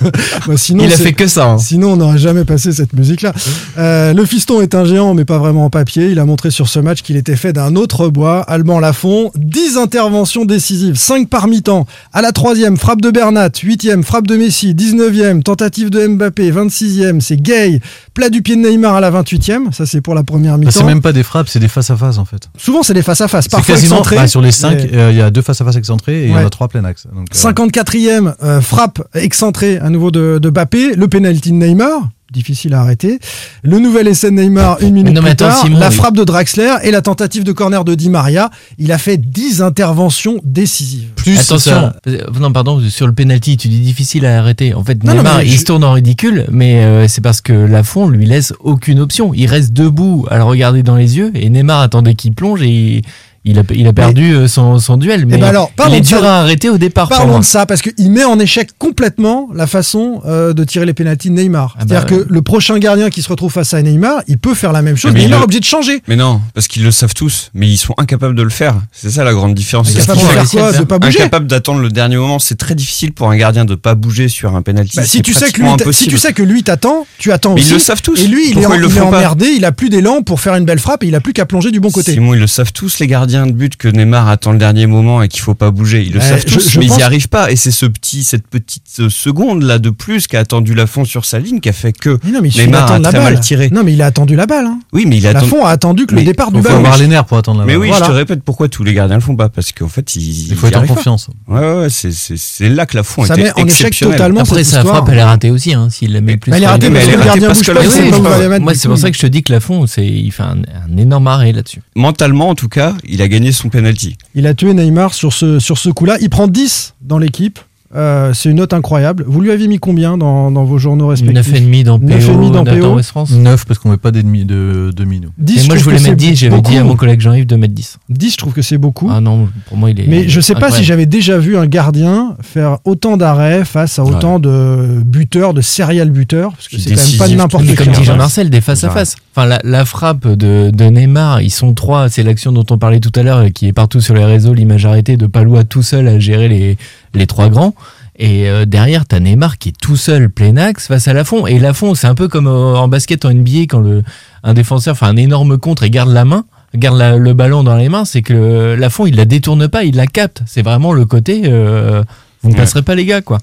Bah, 0.48 0.54
sinon, 0.58 0.84
Il 0.86 0.92
a 0.94 0.98
fait 0.98 1.14
que 1.14 1.28
ça. 1.28 1.46
hein. 1.52 1.58
Sinon, 1.58 1.94
on 1.94 1.98
n'aurait 1.98 2.18
jamais 2.18 2.46
passé 2.46 2.72
cette 2.72 2.94
musique-là. 2.94 3.34
Euh, 3.78 4.14
le 4.14 4.26
fiston 4.26 4.62
est 4.62 4.74
un 4.76 4.86
géant, 4.86 5.14
mais 5.14 5.26
pas 5.26 5.38
vraiment 5.38 5.66
en 5.66 5.70
papier. 5.70 6.10
Il 6.10 6.20
a 6.20 6.26
montré 6.26 6.52
sur 6.52 6.68
ce 6.68 6.80
match 6.80 7.02
qu'il 7.02 7.16
était 7.18 7.36
fait 7.36 7.54
d'un 7.54 7.76
autre 7.76 8.08
bois. 8.10 8.42
Alban 8.42 8.80
Lafont, 8.80 9.32
10 9.36 9.78
interventions 9.78 10.46
décisives, 10.46 10.96
5 10.96 11.30
par 11.30 11.48
mi-temps. 11.48 11.86
À 12.14 12.22
la 12.22 12.32
troisième, 12.32 12.78
frappe 12.78 13.02
de 13.02 13.12
Bernat. 13.12 13.50
8e, 13.50 14.04
frappe 14.04 14.28
de 14.28 14.36
Messi. 14.38 14.74
19e, 14.74 15.44
tentative 15.44 15.90
de 15.90 16.08
Mbappé. 16.08 16.52
26e, 16.52 17.20
c'est 17.22 17.38
Gay. 17.38 17.80
Plat 18.14 18.30
du 18.30 18.42
pied 18.42 18.56
de 18.56 18.62
Neymar 18.62 18.96
à 18.96 19.02
la 19.02 19.12
28e. 19.12 19.72
Ça, 19.72 19.86
c'est 19.86 20.02
pour 20.02 20.16
la 20.16 20.24
première 20.24 20.54
Bah, 20.54 20.60
mi-temps. 20.60 20.72
c'est 20.72 20.84
même 20.84 21.02
pas 21.02 21.14
des 21.14 21.24
frappes, 21.24 21.48
c'est 21.50 21.60
des 21.60 21.68
face 21.68 21.90
à 21.90 21.96
face 21.96 22.18
en 22.18 22.26
fait. 22.26 22.50
Souvent, 22.58 22.84
c'est 22.84 22.94
des 22.94 23.02
face-à-face. 23.04 23.46
C'est 23.46 23.52
Parfois 23.52 23.76
quasiment 23.76 24.02
bah, 24.10 24.28
sur 24.28 24.42
les 24.42 24.52
5, 24.52 24.78
mais- 24.92 25.12
il 25.12 25.18
y 25.18 25.22
a 25.22 25.30
deux 25.32 25.42
face 25.42 25.62
à 25.62 25.66
face 25.66 25.76
excentrés 25.76 26.24
et 26.24 26.26
il 26.26 26.32
y 26.32 26.34
en 26.34 26.38
Ouais. 26.38 26.46
a 26.46 26.50
trois 26.50 26.68
plein 26.68 26.84
axe. 26.86 27.08
Donc, 27.14 27.28
euh, 27.34 27.38
54e 27.38 28.34
euh, 28.44 28.62
frappe 28.62 29.02
excentrée 29.14 29.78
à 29.78 29.90
nouveau 29.92 30.10
de, 30.12 30.40
de 30.42 30.50
Bappé, 30.50 30.96
le 30.96 31.08
penalty 31.08 31.52
de 31.52 31.56
Neymar, 31.58 32.10
difficile 32.32 32.74
à 32.74 32.82
arrêter. 32.82 33.20
Le 33.62 33.78
nouvel 33.78 34.08
essai 34.08 34.32
de 34.32 34.36
Neymar 34.38 34.82
une 34.82 34.94
minute 34.94 35.14
non, 35.14 35.22
mais 35.22 35.36
plus 35.36 35.44
attends, 35.46 35.48
tard, 35.54 35.62
Simon, 35.66 35.78
la 35.80 35.90
oui. 35.90 35.94
frappe 35.96 36.16
de 36.16 36.24
Draxler 36.24 36.76
et 36.84 36.90
la 36.92 37.02
tentative 37.02 37.44
de 37.44 37.52
corner 37.52 37.84
de 37.84 37.94
Di 37.94 38.10
Maria. 38.10 38.50
Il 38.80 38.92
a 38.94 38.98
fait 38.98 39.18
10 39.18 39.62
interventions 39.62 40.40
décisives. 40.46 41.10
plus 41.16 41.38
Attention, 41.38 41.72
ça- 41.74 41.96
euh, 42.08 42.24
non 42.40 42.54
pardon, 42.54 42.80
sur 42.90 43.06
le 43.06 43.12
penalty, 43.14 43.58
tu 43.58 43.68
dis 43.68 43.82
difficile 43.82 44.26
à 44.26 44.40
arrêter. 44.40 44.74
En 44.74 44.84
fait, 44.84 45.04
Non, 45.04 45.12
non, 45.12 45.18
Neymar, 45.24 45.44
il 45.44 45.52
je- 45.52 45.58
se 45.60 45.66
tourne 45.66 45.84
en 45.84 45.92
ridicule, 45.92 46.46
mais 46.50 46.84
euh, 46.86 47.08
c'est 47.10 47.22
parce 47.22 47.42
que 47.42 47.52
Lafont 47.52 48.08
lui 48.08 48.26
laisse 48.26 48.54
aucune 48.62 49.00
option. 49.02 49.34
Il 49.34 49.48
reste 49.48 49.74
debout 49.74 50.26
à 50.32 50.38
le 50.38 50.44
regarder 50.46 50.84
dans 50.84 50.96
les 50.96 51.18
yeux 51.18 51.32
et 51.36 51.50
Neymar 51.50 51.82
attendait 51.82 52.16
qu'il 52.16 52.34
plonge 52.34 52.62
et 52.62 52.70
il, 52.70 53.02
il 53.44 53.58
a, 53.58 53.64
il 53.74 53.88
a 53.88 53.94
perdu 53.94 54.34
euh, 54.34 54.48
son, 54.48 54.78
son 54.80 54.98
duel. 54.98 55.26
Mais 55.26 55.38
ben 55.38 55.48
alors, 55.48 55.72
parlons 55.72 55.94
il 55.94 55.98
est 55.98 56.02
de 56.02 56.06
ça. 56.06 56.18
dur 56.18 56.26
à 56.28 56.40
arrêter 56.42 56.70
au 56.70 56.78
départ. 56.78 57.10
Parlons 57.10 57.40
de 57.40 57.44
ça 57.44 57.66
parce 57.66 57.82
qu'il 57.82 58.12
met 58.12 58.24
en 58.24 58.38
échec 58.40 58.70
complètement 58.78 59.50
la 59.54 59.66
façon 59.68 60.22
euh, 60.26 60.54
de 60.54 60.64
tirer 60.64 60.86
les 60.86 60.94
pénalties 60.94 61.30
de 61.30 61.36
Neymar. 61.36 61.76
Ah 61.80 61.86
bah 61.86 61.96
C'est-à-dire 62.02 62.18
ouais. 62.20 62.26
que 62.26 62.34
le 62.34 62.42
prochain 62.42 62.78
gardien 62.78 63.10
qui 63.10 63.22
se 63.22 63.30
retrouve 63.30 63.52
face 63.52 63.74
à 63.74 63.82
Neymar, 63.82 64.22
il 64.28 64.38
peut 64.38 64.54
faire 64.54 64.72
la 64.72 64.82
même 64.82 64.96
chose, 64.98 65.12
Mais 65.14 65.20
mais 65.20 65.24
il 65.24 65.28
Neymar 65.28 65.40
le- 65.40 65.42
est 65.42 65.46
obligé 65.46 65.60
de 65.60 65.66
changer. 65.66 66.04
Mais 66.08 66.16
non, 66.16 66.40
parce 66.54 66.68
qu'ils 66.68 66.84
le 66.84 66.92
savent 66.92 67.14
tous, 67.14 67.50
mais 67.54 67.68
ils 67.68 67.78
sont 67.78 67.94
incapables 67.98 68.36
de 68.36 68.44
le 68.44 68.50
faire. 68.50 68.76
C'est 68.92 69.10
ça 69.10 69.24
la 69.24 69.34
grande 69.34 69.54
différence. 69.56 69.90
Qui 69.90 69.96
de 69.96 70.02
fait 70.02 70.14
faire 70.16 70.30
réussir 70.38 70.60
à 70.60 70.62
quoi 70.64 70.68
le 70.68 70.72
De 70.74 70.78
faire. 70.78 70.88
pas 70.88 71.00
bouger 71.00 71.20
incapable 71.22 71.48
d'attendre 71.48 71.80
le 71.80 71.90
dernier 71.90 72.18
moment. 72.18 72.38
C'est 72.40 72.58
très 72.58 72.76
difficile 72.76 73.12
pour 73.14 73.30
un 73.32 73.38
gardien 73.38 73.66
de 73.66 73.76
pas 73.76 73.96
bouger 73.96 74.28
sur 74.28 74.56
un 74.56 74.62
penalty. 74.62 74.98
Bah, 74.98 75.04
si, 75.04 75.22
tu 75.24 75.34
sais 75.34 75.52
que 75.52 75.62
lui, 75.62 75.68
si 75.94 76.08
tu 76.08 76.18
sais 76.18 76.34
que 76.34 76.44
lui 76.44 76.64
t'attend, 76.64 77.06
tu 77.18 77.32
attends 77.32 77.56
Mais 77.56 77.62
ils 77.62 77.66
aussi. 77.66 77.74
le 77.74 77.80
savent 77.80 78.02
tous. 78.02 78.22
Et 78.22 78.28
lui, 78.28 78.52
il 78.52 78.60
est, 78.60 78.66
emmerdé, 79.02 79.48
il 79.58 79.66
a 79.66 79.72
plus 79.72 79.90
d'élan 79.90 80.22
pour 80.22 80.40
faire 80.42 80.56
une 80.56 80.66
belle 80.66 80.80
frappe 80.80 81.04
et 81.04 81.08
il 81.08 81.16
a 81.16 81.22
plus 81.22 81.34
qu'à 81.34 81.46
plonger 81.46 81.72
du 81.72 81.80
bon 81.80 81.90
côté. 81.90 82.14
Simon, 82.14 82.34
ils 82.36 82.40
le 82.40 82.48
savent 82.48 82.72
tous 82.72 83.00
les 83.00 83.08
gardiens 83.08 83.31
de 83.48 83.52
but 83.52 83.76
que 83.76 83.88
Neymar 83.88 84.28
attend 84.28 84.52
le 84.52 84.58
dernier 84.58 84.86
moment 84.88 85.22
et 85.22 85.28
qu'il 85.28 85.42
faut 85.42 85.54
pas 85.56 85.72
bouger. 85.72 86.04
Ils 86.04 86.14
le 86.14 86.20
Euh, 86.20 86.22
savent 86.22 86.46
tous, 86.46 86.70
je 86.70 86.80
mais 86.80 86.88
pense- 86.88 86.98
ils 86.98 87.00
y 87.00 87.04
arrivent 87.04 87.30
pas. 87.30 87.52
Et 87.52 87.56
c'est 87.56 87.72
ce 87.72 87.86
petit, 87.86 88.24
cette 88.24 88.48
petite 88.48 88.84
euh, 89.00 89.10
seconde 89.10 89.64
là 89.64 89.80
de 89.80 89.90
plus 89.90 90.28
qu'a 90.28 90.40
attendu 90.40 90.74
Lafont 90.74 91.06
sur 91.06 91.26
sa 91.26 91.40
ligne 91.40 91.60
qui 91.60 91.70
a 91.70 91.74
fait 91.74 91.94
que 91.94 92.20
Mais 92.24 92.32
non, 92.32 92.40
mais 92.42 92.50
il 92.50 92.58
Neymar 92.62 92.92
a 92.92 93.00
la 93.00 93.10
très 93.10 93.20
balle. 93.20 93.34
mal 93.34 93.40
tiré. 93.42 93.70
Non, 93.72 93.84
mais 93.84 93.94
il 93.94 94.02
a 94.02 94.06
attendu 94.08 94.36
la 94.36 94.46
balle. 94.46 94.66
Hein. 94.66 94.80
Oui, 94.94 95.06
mais 95.08 95.18
il 95.18 95.26
a 95.28 95.32
attendu. 95.32 95.46
Lafont 95.52 95.66
a 95.66 95.70
attendu 95.70 96.06
que 96.06 96.12
le 96.14 96.20
Mais 96.22 96.26
départ 96.26 96.52
du 96.52 96.58
faut 96.58 96.64
ballon. 96.64 96.78
avoir 96.80 96.98
les 96.98 97.08
nerfs 97.08 97.26
pour 97.26 97.38
attendre 97.38 97.60
la 97.62 97.66
Mais 97.66 97.74
balle. 97.74 97.82
oui, 97.82 97.88
Voilà. 97.90 98.06
je 98.06 98.12
te 98.12 98.16
répète 98.16 98.44
pourquoi 98.44 98.68
tous 98.70 98.84
les 98.84 98.94
gardiens 98.94 99.16
le 99.16 99.22
font 99.22 99.36
pas? 99.36 99.50
Parce 99.50 99.72
qu'en 99.72 99.88
fait 99.88 100.16
ils. 100.16 100.50
Il 100.52 100.56
faut 100.56 100.68
ils 100.68 100.70
être 100.70 100.78
en 100.78 100.82
pas. 100.82 100.94
confiance. 100.96 101.30
Ouais, 101.48 101.60
ouais, 101.60 101.88
c'est 101.90 102.70
là 102.70 102.86
que 102.86 102.98
Lafont 102.98 103.26
Ça 103.26 103.34
était 103.36 103.44
met 103.44 103.62
en 103.62 103.66
échec 103.68 103.98
totalement 103.98 104.42
Après, 104.42 104.64
sa 104.64 104.84
frappe, 104.84 105.08
elle 105.10 105.18
est 105.18 105.24
ratée 105.24 105.52
aussi. 105.52 105.74
Hein, 105.74 105.90
S'il 105.90 106.14
la 106.14 106.22
met 106.22 106.38
plus. 106.38 106.52
Mais 106.52 106.58
elle 106.58 106.64
est 106.64 106.68
ratée 106.68 106.88
les 106.88 106.94
mais 106.94 107.06
le 107.06 107.24
gardien 107.24 107.50
bouge 107.50 107.66
pas, 107.66 107.80
oui, 107.82 107.88
oui, 107.88 108.12
il 108.56 108.62
Moi, 108.62 108.74
c'est 108.76 108.88
pour 108.88 108.98
ça 108.98 109.10
que 109.12 109.16
je 109.16 109.22
te 109.22 109.28
dis 109.28 109.44
que 109.44 109.52
Lafont, 109.54 109.86
c'est, 109.88 110.06
il 110.06 110.32
fait 110.32 110.44
un, 110.44 110.58
un 110.92 110.98
énorme 110.98 111.28
arrêt 111.28 111.52
là-dessus. 111.52 111.82
Mentalement, 111.96 112.50
en 112.50 112.56
tout 112.56 112.68
cas, 112.70 112.94
il 113.08 113.21
a 113.22 113.28
gagné 113.28 113.52
son 113.52 113.70
penalty. 113.70 114.18
Il 114.36 114.48
a 114.48 114.54
tué 114.54 114.74
Neymar 114.74 115.14
sur 115.14 115.34
ce, 115.34 115.60
sur 115.60 115.78
ce 115.78 115.90
coup-là. 115.90 116.18
Il 116.22 116.30
prend 116.30 116.48
10 116.48 116.96
dans 117.02 117.18
l'équipe. 117.18 117.60
Euh, 117.96 118.34
c'est 118.34 118.50
une 118.50 118.58
note 118.58 118.74
incroyable. 118.74 119.26
Vous 119.28 119.42
lui 119.42 119.52
aviez 119.52 119.68
mis 119.68 119.80
combien 119.80 120.18
dans, 120.18 120.52
dans 120.52 120.64
vos 120.64 120.78
journaux 120.78 121.08
respectifs 121.08 121.54
9,5 121.54 121.84
dans 121.84 122.00
PO, 122.00 122.06
9,5 122.06 122.52
dans 122.52 122.64
9 122.64 122.80
PO. 122.80 123.04
France. 123.04 123.32
9 123.32 123.66
parce 123.66 123.80
qu'on 123.80 123.90
met 123.90 123.98
pas 123.98 124.12
d'ennemis 124.12 124.46
de 124.46 124.92
demi 124.96 125.20
nous. 125.20 125.30
10, 125.38 125.66
Et 125.66 125.68
moi, 125.68 125.76
je 125.76 125.82
trouve 125.82 125.94
voulais 125.94 125.96
mettre 125.96 126.22
c'est 126.22 126.30
10. 126.32 126.36
J'avais 126.36 126.62
dit 126.62 126.78
à 126.78 126.84
mon 126.84 126.96
collègue 126.96 127.20
Jean-Yves 127.20 127.46
de 127.46 127.56
mettre 127.56 127.74
10. 127.74 127.98
10, 128.10 128.32
je 128.32 128.38
trouve 128.38 128.54
que 128.54 128.62
c'est 128.62 128.78
beaucoup. 128.78 129.10
Ah 129.12 129.20
non, 129.20 129.50
pour 129.68 129.78
moi, 129.78 129.90
il 129.92 130.00
est. 130.00 130.08
Mais 130.08 130.28
je 130.30 130.40
sais 130.40 130.56
pas 130.56 130.72
si 130.72 130.84
j'avais 130.84 131.06
déjà 131.06 131.38
vu 131.38 131.58
un 131.58 131.68
gardien 131.68 132.36
faire 132.42 132.78
autant 132.86 133.18
d'arrêts 133.18 133.66
face 133.66 134.00
à 134.00 134.04
autant 134.04 134.40
de 134.40 135.02
buteurs, 135.06 135.54
de 135.54 135.62
serial 135.62 136.10
buteurs, 136.10 136.54
parce 136.54 136.68
que 136.68 136.78
c'est 136.78 136.96
quand 136.96 137.02
même 137.02 137.18
pas 137.18 137.28
de 137.28 137.36
n'importe 137.36 137.66
qui. 137.66 137.76
comme 137.76 137.88
dit. 137.88 138.04
Jean-Marcel, 138.04 138.50
des 138.50 138.62
face 138.62 138.84
à 138.84 138.90
face. 138.90 139.16
Enfin, 139.36 139.48
la, 139.48 139.60
la 139.64 139.86
frappe 139.86 140.28
de, 140.28 140.72
de 140.72 140.84
Neymar, 140.86 141.42
ils 141.42 141.50
sont 141.50 141.74
trois. 141.74 142.10
C'est 142.10 142.24
l'action 142.24 142.52
dont 142.52 142.66
on 142.70 142.78
parlait 142.78 143.00
tout 143.00 143.12
à 143.16 143.24
l'heure, 143.24 143.38
euh, 143.38 143.50
qui 143.50 143.68
est 143.68 143.74
partout 143.74 144.02
sur 144.02 144.14
les 144.14 144.26
réseaux, 144.26 144.54
l'image 144.54 144.86
arrêtée 144.86 145.18
de 145.18 145.26
Palois 145.28 145.64
tout 145.64 145.84
seul 145.84 146.08
à 146.08 146.20
gérer 146.20 146.48
les, 146.50 146.78
les 147.14 147.28
trois 147.28 147.50
grands. 147.50 147.74
Et 148.18 148.48
euh, 148.50 148.66
derrière, 148.66 149.06
t'as 149.06 149.20
Neymar 149.20 149.58
qui 149.58 149.70
est 149.70 149.78
tout 149.82 149.96
seul, 149.96 150.30
plein 150.30 150.56
axe, 150.58 150.88
face 150.88 151.08
à 151.08 151.14
Lafont. 151.14 151.48
Et 151.48 151.58
Lafont, 151.60 151.96
c'est 151.96 152.08
un 152.08 152.14
peu 152.16 152.28
comme 152.28 152.48
euh, 152.48 152.76
en 152.76 152.88
basket 152.88 153.26
en 153.26 153.34
NBA, 153.34 153.62
quand 153.70 153.80
le, 153.80 154.04
un 154.44 154.54
défenseur 154.54 154.98
fait 154.98 155.06
un 155.06 155.16
énorme 155.18 155.58
contre 155.58 155.84
et 155.84 155.90
garde 155.90 156.10
la 156.12 156.26
main, 156.26 156.46
garde 156.76 156.98
la- 156.98 157.18
le 157.18 157.34
ballon 157.34 157.64
dans 157.64 157.76
les 157.78 157.90
mains, 157.90 158.06
c'est 158.06 158.22
que 158.22 158.34
le- 158.34 158.76
Lafont, 158.76 159.06
il 159.08 159.16
la 159.16 159.26
détourne 159.26 159.68
pas, 159.68 159.84
il 159.86 159.96
la 159.96 160.08
capte. 160.08 160.44
C'est 160.46 160.62
vraiment 160.62 160.94
le 160.94 161.06
côté, 161.06 161.44
euh, 161.46 162.04
vous 162.44 162.50
ne 162.50 162.54
Ouais. 162.54 162.60
passerez 162.60 162.82
pas 162.84 162.96
les 162.96 163.06
gars, 163.06 163.22
quoi. 163.22 163.40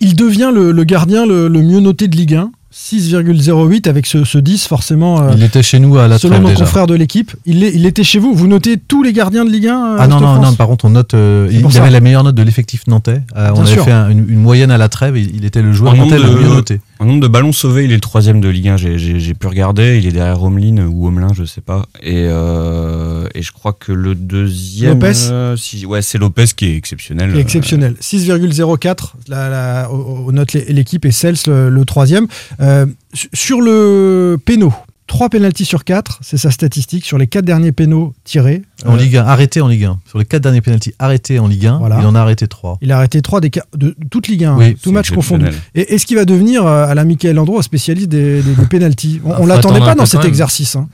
Il 0.00 0.14
devient 0.14 0.50
le, 0.54 0.72
le 0.72 0.84
gardien 0.84 1.26
le, 1.26 1.48
le 1.48 1.62
mieux 1.62 1.80
noté 1.80 2.06
de 2.06 2.16
Ligue 2.16 2.34
1, 2.34 2.50
6,08 2.72 3.88
avec 3.88 4.06
ce, 4.06 4.24
ce 4.24 4.38
10 4.38 4.66
forcément. 4.66 5.20
euh, 5.22 5.32
Il 5.36 5.42
était 5.42 5.62
chez 5.62 5.78
nous 5.78 5.98
à 5.98 6.08
la 6.08 6.18
Selon 6.18 6.40
nos 6.40 6.50
confrères 6.52 6.86
de 6.86 6.94
l'équipe, 6.94 7.32
il, 7.44 7.84
était 7.86 8.04
chez 8.04 8.18
vous. 8.18 8.34
Vous 8.34 8.46
notez 8.46 8.76
tous 8.76 9.02
les 9.02 9.12
gardiens 9.12 9.44
de 9.44 9.50
Ligue 9.50 9.68
1 9.68 9.74
euh, 9.74 9.96
Ah 9.98 10.06
non, 10.08 10.20
non, 10.20 10.40
non, 10.40 10.54
par 10.54 10.66
contre, 10.68 10.84
on 10.86 10.90
note. 10.90 11.14
euh, 11.14 11.48
il 11.50 11.64
avait 11.78 11.90
la 11.90 12.00
meilleure 12.00 12.24
note 12.24 12.34
de 12.34 12.42
l'effectif 12.42 12.86
nantais. 12.86 13.20
Euh, 13.36 13.50
on 13.54 13.60
avait 13.60 13.72
sûr. 13.72 13.84
fait 13.84 13.92
un- 13.92 14.08
une, 14.10 14.24
une 14.28 14.40
moyenne 14.40 14.70
à 14.70 14.78
la 14.78 14.88
trêve 14.88 15.16
et 15.16 15.20
il 15.22 15.44
était 15.44 15.62
le 15.62 15.72
joueur 15.72 15.92
En 15.92 15.96
nantais 15.96 16.18
le 16.18 16.30
mieux 16.30 16.48
noté. 16.48 16.80
En 17.02 17.06
nombre 17.06 17.18
de 17.20 17.26
ballons 17.26 17.50
sauvés, 17.50 17.82
il 17.84 17.90
est 17.90 17.96
le 17.96 18.00
troisième 18.00 18.40
de 18.40 18.48
Ligue 18.48 18.68
1. 18.68 18.76
J'ai- 18.76 19.34
pu 19.34 19.46
regarder. 19.48 19.98
Il 19.98 20.06
est 20.06 20.12
derrière 20.12 20.40
Homelin 20.40 20.86
ou 20.86 21.08
Homelin, 21.08 21.32
je 21.34 21.42
sais 21.42 21.60
pas. 21.60 21.86
Et, 22.00 22.26
euh, 22.28 23.26
et 23.34 23.42
je 23.42 23.50
crois 23.50 23.72
que 23.72 23.90
le 23.90 24.14
deuxième. 24.14 24.92
Lopez 25.00 25.12
euh, 25.32 25.56
si, 25.56 25.84
Ouais, 25.84 26.00
c'est 26.00 26.18
Lopez 26.18 26.44
qui 26.56 26.66
est 26.66 26.76
exceptionnel. 26.76 27.32
qui 27.32 27.38
est 27.38 27.40
exceptionnel. 27.40 27.96
6,04 28.00 29.14
la, 29.26 29.48
la, 29.48 29.90
au- 29.90 30.26
au 30.26 30.30
note 30.32 30.52
l'équipe 30.52 31.04
et 31.04 31.10
Cels 31.10 31.34
le, 31.48 31.70
le 31.70 31.84
troisième. 31.84 32.28
Euh, 32.60 32.86
su- 33.12 33.28
sur 33.32 33.60
le 33.62 34.36
péno, 34.44 34.72
3 35.12 35.28
pénalties 35.28 35.66
sur 35.66 35.84
4, 35.84 36.20
c'est 36.22 36.38
sa 36.38 36.50
statistique. 36.50 37.04
Sur 37.04 37.18
les 37.18 37.26
4 37.26 37.44
derniers 37.44 37.70
pénaux 37.70 38.14
tirés, 38.24 38.62
En 38.86 38.94
euh, 38.94 38.96
Ligue 38.96 39.18
1, 39.18 39.26
arrêté 39.26 39.60
en 39.60 39.68
Ligue 39.68 39.84
1. 39.84 39.98
Sur 40.08 40.18
les 40.18 40.24
4 40.24 40.40
derniers 40.42 40.62
pénaltys 40.62 40.94
arrêtés 40.98 41.38
en 41.38 41.48
Ligue 41.48 41.66
1, 41.66 41.76
Voilà. 41.80 41.98
il 42.00 42.06
en 42.06 42.14
a 42.14 42.20
arrêté 42.20 42.46
3. 42.48 42.78
il 42.80 42.90
a 42.92 42.96
arrêté 42.96 43.20
3 43.20 43.42
des 43.42 43.50
de 43.76 43.94
toute 44.10 44.28
Ligue 44.28 44.44
1, 44.44 44.56
Oui, 44.56 44.74
tout 44.82 44.90
match 44.90 45.10
confondu. 45.10 45.44
Et 45.74 45.92
est-ce 45.94 46.06
qu'il 46.06 46.16
va 46.16 46.24
devenir 46.24 46.64
euh, 46.66 46.86
à 46.86 46.94
la 46.94 47.04
Michael 47.04 47.36
Landreau 47.36 47.58
un 47.58 47.62
spécialiste 47.62 48.08
des, 48.08 48.40
des, 48.40 48.54
des 48.54 48.64
pénalties? 48.64 49.20
On, 49.22 49.32
Ah, 49.32 49.34
on 49.34 49.42
faut 49.42 49.46
l'attendait 49.48 49.80
pas 49.80 49.94
dans 49.94 50.06
cet 50.06 50.24
exercice. 50.24 50.76
hein. 50.76 50.88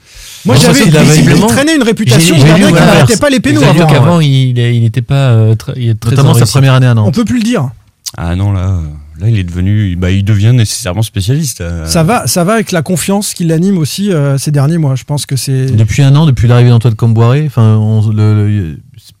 Moi, 0.45 0.57
j'avais 0.57 0.83
visiblement- 0.83 1.47
traînait 1.47 1.77
une 1.77 1.83
réputation 1.83 2.35
gardien 2.43 2.67
lu, 2.67 2.73
qui 2.73 2.79
n'arrêtait 2.79 3.15
pas 3.17 3.29
les 3.29 3.39
pénaux 3.39 3.63
avant. 3.63 3.87
qu'avant, 3.87 4.19
il, 4.19 4.59
est- 4.59 4.75
il 4.75 4.83
était 4.83 5.01
pas 5.01 5.29
euh, 5.29 5.55
très, 5.55 5.71
il 5.77 5.91
est 5.91 5.95
très 5.99 6.11
Notamment 6.11 6.31
en 6.31 6.33
sa 6.33 6.45
première 6.45 6.73
année 6.73 6.87
à 6.87 6.93
Nantes. 6.93 7.07
On 7.07 7.11
peut 7.11 7.23
plus 7.23 7.37
le 7.37 7.43
dire. 7.45 7.69
Ah 8.17 8.35
non, 8.35 8.51
là, 8.51 8.67
euh, 8.67 8.81
là, 9.19 9.29
il 9.29 9.37
est 9.37 9.43
devenu. 9.43 9.95
Bah, 9.95 10.11
il 10.11 10.23
devient 10.23 10.53
nécessairement 10.53 11.01
spécialiste. 11.01 11.61
euh. 11.61 11.85
Ça 11.85 12.03
va, 12.03 12.27
ça 12.27 12.43
va 12.43 12.53
avec 12.53 12.71
la 12.71 12.81
confiance 12.81 13.33
qui 13.33 13.45
l'anime 13.45 13.77
aussi 13.77 14.11
euh, 14.11 14.37
ces 14.37 14.51
derniers 14.51 14.77
mois. 14.77 14.95
Je 14.95 15.03
pense 15.03 15.25
que 15.25 15.35
c'est. 15.35 15.67
Depuis 15.67 16.01
un 16.03 16.15
an, 16.15 16.25
depuis 16.25 16.47
l'arrivée 16.47 16.69
d'Antoine 16.69 16.95
Comboiré, 16.95 17.43
enfin, 17.45 17.75
on, 17.77 18.07
le, 18.09 18.47
le- 18.47 18.77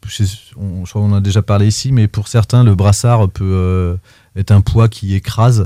je, 0.07 0.23
on- 0.57 0.85
je 0.85 0.89
crois 0.89 1.01
qu'on 1.01 1.11
en 1.11 1.17
a 1.17 1.21
déjà 1.21 1.41
parlé 1.41 1.67
ici, 1.67 1.91
mais 1.91 2.07
pour 2.07 2.27
certains, 2.27 2.63
le 2.63 2.75
brassard 2.75 3.29
peut 3.29 3.43
euh, 3.45 3.95
être 4.35 4.51
un 4.51 4.61
poids 4.61 4.87
qui 4.87 5.13
écrase. 5.15 5.65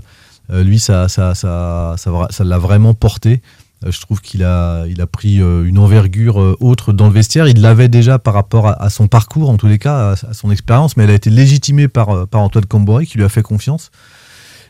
Euh, 0.52 0.64
lui, 0.64 0.80
ça, 0.80 1.08
ça, 1.08 1.36
ça, 1.36 1.96
ça, 1.98 2.44
l'a 2.44 2.58
vraiment 2.58 2.94
porté. 2.94 3.42
Euh, 3.86 3.92
je 3.92 4.00
trouve 4.02 4.20
qu'il 4.22 4.44
a, 4.44 4.86
il 4.88 5.00
a 5.02 5.08
pris 5.08 5.42
euh, 5.42 5.66
une 5.66 5.78
envergure 5.80 6.40
euh, 6.42 6.58
autre 6.60 6.92
dans 6.94 7.08
le 7.08 7.14
vestiaire. 7.14 7.48
Il 7.48 7.62
l'avait 7.62 7.88
déjà 7.90 8.20
par 8.20 8.34
rapport 8.34 8.68
à, 8.68 8.82
à 8.84 8.90
son 8.90 9.08
parcours, 9.08 9.50
en 9.50 9.56
tous 9.58 9.68
les 9.68 9.78
cas, 9.80 10.12
à, 10.12 10.30
à 10.30 10.34
son 10.34 10.52
expérience, 10.52 10.98
mais 10.98 11.06
elle 11.06 11.12
a 11.12 11.14
été 11.16 11.30
légitimée 11.30 11.88
par, 11.88 12.10
euh, 12.10 12.26
par 12.26 12.42
Antoine 12.42 12.66
Comboiré, 12.66 13.06
qui 13.06 13.18
lui 13.18 13.24
a 13.24 13.30
fait 13.30 13.42
confiance. 13.42 13.90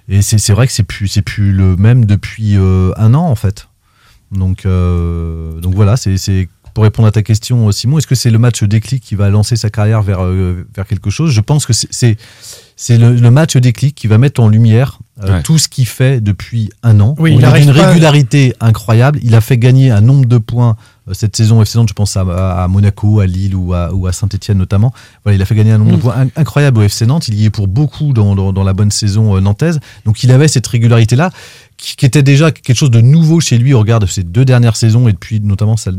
Et 0.10 0.22
c'est 0.22 0.38
c'est 0.38 0.54
vrai 0.54 0.68
que 0.68 0.74
c'est 0.74 0.84
plus, 0.84 1.08
c'est 1.08 1.22
plus 1.22 1.52
le 1.54 1.76
même 1.78 2.06
depuis 2.06 2.56
euh, 2.58 2.92
un 2.98 3.14
an, 3.14 3.26
en 3.28 3.36
fait. 3.36 3.68
Donc, 4.32 4.66
euh, 4.66 5.60
donc 5.62 5.76
voilà, 5.76 5.96
c'est 5.98 6.18
c'est- 6.18 6.48
pour 6.74 6.84
répondre 6.86 7.08
à 7.08 7.12
ta 7.12 7.22
question, 7.22 7.72
Simon, 7.72 8.00
est-ce 8.00 8.08
que 8.08 8.16
c'est 8.16 8.32
le 8.32 8.40
match 8.40 8.64
déclic 8.64 9.04
qui 9.04 9.14
va 9.14 9.30
lancer 9.30 9.56
sa 9.56 9.70
carrière 9.70 10.02
vers, 10.02 10.24
euh, 10.26 10.66
vers 10.76 10.88
quelque 10.88 11.12
chose? 11.12 11.32
Je 11.32 11.40
pense 11.40 11.68
que 11.68 11.74
c'est- 11.74 12.18
le, 12.90 13.14
le 13.16 13.32
match 13.32 13.56
déclic 13.58 13.94
qui 13.94 14.08
va 14.08 14.18
mettre 14.18 14.42
en 14.42 14.48
lumière 14.50 14.98
euh, 15.24 15.36
Ouais. 15.36 15.44
tout 15.44 15.60
ce 15.60 15.68
qu'il 15.68 15.86
fait 15.86 16.20
depuis 16.20 16.72
un 16.82 17.00
an. 17.00 17.14
Oui, 17.20 17.34
il 17.34 17.38
il 17.38 17.46
a 17.46 17.60
une 17.60 17.72
pas- 17.72 17.88
régularité 17.90 18.56
incroyable. 18.60 19.20
Il 19.22 19.36
a 19.36 19.42
fait 19.42 19.60
gagner 19.60 19.92
un 19.92 20.02
nombre 20.02 20.26
de 20.26 20.40
points 20.40 20.72
euh, 20.72 20.76
cette 21.12 21.36
saison 21.36 21.62
FC 21.62 21.78
Nantes. 21.78 21.90
Je 21.90 21.94
pense 21.94 22.16
à, 22.18 22.66
Monaco, 22.70 23.20
à 23.20 23.26
Lille 23.28 23.56
ou 23.56 23.74
à, 23.74 23.94
ou 23.94 24.08
à 24.08 24.14
Saint-Etienne 24.14 24.58
notamment. 24.58 24.94
Voilà, 25.24 25.36
il 25.36 25.42
a 25.42 25.46
fait 25.46 25.56
gagner 25.56 25.72
un 25.72 25.78
nombre 25.78 25.92
Mm. 25.92 25.96
de 25.98 26.02
points 26.02 26.16
in- 26.18 26.28
incroyable 26.38 26.80
au 26.80 26.84
FC 26.84 27.06
Nantes. 27.06 27.28
Il 27.28 27.36
y 27.36 27.46
est 27.46 27.50
pour 27.50 27.68
beaucoup 27.68 28.14
dans, 28.14 28.36
dans, 28.36 28.54
dans 28.54 28.64
la 28.64 28.74
bonne 28.74 28.92
saison 28.92 29.36
euh, 29.36 29.42
nantaise. 29.42 29.80
Donc 30.06 30.24
il 30.24 30.32
avait 30.32 30.48
cette 30.48 30.66
régularité-là 30.68 31.32
qui, 31.84 31.98
qui 31.98 32.06
était 32.06 32.24
déjà 32.24 32.50
quelque 32.52 32.78
chose 32.78 32.92
de 32.92 33.02
nouveau 33.02 33.42
chez 33.42 33.58
lui 33.58 33.74
au 33.74 33.80
regard 33.80 34.00
de 34.00 34.06
ses 34.06 34.24
deux 34.24 34.46
dernières 34.46 34.78
saisons 34.78 35.10
et 35.10 35.12
depuis 35.12 35.42
notamment 35.42 35.76
sa, 35.76 35.92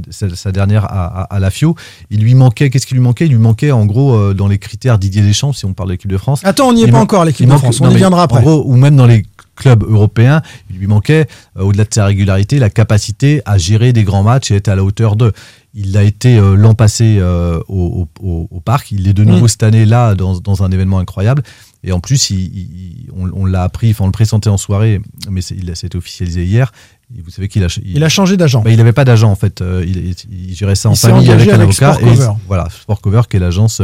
dernière 0.51 0.85
à, 0.87 1.05
à, 1.05 1.23
à 1.25 1.39
la 1.39 1.51
FIO. 1.51 1.77
Il 2.09 2.21
lui 2.21 2.35
manquait, 2.35 2.71
qu'est-ce 2.71 2.87
qui 2.87 2.95
lui 2.95 3.03
manquait? 3.03 3.27
Il 3.27 3.33
lui 3.33 3.39
manquait 3.39 3.71
en 3.71 3.85
gros 3.85 4.15
euh, 4.15 4.33
dans 4.33 4.49
les 4.49 4.57
critères 4.59 4.99
Didier 4.99 5.21
Deschamps, 5.21 5.53
si 5.53 5.67
on 5.67 5.75
parle 5.75 5.91
de 5.91 5.95
l'équipe 5.95 6.11
de 6.11 6.17
France. 6.17 6.41
Attends, 6.43 6.69
on 6.69 6.73
n'y 6.73 6.85
est 6.85 6.91
pas 6.91 7.01
encore, 7.01 7.27
l'équipe 7.27 7.45
de 7.47 7.53
manque- 7.53 7.61
France. 7.61 7.83
On 7.83 7.91
y 7.91 7.97
viendra 7.97 8.23
après. 8.23 8.39
En 8.39 8.43
gros, 8.43 8.63
ou 8.65 8.77
même 8.77 8.97
dans 8.97 9.07
les 9.07 9.27
clubs 9.57 9.85
européens, 9.85 10.41
il 10.71 10.79
lui 10.79 10.87
manquait, 10.87 11.27
euh, 11.59 11.63
au-delà 11.65 11.85
de 11.85 11.93
sa 11.93 12.07
régularité, 12.07 12.59
la 12.59 12.71
capacité 12.71 13.43
à 13.45 13.59
gérer 13.59 13.93
des 13.93 14.05
grands 14.05 14.23
matchs 14.23 14.51
et 14.51 14.57
être 14.57 14.69
à 14.69 14.75
la 14.77 14.83
hauteur 14.83 15.17
d'eux. 15.17 15.33
Il 15.77 15.93
l'a 15.93 16.05
été 16.05 16.39
euh, 16.39 16.55
l'an 16.55 16.75
passé 16.75 17.17
euh, 17.19 17.59
au, 17.69 18.07
au- 18.23 18.27
au- 18.29 18.49
au 18.51 18.61
parc. 18.61 18.93
Il 18.93 19.09
est 19.09 19.13
de 19.13 19.25
nouveau 19.25 19.47
Mm. 19.47 19.49
cette 19.49 19.63
année 19.65 19.85
là 19.87 20.15
dans, 20.15 20.39
dans 20.39 20.63
un 20.63 20.71
événement 20.71 21.01
incroyable. 21.01 21.43
Et 21.83 21.91
en 21.93 21.99
plus, 22.01 22.31
il- 22.31 22.39
il- 22.57 23.09
on, 23.17 23.29
on 23.35 23.45
l'a 23.45 23.63
appris, 23.65 23.91
enfin 23.91 24.05
on 24.05 24.09
le 24.09 24.13
pressentait 24.13 24.49
en 24.51 24.57
soirée, 24.57 25.01
mais 25.31 25.41
il 25.43 25.71
a- 25.71 25.75
c'était 25.75 25.97
officialisé 25.97 26.45
hier. 26.45 26.71
Et 27.17 27.21
vous 27.21 27.31
savez 27.31 27.49
qu'il 27.49 27.63
a, 27.65 27.69
Il 27.85 28.03
a 28.05 28.09
changé 28.09 28.37
d'agent. 28.37 28.63
bah, 28.63 28.71
il 28.71 28.77
n'avait 28.77 28.93
pas 28.93 29.05
d'agent 29.05 29.31
en 29.31 29.35
fait. 29.37 29.61
Euh, 29.63 29.85
il, 29.85 30.55
gérait 30.55 30.75
ça 30.77 30.89
en 30.91 30.95
famille 30.95 31.29
avec 31.31 31.49
un 31.49 31.55
avec 31.55 31.69
avocat. 31.69 31.95
Sport 31.95 32.09
et- 32.09 32.17
Cover. 32.17 32.31
voilà, 32.47 32.69
Sport 32.71 33.01
Cover, 33.01 33.23
qui 33.29 33.37
est 33.37 33.41
l'agence 33.41 33.83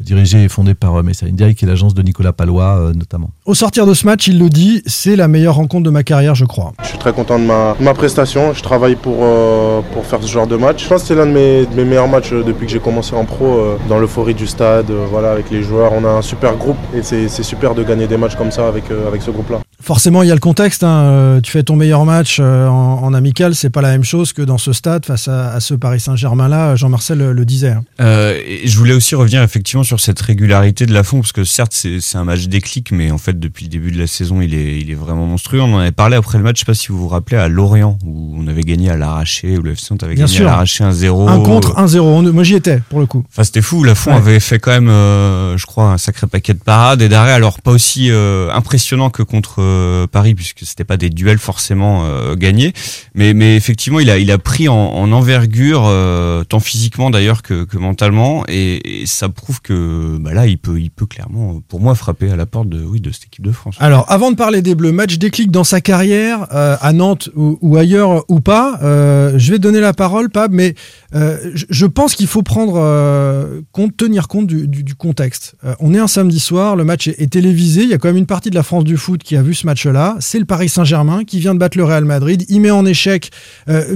dirigée 0.00 0.44
et 0.44 0.48
fondée 0.48 0.74
par 0.74 0.96
euh, 0.96 1.02
Messa 1.02 1.26
India, 1.26 1.52
qui 1.54 1.64
est 1.64 1.68
l'agence 1.68 1.94
de 1.94 2.02
Nicolas 2.02 2.32
Palois 2.32 2.78
euh, 2.78 2.92
notamment. 2.92 3.30
Au 3.46 3.54
sortir 3.54 3.86
de 3.86 3.94
ce 3.94 4.06
match, 4.06 4.26
il 4.28 4.38
le 4.38 4.48
dit, 4.48 4.82
c'est 4.86 5.16
la 5.16 5.28
meilleure 5.28 5.56
rencontre 5.56 5.84
de 5.84 5.90
ma 5.90 6.02
carrière, 6.02 6.34
je 6.34 6.44
crois. 6.44 6.72
Je 6.82 6.88
suis 6.88 6.98
très 6.98 7.12
content 7.12 7.38
de 7.38 7.44
ma, 7.44 7.74
de 7.78 7.84
ma 7.84 7.94
prestation. 7.94 8.52
Je 8.54 8.62
travaille 8.62 8.96
pour, 8.96 9.18
euh, 9.20 9.80
pour 9.92 10.04
faire 10.06 10.22
ce 10.22 10.28
genre 10.28 10.46
de 10.46 10.56
match. 10.56 10.84
Je 10.84 10.88
pense 10.88 11.02
que 11.02 11.08
c'est 11.08 11.14
l'un 11.14 11.26
de 11.26 11.32
mes, 11.32 11.66
de 11.66 11.74
mes 11.76 11.84
meilleurs 11.84 12.08
matchs 12.08 12.32
depuis 12.32 12.66
que 12.66 12.72
j'ai 12.72 12.80
commencé 12.80 13.14
en 13.14 13.24
pro, 13.24 13.46
euh, 13.46 13.76
dans 13.88 13.98
l'euphorie 13.98 14.34
du 14.34 14.46
stade, 14.46 14.90
euh, 14.90 15.06
voilà, 15.10 15.32
avec 15.32 15.50
les 15.50 15.62
joueurs. 15.62 15.92
On 15.92 16.04
a 16.04 16.08
un 16.08 16.22
super 16.22 16.56
groupe 16.56 16.76
et 16.94 17.02
c'est 17.02 17.28
c'est 17.28 17.42
super 17.42 17.74
de 17.74 17.82
gagner 17.82 18.06
des 18.06 18.16
matchs 18.16 18.36
comme 18.36 18.50
ça 18.50 18.68
avec, 18.68 18.90
euh, 18.90 19.08
avec 19.08 19.22
ce 19.22 19.30
groupe-là. 19.30 19.60
Forcément, 19.82 20.22
il 20.22 20.28
y 20.28 20.30
a 20.30 20.34
le 20.34 20.40
contexte. 20.40 20.84
hein. 20.84 21.02
Euh, 21.04 21.40
Tu 21.40 21.50
fais 21.50 21.62
ton 21.62 21.76
meilleur 21.76 22.04
match 22.04 22.38
euh, 22.40 22.66
en, 22.68 23.02
en 23.02 23.14
amical, 23.14 23.54
c'est 23.54 23.70
pas 23.70 23.80
la 23.82 23.90
même 23.90 24.04
chose 24.04 24.32
que 24.32 24.42
dans 24.42 24.58
ce 24.58 24.72
stade 24.72 25.06
face 25.06 25.26
à, 25.28 25.52
à 25.52 25.60
ce 25.60 25.74
Paris 25.74 26.00
Saint-Germain-là. 26.00 26.76
Jean-Marcel 26.76 27.18
le, 27.18 27.32
le 27.32 27.44
disait. 27.44 27.70
hein. 27.70 27.84
Euh, 28.00 28.38
et 28.46 28.66
je 28.68 28.76
voulais 28.78 28.92
aussi 28.94 29.14
revenir 29.14 29.42
effectivement 29.42 29.82
sur 29.84 29.98
cette 30.00 30.20
régularité 30.20 30.86
de 30.86 30.92
Lafont, 30.92 31.20
parce 31.20 31.32
que 31.32 31.44
certes 31.44 31.72
c'est 31.72 32.16
un 32.18 32.24
match 32.24 32.46
déclic, 32.46 32.92
mais 32.92 33.10
en 33.10 33.18
fait 33.18 33.38
depuis 33.38 33.64
le 33.64 33.70
début 33.70 33.90
de 33.90 33.98
la 33.98 34.06
saison 34.06 34.40
il 34.40 34.54
est, 34.54 34.78
il 34.80 34.90
est 34.90 34.94
vraiment 34.94 35.26
monstrueux. 35.26 35.60
On 35.60 35.74
en 35.74 35.78
avait 35.78 35.92
parlé 35.92 36.16
après 36.16 36.38
le 36.38 36.44
match, 36.44 36.56
je 36.56 36.60
sais 36.60 36.66
pas 36.66 36.74
si 36.74 36.88
vous 36.88 36.98
vous 36.98 37.08
rappelez, 37.08 37.36
à 37.38 37.48
Lorient, 37.48 37.98
où 38.04 38.34
on 38.38 38.46
avait 38.48 38.62
gagné 38.62 38.90
à 38.90 38.96
l'arraché, 38.96 39.56
où 39.58 39.62
le 39.62 39.72
FC 39.72 39.94
avait 40.02 40.14
Bien 40.14 40.24
gagné 40.26 40.36
sûr. 40.36 40.46
à 40.46 40.50
l'arraché 40.50 40.84
1-0. 40.84 41.28
Un 41.28 41.40
contre, 41.40 41.74
1-0. 41.78 41.98
On- 42.00 42.22
Moi, 42.32 42.44
j'y 42.44 42.54
étais, 42.54 42.80
pour 42.90 43.00
le 43.00 43.06
coup. 43.06 43.24
Enfin, 43.32 43.44
c'était 43.44 43.62
fou. 43.62 43.82
Lafont 43.82 44.10
Ouais. 44.10 44.16
avait 44.16 44.40
fait 44.40 44.58
quand 44.58 44.70
même, 44.70 44.88
euh, 44.88 45.56
je 45.56 45.64
crois, 45.66 45.92
un 45.92 45.98
sacré 45.98 46.26
paquet 46.26 46.54
de 46.54 46.58
parades 46.58 47.00
et 47.02 47.08
d'arrêts. 47.08 47.32
Alors 47.32 47.60
pas 47.60 47.70
aussi 47.70 48.08
euh, 48.10 48.50
impressionnant 48.52 49.10
que 49.10 49.22
contre 49.22 49.60
euh, 49.70 50.06
Paris, 50.06 50.34
puisque 50.34 50.60
c'était 50.64 50.84
pas 50.84 50.96
des 50.96 51.10
duels 51.10 51.38
forcément 51.38 52.04
euh, 52.04 52.34
gagnés. 52.34 52.72
Mais, 53.14 53.34
mais 53.34 53.56
effectivement, 53.56 54.00
il 54.00 54.10
a, 54.10 54.18
il 54.18 54.30
a 54.30 54.38
pris 54.38 54.68
en, 54.68 54.74
en 54.74 55.12
envergure, 55.12 55.84
euh, 55.86 56.44
tant 56.44 56.60
physiquement 56.60 57.10
d'ailleurs 57.10 57.42
que, 57.42 57.64
que 57.64 57.78
mentalement, 57.78 58.44
et, 58.48 58.80
ça 59.06 59.28
prouve 59.28 59.60
que 59.60 60.18
bah 60.20 60.34
là, 60.34 60.46
il 60.46 60.58
peut, 60.58 60.80
il 60.80 60.90
peut 60.90 61.06
clairement, 61.06 61.60
pour 61.68 61.80
moi, 61.80 61.94
frapper 61.94 62.30
à 62.30 62.36
la 62.36 62.46
porte 62.46 62.68
de, 62.68 62.82
oui, 62.84 63.00
de 63.00 63.10
cette 63.10 63.24
équipe 63.24 63.44
de 63.44 63.52
France. 63.52 63.76
Alors, 63.78 64.04
avant 64.10 64.30
de 64.30 64.36
parler 64.36 64.62
des 64.62 64.74
Bleus, 64.74 64.92
match 64.92 65.18
déclic 65.18 65.50
dans 65.50 65.64
sa 65.64 65.80
carrière, 65.80 66.46
à 66.50 66.92
Nantes 66.92 67.30
ou, 67.34 67.58
ou 67.60 67.76
ailleurs 67.76 68.24
ou 68.28 68.40
pas, 68.40 68.78
je 68.82 69.50
vais 69.50 69.58
donner 69.58 69.80
la 69.80 69.92
parole, 69.92 70.30
Pab, 70.30 70.52
mais 70.52 70.74
euh, 71.14 71.38
je, 71.54 71.86
pense 71.86 72.14
qu'il 72.14 72.26
faut 72.26 72.42
prendre 72.42 72.74
euh, 72.76 73.60
compte, 73.72 73.96
tenir 73.96 74.28
compte 74.28 74.46
du, 74.46 74.68
du- 74.68 74.84
du 74.84 74.94
contexte. 74.94 75.54
Euh, 75.64 75.74
on 75.80 75.92
est 75.94 75.98
un 75.98 76.06
samedi 76.06 76.40
soir, 76.40 76.76
le 76.76 76.84
match 76.84 77.08
est, 77.08 77.20
est 77.20 77.30
télévisé, 77.32 77.82
il 77.82 77.88
y 77.88 77.94
a 77.94 77.98
quand 77.98 78.08
même 78.08 78.16
une 78.16 78.26
partie 78.26 78.50
de 78.50 78.54
la 78.54 78.62
France 78.62 78.84
du 78.84 78.96
foot 78.96 79.22
qui 79.22 79.36
a 79.36 79.42
vu 79.42 79.54
ce 79.54 79.66
match-là. 79.66 80.16
C'est 80.20 80.38
le 80.38 80.44
Paris 80.44 80.68
Saint-Germain 80.68 81.24
qui 81.24 81.38
vient 81.40 81.54
de 81.54 81.58
battre 81.58 81.76
le 81.78 81.84
Real 81.84 82.04
Madrid. 82.04 82.44
Il 82.48 82.60
met 82.60 82.70
en 82.70 82.86
échec, 82.86 83.30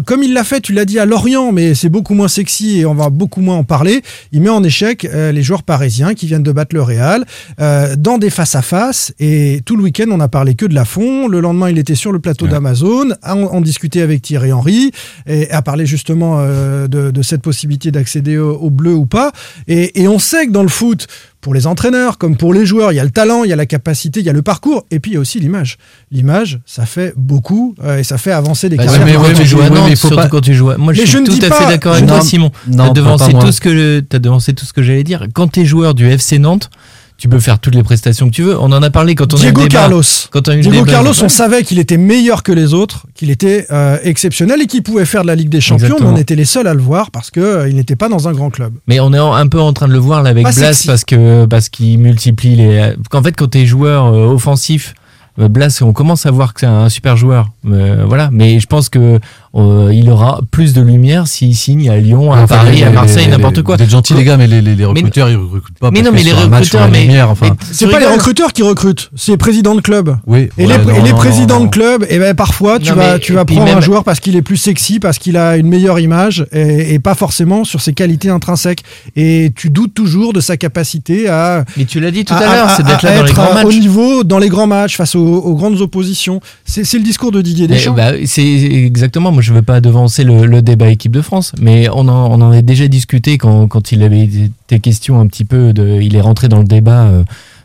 comme 0.07 0.23
il 0.23 0.33
l'a 0.33 0.45
fait, 0.45 0.61
tu 0.61 0.73
l'as 0.73 0.85
dit 0.85 0.99
à 0.99 1.07
Lorient, 1.07 1.53
mais 1.53 1.75
c'est 1.75 1.89
beaucoup 1.89 2.15
moins 2.15 2.29
sexy 2.29 2.81
et 2.81 2.87
on 2.87 2.95
va 2.95 3.11
beaucoup 3.11 3.41
moins 3.41 3.57
en 3.57 3.65
parler. 3.65 4.03
Il 4.33 4.41
met 4.43 4.49
en 4.51 4.63
échec 4.63 5.03
les 5.13 5.43
joueurs 5.43 5.63
parisiens 5.63 6.15
qui 6.15 6.27
viennent 6.27 6.43
de 6.43 6.53
battre 6.53 6.75
le 6.75 6.83
Real 6.83 7.25
dans 7.59 8.19
des 8.19 8.31
face-à-face. 8.31 9.13
Et 9.19 9.61
tout 9.65 9.77
le 9.77 9.83
week-end, 9.83 10.07
on 10.11 10.21
a 10.21 10.29
parlé 10.29 10.55
que 10.55 10.67
de 10.67 10.75
la 10.75 10.85
fond. 10.85 11.29
Le 11.29 11.41
lendemain, 11.41 11.71
il 11.71 11.79
était 11.79 11.95
sur 11.95 12.13
le 12.13 12.19
plateau 12.19 12.47
d'Amazon, 12.47 13.11
à 13.23 13.37
en, 13.37 13.43
en 13.45 13.61
discuter 13.61 14.03
avec 14.03 14.23
Thierry 14.23 14.53
Henry, 14.53 14.91
et 15.27 15.51
à 15.51 15.63
parler 15.63 15.87
justement 15.87 16.39
euh, 16.41 16.89
de, 17.07 17.11
de 17.11 17.23
cette 17.23 17.43
possibilité 17.43 17.91
d'accéder 17.91 18.37
au, 18.39 18.53
au 18.57 18.71
bleu 18.71 18.95
ou 18.95 19.07
pas. 19.07 19.33
Et, 19.69 20.03
et 20.03 20.09
on 20.09 20.19
sait 20.19 20.47
que 20.47 20.53
dans 20.53 20.63
le 20.63 20.69
foot, 20.69 21.07
pour 21.41 21.53
les 21.55 21.67
entraîneurs 21.67 22.17
comme 22.17 22.37
pour 22.37 22.55
les 22.55 22.65
joueurs, 22.65 22.93
il 22.93 22.97
y 22.97 23.01
a 23.01 23.05
le 23.05 23.11
talent, 23.11 23.45
il 23.45 23.51
y 23.51 23.53
a 23.53 23.57
la 23.57 23.67
capacité, 23.67 24.21
il 24.21 24.27
y 24.27 24.31
a 24.31 24.33
le 24.33 24.41
parcours, 24.41 24.87
et 24.91 24.99
puis 24.99 25.11
il 25.11 25.15
y 25.15 25.17
a 25.19 25.21
aussi 25.21 25.41
l'image. 25.41 25.77
L'image, 26.11 26.61
ça 26.65 26.87
fait 26.87 27.13
beaucoup 27.17 27.75
euh, 27.85 27.99
et 27.99 28.03
ça 28.03 28.17
fait 28.17 28.33
avancer 28.33 28.69
les 28.71 28.77
Bah, 28.77 28.85
carrières. 28.87 29.07
ouais, 29.07 29.13
quand 29.15 29.29
mais 29.29 29.35
tu 29.35 29.47
joues 29.47 29.61
à 29.61 29.69
ouais, 29.69 29.81
mais 29.91 29.97
surtout 29.97 30.17
pas- 30.17 30.29
quand 30.29 30.41
tu 30.41 30.55
joues. 30.55 30.71
à- 30.71 30.79
Moi, 30.79 30.93
je 30.95 31.01
Mais 31.01 31.07
suis 31.07 31.19
je 31.19 31.23
tout 31.25 31.33
dis 31.39 31.45
à 31.45 31.49
pas- 31.51 31.57
fait 31.57 31.67
d'accord 31.69 31.93
avec 31.95 32.07
toi, 32.07 32.21
Simon. 32.23 32.51
non, 32.69 32.87
T'as 32.89 32.93
devancé 32.95 33.25
pas 33.27 33.31
moi. 33.33 33.45
tout 33.45 33.53
ce 33.53 33.61
que 33.61 34.01
t'as 34.01 34.19
devancé 34.19 34.55
tout 34.55 34.65
ce 34.65 34.73
que 34.73 34.83
j'allais 34.83 35.05
dire. 35.05 35.27
Quand 35.35 35.49
t'es 35.49 35.67
joueur 35.67 35.95
du 35.95 36.07
FC 36.07 36.39
Nantes, 36.39 36.71
tu 37.17 37.29
peux 37.29 37.39
faire 37.39 37.59
toutes 37.59 37.75
les 37.75 37.83
prestations 37.83 38.27
que 38.29 38.35
tu 38.35 38.43
veux. 38.43 38.59
On 38.59 38.73
en 38.73 38.83
a 38.83 38.91
parlé 38.91 39.15
quand 39.15 39.33
on 39.33 39.37
a 39.37 39.43
eu 39.43 39.47
le 39.47 39.53
débat. 39.53 39.69
Carlos. 39.69 40.03
Quand 40.31 40.49
on 40.49 40.51
a 40.51 40.55
eu 40.55 40.57
le 40.59 40.63
Diego 40.63 40.79
débat. 40.85 40.93
Carlos, 40.93 41.13
on 41.23 41.29
savait 41.29 41.63
qu'il 41.63 41.79
était 41.79 41.97
meilleur 41.97 42.43
que 42.43 42.53
les 42.53 42.75
autres, 42.75 43.07
qu'il 43.15 43.31
était 43.31 43.67
euh, 43.71 43.99
exceptionnel 44.03 44.61
et 44.61 44.67
qu'il 44.67 44.83
pouvait 44.83 45.05
faire 45.05 45.23
de 45.23 45.29
la 45.29 45.35
Ligue 45.37 45.49
des 45.49 45.61
Champions, 45.61 45.87
Exactement. 45.87 46.11
mais 46.11 46.19
on 46.19 46.21
était 46.21 46.35
les 46.35 46.45
seuls 46.45 46.67
à 46.67 46.75
le 46.75 46.83
voir 46.83 47.11
parce 47.11 47.31
que 47.31 47.41
euh, 47.41 47.69
il 47.69 47.77
n'était 47.77 47.97
pas 47.97 48.09
dans 48.09 48.27
un 48.29 48.33
grand 48.33 48.51
club. 48.51 48.75
Mais 48.89 48.99
on 49.01 49.13
est 49.15 49.19
en- 49.19 49.33
un 49.33 49.47
peu 49.47 49.61
en 49.61 49.73
train 49.73 49.87
de 49.89 49.93
le 49.93 49.99
voir 49.99 50.23
là 50.23 50.31
avec 50.31 50.43
Pas 50.45 50.53
Blas 50.53 50.73
sexy. 50.73 50.87
parce 50.89 51.05
que 51.05 51.47
parce 51.47 51.69
qu'il 51.69 51.99
multiplie 51.99 52.57
les. 52.57 52.93
Qu'en 53.11 53.23
fait, 53.23 53.33
quand 53.33 53.49
t'es 53.49 53.65
joueur 53.65 54.07
euh, 54.07 54.27
offensif, 54.27 54.95
euh, 55.39 55.49
Blas, 55.49 55.81
on 55.83 55.93
commence 55.93 56.27
à 56.27 56.31
voir 56.31 56.53
que 56.53 56.61
c'est 56.61 56.67
un 56.67 56.89
super 56.89 57.17
joueur. 57.17 57.49
Euh, 57.67 58.05
voilà. 58.07 58.29
Mais 58.33 58.59
je 58.61 58.67
pense 58.67 58.89
que 58.89 59.19
euh, 59.57 59.91
il 59.93 60.11
aura 60.11 60.41
plus 60.51 60.73
de 60.73 60.81
lumière 60.83 61.29
s'il 61.29 61.55
signe 61.55 61.89
à 61.89 61.97
Lyon, 61.97 62.33
à 62.33 62.43
Enfin, 62.43 62.57
Paris, 62.57 62.77
les- 62.79 62.83
à 62.85 62.91
Marseille, 62.91 63.29
n'importe 63.29 63.63
quoi. 63.63 63.77
Vous 63.77 63.83
êtes 63.83 63.91
gentils 63.91 64.15
les 64.15 64.25
gars, 64.25 64.37
mais 64.37 64.47
les, 64.47 64.61
les- 64.61 64.75
les 64.75 64.85
recruteurs 64.85 65.29
ils 65.31 65.37
recrutent 65.37 65.79
pas. 65.79 65.91
Mais 65.93 66.01
parce 66.03 66.11
non, 66.13 66.17
mais 66.17 66.23
les 66.25 66.33
recruteurs, 66.33 66.89
mais- 66.91 67.03
lumière, 67.03 67.31
enfin. 67.31 67.47
mais- 67.51 67.57
C'est 67.73 67.87
pas 67.87 67.99
les 67.99 68.05
rigoles. 68.07 68.15
recruteurs 68.19 68.53
qui 68.53 68.63
recrutent, 68.63 69.11
c'est 69.15 69.33
les 69.33 69.39
présidents 69.39 69.75
de 69.75 69.81
club. 69.81 70.17
Oui. 70.27 70.49
Et 70.59 70.67
ouais, 70.67 70.79
les, 70.79 70.85
non, 70.85 70.91
et 70.99 71.03
les 71.03 71.11
non, 71.11 71.17
présidents 71.17 71.59
non, 71.61 71.65
de 71.67 71.71
club, 71.71 72.05
et 72.11 72.19
ben 72.19 72.35
parfois 72.35 72.79
tu 72.81 72.91
Non, 72.91 72.97
vas 72.97 73.13
mais- 73.15 73.19
tu 73.21 73.33
vas 73.33 73.45
prendre 73.45 73.77
un 73.77 73.81
joueur 73.81 74.03
parce 74.05 74.19
qu'il 74.21 74.35
est 74.37 74.43
plus 74.43 74.57
sexy, 74.57 74.99
parce 74.99 75.19
qu'il 75.19 75.37
a 75.37 75.57
une 75.57 75.69
meilleure 75.69 76.01
image 76.01 76.47
et, 76.53 76.95
et 76.95 76.99
pas 76.99 77.15
forcément 77.15 77.65
sur 77.65 77.81
ses 77.81 77.93
qualités 77.93 78.31
intrinsèques. 78.31 78.83
Et 79.17 79.53
tu 79.55 79.71
doutes 79.71 79.95
toujours 79.95 80.33
de 80.33 80.41
sa 80.41 80.57
capacité 80.57 81.29
à 81.29 81.65
Mais 81.77 81.85
tu 81.85 82.01
l'as 82.01 82.11
dit 82.11 82.25
tout 82.25 82.35
à- 82.35 82.41
l'heure, 82.41 82.69
à- 82.71 82.77
c'est 82.77 82.83
d'être 82.85 83.03
là 83.03 83.17
dans 83.19 83.23
les 83.23 83.31
être, 83.31 83.35
grands 83.37 83.55
matchs. 83.55 83.65
au 83.67 83.73
niveau 83.73 84.25
dans 84.25 84.39
les 84.39 84.49
grands 84.49 84.67
matchs 84.67 84.97
face 84.97 85.15
aux, 85.15 85.55
grandes 85.55 85.81
oppositions. 85.81 86.41
C'est 86.65 86.85
c'est 86.85 86.99
le 86.99 87.05
discours 87.05 87.31
de 87.31 87.41
Didier 87.41 87.69
Deschamps. 87.69 87.95
bah, 87.95 88.13
c'est 88.27 88.43
exactement. 88.43 89.31
Moi, 89.31 89.43
je 89.45 89.53
veux 89.53 89.63
pas 89.63 89.81
devancer 89.81 90.25
le, 90.25 90.47
le 90.47 90.63
débat 90.63 90.89
équipe 90.89 91.13
de 91.13 91.23
France, 91.23 91.53
mais 91.61 91.89
on 91.91 92.09
en, 92.09 92.31
on 92.33 92.41
en 92.43 92.51
a 92.51 92.63
déjà 92.63 92.89
discuté 92.89 93.39
quand, 93.39 93.69
quand 93.69 93.93
il 93.93 94.03
avait 94.03 94.25
été 94.25 94.81
question 94.81 95.21
un 95.21 95.27
petit 95.29 95.45
peu 95.45 95.73
de. 95.73 96.01
Il 96.03 96.17
est 96.17 96.21
rentré 96.21 96.49
dans 96.49 96.59
le 96.59 96.65
débat. 96.65 97.03
euh, 97.05 97.23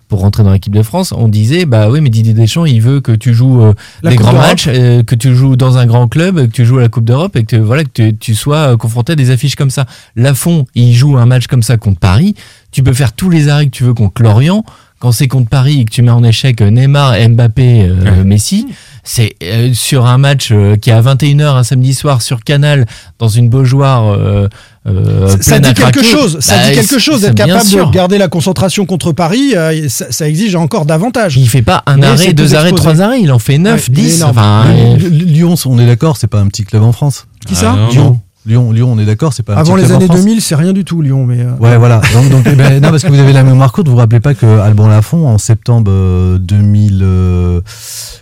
pour 0.07 0.21
rentrer 0.21 0.41
dans 0.43 0.51
l'équipe 0.51 0.73
de 0.73 0.82
France, 0.82 1.13
on 1.15 1.27
disait 1.27 1.65
bah 1.67 1.88
oui 1.91 2.01
mais 2.01 2.09
Didier 2.09 2.34
Deschamps 2.34 2.65
il 2.65 2.82
veut 2.82 2.99
que 2.99 3.11
tu 3.11 3.32
joues 3.36 3.61
euh, 3.61 3.73
des 4.03 4.15
Coupe 4.15 4.25
grands 4.25 4.34
matchs, 4.34 4.65
euh, 4.67 5.03
que 5.03 5.13
tu 5.13 5.36
joues 5.36 5.55
dans 5.55 5.77
un 5.77 5.86
grand 5.86 6.07
club, 6.07 6.47
que 6.47 6.51
tu 6.51 6.65
joues 6.65 6.80
à 6.80 6.82
la 6.82 6.89
Coupe 6.89 7.05
d'Europe 7.05 7.36
et 7.36 7.43
que 7.43 7.55
tu- 7.55 7.61
voilà 7.61 7.84
que 7.84 7.89
tu, 7.93 8.17
tu 8.17 8.34
sois 8.34 8.71
euh, 8.73 8.75
confronté 8.75 9.11
à 9.11 9.15
des 9.15 9.30
affiches 9.30 9.55
comme 9.55 9.69
ça. 9.69 9.86
Lafont 10.15 10.65
il 10.73 10.95
joue 10.95 11.15
un 11.19 11.27
match 11.27 11.45
comme 11.45 11.61
ça 11.61 11.77
contre 11.77 11.99
Paris, 11.99 12.34
tu 12.71 12.82
peux 12.82 12.93
faire 12.93 13.13
tous 13.13 13.30
les 13.30 13.49
arrêts 13.49 13.65
que 13.67 13.69
tu 13.69 13.84
veux 13.84 13.93
contre 13.93 14.23
Lorient. 14.23 14.63
Quand 14.99 15.11
c'est 15.13 15.27
contre 15.29 15.49
Paris 15.49 15.79
et 15.79 15.85
que 15.85 15.91
tu 15.91 16.01
mets 16.01 16.11
en 16.11 16.23
échec 16.25 16.59
euh, 16.61 16.69
Neymar, 16.69 17.13
Mbappé, 17.29 17.83
euh, 17.89 18.23
Messi, 18.25 18.67
c'est 19.05 19.33
euh, 19.43 19.73
sur 19.73 20.05
un 20.05 20.17
match 20.17 20.49
euh, 20.51 20.75
qui 20.75 20.89
est 20.89 20.93
à 20.93 21.01
21h 21.01 21.55
un 21.55 21.63
samedi 21.63 21.93
soir 21.93 22.21
sur 22.21 22.43
Canal 22.43 22.85
dans 23.17 23.29
une 23.29 23.47
Beaujoire 23.49 24.11
euh, 24.13 24.49
euh, 24.87 25.27
ça 25.39 25.59
pleine 25.59 25.73
dit 25.73 25.81
quelque 25.81 26.03
chose, 26.03 26.37
ça 26.41 26.57
Bah, 26.57 26.69
dit 26.69 26.75
quelque 26.75 26.99
chose 26.99 27.21
d'être 27.21 27.35
capable 27.35 27.63
sûr. 27.65 27.87
de 27.89 27.93
garder 27.93 28.17
la 28.17 28.27
concentration 28.27 28.85
contre 28.85 29.11
Paris, 29.13 29.53
euh, 29.55 29.87
ça, 29.87 30.11
ça 30.11 30.27
exige 30.27 30.55
encore 30.55 30.85
davantage. 30.85 31.37
Il 31.37 31.47
fait 31.47 31.61
pas 31.61 31.81
un 31.85 31.97
Mais 31.97 32.07
arrêt, 32.07 32.33
deux 32.33 32.55
arrêts, 32.55 32.69
exposé. 32.71 32.81
trois 32.95 33.01
arrêts, 33.01 33.21
il 33.21 33.31
en 33.31 33.39
fait 33.39 33.57
neuf, 33.57 33.87
Ouais, 33.87 33.93
dix. 33.95 34.21
Enfin, 34.23 34.65
Lyon, 34.97 35.55
on 35.65 35.79
est 35.79 35.85
d'accord, 35.87 36.17
c'est 36.17 36.27
pas 36.27 36.39
un 36.39 36.47
petit 36.47 36.63
club 36.65 36.83
en 36.83 36.91
France. 36.91 37.25
Qui 37.45 37.55
ça 37.55 37.73
Ah, 37.73 37.79
non, 37.79 37.89
Lyon, 37.89 38.03
non. 38.03 38.19
Lyon, 38.45 38.71
Lyon, 38.71 38.93
on 38.93 38.97
est 38.99 39.05
d'accord, 39.05 39.33
c'est 39.33 39.43
pas 39.43 39.55
Avant 39.55 39.75
les 39.75 39.91
années 39.91 40.05
France. 40.05 40.19
2000, 40.21 40.41
c'est 40.41 40.55
rien 40.55 40.71
du 40.71 40.85
tout 40.85 41.01
Lyon, 41.01 41.25
mais 41.25 41.41
euh, 41.41 41.51
Ouais, 41.59 41.77
voilà. 41.77 42.01
Donc, 42.13 42.29
donc, 42.29 42.45
eh 42.49 42.55
ben, 42.55 42.81
non, 42.81 42.89
parce 42.89 43.03
que 43.03 43.09
vous 43.09 43.19
avez 43.19 43.33
la 43.33 43.43
mémoire 43.43 43.71
courte. 43.73 43.87
Vous 43.87 43.93
vous 43.93 43.99
rappelez 43.99 44.21
pas 44.21 44.33
que 44.33 44.45
Alban 44.45 44.87
Lafont, 44.87 45.27
en 45.27 45.37
septembre 45.37 45.91
euh, 45.91 46.37
2000, 46.37 46.99
euh, 47.03 47.61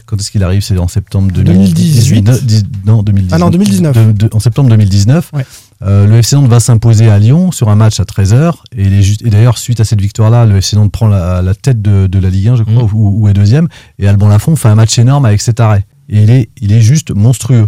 quand 0.07 0.17
est-ce 0.19 0.31
qu'il 0.31 0.43
arrive 0.43 0.61
C'est 0.61 0.77
en 0.79 0.87
septembre 0.87 1.31
2018. 1.31 2.21
2018. 2.23 2.65
Non, 2.87 3.03
2019. 3.03 3.39
Ah 3.39 3.45
non, 3.45 3.51
2019. 3.51 3.95
De- 3.95 4.11
de- 4.27 4.29
en 4.33 4.39
septembre 4.39 4.69
2019, 4.69 5.29
Ouais. 5.33 5.45
Euh, 5.85 6.07
le 6.07 6.15
FC 6.17 6.35
Nantes 6.35 6.47
va 6.47 6.59
s'imposer 6.59 7.07
à 7.07 7.19
Lyon 7.19 7.51
sur 7.51 7.69
un 7.69 7.75
match 7.75 7.99
à 7.99 8.03
13h. 8.03 8.53
Et, 8.75 8.89
d'ailleurs, 9.29 9.59
suite 9.59 9.79
à 9.79 9.83
cette 9.85 10.01
victoire-là, 10.01 10.45
le 10.47 10.57
FC 10.57 10.75
Nantes 10.75 10.91
prend 10.91 11.07
la, 11.07 11.43
la 11.43 11.53
tête 11.53 11.83
de, 11.83 12.07
de 12.07 12.19
la 12.19 12.31
Ligue 12.31 12.47
1, 12.47 12.55
je 12.55 12.63
crois, 12.63 12.83
ou, 12.95 13.21
ou 13.21 13.27
est 13.27 13.33
deuxième. 13.33 13.67
Et 13.99 14.07
Alban 14.07 14.27
Lafont 14.29 14.55
fait 14.55 14.69
un 14.69 14.75
match 14.75 14.97
énorme 14.97 15.25
avec 15.25 15.39
cet 15.41 15.59
arrêt. 15.59 15.85
Et 16.09 16.23
il 16.23 16.31
est, 16.31 16.49
il 16.59 16.71
est 16.71 16.81
juste 16.81 17.11
monstrueux. 17.13 17.67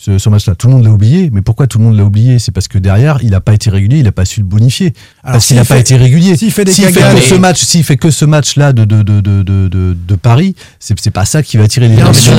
Ce, 0.00 0.16
ce 0.16 0.28
match-là, 0.28 0.54
tout 0.54 0.68
le 0.68 0.74
monde 0.74 0.84
l'a 0.84 0.92
oublié, 0.92 1.28
mais 1.32 1.42
pourquoi 1.42 1.66
tout 1.66 1.78
le 1.78 1.84
monde 1.84 1.96
l'a 1.96 2.04
oublié? 2.04 2.38
C'est 2.38 2.52
parce 2.52 2.68
que 2.68 2.78
derrière, 2.78 3.18
il 3.20 3.30
n'a 3.30 3.40
pas 3.40 3.52
été 3.52 3.68
régulier, 3.68 3.98
il 3.98 4.04
n'a 4.04 4.12
pas 4.12 4.24
su 4.24 4.38
le 4.38 4.46
bonifier. 4.46 4.92
Alors, 5.24 5.32
parce 5.34 5.46
qu'il 5.46 5.56
n'a 5.56 5.62
s'il 5.64 5.68
pas 5.70 5.74
fait- 5.74 5.80
été 5.80 5.96
régulier. 5.96 6.36
s'il 6.36 6.52
fait 6.52 6.64
des 6.64 6.70
S'il 6.70 6.84
caganes- 6.84 7.16
que 7.16 7.20
ce 7.20 7.34
match, 7.34 7.60
s'il 7.64 7.82
fait 7.82 7.96
que 7.96 8.12
ce 8.12 8.24
match-là 8.24 8.72
de, 8.72 8.84
de, 8.84 9.02
de, 9.02 9.20
de, 9.20 9.42
de, 9.42 9.66
de, 9.66 9.96
de 10.06 10.14
Paris, 10.14 10.54
c'est 10.78 10.96
c'est 11.00 11.10
pas 11.10 11.24
ça 11.24 11.42
qui 11.42 11.56
va 11.56 11.66
tirer 11.66 11.88
les 11.88 11.96
Bien 11.96 12.12
sûr, 12.12 12.32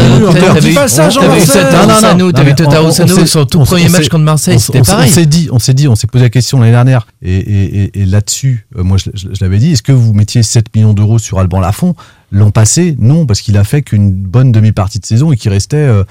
dis 0.62 0.72
pas 0.74 0.88
ça, 0.88 1.08
on- 1.08 1.10
Jean 1.10 1.22
non, 1.24 1.28
non, 1.28 2.18
non, 2.28 2.32
t'avais 2.32 2.56
Totaro 2.56 2.92
Sano, 2.92 3.14
s'est- 3.14 3.26
son 3.26 3.46
tout 3.46 3.60
premier 3.60 3.90
match 3.90 4.08
contre 4.08 4.24
Marseille, 4.24 4.58
c'était 4.58 4.82
pareil. 4.82 5.10
On 5.12 5.14
s'est 5.14 5.26
dit, 5.26 5.50
on 5.52 5.60
s'est 5.60 5.74
dit, 5.74 5.88
on 5.90 5.96
s'est 5.96 6.08
posé 6.08 6.24
la 6.24 6.30
question 6.30 6.60
l'année 6.62 6.72
dernière, 6.72 7.08
et, 7.22 7.92
là-dessus, 8.06 8.68
euh, 8.78 8.84
moi 8.84 8.96
je 8.98 9.10
l'avais 9.42 9.58
dit, 9.58 9.74
est-ce 9.74 9.84
que 9.84 9.92
vous 9.92 10.14
mettiez 10.14 10.44
7 10.44 10.74
millions 10.76 10.94
d'euros 10.94 11.20
sur 11.20 11.40
Alban 11.40 11.60
Lafont? 11.60 11.94
L'an 12.32 12.52
passé, 12.52 12.96
non, 13.00 13.26
parce 13.26 13.42
qu'il 13.42 13.58
a 13.58 13.64
fait 13.66 13.82
qu'une 13.82 14.14
bonne 14.14 14.52
demi-partie 14.54 15.00
de 15.00 15.06
saison 15.06 15.34
et 15.34 15.36
qu'il 15.36 15.52
restait. 15.52 15.76
euh, 15.76 16.04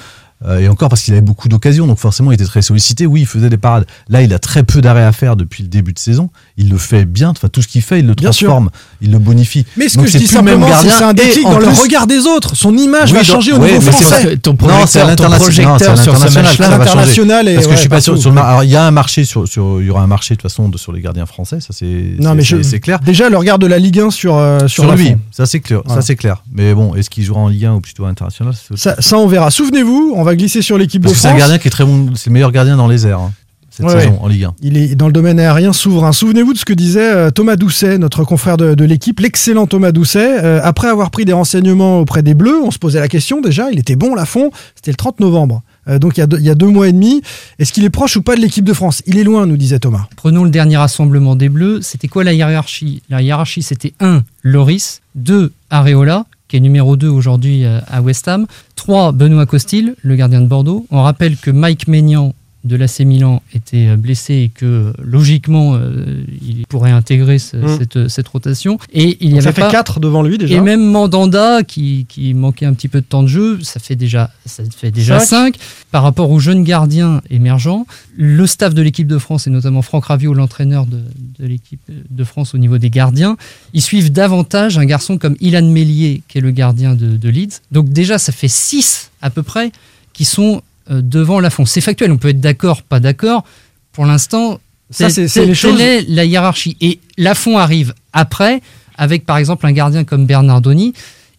euh, 0.45 0.59
et 0.59 0.68
encore 0.68 0.89
parce 0.89 1.03
qu'il 1.03 1.14
avait 1.14 1.20
beaucoup 1.20 1.49
d'occasions, 1.49 1.86
donc 1.86 1.99
forcément 1.99 2.30
il 2.30 2.34
était 2.34 2.45
très 2.45 2.62
sollicité. 2.62 3.07
Oui, 3.07 3.22
il 3.22 3.26
faisait 3.26 3.51
des 3.51 3.59
parades. 3.59 3.86
Là, 4.09 4.22
il 4.22 4.32
a 4.32 4.39
très 4.39 4.62
peu 4.62 4.80
d'arrêts 4.80 5.05
à 5.05 5.12
faire 5.12 5.36
depuis 5.36 5.62
le 5.62 5.68
début 5.68 5.93
de 5.93 5.99
saison. 5.99 6.30
Il 6.61 6.68
le 6.70 6.76
fait 6.76 7.04
bien. 7.04 7.30
Enfin, 7.30 7.48
tout 7.48 7.62
ce 7.62 7.68
qu'il 7.68 7.82
fait, 7.82 8.00
il 8.00 8.06
le 8.06 8.14
Bien 8.14 8.32
sûr. 8.32 8.48
transforme, 8.48 8.70
il 9.00 9.12
le 9.12 9.18
bonifie. 9.20 9.64
Mais 9.76 9.88
ce 9.88 9.94
Donc, 9.96 10.06
que 10.06 10.11
je 10.11 10.14
c'est 10.14 10.18
dis 10.18 10.26
simplement, 10.26 10.66
c'est 10.66 10.72
que 10.72 10.74
gardien. 10.88 10.92
c'est 10.98 11.04
un 11.04 11.14
déclic 11.14 11.44
dans 11.44 11.59
le 11.59 11.68
regard 11.68 12.06
des 12.09 12.26
autres. 12.26 12.56
Son 12.56 12.76
image 12.76 13.12
va 13.12 13.20
Oui, 13.20 13.24
changer 13.24 13.52
au 13.52 13.59
ouais, 13.59 13.72
niveau 13.78 13.92
français. 13.92 14.22
vrai. 14.24 14.36
Ton 14.38 14.50
Non, 14.50 14.56
projecteur- 14.56 14.88
c'est 14.88 14.98
à 14.98 15.02
ton 15.02 15.09
l'international. 15.09 15.40
projecteur 15.40 15.72
Non, 15.72 15.78
c'est 15.78 15.86
à 15.88 15.96
sur 15.96 16.12
ce 16.18 16.22
match-là, 16.34 16.68
va 16.78 16.86
changer. 16.86 17.22
et- 17.22 17.54
Parce 17.54 17.66
que 17.66 17.72
je 17.72 17.76
suis 17.78 17.84
ouais, 17.84 17.88
pas 17.88 18.00
sûr. 18.00 18.18
sur 18.18 18.30
le 18.30 18.34
mar- 18.34 18.46
alors, 18.48 18.64
il 18.64 18.70
y 18.70 18.76
a 18.76 18.84
un 18.84 18.90
marché 18.90 19.24
sur, 19.24 19.46
sur, 19.46 19.80
il 19.80 19.86
y 19.86 19.90
aura 19.90 20.02
un 20.02 20.06
marché 20.09 20.34
de 20.34 20.40
toute 20.40 20.50
façon 20.50 20.68
de- 20.68 20.76
sur 20.78 20.92
les 20.92 21.00
gardiens 21.00 21.26
français. 21.26 21.61
Ça 21.61 21.68
c'est. 21.70 21.86
Non, 22.18 22.34
mais 22.34 22.42
c'est- 22.42 22.80
clair. 22.80 22.98
Déjà, 23.00 23.28
le 23.28 23.36
regard 23.36 23.59
de 23.61 23.66
la 23.68 23.78
Ligue 23.78 24.00
1 24.00 24.11
sur, 24.11 24.36
euh, 24.36 24.59
sur, 24.66 24.82
Sur 24.84 24.94
lui, 24.96 25.14
ça 25.30 25.46
c'est 25.46 25.61
clair. 25.61 25.82
Ça 25.88 26.02
c'est 26.02 26.16
clair. 26.16 26.42
Mais 26.52 26.74
bon, 26.74 26.94
est-ce 26.96 27.09
qu'il 27.09 27.22
jouera 27.24 27.40
en 27.40 27.48
Ligue 27.48 27.66
1 27.66 27.74
ou 27.74 27.80
plutôt 27.80 28.04
international 28.04 28.54
Ça, 28.74 28.96
ça, 28.98 29.16
on 29.16 29.28
verra. 29.28 29.50
Souvenez-vous, 29.52 30.12
on 30.16 30.24
va 30.24 30.34
glisser 30.34 30.61
sur 30.62 30.76
l'équipe 30.76 31.02
de 31.02 31.09
que 31.09 31.14
c'est 31.14 31.26
un 31.28 31.30
France. 31.30 31.38
gardien 31.40 31.59
qui 31.59 31.68
est 31.68 31.70
très 31.70 31.84
bon. 31.84 32.11
C'est 32.16 32.30
le 32.30 32.32
meilleur 32.34 32.50
gardien 32.50 32.76
dans 32.76 32.88
les 32.88 33.06
airs 33.06 33.20
hein, 33.20 33.32
cette 33.79 33.87
Ouais, 33.87 34.01
saison 34.01 34.12
ouais. 34.12 34.18
en 34.20 34.29
Ligue 34.29 34.45
1. 34.45 34.55
Il 34.62 34.76
est 34.76 34.95
dans 34.95 35.07
le 35.07 35.12
domaine 35.12 35.39
aérien 35.41 35.72
souverain. 35.72 36.12
Souvenez-vous 36.12 36.53
de 36.53 36.59
ce 36.59 36.64
que 36.64 36.72
disait 36.72 37.12
euh, 37.12 37.31
Thomas 37.31 37.57
Doucet, 37.57 37.99
notre 37.99 38.24
confrère 38.24 38.57
de, 38.57 38.74
de 38.74 38.85
l'équipe, 38.85 39.20
l'excellent 39.20 39.66
Thomas 39.66 39.93
Doucet. 39.93 40.43
Euh, 40.45 40.61
après 40.62 40.89
avoir 40.89 41.11
pris 41.11 41.24
des 41.24 41.33
renseignements 41.33 42.01
auprès 42.01 42.22
des 42.22 42.35
Bleus, 42.35 42.61
on 42.62 42.70
se 42.70 42.79
posait 42.79 43.01
la 43.01 43.09
question 43.09 43.41
déjà, 43.41 43.70
il 43.72 43.79
était 43.79 43.97
bon 43.97 44.14
à 44.16 44.24
fond, 44.26 44.51
c'était 44.74 44.91
le 44.91 44.97
30 44.97 45.20
novembre. 45.20 45.62
Euh, 45.89 45.99
donc 45.99 46.16
il 46.16 46.20
y, 46.20 46.22
a 46.22 46.26
deux, 46.26 46.39
il 46.39 46.45
y 46.45 46.51
a 46.51 46.55
deux 46.55 46.66
mois 46.66 46.89
et 46.89 46.93
demi. 46.93 47.22
Est-ce 47.59 47.72
qu'il 47.72 47.85
est 47.85 47.91
proche 47.91 48.16
ou 48.16 48.22
pas 48.22 48.37
de 48.37 48.41
l'équipe 48.41 48.64
de 48.64 48.72
France? 48.74 49.03
Il 49.07 49.16
est 49.18 49.24
loin, 49.24 49.47
nous 49.47 49.57
disait 49.57 49.79
Thomas. 49.79 50.07
Prenons 50.16 50.45
le 50.45 50.51
dernier 50.51 50.76
rassemblement 50.76 51.35
des 51.37 51.49
Bleus. 51.49 51.81
C'était 51.83 52.09
quoi 52.09 52.24
la 52.24 52.33
hiérarchie? 52.35 53.03
La 53.09 53.22
hiérarchie, 53.22 53.62
c'était 53.62 53.95
1. 54.01 54.22
Loris, 54.43 55.01
2. 55.14 55.53
Areola, 55.70 56.24
qui 56.49 56.57
est 56.57 56.61
numéro 56.61 56.97
2 56.97 57.09
aujourd'hui 57.09 57.64
à 57.66 58.01
West 58.03 58.26
Ham, 58.29 58.47
3. 58.76 59.12
Benoît 59.12 59.45
Costil, 59.47 59.95
le 60.03 60.16
gardien 60.16 60.41
de 60.41 60.47
Bordeaux. 60.47 60.87
On 60.91 61.03
rappelle 61.03 61.37
que 61.37 61.51
Mike 61.51 61.89
Maignan 61.89 62.35
de 62.64 62.74
l'AC 62.76 63.00
Milan 63.00 63.40
était 63.54 63.86
euh, 63.88 63.96
blessé 63.96 64.34
et 64.34 64.48
que 64.48 64.66
euh, 64.66 64.92
logiquement 65.02 65.74
euh, 65.76 66.24
il 66.46 66.66
pourrait 66.68 66.90
intégrer 66.90 67.38
ce- 67.38 67.56
Mm. 67.56 67.78
cette, 67.78 68.09
cette 68.09 68.28
rotation. 68.28 68.78
Et 68.92 69.16
il 69.20 69.28
y 69.30 69.32
Donc 69.34 69.42
ça 69.42 69.48
avait 69.50 69.54
fait 69.56 69.61
pas- 69.62 69.70
4 69.70 70.00
devant 70.00 70.22
lui 70.22 70.38
déjà. 70.38 70.54
et 70.56 70.61
même 70.61 70.84
Mandanda, 70.84 71.62
qui, 71.62 72.06
qui 72.09 72.34
manquait 72.34 72.66
un 72.66 72.74
petit 72.74 72.88
peu 72.88 73.00
de 73.00 73.06
temps 73.06 73.22
de 73.22 73.28
jeu, 73.28 73.59
ça 73.62 73.78
fait 73.80 73.94
déjà, 73.96 74.30
ça 74.44 74.62
fait 74.76 74.90
déjà 74.90 75.20
Cinq. 75.20 75.56
5. 75.56 75.59
Par 75.92 76.02
rapport 76.02 76.30
aux 76.30 76.40
jeunes 76.40 76.64
gardiens 76.64 77.22
émergents, 77.30 77.86
le 78.16 78.46
staff 78.46 78.74
de 78.74 78.82
l'équipe 78.82 79.06
de 79.06 79.18
France, 79.18 79.46
et 79.46 79.50
notamment 79.50 79.80
Franck 79.82 80.06
Raviot, 80.06 80.34
l'entraîneur 80.34 80.84
de, 80.86 80.98
de 81.38 81.46
l'équipe 81.46 81.80
de 81.88 82.24
France 82.24 82.54
au 82.54 82.59
niveau 82.59 82.76
des 82.78 82.90
gardiens, 82.90 83.36
ils 83.72 83.82
suivent 83.82 84.12
davantage 84.12 84.78
un 84.78 84.84
garçon 84.84 85.16
comme 85.16 85.36
Ilan 85.40 85.62
Mélier, 85.64 86.22
qui 86.28 86.38
est 86.38 86.42
le 86.42 86.50
gardien 86.50 86.94
de, 86.94 87.16
de 87.16 87.28
Leeds. 87.28 87.61
Donc 87.72 87.88
déjà, 87.90 88.18
ça 88.18 88.32
fait 88.32 88.48
6 88.48 89.11
à 89.22 89.30
peu 89.30 89.42
près 89.42 89.70
qui 90.12 90.24
sont 90.24 90.61
euh, 90.91 91.01
devant 91.03 91.41
Lafont. 91.41 91.64
C'est 91.66 91.80
factuel, 91.80 92.11
on 92.12 92.16
peut 92.18 92.28
être 92.28 92.41
d'accord, 92.41 92.82
pas 92.82 93.01
d'accord. 93.01 93.45
Pour 93.93 94.07
l'instant, 94.07 94.61
Ça, 94.91 95.11
c'est- 95.11 95.34
les 95.45 95.55
choses- 95.55 95.80
est 95.80 96.03
la 96.09 96.24
hiérarchie. 96.24 96.76
Et 96.80 96.99
Lafont 97.16 97.59
arrive 97.59 97.95
après, 98.12 98.61
avec 98.97 99.26
par 99.26 99.36
exemple 99.39 99.66
un 99.66 99.72
gardien 99.72 100.05
comme 100.05 100.26
Bernardoni. 100.26 100.95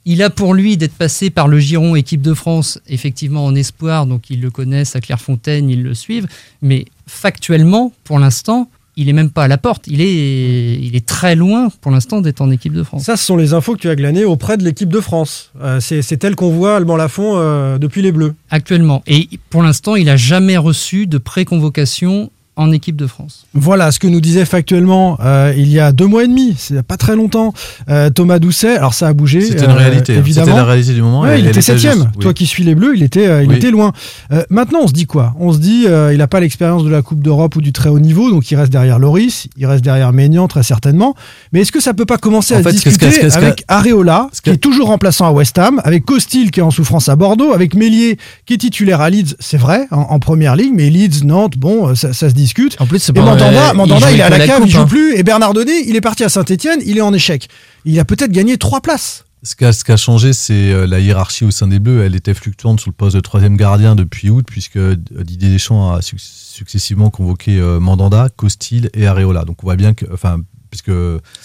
Il 0.06 0.24
a 0.24 0.30
pour 0.30 0.54
lui 0.54 0.78
d'être 0.78 0.94
passé 0.94 1.30
par 1.30 1.48
le 1.48 1.60
Giron 1.60 1.96
équipe 1.96 2.22
de 2.22 2.34
France, 2.34 2.80
effectivement 2.88 3.46
en 3.46 3.54
espoir, 3.54 4.06
donc 4.06 4.30
ils 4.30 4.40
le 4.42 4.50
connaissent 4.50 4.96
à 4.96 5.02
Clairefontaine, 5.02 5.70
ils 5.70 5.84
le 5.84 5.94
suivent. 5.94 6.28
Mais 6.62 6.86
factuellement, 7.08 7.92
pour 8.06 8.18
l'instant, 8.20 8.70
il 9.00 9.08
est 9.08 9.14
même 9.14 9.30
pas 9.30 9.46
à 9.46 9.48
la 9.48 9.58
porte. 9.58 9.88
Il 9.88 10.02
est, 10.02 10.76
il 10.76 10.96
est 10.96 11.06
très 11.06 11.36
loin 11.36 11.70
pour 11.82 11.92
l'instant 11.92 12.20
d'être 12.20 12.42
en 12.42 12.52
équipe 12.52 12.74
de 12.74 12.84
France. 12.84 13.04
Ça, 13.04 13.16
ce 13.16 13.26
sont 13.26 13.38
les 13.38 13.54
infos 13.54 13.74
que 13.74 13.80
tu 13.80 13.90
as 13.90 13.96
glanées 13.96 14.26
auprès 14.26 14.58
de 14.58 14.64
l'équipe 14.64 14.90
de 14.90 15.00
France. 15.00 15.52
Euh, 15.62 15.80
c'est 15.80 16.18
tel 16.18 16.36
qu'on 16.36 16.50
voit 16.50 16.76
Alban 16.76 16.98
Lafont 16.98 17.38
euh, 17.38 17.78
depuis 17.78 18.02
les 18.02 18.12
Bleus. 18.12 18.36
Actuellement. 18.50 19.02
Et 19.08 19.30
pour 19.50 19.64
l'instant, 19.64 19.96
il 19.96 20.10
a 20.10 20.18
jamais 20.18 20.58
reçu 20.58 21.08
de 21.08 21.18
pré-convocation 21.18 22.30
en 22.60 22.72
équipe 22.72 22.96
de 22.96 23.08
France. 23.08 23.46
Voilà 23.54 23.92
ce 23.92 24.00
que 24.00 24.08
nous 24.08 24.22
disait 24.22 24.46
factuellement 24.46 25.18
euh, 25.24 25.54
il 25.56 25.70
y 25.72 25.80
a 25.80 25.92
deux 25.92 26.06
mois 26.08 26.24
et 26.24 26.28
demi, 26.28 26.56
c'est 26.58 26.82
pas 26.84 26.98
très 26.98 27.16
longtemps, 27.16 27.54
euh, 27.90 28.10
Thomas 28.10 28.38
Doucet. 28.40 28.76
Alors 28.78 28.94
ça 28.94 29.08
a 29.08 29.14
bougé. 29.14 29.42
C'était 29.42 29.66
une 29.66 29.72
euh, 29.72 29.76
réalité. 29.76 30.14
hein. 30.16 30.20
Évidemment. 30.20 30.46
C'était 30.48 30.58
la 30.58 30.66
réalité 30.66 30.94
du 30.94 31.02
moment. 31.02 31.22
Ouais, 31.22 31.38
et 31.38 31.40
il 31.40 31.48
était 31.48 31.62
septième. 31.62 31.94
juste, 31.96 32.08
oui. 32.18 32.22
Toi 32.22 32.34
qui 32.34 32.46
suis 32.46 32.64
les 32.64 32.76
Bleus, 32.76 32.94
il 32.96 33.04
était, 33.04 33.28
euh, 33.28 33.44
il 33.44 33.50
Oui. 33.50 33.56
était 33.56 33.72
loin. 33.72 33.94
Euh, 34.34 34.44
maintenant, 34.50 34.80
on 34.84 34.88
se 34.88 34.94
dit 34.94 35.06
quoi? 35.06 35.34
On 35.40 35.54
se 35.54 35.58
dit, 35.60 35.86
euh, 35.88 36.12
il 36.14 36.18
n'a 36.20 36.28
pas 36.28 36.40
l'expérience 36.40 36.84
de 36.84 36.90
la 36.90 37.02
Coupe 37.02 37.22
d'Europe 37.22 37.56
ou 37.56 37.62
du 37.62 37.72
très 37.72 37.90
haut 37.90 38.00
niveau, 38.00 38.30
donc 38.30 38.52
il 38.52 38.56
reste 38.56 38.72
derrière 38.72 39.00
Loris, 39.00 39.48
il 39.58 39.66
reste 39.66 39.84
derrière 39.84 40.12
Maignan 40.14 40.48
très 40.48 40.64
certainement. 40.64 41.16
Mais 41.54 41.62
est-ce 41.62 41.72
que 41.72 41.80
ça 41.82 41.94
peut 41.94 42.06
pas 42.06 42.18
commencer 42.18 42.56
En 42.56 42.60
à 42.60 42.64
fait, 42.64 42.72
discuter 42.72 43.10
que- 43.10 43.22
que- 43.28 43.38
avec 43.38 43.64
Areola, 43.68 44.30
qui 44.44 44.50
est 44.50 44.58
toujours 44.58 44.88
remplaçant 44.88 45.26
à 45.26 45.32
West 45.32 45.58
Ham, 45.58 45.82
avec 45.86 46.04
Costil 46.06 46.52
qui 46.52 46.60
est 46.60 46.64
en 46.64 46.72
souffrance 46.72 47.08
à 47.10 47.16
Bordeaux, 47.16 47.54
avec 47.54 47.74
Mélier 47.74 48.18
qui 48.46 48.56
est 48.56 48.58
titulaire 48.58 49.00
à 49.02 49.10
Leeds, 49.10 49.36
c'est 49.40 49.58
vrai, 49.58 49.88
en, 49.92 50.02
en 50.02 50.20
première 50.20 50.56
ligue, 50.56 50.74
mais 50.76 50.90
Leeds, 50.90 51.24
Nantes, 51.26 51.58
bon, 51.58 51.88
euh, 51.90 51.96
ça, 51.96 52.12
ça 52.14 52.30
se 52.30 52.34
discute. 52.50 52.76
En 52.82 52.86
plus, 52.86 53.00
c'est 53.00 53.12
Et 53.12 53.20
pas- 53.20 53.26
Mandanda, 53.26 53.70
euh, 53.70 53.74
Mandanda, 53.74 54.12
il 54.12 54.16
il, 54.16 54.20
est 54.20 54.24
à 54.24 54.30
la 54.30 54.46
cave, 54.46 54.62
il 54.66 54.72
joue 54.72 54.80
hein. 54.82 54.86
plus. 54.88 55.16
Et 55.18 55.24
Bernardoni, 55.24 55.72
il 55.88 55.96
est 55.96 56.02
parti 56.02 56.24
à 56.24 56.30
Saint-Etienne, 56.30 56.80
il 56.86 56.98
est 56.98 57.02
en 57.02 57.14
échec. 57.14 57.48
Il 57.86 58.00
a 58.00 58.06
peut-être 58.06 58.32
gagné 58.32 58.58
trois 58.58 58.82
places. 58.82 59.26
Ce 59.42 59.56
qui 59.56 59.64
a, 59.64 59.72
ce 59.72 59.86
qui 59.86 59.92
a 59.94 59.98
changé, 59.98 60.34
c'est 60.34 60.54
euh, 60.74 60.86
la 60.86 61.00
hiérarchie 61.00 61.46
au 61.46 61.52
sein 61.52 61.68
des 61.68 61.80
Bleus. 61.80 62.04
Elle 62.04 62.16
était 62.16 62.34
fluctuante 62.34 62.82
sur 62.82 62.90
le 62.90 62.94
poste 62.96 63.16
de 63.16 63.22
troisième 63.22 63.56
gardien 63.56 63.96
depuis 63.96 64.30
août, 64.30 64.46
puisque 64.46 64.76
euh, 64.76 64.98
Didier 65.12 65.50
Deschamps 65.50 65.94
a 65.94 66.02
suc- 66.02 66.20
successivement 66.20 67.10
convoqué 67.10 67.58
euh, 67.58 67.80
Mandanda, 67.80 68.28
Costil 68.36 68.90
et 68.94 69.08
Areola. 69.08 69.46
Donc 69.46 69.64
on 69.64 69.68
voit 69.68 69.78
bien 69.78 69.94
que, 69.94 70.06
enfin, 70.14 70.42
puisque 70.70 70.92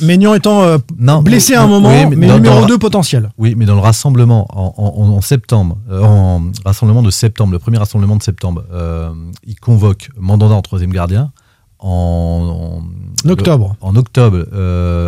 Maignan 0.01 0.35
étant 0.35 0.63
euh, 0.63 0.79
Non, 0.99 1.23
blessé 1.23 1.55
à 1.55 1.63
un 1.63 1.65
oui, 1.67 1.71
moment, 1.71 1.89
mais 1.89 2.17
mais, 2.17 2.27
dans- 2.27 2.35
numéro 2.37 2.61
dans- 2.61 2.67
2 2.67 2.79
potentiel. 2.79 3.31
Oui, 3.39 3.55
mais 3.57 3.65
dans 3.67 3.75
le 3.75 3.81
rassemblement 3.81 4.47
en, 4.51 4.75
en- 4.77 5.09
en 5.17 5.21
septembre, 5.21 5.79
euh, 5.91 6.03
en 6.03 6.51
rassemblement 6.65 7.03
de 7.03 7.11
septembre, 7.11 7.53
le 7.53 7.59
premier 7.59 7.79
rassemblement 7.79 8.17
de 8.17 8.23
septembre, 8.23 8.65
euh, 8.73 9.11
il 9.47 9.59
convoque 9.59 10.11
Mandanda 10.19 10.55
en 10.55 10.63
troisième 10.63 10.93
gardien. 10.93 11.33
En, 11.79 12.81
En 13.25 13.29
octobre. 13.29 13.77
En 13.83 13.95
octobre, 13.97 14.47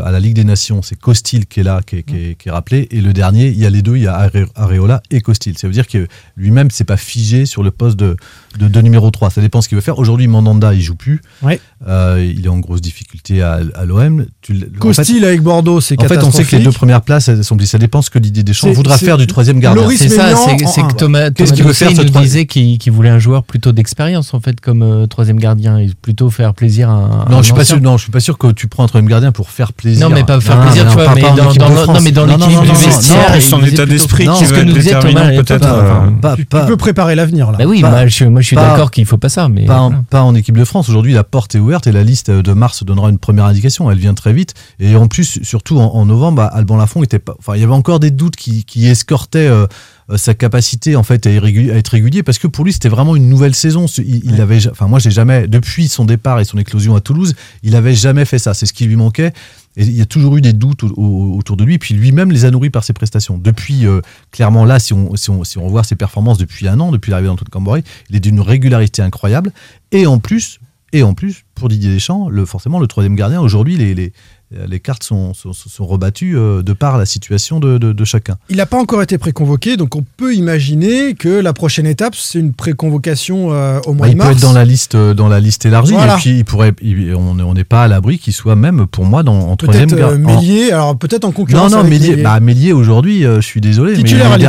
à 0.05 0.11
la 0.11 0.21
Ligue 0.21 0.35
des 0.35 0.45
Nations, 0.45 0.83
c'est 0.83 0.99
Costil 0.99 1.47
qui 1.47 1.61
est 1.61 1.63
là, 1.63 1.81
qui 1.85 1.97
est, 1.97 2.03
qui 2.03 2.17
est- 2.17 2.35
qui 2.39 2.49
est 2.49 2.53
rappelé. 2.53 2.87
Et 2.91 3.01
le 3.01 3.13
dernier, 3.15 3.49
il 3.49 3.59
y 3.59 3.65
a 3.65 3.71
les 3.71 3.81
deux, 3.83 3.97
il 3.97 4.03
y 4.03 4.07
a 4.07 4.15
Are- 4.15 4.31
Areola 4.55 5.01
et 5.11 5.21
Costil. 5.23 5.57
Ça 5.57 5.69
veut 5.69 5.73
dire 5.73 5.87
que 5.87 6.07
lui-même, 6.37 6.71
c'est 6.71 6.85
pas 6.85 6.99
figé 6.99 7.47
sur 7.47 7.63
le 7.63 7.71
poste 7.71 7.97
de, 7.97 8.17
de, 8.59 8.69
de 8.69 8.81
numéro 8.81 9.11
3. 9.11 9.31
Ça 9.31 9.41
dépend 9.41 9.61
ce 9.61 9.69
qu'il 9.69 9.77
veut 9.77 9.83
faire. 9.83 9.99
Aujourd'hui, 9.99 10.27
Mandanda, 10.29 10.73
il 10.75 10.81
joue 10.83 10.95
plus. 10.95 11.21
Ouais. 11.43 11.61
Euh, 11.87 12.33
il 12.37 12.45
est 12.47 12.49
en 12.49 12.59
grosse 12.59 12.81
difficulté 12.81 13.43
à, 13.43 13.61
à 13.75 13.85
l'OM. 13.85 14.25
En 14.51 14.79
Costil 14.79 15.21
fait- 15.21 15.27
avec 15.27 15.43
Bordeaux, 15.43 15.81
c'est 15.81 16.01
en 16.01 16.05
fait, 16.09 16.23
on 16.23 16.31
sait 16.31 16.45
que 16.45 16.57
les 16.57 16.63
deux 16.65 16.73
premières 16.73 17.03
places, 17.03 17.29
elles 17.29 17.45
sont 17.45 17.57
Ça 17.67 17.79
dépend 17.79 18.01
ce 18.03 18.11
que 18.11 18.19
Didier 18.19 18.43
Deschamps 18.45 18.71
voudra 18.73 18.97
faire 18.99 19.19
du 19.19 19.27
troisième 19.27 19.59
gardien. 19.61 19.89
C'est 19.97 20.09
ça, 20.09 20.27
Maignan 20.27 20.69
c'est 20.73 20.81
en 20.83 20.89
que 20.89 20.95
Thomas, 20.95 21.31
Thomas 21.31 21.51
il 21.51 21.57
ce 21.57 21.63
nous 21.63 21.73
troisième 21.73 22.23
disait 22.23 22.47
qu'il 22.47 22.79
qu'il 22.79 22.93
voulait 22.93 23.09
un 23.11 23.19
joueur 23.19 23.43
plutôt 23.45 23.73
d'expérience 23.73 24.35
en 24.35 24.41
fait 24.41 24.61
comme 24.61 24.83
euh, 24.83 25.07
troisième 25.07 25.39
gardien 25.39 25.79
et 25.79 25.91
plutôt 26.01 26.31
faire 26.31 26.55
plaisir 26.55 26.89
à 26.91 26.93
un. 26.93 27.09
Non, 27.31 27.39
un 27.39 27.43
je 27.43 27.47
suis 27.47 27.55
pas 27.55 27.65
sûr. 27.65 27.81
Non, 27.81 27.97
je 27.97 28.03
suis 28.05 28.13
pas 28.13 28.21
sûr 28.21 28.39
que 28.39 28.53
tu 28.53 28.69
prends 28.69 28.85
un 28.85 28.87
troisième 28.87 29.09
gardien 29.09 29.33
pour 29.33 29.51
faire 29.51 29.73
plaisir. 29.73 30.09
Non, 30.09 30.15
mais 30.15 30.25
pas 30.25 30.41
faire 30.41 30.57
Non, 30.59 30.63
plaisir, 30.65 30.85
non, 30.85 30.91
tu 30.91 30.97
vois, 30.97 31.15
mais 31.15 31.25
en 31.25 31.35
dans- 32.13 32.27
l'équilibre 32.27 32.63
du 32.63 32.69
vestiaire, 32.69 33.43
son 33.43 33.63
état 33.65 33.87
d'esprit 33.87 34.27
qui 34.27 34.37
c'est 34.39 34.47
ce 34.47 34.55
va 34.55 34.63
que 34.63 34.69
être 34.69 34.75
déterminant 34.75 35.43
peut-être. 35.43 35.67
Euh, 35.67 36.35
Tu, 36.37 36.45
pas- 36.47 36.65
peux 36.67 36.77
préparer 36.77 37.15
l'avenir 37.15 37.51
là. 37.53 37.59
Bah 37.59 37.65
oui, 37.67 37.81
Pas- 37.81 37.91
moi, 37.91 38.07
je, 38.07 38.25
je 38.47 38.51
suis 38.51 38.57
pas- 38.57 38.71
d'accord 38.71 38.91
qu'il 38.91 39.05
faut 39.07 39.19
pas 39.19 39.29
ça, 39.29 39.49
mais 39.49 39.65
pas, 39.65 39.81
en, 39.81 39.89
voilà. 39.89 40.05
pas 40.09 40.23
en 40.23 40.35
équipe 40.35 40.57
de 40.57 40.65
France. 40.65 40.89
Aujourd'hui, 40.89 41.13
la 41.13 41.25
porte 41.25 41.55
est 41.55 41.59
ouverte 41.59 41.87
et 41.87 41.93
la 41.93 42.05
liste 42.05 42.31
de 42.31 42.53
mars 42.53 42.85
donnera 42.85 43.11
une 43.11 43.19
première 43.19 43.47
indication. 43.47 43.91
Elle 43.91 43.99
vient 43.99 44.15
très 44.15 44.33
vite. 44.33 44.55
Et 44.79 44.95
en 44.97 45.09
plus, 45.09 45.41
surtout 45.43 45.79
en, 45.79 45.87
en 45.95 46.07
novembre, 46.07 46.37
bah, 46.37 46.47
Alban 46.47 46.77
Lafont 46.77 47.03
était 47.03 47.19
pas. 47.19 47.35
Enfin, 47.39 47.57
il 47.57 47.61
y 47.61 47.65
avait 47.65 47.73
encore 47.73 48.01
des 48.01 48.11
doutes 48.11 48.37
qui, 48.37 48.65
qui 48.65 48.87
escortaient 48.87 49.49
euh, 49.49 49.67
euh, 50.11 50.17
sa 50.17 50.35
capacité 50.35 50.95
en 50.95 51.03
fait 51.03 51.27
à, 51.27 51.31
être 51.31 51.89
régulier 51.89 52.23
parce 52.23 52.39
que 52.39 52.47
pour 52.47 52.65
lui, 52.65 52.73
c'était 52.73 52.89
vraiment 52.89 53.17
une 53.17 53.29
nouvelle 53.29 53.55
saison. 53.55 53.87
Il, 53.99 54.41
avait, 54.41 54.65
enfin, 54.69 54.87
moi, 54.87 55.01
j'ai 55.01 55.11
jamais 55.11 55.49
depuis 55.49 55.89
son 55.89 56.05
départ 56.05 56.39
et 56.39 56.45
son 56.45 56.59
éclosion 56.59 56.95
à 56.95 57.01
Toulouse, 57.01 57.35
il 57.65 57.75
avait 57.75 57.95
jamais 57.95 58.25
fait 58.25 58.39
ça. 58.39 58.55
C'est 58.55 58.67
ce 58.67 58.73
qui 58.73 58.87
lui 58.87 58.97
manquait. 58.97 59.33
Il 59.77 59.93
y 59.93 60.01
a 60.01 60.07
toujours 60.07 60.37
eu 60.37 60.41
des 60.41 60.53
doutes 60.55 60.85
au- 60.85 60.93
au- 60.97 61.37
autour 61.37 61.57
de 61.57 61.65
lui, 61.65 61.79
puis 61.79 61.95
lui-même 61.95 62.33
les 62.33 62.45
a 62.47 62.51
nourris 62.51 62.71
par 62.71 62.83
ses 62.85 62.93
prestations. 62.95 63.37
Depuis, 63.37 63.87
euh, 63.87 64.01
clairement, 64.31 64.65
là, 64.65 64.79
si 64.79 64.93
on, 64.95 65.15
si, 65.17 65.31
on, 65.31 65.69
voit 65.69 65.85
ses 65.85 65.97
performances 65.97 66.39
depuis 66.39 66.67
un 66.67 66.81
an, 66.81 66.91
depuis 66.93 67.11
l'arrivée 67.11 67.29
d'Antoine 67.29 67.49
Cambori, 67.51 67.83
il 68.09 68.17
est 68.17 68.21
d'une 68.21 68.41
régularité 68.41 69.03
incroyable. 69.03 69.53
Et 69.93 70.07
en 70.07 70.19
plus, 70.19 70.61
pour 71.55 71.69
Didier 71.69 71.93
Deschamps, 71.93 72.31
forcément, 72.47 72.79
le 72.79 72.87
troisième 72.87 73.17
gardien, 73.17 73.41
aujourd'hui, 73.41 73.77
les, 73.77 74.13
les 74.53 74.79
cartes 74.81 75.03
sont, 75.03 75.35
sont, 75.35 75.53
sont 75.53 75.87
rebattues 75.87 76.37
euh, 76.39 76.63
de 76.63 76.73
par 76.73 76.99
la 76.99 77.07
situation 77.07 77.59
de, 77.59 77.79
de, 77.79 77.93
de 77.93 78.05
chacun. 78.05 78.37
Il 78.49 78.57
n'a 78.59 78.67
pas 78.67 78.79
encore 78.79 79.03
été 79.03 79.19
préconvoqué, 79.19 79.77
donc 79.77 79.97
on 79.97 80.05
peut 80.17 80.35
imaginer 80.35 81.15
que 81.15 81.29
la 81.29 81.53
prochaine 81.53 81.87
étape, 81.87 82.15
c'est 82.15 82.39
une 82.39 82.53
préconvocation 82.53 83.53
euh, 83.53 83.81
au 83.87 83.93
mois 83.95 84.07
Bah, 84.07 84.09
de 84.09 84.13
il 84.13 84.17
mars. 84.19 84.31
peut 84.31 84.37
être 84.37 84.43
dans 84.43 84.53
la 84.53 84.65
liste, 84.65 84.95
euh, 84.95 85.15
dans 85.15 85.29
la 85.29 85.41
liste 85.41 85.67
élargie, 85.67 85.95
Voilà. 85.95 86.15
et 86.15 86.19
puis 86.21 86.39
il 86.39 86.45
pourrait, 86.45 86.73
il- 86.81 87.15
on 87.15 87.55
n'est 87.55 87.65
pas 87.65 87.83
à 87.85 87.89
l'abri 87.89 88.19
qu'il 88.19 88.33
soit 88.33 88.57
même, 88.57 88.87
pour 88.87 89.05
moi, 89.05 89.23
dans, 89.23 89.49
en 89.51 89.57
troisième 89.57 89.89
Peut-être 89.91 90.03
euh, 90.03 90.25
en- 90.25 90.73
alors 90.73 90.97
peut-être 90.99 91.25
en 91.25 91.29
Non, 91.29 91.33
concurrence 91.33 91.73
non, 91.73 91.79
avec 91.79 91.91
Mélier, 91.91 92.11
Mélier. 92.11 92.23
bah, 92.23 92.41
Mélier 92.41 92.73
aujourd'hui, 92.73 93.25
euh, 93.25 93.41
je 93.41 93.47
suis 93.47 93.61
désolé. 93.61 93.95
Titulaire 93.95 94.31
mais 94.39 94.45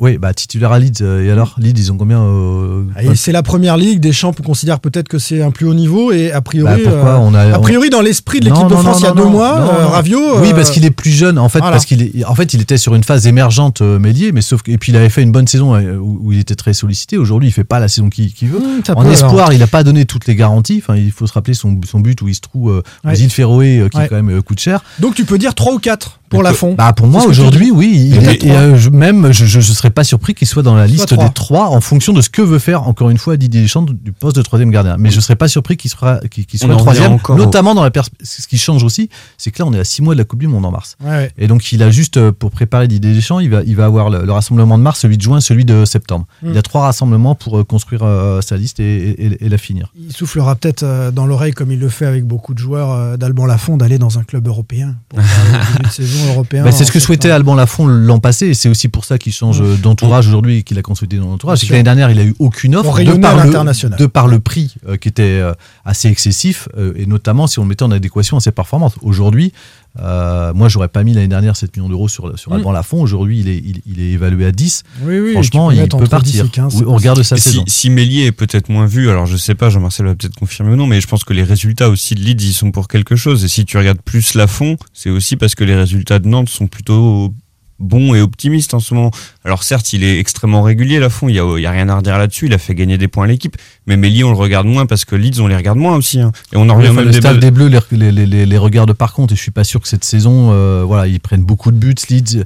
Oui, 0.00 0.16
bah, 0.16 0.32
titulaire 0.32 0.72
à 0.72 0.78
Leeds. 0.78 1.02
euh, 1.02 1.22
et 1.26 1.30
alors, 1.30 1.54
Leeds, 1.58 1.78
ils 1.78 1.92
ont 1.92 1.96
combien 1.98 2.20
euh, 2.22 2.84
Ah, 2.96 3.02
c'est 3.14 3.32
la 3.32 3.42
première 3.42 3.76
ligue, 3.76 4.00
Deschamps 4.00 4.32
considère 4.32 4.80
peut-être 4.80 5.08
que 5.08 5.18
c'est 5.18 5.42
un 5.42 5.50
plus 5.50 5.66
haut 5.66 5.74
niveau 5.74 6.10
et 6.10 6.32
a 6.32 6.40
priori, 6.40 6.82
Bah, 6.84 6.90
pourquoi 6.90 7.10
euh, 7.10 7.18
on 7.20 7.34
a- 7.34 7.54
a 7.54 7.58
on- 7.58 7.60
priori 7.60 7.90
dans 7.90 8.00
l'esprit 8.00 8.40
de 8.40 8.46
l'équipe 8.46 8.66
de 8.66 8.74
France 8.74 8.86
non, 8.86 8.98
il 8.98 9.02
y 9.02 9.06
a 9.06 9.08
non, 9.10 9.14
deux 9.24 9.28
mois, 9.28 9.58
euh. 9.60 9.86
Raviot. 9.88 10.40
Oui, 10.40 10.52
parce 10.54 10.70
qu'il 10.70 10.86
est 10.86 10.90
plus 10.90 11.10
jeune. 11.10 11.38
En 11.38 11.50
fait, 11.50 11.58
voilà. 11.58 11.72
parce 11.72 11.84
qu'il 11.84 12.02
est, 12.02 12.24
en 12.24 12.34
fait, 12.34 12.54
il 12.54 12.62
était 12.62 12.78
sur 12.78 12.94
une 12.94 13.04
phase 13.04 13.26
émergente 13.26 13.82
Mélier, 13.82 14.32
mais 14.32 14.40
sauf 14.40 14.62
et 14.66 14.78
puis 14.78 14.92
il 14.92 14.96
avait 14.96 15.10
fait 15.10 15.22
une 15.22 15.32
bonne 15.32 15.46
saison 15.46 15.78
où, 15.98 16.32
il 16.32 16.38
était 16.40 16.54
très 16.54 16.72
sollicité. 16.72 17.18
Aujourd'hui, 17.18 17.48
il 17.50 17.52
fait 17.52 17.64
pas 17.64 17.78
la 17.78 17.88
saison 17.88 18.08
qu'il 18.08 18.32
veut. 18.42 18.58
Mmh, 18.58 18.84
ça 18.86 18.94
en 18.96 19.04
espoir, 19.10 19.34
alors. 19.34 19.52
il 19.52 19.58
n'a 19.58 19.66
pas 19.66 19.84
donné 19.84 20.06
toutes 20.06 20.26
les 20.26 20.34
garanties. 20.34 20.80
Enfin, 20.82 20.96
il 20.96 21.12
faut 21.12 21.26
se 21.26 21.32
rappeler 21.34 21.54
son, 21.54 21.78
son 21.86 22.00
but 22.00 22.20
où 22.22 22.28
il 22.28 22.34
se 22.34 22.40
trouve 22.40 22.82
Ouais. 23.04 23.12
aux 23.12 23.16
îles 23.16 23.30
Féroé, 23.30 23.82
qui 23.90 23.98
Ouais. 23.98 24.06
quand 24.08 24.22
même 24.22 24.42
coûte 24.42 24.60
cher. 24.60 24.82
Donc 24.98 25.14
tu 25.14 25.24
peux 25.26 25.36
dire 25.36 25.54
3 25.54 25.74
ou 25.74 25.78
4 25.78 26.19
pour 26.30 26.42
la 26.42 26.52
fond. 26.54 26.74
Bah 26.74 26.92
pour 26.92 27.06
moi 27.06 27.24
aujourd'hui 27.26 27.70
oui, 27.70 28.08
il 28.12 28.18
Peut-être 28.18 28.28
est- 28.30 28.34
et, 28.46 28.48
trois. 28.50 28.60
euh, 28.60 28.76
je- 28.76 28.88
même 28.90 29.32
je, 29.32 29.44
je 29.44 29.60
serais 29.60 29.90
pas 29.90 30.04
surpris 30.04 30.34
qu'il 30.34 30.46
soit 30.48 30.62
dans 30.62 30.74
la 30.76 30.86
liste 30.86 31.08
trois. 31.08 31.26
des 31.26 31.32
trois 31.34 31.68
en 31.68 31.80
fonction 31.80 32.12
de 32.12 32.20
ce 32.22 32.30
que 32.30 32.40
veut 32.42 32.58
faire 32.58 32.86
encore 32.88 33.10
une 33.10 33.18
fois 33.18 33.36
Didier 33.36 33.60
Deschamps 33.62 33.82
du 33.82 34.12
poste 34.12 34.36
de 34.36 34.42
troisième 34.42 34.70
gardien. 34.70 34.96
Mais 34.98 35.10
je 35.10 35.20
serais 35.20 35.36
pas 35.36 35.48
surpris 35.48 35.76
qu'il 35.76 35.90
soit 35.90 36.20
en 36.22 36.66
revient 36.66 36.76
troisième, 36.78 37.12
encore 37.12 37.36
notamment 37.36 37.74
dans 37.74 37.82
la 37.82 37.90
ce 38.22 38.46
qui 38.46 38.56
change 38.58 38.82
aussi, 38.84 39.08
c'est 39.36 39.50
que 39.50 39.62
là 39.62 39.66
on 39.68 39.72
est 39.74 39.80
à 39.80 39.84
six 39.84 40.00
mois 40.02 40.14
de 40.14 40.18
la 40.18 40.24
Coupe 40.24 40.38
du 40.40 40.46
Monde 40.46 40.64
en 40.64 40.70
mars. 40.70 40.96
Ouais, 41.04 41.10
ouais. 41.10 41.30
Et 41.36 41.46
donc 41.48 41.72
il 41.72 41.82
a 41.82 41.90
juste 41.90 42.16
euh, 42.16 42.32
pour 42.32 42.50
préparer 42.50 42.88
Didier 42.88 43.12
Deschamps, 43.12 43.40
il 43.40 43.50
va 43.50 43.62
il 43.66 43.76
va 43.76 43.84
avoir 43.84 44.08
le, 44.10 44.24
le 44.24 44.32
rassemblement 44.32 44.78
de 44.78 44.82
mars, 44.82 45.00
celui 45.00 45.16
de 45.18 45.22
juin, 45.22 45.40
celui 45.40 45.64
de 45.64 45.84
septembre. 45.84 46.26
Mm. 46.42 46.50
Il 46.52 46.58
a 46.58 46.62
trois 46.62 46.82
rassemblements 46.82 47.34
pour 47.34 47.58
euh, 47.58 47.64
construire 47.64 48.02
euh, 48.04 48.40
sa 48.40 48.56
liste 48.56 48.80
et, 48.80 49.10
et- 49.10 49.44
et 49.44 49.48
la 49.48 49.58
finir. 49.58 49.92
Il 49.98 50.12
soufflera 50.12 50.54
peut-être 50.54 50.82
euh, 50.84 51.10
dans 51.10 51.26
l'oreille, 51.26 51.52
comme 51.52 51.72
il 51.72 51.78
le 51.80 51.88
fait 51.88 52.06
avec 52.06 52.24
beaucoup 52.24 52.54
de 52.54 52.58
joueurs 52.58 53.18
d'Alban 53.18 53.46
Lafont, 53.46 53.76
d'aller 53.76 53.98
dans 53.98 54.18
un 54.18 54.22
club 54.22 54.46
européen 54.46 54.94
pour 55.08 55.20
faire 55.20 55.44
le 55.44 55.72
début 55.74 55.88
de 55.88 55.92
saison 55.92 56.19
européen. 56.28 56.64
Bah, 56.64 56.72
c'est 56.72 56.84
ce 56.84 56.92
que 56.92 57.00
souhaitait. 57.00 57.30
Alban 57.30 57.54
Lafont 57.54 57.86
l'an 57.86 58.18
passé, 58.18 58.48
et 58.48 58.54
c'est 58.54 58.68
aussi 58.68 58.88
pour 58.88 59.04
ça 59.04 59.18
qu'il 59.18 59.32
change 59.32 59.60
euh, 59.60 59.76
d'entourage 59.76 60.28
aujourd'hui 60.28 60.58
et 60.58 60.62
qu'il 60.62 60.78
a 60.78 60.82
consolidé 60.82 61.18
dans 61.18 61.28
l'entourage. 61.28 61.68
L'année 61.70 61.82
dernière, 61.82 62.10
il 62.10 62.18
a 62.18 62.24
eu 62.24 62.34
aucune 62.38 62.76
offre 62.76 63.02
de 63.02 63.12
par, 63.14 63.36
le, 63.36 63.44
l'international. 63.44 63.98
de 63.98 64.06
par 64.06 64.26
le 64.26 64.40
prix 64.40 64.74
euh, 64.88 64.96
qui 64.96 65.08
était 65.08 65.22
euh, 65.22 65.52
assez 65.84 66.08
excessif, 66.08 66.68
euh, 66.76 66.92
et 66.96 67.06
notamment 67.06 67.46
si 67.46 67.58
on 67.58 67.62
le 67.62 67.68
mettait 67.68 67.82
en 67.82 67.90
adéquation 67.90 68.36
à 68.36 68.40
ses 68.40 68.52
performances. 68.52 68.94
Aujourd'hui, 69.02 69.52
euh, 69.98 70.52
moi, 70.54 70.68
j'aurais 70.68 70.88
pas 70.88 71.02
mis 71.02 71.14
l'année 71.14 71.26
dernière 71.28 71.56
7 71.56 71.76
millions 71.76 71.88
d'euros 71.88 72.08
sur, 72.08 72.38
sur 72.38 72.52
Mm. 72.52 72.54
Alban 72.56 72.72
Lafont. 72.72 73.02
Aujourd'hui, 73.02 73.40
il 73.40 73.48
est, 73.48 73.56
il, 73.58 73.80
il 73.86 74.00
est 74.00 74.10
évalué 74.12 74.46
à 74.46 74.52
10. 74.52 74.82
Oui, 75.02 75.18
oui, 75.18 75.32
Franchement, 75.32 75.70
il 75.72 75.78
peut 75.88 75.96
entre 75.96 76.04
10 76.04 76.08
partir. 76.10 76.44
et 76.44 76.48
15, 76.48 76.74
Oui, 76.74 76.78
c'est 76.80 76.86
on 76.86 76.94
regarde 76.94 77.22
sa 77.22 77.36
saison. 77.36 77.64
si, 77.66 77.80
si 77.80 77.90
Mélier 77.90 78.26
est 78.26 78.32
peut-être 78.32 78.68
moins 78.68 78.86
vu, 78.86 79.10
alors 79.10 79.26
je 79.26 79.36
sais 79.36 79.54
pas, 79.54 79.68
Jean-Marcel 79.68 80.06
va 80.06 80.14
peut-être 80.14 80.36
confirmer 80.36 80.72
ou 80.72 80.76
non, 80.76 80.86
mais 80.86 81.00
je 81.00 81.08
pense 81.08 81.24
que 81.24 81.32
les 81.32 81.42
résultats 81.42 81.88
aussi 81.88 82.14
de 82.14 82.20
Leeds, 82.20 82.44
ils 82.44 82.52
sont 82.52 82.70
pour 82.70 82.86
quelque 82.88 83.16
chose. 83.16 83.44
Et 83.44 83.48
si 83.48 83.64
tu 83.64 83.76
regardes 83.78 84.00
plus 84.00 84.34
Lafont, 84.34 84.76
c'est 84.92 85.10
aussi 85.10 85.36
parce 85.36 85.54
que 85.54 85.64
les 85.64 85.74
résultats 85.74 86.18
de 86.20 86.28
Nantes 86.28 86.48
sont 86.50 86.68
plutôt 86.68 87.32
bons 87.80 88.14
et 88.14 88.20
optimistes 88.20 88.74
en 88.74 88.80
ce 88.80 88.94
moment. 88.94 89.10
Alors 89.44 89.62
certes, 89.62 89.92
il 89.92 90.04
est 90.04 90.18
extrêmement 90.18 90.62
régulier, 90.62 90.98
Lafont, 91.00 91.28
il 91.28 91.34
y 91.36 91.40
a, 91.40 91.44
il 91.56 91.62
y 91.62 91.66
a 91.66 91.70
rien 91.70 91.88
à 91.88 91.96
redire 91.96 92.18
là-dessus, 92.18 92.46
il 92.46 92.54
a 92.54 92.58
fait 92.58 92.74
gagner 92.74 92.98
des 92.98 93.08
points 93.08 93.24
à 93.24 93.26
l'équipe. 93.26 93.56
Mais 93.86 93.96
Mélier, 93.96 94.22
on 94.24 94.30
le 94.30 94.36
regarde 94.36 94.66
moins 94.66 94.86
parce 94.86 95.04
que 95.04 95.16
Leeds, 95.16 95.40
on 95.40 95.46
les 95.48 95.56
regarde 95.56 95.78
moins 95.78 95.96
aussi. 95.96 96.20
hein. 96.20 96.30
Et 96.52 96.56
on 96.56 96.68
en 96.68 96.76
Oui, 96.76 96.86
revient 96.86 96.88
enfin, 96.90 97.02
même 97.04 97.12
le 97.14 97.20
belles- 97.20 97.40
des 97.40 97.50
Bleus 97.50 97.70
les, 97.92 98.12
les, 98.12 98.26
les, 98.26 98.46
les 98.46 98.58
regarde 98.58 98.92
par 98.92 99.12
contre 99.14 99.32
et 99.32 99.36
je 99.36 99.40
suis 99.42 99.50
pas 99.50 99.64
sûr 99.64 99.80
que 99.80 99.88
cette 99.88 100.04
saison, 100.04 100.50
euh, 100.52 100.84
voilà, 100.86 101.06
ils 101.06 101.20
prennent 101.20 101.42
beaucoup 101.42 101.70
de 101.72 101.76
buts. 101.76 101.94
Leeds, 102.08 102.44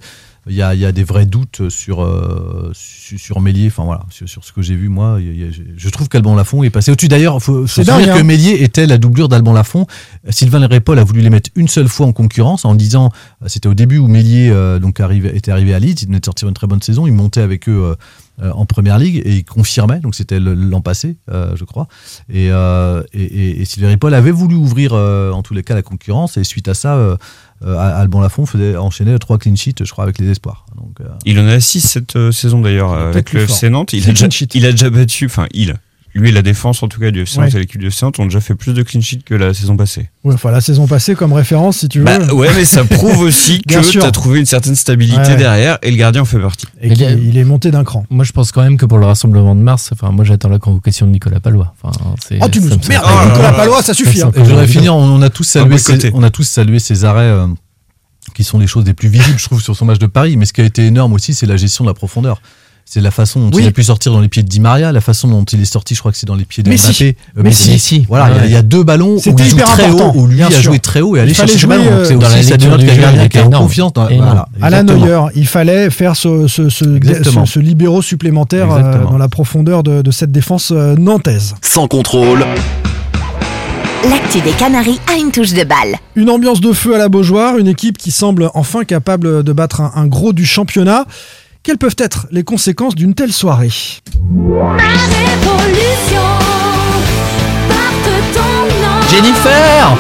il 0.49 0.55
y 0.55 0.63
a, 0.63 0.75
il 0.75 0.81
y 0.81 0.85
a 0.85 0.93
des 0.93 1.05
vrais 1.05 1.27
doutes 1.27 1.69
sur 1.71 2.03
euh, 2.03 2.71
sur, 2.75 3.19
sur 3.19 3.41
Mélier. 3.41 3.69
Enfin 3.69 3.85
voilà, 3.85 4.03
sur, 4.11 4.29
sur 4.29 4.45
ce 4.45 4.53
que 4.53 4.61
j'ai 4.63 4.77
vu 4.77 4.89
moi, 4.89 5.19
y 5.21 5.43
a- 5.45 5.47
je 5.77 5.89
trouve 5.89 6.09
qu'Alban 6.09 6.35
Lafont 6.35 6.63
est 6.63 6.71
passé 6.71 6.91
au-dessus. 6.91 7.09
D'ailleurs, 7.09 7.43
faut, 7.43 7.63
faut 7.63 7.67
se 7.67 7.83
souvenir 7.85 8.15
que 8.15 8.21
hein. 8.21 8.25
Mélier 8.25 8.63
était 8.63 8.87
la 8.87 8.99
doublure 8.99 9.29
d'Alban 9.29 9.53
Lafont. 9.53 9.87
Sylvain 10.31 10.67
Répol 10.67 10.99
a 10.99 11.05
voulu 11.05 11.21
les 11.23 11.31
mettre 11.31 11.51
une 11.57 11.69
seule 11.69 11.89
fois 11.89 12.07
en 12.07 12.13
concurrence 12.13 12.65
en 12.65 12.75
disant, 12.75 13.11
euh, 13.43 13.47
c'était 13.49 13.69
au 13.69 13.75
début 13.75 13.99
où 13.99 14.07
Mélier 14.09 14.51
euh, 14.51 14.79
donc 14.79 15.01
arrivé, 15.01 15.35
était 15.37 15.51
arrivé 15.51 15.73
à 15.75 15.79
Leeds, 15.79 16.03
il 16.03 16.07
venait 16.09 16.21
de 16.21 16.25
sortir 16.25 16.49
une 16.49 16.55
très 16.55 16.67
bonne 16.67 16.83
saison, 16.83 17.07
il 17.07 17.13
montait 17.13 17.41
avec 17.41 17.69
eux. 17.69 17.97
Euh, 18.43 18.51
en 18.51 18.67
première 18.67 18.99
ligue 18.99 19.23
et 19.25 19.37
il 19.37 19.45
confirmait, 19.45 20.01
donc 20.01 20.17
c'était 20.17 20.41
l'an 20.41 20.81
passé, 20.81 21.17
euh, 21.31 21.55
je 21.55 21.65
crois. 21.65 21.87
Et, 22.29 22.49
euh, 22.51 23.03
et, 23.13 23.61
et, 23.61 23.65
Sylvain 23.65 23.91
Ripoll 23.91 24.13
avait 24.13 24.33
voulu 24.33 24.57
ouvrir 24.57 24.95
en 24.95 25.43
tous 25.43 25.55
les 25.55 25.63
cas 25.63 25.75
la 25.75 25.83
concurrence 25.83 26.37
et 26.37 26.43
suite 26.43 26.67
à 26.67 26.75
ça, 26.75 27.17
Alban 27.65 28.21
Lafont 28.21 28.45
faisait 28.45 28.77
enchaîner 28.77 29.17
trois 29.21 29.39
clean 29.39 29.55
sheets, 29.55 29.85
je 29.85 29.91
crois, 29.93 30.03
avec 30.03 30.19
les 30.19 30.29
espoirs. 30.29 30.67
Donc, 30.77 30.99
Il 31.25 31.39
en 31.39 31.47
a 31.47 31.61
6 31.61 31.81
cette 31.81 32.33
saison 32.33 32.61
d'ailleurs 32.61 32.93
avec 32.93 33.33
le. 33.33 33.43
FC 33.43 33.71
Nantes. 33.71 33.93
Il 33.93 34.03
Six 34.03 34.09
a, 34.09 34.13
déjà, 34.13 34.47
il 34.55 34.67
a 34.67 34.71
déjà 34.73 34.91
battu, 34.91 35.27
enfin 35.27 35.47
il, 35.53 35.77
lui 36.15 36.29
et 36.29 36.33
la 36.33 36.43
défense 36.43 36.83
en 36.83 36.89
tout 36.89 37.01
cas 37.01 37.11
du 37.11 37.23
FC 37.23 37.39
Nantes 37.41 37.51
Ouais. 37.51 37.57
et 37.57 37.61
l'équipe 37.61 37.81
du 37.81 37.89
FC 37.89 38.05
Nantes 38.05 38.19
ont 38.21 38.25
déjà 38.25 38.41
fait 38.41 38.55
plus 38.55 38.73
de 38.73 38.83
clean 38.83 39.01
sheets 39.01 39.23
que 39.25 39.35
la 39.35 39.53
saison 39.53 39.77
passée. 39.77 40.09
Ouais, 40.23 40.35
enfin, 40.35 40.51
la 40.53 40.61
saison 40.61 40.87
passée, 40.87 41.15
comme 41.17 41.33
référence, 41.33 41.79
si 41.79 41.89
tu 41.89 41.99
veux. 41.99 42.05
Bah 42.05 42.33
ouais, 42.33 42.49
mais 42.55 42.65
ça 42.65 42.85
prouve 42.85 43.19
aussi 43.19 43.61
que 43.69 43.81
tu 43.91 44.01
as 44.01 44.11
trouvé 44.13 44.39
une 44.39 44.47
certaine 44.47 44.77
stabilité 44.77 45.19
Ouais. 45.33 45.37
derrière 45.37 45.79
et 45.83 45.91
le 45.91 45.97
gardien 45.97 46.23
en 46.23 46.25
fait 46.25 46.39
partie. 46.39 46.67
Et 46.81 46.91
qu'il- 46.95 47.21
il 47.29 47.37
est 47.37 47.45
monté 47.45 47.71
d'un 47.71 47.83
cran. 47.85 48.07
Moi, 48.11 48.25
je 48.25 48.33
pense 48.33 48.53
quand 48.53 48.63
même 48.63 48.77
que 48.77 48.87
pour 48.87 48.99
le 48.99 49.07
rassemblement 49.07 49.55
de 49.57 49.61
mars, 49.61 49.91
enfin, 49.93 50.11
moi, 50.13 50.25
j'attends 50.25 50.49
la 50.49 50.59
convocation 50.59 51.07
de 51.07 51.11
Nicolas 51.11 51.41
Palois. 51.41 51.75
Enfin, 51.83 51.93
Oh, 52.41 52.49
tu 52.49 52.61
nous 52.61 52.67
me 52.67 52.71
semble- 52.71 52.81
Nicolas 52.89 53.53
Palois, 53.53 53.83
ça 53.83 53.93
suffit, 53.95 54.23
hein. 54.23 54.31
Je 54.37 54.41
voudrais 54.41 54.67
finir, 54.69 54.95
on, 54.95 55.03
on 55.03 55.23
a 55.23 55.31
tous 55.31 55.45
salué, 55.45 55.79
ces, 55.79 56.11
on 56.15 56.23
a 56.23 56.31
tous 56.31 56.45
salué 56.45 56.79
ces 56.79 57.05
arrêts 57.05 57.23
euh, 57.25 57.47
qui 58.35 58.45
sont 58.45 58.59
les 58.59 58.67
choses 58.67 58.85
les 58.87 58.95
plus 58.95 59.09
visibles, 59.09 59.39
je 59.39 59.45
trouve, 59.45 59.61
sur 59.61 59.77
son 59.77 59.85
match 59.85 59.99
de 59.99 60.07
Paris. 60.07 60.37
Mais 60.37 60.47
ce 60.47 60.53
qui 60.53 60.61
a 60.61 60.65
été 60.65 60.87
énorme 60.87 61.13
aussi, 61.13 61.35
c'est 61.35 61.47
la 61.47 61.57
gestion 61.57 61.85
de 61.85 61.91
la 61.91 61.95
profondeur. 61.95 62.41
C'est 62.87 63.01
la 63.01 63.11
façon 63.11 63.41
dont 63.41 63.57
Oui. 63.57 63.63
il 63.65 63.69
a 63.69 63.73
pu 63.73 63.83
sortir 63.83 64.13
dans 64.13 64.21
les 64.21 64.29
pieds 64.29 64.43
de 64.43 64.49
Di 64.49 64.61
Maria, 64.61 64.93
la 64.93 65.01
façon 65.01 65.27
dont 65.27 65.43
il 65.45 65.61
est 65.61 65.65
sorti, 65.65 65.95
je 65.95 66.01
crois 66.01 66.13
que 66.13 66.19
c'est 66.19 66.27
dans 66.27 66.35
les 66.37 66.45
pieds 66.45 66.63
de 66.63 66.69
Messi. 66.69 66.89
Mbappé. 66.93 67.17
Euh, 67.39 67.43
Messi. 67.43 67.71
Messi. 67.71 68.07
Voilà, 68.09 68.29
il 68.29 68.35
y 68.35 68.35
a- 68.35 68.41
Ouais. 68.43 68.47
il 68.49 68.53
y, 68.53 68.57
a 68.57 68.63
deux 68.63 68.85
ballons 68.85 69.15
où 69.15 69.19
C'était 69.19 69.43
il 69.43 69.49
joue 69.49 69.57
hyper 69.57 69.69
très 69.69 69.91
haut, 69.91 70.13
où 70.15 70.27
lui 70.27 70.37
bien 70.37 70.47
a 70.47 70.51
sûr. 70.51 70.63
joué 70.63 70.79
très 70.79 71.01
haut 71.01 71.17
et 71.17 71.21
fallait 71.21 71.35
chercher 71.35 71.59
jouer, 71.59 71.77
le 71.77 71.83
ballon. 71.83 71.97
euh, 71.97 72.05
C'est 72.05 72.15
dans 72.15 72.21
la 72.21 72.29
ça 72.43 73.59
confiance 73.59 73.93
voilà, 73.97 74.47
Alain. 74.61 74.83
Neuer, 74.85 75.21
il 75.35 75.47
fallait 75.47 75.91
faire 75.91 76.15
ce, 76.15 76.47
ce, 76.47 76.69
ce, 76.69 76.97
Exactement. 76.97 77.47
ce- 77.47 77.55
ce 77.55 77.59
libéraux 77.59 78.03
supplémentaire 78.03 78.71
euh, 78.71 79.03
dans 79.05 79.19
la 79.19 79.29
profondeur 79.29 79.83
de, 79.83 80.03
de 80.03 80.11
cette 80.11 80.31
défense 80.31 80.71
euh, 80.71 80.95
nantaise. 80.97 81.55
Sans 81.63 81.89
contrôle, 81.89 82.45
L'actu 84.09 84.41
des 84.43 84.51
Canaries 84.53 85.01
a 85.11 85.17
une 85.19 85.31
touche 85.31 85.55
de 85.55 85.65
balle. 85.65 85.97
Une 86.15 86.29
ambiance 86.29 86.61
de 86.61 86.73
feu 86.75 86.95
à 86.95 86.99
la 86.99 87.09
Beaujoire, 87.09 87.57
une 87.57 87.69
équipe 87.69 87.97
qui 87.97 88.11
semble 88.11 88.51
enfin 88.53 88.85
capable 88.85 89.43
de 89.43 89.53
battre 89.55 89.81
un, 89.81 89.93
un 89.95 90.07
gros 90.07 90.35
du 90.35 90.45
championnat. 90.45 91.07
Quelles 91.65 91.79
peuvent 91.79 91.97
être 91.97 92.27
les 92.31 92.45
conséquences 92.45 92.95
d'une 92.95 93.15
telle 93.15 93.33
soirée 93.33 93.71
Jennifer 99.11 99.97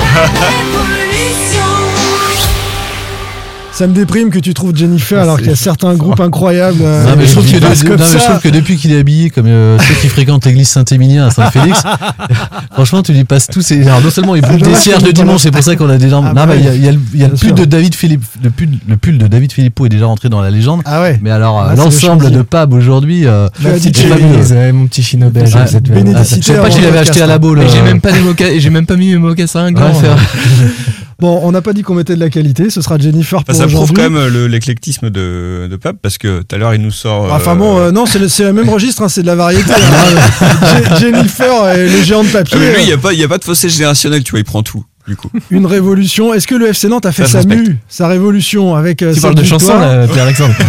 Ça 3.74 3.88
me 3.88 3.92
déprime 3.92 4.30
que 4.30 4.38
tu 4.38 4.54
trouves 4.54 4.74
Jennifer 4.76 5.20
alors 5.20 5.38
qu'il 5.38 5.48
y 5.48 5.52
a 5.52 5.56
certains 5.56 5.94
groupes 5.94 6.20
incroyables. 6.20 6.78
euh, 6.80 7.04
Non, 7.08 7.16
mais 7.18 7.26
je 7.26 7.32
trouve 7.32 7.44
qui 7.44 7.54
que, 7.54 7.58
de- 7.58 7.62
non, 7.64 7.68
mais 7.98 8.18
je 8.20 8.24
trouve 8.24 8.38
que 8.40 8.48
depuis 8.48 8.76
qu'il 8.76 8.92
est 8.92 9.00
habillé 9.00 9.30
comme 9.30 9.46
euh, 9.48 9.76
ceux 9.80 9.94
qui 10.00 10.06
fréquentent 10.08 10.44
l'église 10.46 10.68
Saint-Émilien 10.68 11.26
à 11.26 11.30
Saint-Félix, 11.32 11.82
franchement, 12.72 13.02
tu 13.02 13.12
lui 13.12 13.24
passes 13.24 13.48
tous 13.48 13.62
ces. 13.62 13.82
Alors, 13.88 14.00
non 14.00 14.10
seulement 14.10 14.36
il 14.36 14.42
bouge 14.42 14.62
des 14.62 14.74
cierges 14.76 15.02
pas 15.02 15.10
dimanche, 15.10 15.40
c'est 15.42 15.50
pour 15.50 15.64
ça 15.64 15.74
qu'on 15.74 15.88
a 15.90 15.96
des 15.98 16.08
jambes. 16.08 16.26
Ah, 16.30 16.34
non, 16.34 16.46
mais 16.46 16.58
il 16.60 16.64
y 16.64 16.68
a, 16.68 16.74
y 16.74 16.92
le, 16.92 17.00
il 17.14 17.20
y 17.20 17.24
a 17.24 17.28
le 17.28 17.34
Bien 17.34 17.36
pull 17.36 17.38
sûr. 17.48 17.54
de 17.56 17.64
David 17.64 17.94
Philippe, 17.96 18.22
le 18.44 18.50
pull, 18.50 18.68
le 18.86 18.96
pull 18.96 19.18
de 19.18 19.26
David 19.26 19.52
Philippot 19.52 19.86
est 19.86 19.88
déjà 19.88 20.06
rentré 20.06 20.28
dans 20.28 20.40
la 20.40 20.50
légende. 20.52 20.82
Ah 20.84 21.02
ouais. 21.02 21.18
Mais 21.20 21.30
alors, 21.32 21.60
euh, 21.60 21.66
Ah, 21.70 21.74
le 21.74 21.78
l'ensemble 21.82 22.30
de 22.30 22.42
Pab 22.42 22.72
aujourd'hui. 22.74 23.26
euh, 23.26 23.48
mon 23.60 24.86
petit 24.86 25.02
chino 25.02 25.30
belge. 25.30 25.52
Ouais. 25.52 25.64
vous 25.66 25.76
êtes- 25.76 25.82
Bénédicité 25.90 26.40
Je 26.42 26.46
sais 26.46 26.54
pas 26.60 26.68
qu'il 26.70 26.84
avait 26.84 26.98
acheté 26.98 27.22
à 27.22 27.26
la 27.26 27.34
hein. 27.34 27.38
boule. 27.38 27.58
Euh, 27.58 27.66
j'ai 27.68 28.70
même 28.70 28.86
pas 28.86 28.94
mis 28.96 29.08
mes 29.10 29.18
mocassins 29.18 29.72
Bon, 31.20 31.40
on 31.42 31.52
n'a 31.52 31.62
pas 31.62 31.72
dit 31.72 31.82
qu'on 31.82 31.94
mettait 31.94 32.14
de 32.16 32.20
la 32.20 32.30
qualité, 32.30 32.70
ce 32.70 32.80
sera 32.80 32.98
Jennifer 32.98 33.38
Enfin, 33.38 33.44
pour 33.52 33.56
ça 33.56 33.66
prouve 33.66 33.92
quand 33.92 34.02
même 34.02 34.16
euh, 34.16 34.28
le- 34.28 34.46
l'éclectisme 34.48 35.10
de, 35.10 35.68
de 35.70 35.76
Pape 35.76 35.96
parce 36.02 36.18
que 36.18 36.40
tout 36.42 36.54
à 36.54 36.58
l'heure 36.58 36.74
il 36.74 36.80
nous 36.82 36.90
sort. 36.90 37.26
euh, 37.26 37.30
Enfin 37.36 37.54
bon, 37.56 37.78
euh, 37.78 37.90
non, 37.92 38.06
c'est 38.06 38.18
le, 38.18 38.28
c'est 38.28 38.44
le 38.44 38.52
même 38.52 38.68
registre, 38.68 39.02
hein, 39.02 39.08
c'est 39.08 39.22
de 39.22 39.26
la 39.26 39.36
variété. 39.36 39.72
hein. 39.72 40.48
Je- 40.94 41.00
Jennifer 41.00 41.70
et 41.76 41.88
les 41.88 42.02
géants 42.04 42.24
de 42.24 42.28
papier, 42.28 42.56
ah, 42.56 42.60
mais 42.60 42.74
lui, 42.74 42.82
il 42.82 42.86
n'y 42.86 42.92
euh, 42.92 42.96
a, 42.96 42.98
pas- 42.98 43.12
il 43.12 43.18
y 43.20 43.24
a 43.24 43.28
pas 43.28 43.38
de 43.38 43.44
fossé 43.44 43.68
générationnel, 43.68 44.22
tu 44.24 44.32
vois, 44.32 44.40
il 44.40 44.44
prend 44.44 44.62
tout, 44.62 44.84
du 45.06 45.16
coup. 45.16 45.30
une 45.50 45.66
révolution. 45.66 46.34
Est-ce 46.34 46.46
que 46.46 46.54
le 46.54 46.68
FC 46.68 46.88
Nantes 46.88 47.06
a 47.06 47.12
fait 47.12 47.26
Ça, 47.26 47.42
sa 47.42 47.48
mue, 47.48 47.78
sa 47.88 48.08
révolution 48.08 48.74
avec 48.74 49.02
euh, 49.02 49.14
Tu 49.14 49.20
parles 49.20 49.34
de 49.34 49.44
chanson, 49.44 49.72
Pierre-Alexandre 50.12 50.54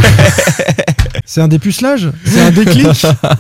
C'est 1.25 1.41
un 1.41 1.47
dépucelage, 1.47 2.09
c'est 2.23 2.39
un 2.41 2.51
déclic 2.51 2.87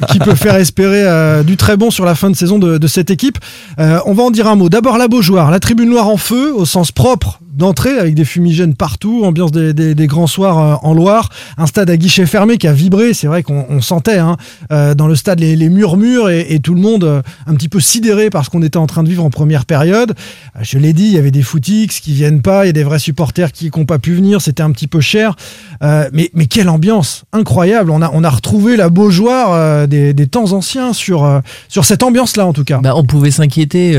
qui 0.09 0.17
peut 0.19 0.33
faire 0.33 0.55
espérer 0.55 1.03
euh, 1.03 1.43
du 1.43 1.55
très 1.55 1.77
bon 1.77 1.91
sur 1.91 2.03
la 2.03 2.15
fin 2.15 2.31
de 2.31 2.35
saison 2.35 2.57
de, 2.57 2.79
de 2.79 2.87
cette 2.87 3.11
équipe. 3.11 3.37
Euh, 3.79 3.99
on 4.05 4.13
va 4.13 4.23
en 4.23 4.31
dire 4.31 4.47
un 4.47 4.55
mot. 4.55 4.69
D'abord 4.69 4.97
la 4.97 5.07
Beaujoire, 5.07 5.51
la 5.51 5.59
tribune 5.59 5.89
noire 5.89 6.07
en 6.07 6.17
feu, 6.17 6.51
au 6.53 6.65
sens 6.65 6.91
propre 6.91 7.39
d'entrée 7.55 7.97
avec 7.97 8.15
des 8.15 8.25
fumigènes 8.25 8.75
partout, 8.75 9.23
ambiance 9.23 9.51
des, 9.51 10.07
grands 10.07 10.27
soirs 10.27 10.59
euh, 10.59 10.75
en 10.81 10.93
Loire, 10.93 11.29
un 11.57 11.65
stade 11.65 11.89
à 11.89 11.97
guichet 11.97 12.25
fermé 12.25 12.57
qui 12.57 12.67
a 12.67 12.73
vibré. 12.73 13.13
C'est 13.13 13.27
vrai 13.27 13.43
qu'on 13.43 13.65
on 13.69 13.81
sentait 13.81 14.17
hein, 14.17 14.37
euh, 14.71 14.93
dans 14.93 15.07
le 15.07 15.15
stade 15.15 15.39
les, 15.39 15.69
murmures 15.69 16.29
et, 16.29 16.59
tout 16.59 16.75
le 16.75 16.81
monde 16.81 17.03
euh, 17.03 17.21
un 17.47 17.55
petit 17.55 17.69
peu 17.69 17.79
sidéré 17.79 18.29
par 18.29 18.45
ce 18.45 18.49
qu'on 18.49 18.61
était 18.61 18.77
en 18.77 18.87
train 18.87 19.03
de 19.03 19.09
vivre 19.09 19.23
en 19.23 19.29
première 19.29 19.65
période. 19.65 20.13
Je 20.61 20.77
l'ai 20.77 20.93
dit, 20.93 21.05
il 21.05 21.13
y 21.13 21.17
avait 21.17 21.31
des 21.31 21.41
footix 21.41 21.99
qui 22.01 22.13
viennent 22.13 22.41
pas, 22.41 22.65
il 22.65 22.67
y 22.67 22.69
a 22.69 22.73
des 22.73 22.83
vrais 22.83 22.99
supporters 22.99 23.51
qui 23.51 23.71
n'ont 23.75 23.85
pas 23.85 23.99
pu 23.99 24.13
venir, 24.13 24.41
c'était 24.41 24.63
un 24.63 24.71
petit 24.71 24.87
peu 24.87 25.01
cher. 25.01 25.35
Mais, 25.81 26.29
mais 26.33 26.47
quelle 26.47 26.69
ambiance 26.69 27.23
incroyable. 27.31 27.91
On 27.91 28.01
a, 28.01 28.09
on 28.13 28.23
a 28.23 28.29
retrouvé 28.29 28.75
la 28.75 28.89
Beaujoire 28.89 29.53
euh, 29.53 29.87
des, 29.87 30.27
temps 30.27 30.53
anciens 30.53 30.93
sur, 30.93 31.41
sur 31.67 31.85
cette 31.85 32.03
ambiance-là 32.03 32.45
en 32.45 32.53
tout 32.53 32.63
cas. 32.63 32.79
Bah, 32.79 32.93
on 32.95 33.03
pouvait 33.03 33.31
s'inquiéter 33.31 33.95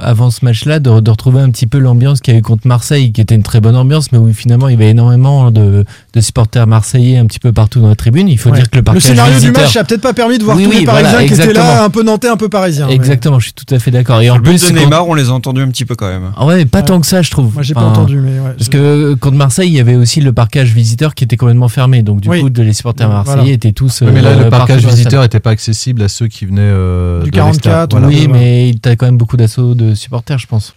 avant 0.00 0.30
ce 0.30 0.44
match-là 0.44 0.80
de, 0.80 0.90
retrouver 1.10 1.40
un 1.40 1.50
petit 1.50 1.66
peu 1.66 1.78
l'ambiance 1.78 2.20
qu'il 2.20 2.34
y 2.36 2.42
contre 2.42 2.65
Marseille, 2.66 3.12
qui 3.12 3.20
était 3.20 3.34
une 3.34 3.42
très 3.42 3.60
bonne 3.60 3.76
ambiance, 3.76 4.12
mais 4.12 4.18
où 4.18 4.32
finalement 4.32 4.68
il 4.68 4.72
y 4.72 4.74
avait 4.74 4.90
énormément 4.90 5.50
de, 5.50 5.84
de 6.16 6.20
supporters 6.20 6.66
marseillais 6.66 7.18
un 7.18 7.26
petit 7.26 7.38
peu 7.38 7.52
partout 7.52 7.80
dans 7.80 7.88
la 7.88 7.94
tribune. 7.94 8.28
Il 8.28 8.38
faut 8.38 8.50
Ouais. 8.50 8.56
dire 8.56 8.70
que 8.70 8.76
le 8.76 8.80
le 8.80 8.84
parquage 8.84 9.02
scénario 9.04 9.38
du 9.38 9.50
match 9.52 9.76
a 9.76 9.84
peut-être 9.84 10.00
pas 10.00 10.12
permis 10.14 10.38
de 10.38 10.44
voir 10.44 10.56
Oui, 10.56 10.64
tous 10.64 10.70
oui, 10.70 10.76
les 10.80 10.84
Parisiens 10.86 11.10
voilà, 11.10 11.26
qui 11.26 11.34
étaient 11.34 11.52
là, 11.52 11.84
un 11.84 11.90
peu 11.90 12.02
nantais, 12.02 12.28
un 12.28 12.36
peu 12.36 12.48
parisiens. 12.48 12.86
mais- 12.88 12.94
Exactement, 12.94 13.38
je 13.38 13.46
suis 13.46 13.52
tout 13.54 13.74
à 13.74 13.78
fait 13.78 13.90
d'accord. 13.90 14.20
Et 14.20 14.30
en 14.30 14.36
Le 14.36 14.42
plus, 14.42 14.62
de 14.62 14.68
quand- 14.68 14.74
Neymar, 14.80 15.08
on 15.08 15.14
les 15.14 15.28
a 15.28 15.32
entendus 15.32 15.62
un 15.62 15.68
petit 15.68 15.84
peu 15.84 15.94
quand 15.94 16.08
même. 16.08 16.32
Ah 16.36 16.46
ouais, 16.46 16.64
pas 16.64 16.82
tant 16.82 17.00
que 17.00 17.06
ça, 17.06 17.22
je 17.22 17.30
trouve. 17.30 17.52
Moi, 17.54 17.62
j'ai 17.62 17.74
pas 17.74 17.82
entendu, 17.84 18.16
mais 18.18 18.38
ouais. 18.40 18.54
Parce 18.56 18.68
que 18.68 18.78
euh, 18.78 19.16
contre 19.16 19.36
Marseille, 19.36 19.68
il 19.68 19.74
y 19.74 19.80
avait 19.80 19.96
aussi 19.96 20.20
le 20.20 20.32
parquage 20.32 20.72
visiteur 20.72 21.14
qui 21.14 21.24
était 21.24 21.36
complètement 21.36 21.68
fermé. 21.68 22.02
Donc, 22.02 22.20
du 22.20 22.28
Oui. 22.28 22.40
coup, 22.40 22.50
de- 22.50 22.62
les 22.62 22.72
supporters 22.72 23.08
Voilà. 23.08 23.24
marseillais 23.24 23.54
étaient 23.54 23.72
tous. 23.72 24.02
Mais 24.02 24.20
là, 24.22 24.30
euh, 24.30 24.44
le 24.44 24.50
parquage 24.50 24.84
visiteur 24.86 25.22
n'était 25.22 25.40
pas 25.40 25.50
accessible 25.50 26.02
à 26.02 26.08
ceux 26.08 26.28
qui 26.28 26.46
venaient 26.46 26.60
euh, 26.62 27.22
Du 27.24 27.30
de 27.30 27.36
l'extérieur. 27.36 27.88
44, 27.88 27.90
Voilà. 27.92 28.06
Oui, 28.08 28.28
mais 28.30 28.74
t'as 28.80 28.96
quand 28.96 29.06
même 29.06 29.18
beaucoup 29.18 29.36
d'assauts 29.36 29.74
de 29.74 29.94
supporters, 29.94 30.38
je 30.38 30.46
pense. 30.46 30.74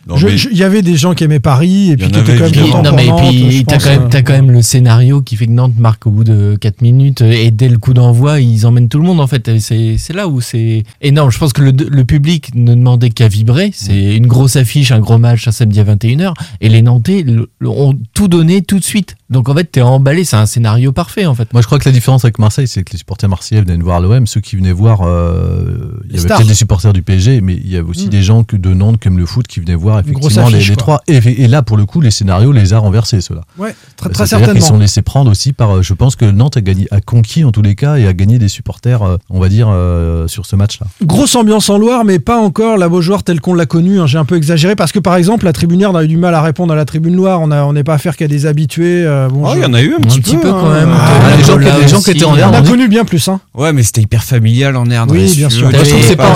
Il 0.51 0.57
y 0.57 0.63
avait 0.63 0.81
des 0.81 0.95
gens 0.97 1.13
qui 1.13 1.23
aimaient 1.23 1.39
Paris 1.39 1.91
et 1.91 1.97
puis 1.97 2.07
qui 2.09 2.19
étaient 2.19 2.37
quand 2.37 2.43
même 2.49 2.83
non, 2.83 2.91
mais 2.95 3.07
puis 3.29 3.51
je 3.51 3.63
t'as 3.63 3.75
pense, 3.75 3.83
quand, 3.83 3.89
même, 3.89 4.09
t'as 4.09 4.21
quand 4.21 4.33
même 4.33 4.51
le 4.51 4.61
scénario 4.61 5.21
qui 5.29 5.35
fait 5.35 5.45
que 5.45 5.51
Nantes 5.51 5.77
marque 5.77 6.07
au 6.07 6.11
bout 6.11 6.23
de 6.23 6.57
4 6.59 6.81
minutes 6.81 7.21
euh, 7.21 7.31
et 7.31 7.51
dès 7.51 7.69
le 7.69 7.77
coup 7.77 7.93
d'envoi, 7.93 8.39
ils 8.39 8.65
emmènent 8.65 8.89
tout 8.89 8.97
le 8.97 9.03
monde 9.03 9.21
en 9.21 9.27
fait. 9.27 9.59
C'est 9.59 10.13
là 10.13 10.27
où 10.27 10.41
c'est 10.41 10.83
énorme. 11.01 11.29
Je 11.29 11.37
pense 11.37 11.53
que 11.53 11.61
le, 11.61 11.71
le 11.71 12.03
public 12.03 12.55
ne 12.55 12.73
demandait 12.73 13.11
qu'à 13.11 13.27
vibrer. 13.27 13.69
C'est 13.71 14.15
une 14.15 14.25
grosse 14.25 14.55
affiche, 14.55 14.91
un 14.91 14.99
gros 14.99 15.19
match 15.19 15.47
un 15.47 15.51
samedi 15.51 15.79
à 15.79 15.83
21h. 15.83 16.33
Et 16.61 16.69
les 16.69 16.81
Nantais 16.81 17.23
ont 17.63 17.93
tout 18.15 18.27
donné 18.27 18.63
tout 18.63 18.79
de 18.79 18.83
suite. 18.83 19.17
Donc 19.29 19.47
en 19.49 19.53
fait, 19.55 19.65
t'es 19.65 19.81
emballé. 19.81 20.23
C'est 20.23 20.35
un 20.37 20.45
scénario 20.45 20.91
parfait 20.91 21.25
en 21.25 21.35
fait. 21.35 21.51
Moi, 21.53 21.61
je 21.61 21.67
crois 21.67 21.77
que 21.79 21.87
la 21.87 21.91
différence 21.91 22.25
avec 22.25 22.39
Marseille, 22.39 22.67
c'est 22.67 22.83
que 22.83 22.91
les 22.93 22.97
supporters 22.97 23.29
marseillais 23.29 23.61
venaient 23.61 23.77
voir 23.77 23.99
l'OM. 24.01 24.25
Ceux 24.27 24.41
qui 24.41 24.55
venaient 24.55 24.71
voir, 24.71 25.01
euh, 25.03 25.99
il 26.09 26.15
y 26.15 26.19
avait 26.19 26.27
peut-être 26.27 26.47
des 26.47 26.53
supporters 26.53 26.93
du 26.93 27.01
PSG, 27.03 27.41
mais 27.41 27.53
il 27.55 27.69
y 27.71 27.77
avait 27.77 27.87
aussi 27.87 28.07
Mm. 28.07 28.09
des 28.09 28.21
gens 28.23 28.43
que 28.43 28.55
de 28.55 28.73
Nantes 28.73 28.99
qui 28.99 29.07
aiment 29.07 29.17
le 29.17 29.25
foot 29.25 29.45
qui 29.47 29.59
venaient 29.59 29.75
voir 29.75 29.99
effectivement 29.99 30.47
les, 30.49 30.55
affiche, 30.55 30.69
les 30.69 30.75
trois. 30.75 31.01
Et, 31.07 31.17
et 31.17 31.47
là, 31.47 31.61
pour 31.61 31.77
le 31.77 31.85
coup, 31.85 32.01
les 32.01 32.11
scénarios 32.11 32.51
les 32.51 32.73
a 32.73 32.79
renversés, 32.79 33.21
ceux-là. 33.21 33.41
Ouais, 33.57 33.75
très, 33.97 34.09
qu'ils 34.09 34.27
certainement. 34.27 34.61
sont 34.61 34.77
laissés 34.77 35.01
prendre 35.01 35.29
aussi 35.29 35.53
par. 35.53 35.77
euh, 35.77 35.81
Je 35.81 35.93
pense 35.93 36.15
que 36.15 36.25
Nantes 36.25 36.57
a, 36.57 36.61
gagné, 36.61 36.87
a 36.91 37.01
conquis 37.01 37.43
en 37.43 37.51
tous 37.51 37.61
les 37.61 37.75
cas 37.75 37.97
et 37.97 38.07
a 38.07 38.13
gagné 38.13 38.39
des 38.39 38.47
supporters, 38.47 39.03
euh, 39.03 39.17
on 39.29 39.39
va 39.39 39.49
dire, 39.49 39.67
euh, 39.69 40.27
sur 40.27 40.45
ce 40.45 40.55
match-là. 40.55 40.87
Grosse 41.03 41.35
ambiance 41.35 41.69
en 41.69 41.77
Loire, 41.77 42.03
mais 42.03 42.19
pas 42.19 42.37
encore 42.39 42.77
la 42.77 42.89
Beaujoire 42.89 43.23
telle 43.23 43.41
qu'on 43.41 43.53
l'a 43.53 43.65
connue. 43.65 43.99
hein. 43.99 44.07
J'ai 44.07 44.17
un 44.17 44.25
peu 44.25 44.37
exagéré 44.37 44.75
parce 44.75 44.91
que 44.91 44.99
par 44.99 45.15
exemple, 45.15 45.45
la 45.45 45.53
tribunière 45.53 45.95
a 45.95 46.03
eu 46.03 46.07
du 46.07 46.17
mal 46.17 46.33
à 46.33 46.41
répondre 46.41 46.73
à 46.73 46.75
la 46.75 46.85
tribune 46.85 47.15
Loire. 47.15 47.41
On 47.41 47.47
n'a 47.47 47.65
on 47.67 47.73
n'est 47.73 47.83
pas 47.83 47.93
affaire 47.93 48.15
qu'à 48.17 48.27
des 48.27 48.45
habitués. 48.47 49.03
euh, 49.05 49.18
bon, 49.27 49.43
Oh, 49.45 49.49
je- 49.53 49.57
il 49.59 49.61
y 49.63 49.65
en 49.65 49.73
a 49.73 49.81
eu 49.81 49.93
un 49.95 49.99
petit, 49.99 50.21
petit 50.21 50.35
peu, 50.35 50.41
peu 50.43 50.51
quand 50.51 50.67
hein. 50.69 50.73
même. 50.85 50.89
Ah, 50.93 51.09
Ah, 51.31 51.35
les 51.37 51.43
gens 51.43 51.57
qui- 51.57 51.65
Là 51.65 51.77
les 51.79 51.87
gens 51.87 51.97
qui 52.01 52.09
aussi, 52.09 52.11
étaient 52.11 52.23
en 52.25 52.33
euh, 52.33 52.37
l'air, 52.37 52.49
On 52.51 52.53
a 52.53 52.61
connu 52.61 52.87
bien 52.87 53.03
plus. 53.05 53.27
Hein. 53.27 53.39
Ouais, 53.53 53.73
mais 53.73 53.83
c'était 53.83 54.01
hyper 54.01 54.23
familial 54.23 54.75
en 54.77 54.89
air. 54.89 55.05
Oui, 55.09 55.33
bien 55.35 55.49
sûr. 55.49 55.69
je 55.71 55.75
trouve 55.77 55.83
que 55.83 56.05
c'est 56.05 56.15
pas- 56.15 56.33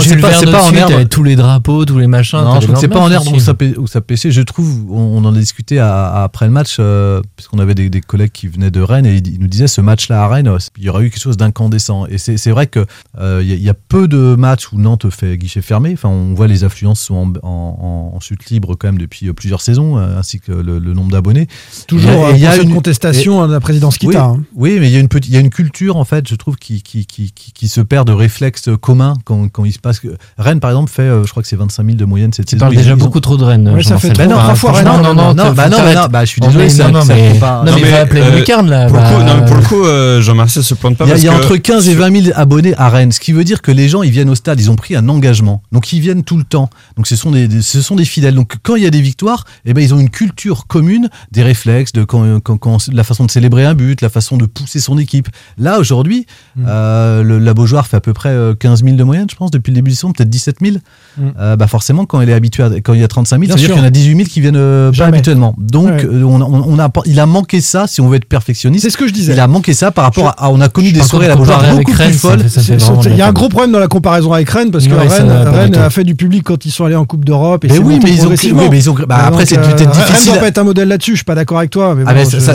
en 0.63 0.73
herbe. 0.73 0.89
t'avais 0.89 1.05
tous 1.05 1.23
les 1.23 1.35
drapeaux, 1.35 1.85
tous 1.85 1.99
les 1.99 2.07
machins. 2.07 2.39
Non, 2.39 2.55
je 2.59 2.61
trouve 2.65 2.75
que 2.75 2.81
c'est 2.81 2.87
pas 2.87 2.99
en 2.99 3.09
herbe 3.11 3.27
où 3.27 3.35
aussi. 3.35 3.45
ça, 3.87 4.01
pêchait. 4.01 4.31
Je 4.31 4.41
trouve, 4.41 4.91
on, 4.91 5.23
en 5.23 5.33
a 5.33 5.37
discuté 5.37 5.79
après 5.79 6.45
le 6.45 6.51
match, 6.51 6.77
euh, 6.79 7.21
puisqu'on 7.35 7.59
avait 7.59 7.75
des, 7.75 8.01
collègues 8.01 8.31
qui 8.31 8.47
venaient 8.47 8.71
de 8.71 8.81
Rennes 8.81 9.05
et 9.05 9.15
ils, 9.17 9.39
nous 9.39 9.47
disaient 9.47 9.67
ce 9.67 9.81
match-là 9.81 10.23
à 10.23 10.27
Rennes, 10.27 10.47
euh, 10.47 10.57
il 10.77 10.83
y 10.83 10.89
aurait 10.89 11.05
eu 11.05 11.09
quelque 11.09 11.21
chose 11.21 11.37
d'incandescent. 11.37 12.05
Et 12.07 12.17
c'est 12.17 12.51
vrai 12.51 12.67
que 12.67 12.85
euh, 13.19 13.41
il 13.43 13.61
y, 13.63 13.69
a- 13.69 13.73
peu 13.73 14.07
de 14.07 14.35
matchs 14.35 14.71
où 14.71 14.77
Nantes 14.79 15.09
fait 15.09 15.37
guichet 15.37 15.61
fermé. 15.61 15.91
Enfin, 15.93 16.09
on 16.09 16.33
voit 16.33 16.47
les 16.47 16.63
affluences 16.63 16.99
sont 17.01 17.15
en, 17.15 17.33
en- 17.47 18.11
en- 18.13 18.15
en 18.15 18.19
chute 18.19 18.49
libre 18.49 18.75
quand 18.75 18.87
même 18.87 18.97
depuis 18.97 19.27
euh, 19.29 19.33
plusieurs 19.33 19.61
saisons, 19.61 19.97
euh, 19.97 20.17
ainsi 20.17 20.39
que 20.39 20.51
le, 20.51 20.79
le 20.79 20.93
nombre 20.93 21.11
d'abonnés. 21.11 21.47
Toujours 21.87 22.09
Et 22.09 22.13
il 22.13 22.19
y 22.19 22.21
a- 22.21 22.25
euh, 22.25 22.31
et 22.33 22.35
il 22.35 22.39
y 22.39 22.41
pour 22.43 22.49
a 22.49 22.53
cette 22.55 22.63
une- 22.63 22.72
contestation 22.75 23.47
de 23.47 23.53
la 23.53 23.59
présidence 23.59 23.95
oui, 24.01 24.07
Kita. 24.09 24.23
hein. 24.23 24.39
oui, 24.55 24.77
mais 24.79 24.87
il 24.89 24.93
y 24.93 24.97
a 24.97 24.99
une 24.99 25.07
petite, 25.07 25.29
il 25.29 25.33
y 25.33 25.37
a 25.37 25.39
une 25.39 25.49
culture 25.49 25.97
en 25.97 26.05
fait, 26.05 26.27
je 26.27 26.35
trouve, 26.35 26.55
qui 26.57 26.81
qui, 26.81 27.05
qui, 27.05 27.31
qui, 27.33 27.51
qui 27.53 27.67
se 27.67 27.81
perd 27.81 28.07
de 28.07 28.13
réflexes 28.13 28.69
communs 28.81 29.15
quand, 29.25 29.47
quand 29.49 29.65
il 29.65 29.71
se 29.73 29.79
passe. 29.79 30.01
Rennes, 30.37 30.59
par 30.59 30.71
exemple, 30.71 30.91
fait, 30.91 31.03
euh, 31.03 31.23
je 31.25 31.31
crois 31.31 31.41
que 31.43 31.49
c'est 31.49 31.55
25 31.55 31.83
000 31.85 31.97
de 31.97 32.05
moyenne 32.05 32.33
cette 32.33 32.45
Tu 32.47 32.51
saison. 32.51 32.61
parles 32.61 32.73
Ils- 32.73 32.77
déjà 32.77 32.93
ont- 32.93 32.97
beaucoup 32.97 33.19
trop 33.19 33.37
de 33.37 33.43
Rennes. 33.43 33.69
Ouais, 33.69 33.83
ça 33.83 33.97
fait 33.97 34.09
trop, 34.09 34.23
Bah 34.23 34.27
non, 34.33 34.39
trois 34.41 34.55
fois 34.55 34.81
Non, 34.83 34.97
non, 35.01 35.13
non, 35.13 35.33
bah 35.33 35.47
non, 35.47 35.53
bah 35.53 35.69
non, 35.69 36.07
bah 36.09 36.25
je 36.25 36.29
suis 36.29 36.41
désolé, 36.41 36.69
ça- 36.69 36.89
non, 36.89 37.05
mais- 37.05 37.33
faut 37.33 37.39
pas- 37.39 37.63
non, 37.65 37.71
mais 37.75 37.89
va 37.89 37.99
appeler 38.01 38.21
euh, 38.21 38.31
le 38.31 38.37
lucarne 38.37 38.69
là. 38.69 38.87
Pour 38.87 38.97
le, 38.97 39.03
coup, 39.03 39.13
bah, 39.17 39.23
non, 39.39 39.45
pour 39.45 39.55
le 39.55 39.61
coup, 39.63 39.83
euh, 39.85 40.21
Jean-Marcel 40.21 40.63
se 40.63 40.73
plante 40.73 40.97
pas 40.97 41.05
Il 41.05 41.07
y 41.07 41.11
a, 41.11 41.13
parce 41.13 41.21
il 41.23 41.25
y 41.25 41.29
a 41.29 41.33
que 41.39 41.43
entre 41.45 41.55
15 41.57 41.89
et 41.89 41.95
20 41.95 42.23
000 42.23 42.33
abonnés 42.35 42.73
à 42.77 42.89
Rennes, 42.89 43.11
ce 43.11 43.19
qui 43.19 43.31
veut 43.31 43.43
dire 43.43 43.61
que 43.61 43.71
les 43.71 43.87
gens 43.89 44.03
ils 44.03 44.11
viennent 44.11 44.29
au 44.29 44.35
stade, 44.35 44.59
ils 44.59 44.69
ont 44.71 44.75
pris 44.75 44.95
un 44.95 45.07
engagement, 45.09 45.61
donc 45.71 45.91
ils 45.93 45.99
viennent 45.99 46.23
tout 46.23 46.37
le 46.37 46.43
temps. 46.43 46.69
Donc 46.97 47.07
ce 47.07 47.15
sont 47.15 47.31
des, 47.31 47.47
des- 47.47 47.61
ce 47.61 47.81
sont 47.81 47.95
des 47.95 48.05
fidèles. 48.05 48.35
Donc 48.35 48.55
quand 48.63 48.75
il 48.75 48.83
y 48.83 48.87
a 48.87 48.89
des 48.91 49.01
victoires, 49.01 49.45
eh 49.65 49.73
ben 49.73 49.81
ils 49.83 49.93
ont 49.93 49.99
une 49.99 50.09
culture 50.09 50.67
commune, 50.67 51.09
des 51.31 51.43
réflexes, 51.43 51.93
de 51.93 52.03
quand, 52.03 52.39
quand, 52.41 52.57
quand- 52.63 52.89
la 52.93 53.03
façon 53.03 53.25
de 53.25 53.31
célébrer 53.31 53.65
un 53.65 53.73
but, 53.73 53.99
la 54.01 54.07
façon 54.09 54.37
de 54.37 54.45
pousser 54.45 54.79
son 54.79 54.97
équipe. 54.97 55.27
Là 55.57 55.79
aujourd'hui, 55.79 56.25
Mm. 56.55 56.65
euh, 56.67 57.23
le- 57.23 57.39
la 57.39 57.53
Beaujoire 57.53 57.85
fait 57.87 57.97
à 57.97 57.99
peu 57.99 58.13
près 58.13 58.29
euh, 58.29 58.53
15 58.55 58.83
000 58.83 58.95
de 58.95 59.03
moyenne, 59.03 59.27
je 59.29 59.35
pense, 59.35 59.51
depuis 59.51 59.71
le 59.71 59.75
début 59.75 59.89
du 59.91 59.95
saison, 59.95 60.11
peut-être 60.13 60.29
17 60.29 60.57
000. 60.61 60.77
Mm. 61.17 61.21
Euh, 61.39 61.55
bah 61.57 61.67
forcément, 61.67 62.05
quand 62.05 62.21
elle 62.21 62.29
est 62.29 62.33
habituée, 62.33 62.63
à- 62.63 62.69
quand 62.81 62.93
il 62.93 63.01
y 63.01 63.03
a 63.03 63.07
35 63.09 63.35
000, 63.35 63.47
Bien 63.47 63.49
ça 63.49 63.53
veut 63.55 63.59
dire 63.59 63.67
sûr. 63.67 63.75
qu'il 63.75 63.81
y 63.81 63.85
en 63.85 63.87
a 63.87 63.91
18 63.91 64.15
000 64.15 64.29
qui 64.29 64.39
viennent 64.41 64.55
euh, 64.55 64.91
pas 64.91 65.05
habituellement. 65.05 65.53
Donc 65.57 65.87
Ouais. 65.87 66.05
euh, 66.05 66.23
on, 66.23 66.41
on- 66.41 66.63
on 66.67 66.79
a, 66.79 66.89
il 67.05 67.19
a 67.19 67.25
manqué 67.25 67.59
ça 67.59 67.85
si 67.87 67.99
on 68.01 68.07
veut 68.07 68.15
être 68.15 68.25
perfectionniste. 68.25 68.83
C'est 68.85 68.89
ce 68.91 68.97
que 68.97 69.07
je 69.07 69.13
disais. 69.13 69.33
Il 69.33 69.39
a 69.39 69.47
manqué 69.47 69.73
ça 69.73 69.91
par 69.91 70.05
rapport 70.05 70.27
à, 70.27 70.45
à- 70.45 70.49
on 70.49 70.61
a 70.61 70.69
connu 70.69 70.91
des 70.93 71.01
soirées 71.03 71.25
à 71.25 71.29
la 71.29 71.35
Beaujoire 71.35 71.61
beaucoup 71.75 71.91
Rennes, 71.91 72.09
plus 72.11 72.17
folles. 72.19 72.45
Il 73.05 73.17
y 73.17 73.21
a 73.21 73.27
un 73.27 73.33
gros 73.33 73.49
problème 73.49 73.71
dans 73.73 73.79
la 73.79 73.87
comparaison 73.87 74.31
avec 74.31 74.49
Rennes 74.49 74.71
parce 74.71 74.87
que 74.87 74.93
Ouais, 74.93 75.07
Rennes, 75.07 75.75
a 75.75 75.89
fait 75.89 76.03
du 76.03 76.15
public 76.15 76.43
quand 76.43 76.65
ils 76.65 76.71
sont 76.71 76.85
allés 76.85 76.95
en 76.95 77.05
Coupe 77.05 77.25
d'Europe. 77.25 77.65
Mais 77.67 77.77
oui, 77.79 77.99
mais 78.01 78.11
ils 78.11 78.25
ont, 78.25 78.31
Euh, 78.31 79.05
après 79.09 79.45
c'est 79.45 79.57
euh, 79.57 79.61
peut-être 79.61 79.91
Rennes 79.91 80.05
difficile. 80.07 80.31
doit 80.33 80.41
pas 80.41 80.47
être 80.47 80.57
un 80.59 80.63
modèle 80.63 80.87
là-dessus. 80.87 81.11
Je 81.11 81.17
suis 81.17 81.25
pas 81.25 81.35
d'accord 81.35 81.57
avec 81.57 81.69
toi. 81.71 81.95
Mais 81.95 82.03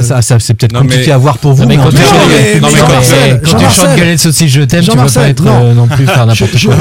Ça, 0.03 0.17
ça, 0.17 0.23
ça, 0.23 0.39
c'est 0.41 0.55
peut-être 0.55 0.73
compliqué 0.73 1.07
mais- 1.07 1.13
à 1.13 1.19
voir 1.19 1.39
pour 1.39 1.53
vous. 1.53 1.63
Non, 1.63 1.69
mais 1.69 1.77
quand 1.77 1.91
tu- 1.91 1.97
chantes 3.71 3.97
Galette 3.97 4.19
Saucisse 4.19 4.51
Je 4.51 4.63
t'aime, 4.63 4.81
tu 4.81 4.87
Jean-Marcel, 4.91 5.23
pas 5.23 5.29
être 5.29 5.45
non. 5.45 5.65
euh, 5.65 5.75
non 5.75 5.87
plus 5.87 6.07
faire 6.07 6.27
n'importe 6.27 6.53
quoi. 6.65 6.75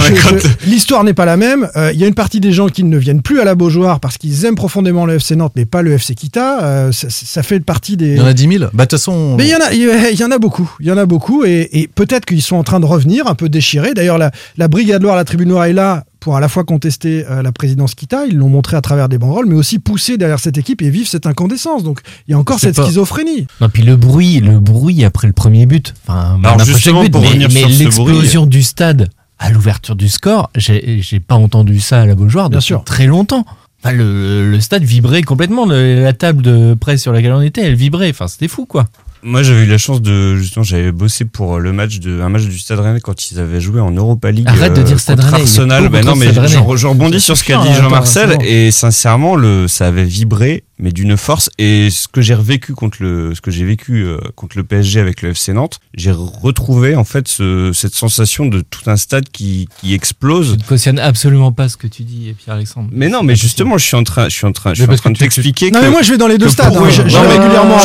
L'histoire 0.65 1.03
n'est 1.03 1.13
pas 1.13 1.25
la 1.25 1.37
même. 1.37 1.67
Euh, 1.75 1.91
Il 1.93 1.99
y 1.99 2.03
a 2.03 2.07
une 2.07 2.13
partie 2.13 2.39
des 2.39 2.51
gens 2.51 2.67
qui 2.67 2.83
ne 2.83 2.97
viennent 2.97 3.21
plus 3.21 3.39
à 3.39 3.43
la 3.43 3.55
Beaujoire 3.55 3.99
parce 3.99 4.17
qu'ils 4.17 4.45
aiment 4.45 4.55
profondément 4.55 5.05
le 5.05 5.15
FC 5.15 5.35
Nantes, 5.35 5.53
mais 5.55 5.65
pas 5.65 5.81
le 5.81 5.93
FC 5.93 6.15
Kita. 6.15 6.59
Euh, 6.63 6.91
ça, 6.91 7.07
ça 7.09 7.43
fait 7.43 7.59
partie 7.59 7.97
des. 7.97 8.11
il 8.11 8.17
y 8.17 8.21
en 8.21 8.25
a 8.25 8.33
10 8.33 8.47
000. 8.59 8.63
Bah, 8.73 8.83
de 8.85 8.89
toute 8.89 8.91
façon. 8.91 9.35
Mais 9.37 9.45
il 9.45 9.49
y 9.49 9.55
en 9.55 9.59
a, 9.59 9.73
il 10.11 10.19
y 10.19 10.23
en 10.23 10.31
a 10.31 10.37
beaucoup. 10.37 10.69
Il 10.79 10.87
y 10.87 10.91
en 10.91 10.97
a 10.97 11.05
beaucoup 11.05 11.43
et, 11.45 11.69
et 11.73 11.87
peut-être 11.87 12.25
qu'ils 12.25 12.41
sont 12.41 12.55
en 12.55 12.63
train 12.63 12.79
de 12.79 12.85
revenir 12.85 13.27
un 13.27 13.35
peu 13.35 13.49
déchirés. 13.49 13.93
D'ailleurs, 13.93 14.17
la, 14.17 14.31
la 14.57 14.67
Brigade 14.67 15.01
Loire, 15.01 15.15
la 15.15 15.23
Tribune 15.25 15.49
Noire 15.49 15.65
est 15.65 15.73
là 15.73 16.03
pour 16.19 16.35
à 16.35 16.39
la 16.39 16.49
fois 16.49 16.63
contester 16.63 17.25
euh, 17.29 17.41
la 17.41 17.51
présidence 17.51 17.95
Kita, 17.95 18.25
ils 18.27 18.35
l'ont 18.37 18.49
montré 18.49 18.75
à 18.77 18.81
travers 18.81 19.09
des 19.09 19.17
banderoles, 19.17 19.45
mais 19.47 19.55
aussi 19.55 19.79
pousser 19.79 20.17
derrière 20.17 20.39
cette 20.39 20.57
équipe 20.57 20.81
et 20.81 20.89
vivre 20.89 21.07
cette 21.07 21.25
incandescence. 21.25 21.83
Donc 21.83 22.01
il 22.27 22.31
y 22.31 22.33
a 22.33 22.37
encore 22.39 22.59
cette 22.59 22.75
pas- 22.75 22.85
schizophrénie. 22.85 23.47
Non, 23.61 23.69
puis 23.69 23.83
le 23.83 23.95
bruit, 23.95 24.39
le 24.39 24.59
bruit 24.59 25.03
après 25.05 25.27
le 25.27 25.33
premier 25.33 25.65
but. 25.65 25.93
Enfin, 26.07 26.39
Alors, 26.43 26.59
justement, 26.65 27.01
but, 27.03 27.11
pour 27.11 27.21
mais, 27.21 27.27
revenir 27.29 27.49
mais 27.53 27.59
sur 27.59 27.69
l'explosion 27.69 28.45
du 28.45 28.63
stade 28.63 29.09
à 29.39 29.51
l'ouverture 29.51 29.95
du 29.95 30.09
score, 30.09 30.49
j'ai 30.55 31.19
pas 31.19 31.35
entendu 31.35 31.79
ça 31.79 32.01
à 32.01 32.05
la 32.05 32.15
Beaujoire 32.15 32.49
Bien 32.49 32.57
depuis 32.57 32.65
sûr. 32.67 32.83
très 32.83 33.05
longtemps. 33.05 33.45
Enfin, 33.83 33.93
le, 33.95 34.49
le 34.49 34.59
stade 34.59 34.83
vibrait 34.83 35.21
complètement. 35.21 35.67
le- 35.67 36.01
la 36.03 36.13
table 36.13 36.41
de 36.41 36.73
presse 36.73 37.03
sur 37.03 37.13
laquelle 37.13 37.33
on 37.33 37.41
était, 37.41 37.61
elle 37.61 37.75
vibrait. 37.75 38.09
Enfin, 38.09 38.27
c'était 38.27 38.47
fou, 38.47 38.65
quoi. 38.65 38.87
Moi, 39.23 39.43
j'avais 39.43 39.63
eu 39.63 39.67
la 39.67 39.77
chance 39.77 40.01
de 40.01 40.35
justement, 40.37 40.63
j'avais 40.63 40.91
bossé 40.91 41.25
pour 41.25 41.59
le 41.59 41.73
match 41.73 41.99
de 41.99 42.21
un 42.21 42.29
match 42.29 42.43
du 42.43 42.57
Stade 42.59 42.79
Rennais 42.79 42.99
quand 43.01 43.31
ils 43.31 43.39
avaient 43.39 43.59
joué 43.61 43.81
en 43.81 43.91
Europa 43.91 44.31
League. 44.31 44.47
Arrête 44.47 44.73
de 44.73 44.81
dire 44.83 44.99
Stade 44.99 45.19
Rennais, 45.19 45.41
Arsenal. 45.41 45.89
Ben 45.89 46.05
non, 46.05 46.15
mais 46.15 46.31
Stade 46.31 46.47
je, 46.47 46.77
je 46.77 46.87
rebondis 46.87 47.19
sur 47.19 47.35
ce 47.37 47.43
qu'a 47.43 47.57
dit 47.61 47.73
Jean-Marcel 47.73 48.37
et 48.41 48.71
sincèrement, 48.71 49.35
le 49.35 49.67
ça 49.67 49.87
avait 49.87 50.03
vibré, 50.05 50.63
mais 50.79 50.91
d'une 50.91 51.17
force. 51.17 51.49
Et 51.57 51.89
ce 51.89 52.07
que 52.07 52.21
j'ai 52.21 52.35
revécu 52.35 52.73
contre 52.73 52.97
le, 53.01 53.33
ce 53.35 53.41
que 53.41 53.51
j'ai 53.51 53.65
vécu 53.65 54.03
euh, 54.05 54.17
contre 54.35 54.57
le 54.57 54.63
PSG 54.63 54.99
avec 54.99 55.21
le 55.21 55.29
FC 55.31 55.51
Nantes, 55.53 55.79
j'ai 55.95 56.11
retrouvé 56.11 56.95
en 56.95 57.03
fait 57.03 57.27
ce- 57.27 57.71
cette 57.73 57.95
sensation 57.95 58.45
de 58.45 58.61
tout 58.61 58.87
un 58.89 58.95
stade 58.97 59.29
qui, 59.29 59.67
qui 59.81 59.93
explose. 59.93 60.51
Je 60.51 60.55
ne 60.55 60.61
cautionne 60.63 60.99
absolument 60.99 61.51
pas 61.51 61.67
ce 61.69 61.77
que 61.77 61.87
tu 61.87 62.03
dis, 62.03 62.33
Pierre-Alexandre. 62.37 62.89
Mais 62.91 63.09
non, 63.09 63.23
mais 63.23 63.35
justement, 63.35 63.77
je 63.77 63.85
suis 63.85 63.95
en 63.97 64.03
train, 64.03 64.29
je 64.29 64.35
suis 64.35 64.45
en 64.45 64.51
train, 64.51 64.73
je 64.73 64.83
suis 64.83 64.89
en 64.91 64.95
train 64.95 65.09
de 65.11 65.17
t'expliquer 65.17 65.71
Non, 65.71 65.81
mais 65.81 65.89
moi 65.89 66.01
je 66.03 66.11
vais 66.11 66.17
dans 66.17 66.27
les 66.27 66.37
deux 66.37 66.49
stades. 66.49 66.75
hein. 66.75 66.79
Régulièrement 67.27 67.77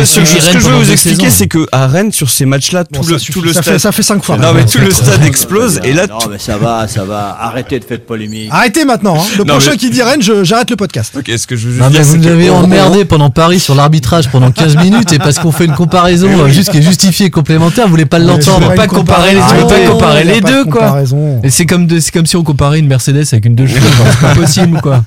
je- 0.00 0.04
ce 0.04 0.20
que 0.20 0.24
je 0.24 0.32
veux- 0.34 0.40
ce 0.40 0.46
ce 0.46 0.52
que 0.52 0.60
je 0.60 0.68
vous 0.70 0.92
expliquer, 0.92 1.30
c'est 1.30 1.46
que 1.46 1.66
à 1.72 1.86
Rennes, 1.86 2.12
sur 2.12 2.30
ces 2.30 2.44
matchs-là, 2.46 2.84
tout 2.84 3.02
le, 3.06 3.16
tout 3.20 3.40
le 3.42 3.52
ça 3.52 3.62
stade, 3.62 3.74
fait- 3.74 3.78
ça 3.78 3.92
fait 3.92 4.02
cinq 4.02 4.24
fois. 4.24 4.36
non 4.38 4.52
mais 4.54 4.64
tout 4.64 4.78
le 4.78 4.90
stade 4.90 5.24
explose 5.24 5.80
et 5.84 5.92
là, 5.92 6.06
non, 6.06 6.18
mais 6.30 6.38
ça 6.38 6.56
va, 6.56 6.86
ça 6.88 7.04
va. 7.04 7.36
Arrêtez 7.40 7.78
de 7.78 7.84
faire 7.84 7.98
de 7.98 8.02
polémique. 8.02 8.48
Arrêtez 8.50 8.84
maintenant. 8.84 9.16
hein. 9.20 9.24
Le 9.38 9.44
Non, 9.44 9.54
prochain 9.54 9.72
mais- 9.72 9.76
qui 9.76 9.90
dit 9.90 10.02
Rennes, 10.02 10.22
j'arrête 10.42 10.70
le 10.70 10.76
podcast. 10.76 11.14
Ok, 11.16 11.30
ce 11.36 11.46
que 11.46 11.56
je 11.56 11.68
veux 11.68 11.80
Non, 11.80 11.88
dire, 11.90 12.00
mais 12.00 12.04
vous 12.06 12.16
nous 12.16 12.26
avez 12.28 12.50
on- 12.50 12.56
emmerdé 12.64 13.04
pendant 13.04 13.30
Paris 13.30 13.60
sur 13.60 13.74
l'arbitrage 13.74 14.28
pendant 14.30 14.50
15 14.50 14.76
minutes 14.76 15.12
et 15.12 15.18
parce 15.18 15.38
qu'on 15.38 15.52
fait 15.52 15.64
une 15.66 15.74
comparaison 15.74 16.28
juste 16.48 16.70
qui 16.70 16.78
est 16.78 16.82
justifiée 16.82 17.26
et 17.26 17.30
complémentaire, 17.30 17.84
vous 17.86 17.90
voulez 17.92 18.06
pas 18.06 18.18
l'entendre. 18.18 18.74
pas 18.74 18.86
comparer 18.86 19.34
les, 20.24 20.40
deux, 20.40 20.64
quoi. 20.64 21.02
Et 21.42 21.50
c'est 21.50 21.66
comme, 21.66 21.86
de- 21.86 22.00
c'est 22.00 22.12
comme 22.12 22.26
si 22.26 22.36
on 22.36 22.42
comparait 22.44 22.78
une 22.78 22.86
Mercedes 22.86 23.24
avec 23.32 23.44
une 23.46 23.54
deux 23.54 23.66
chevaux. 23.66 23.80
quoi. 23.96 24.06
C'est 24.12 24.20
pas 24.20 24.34
possible, 24.34 24.80
quoi. 24.80 25.04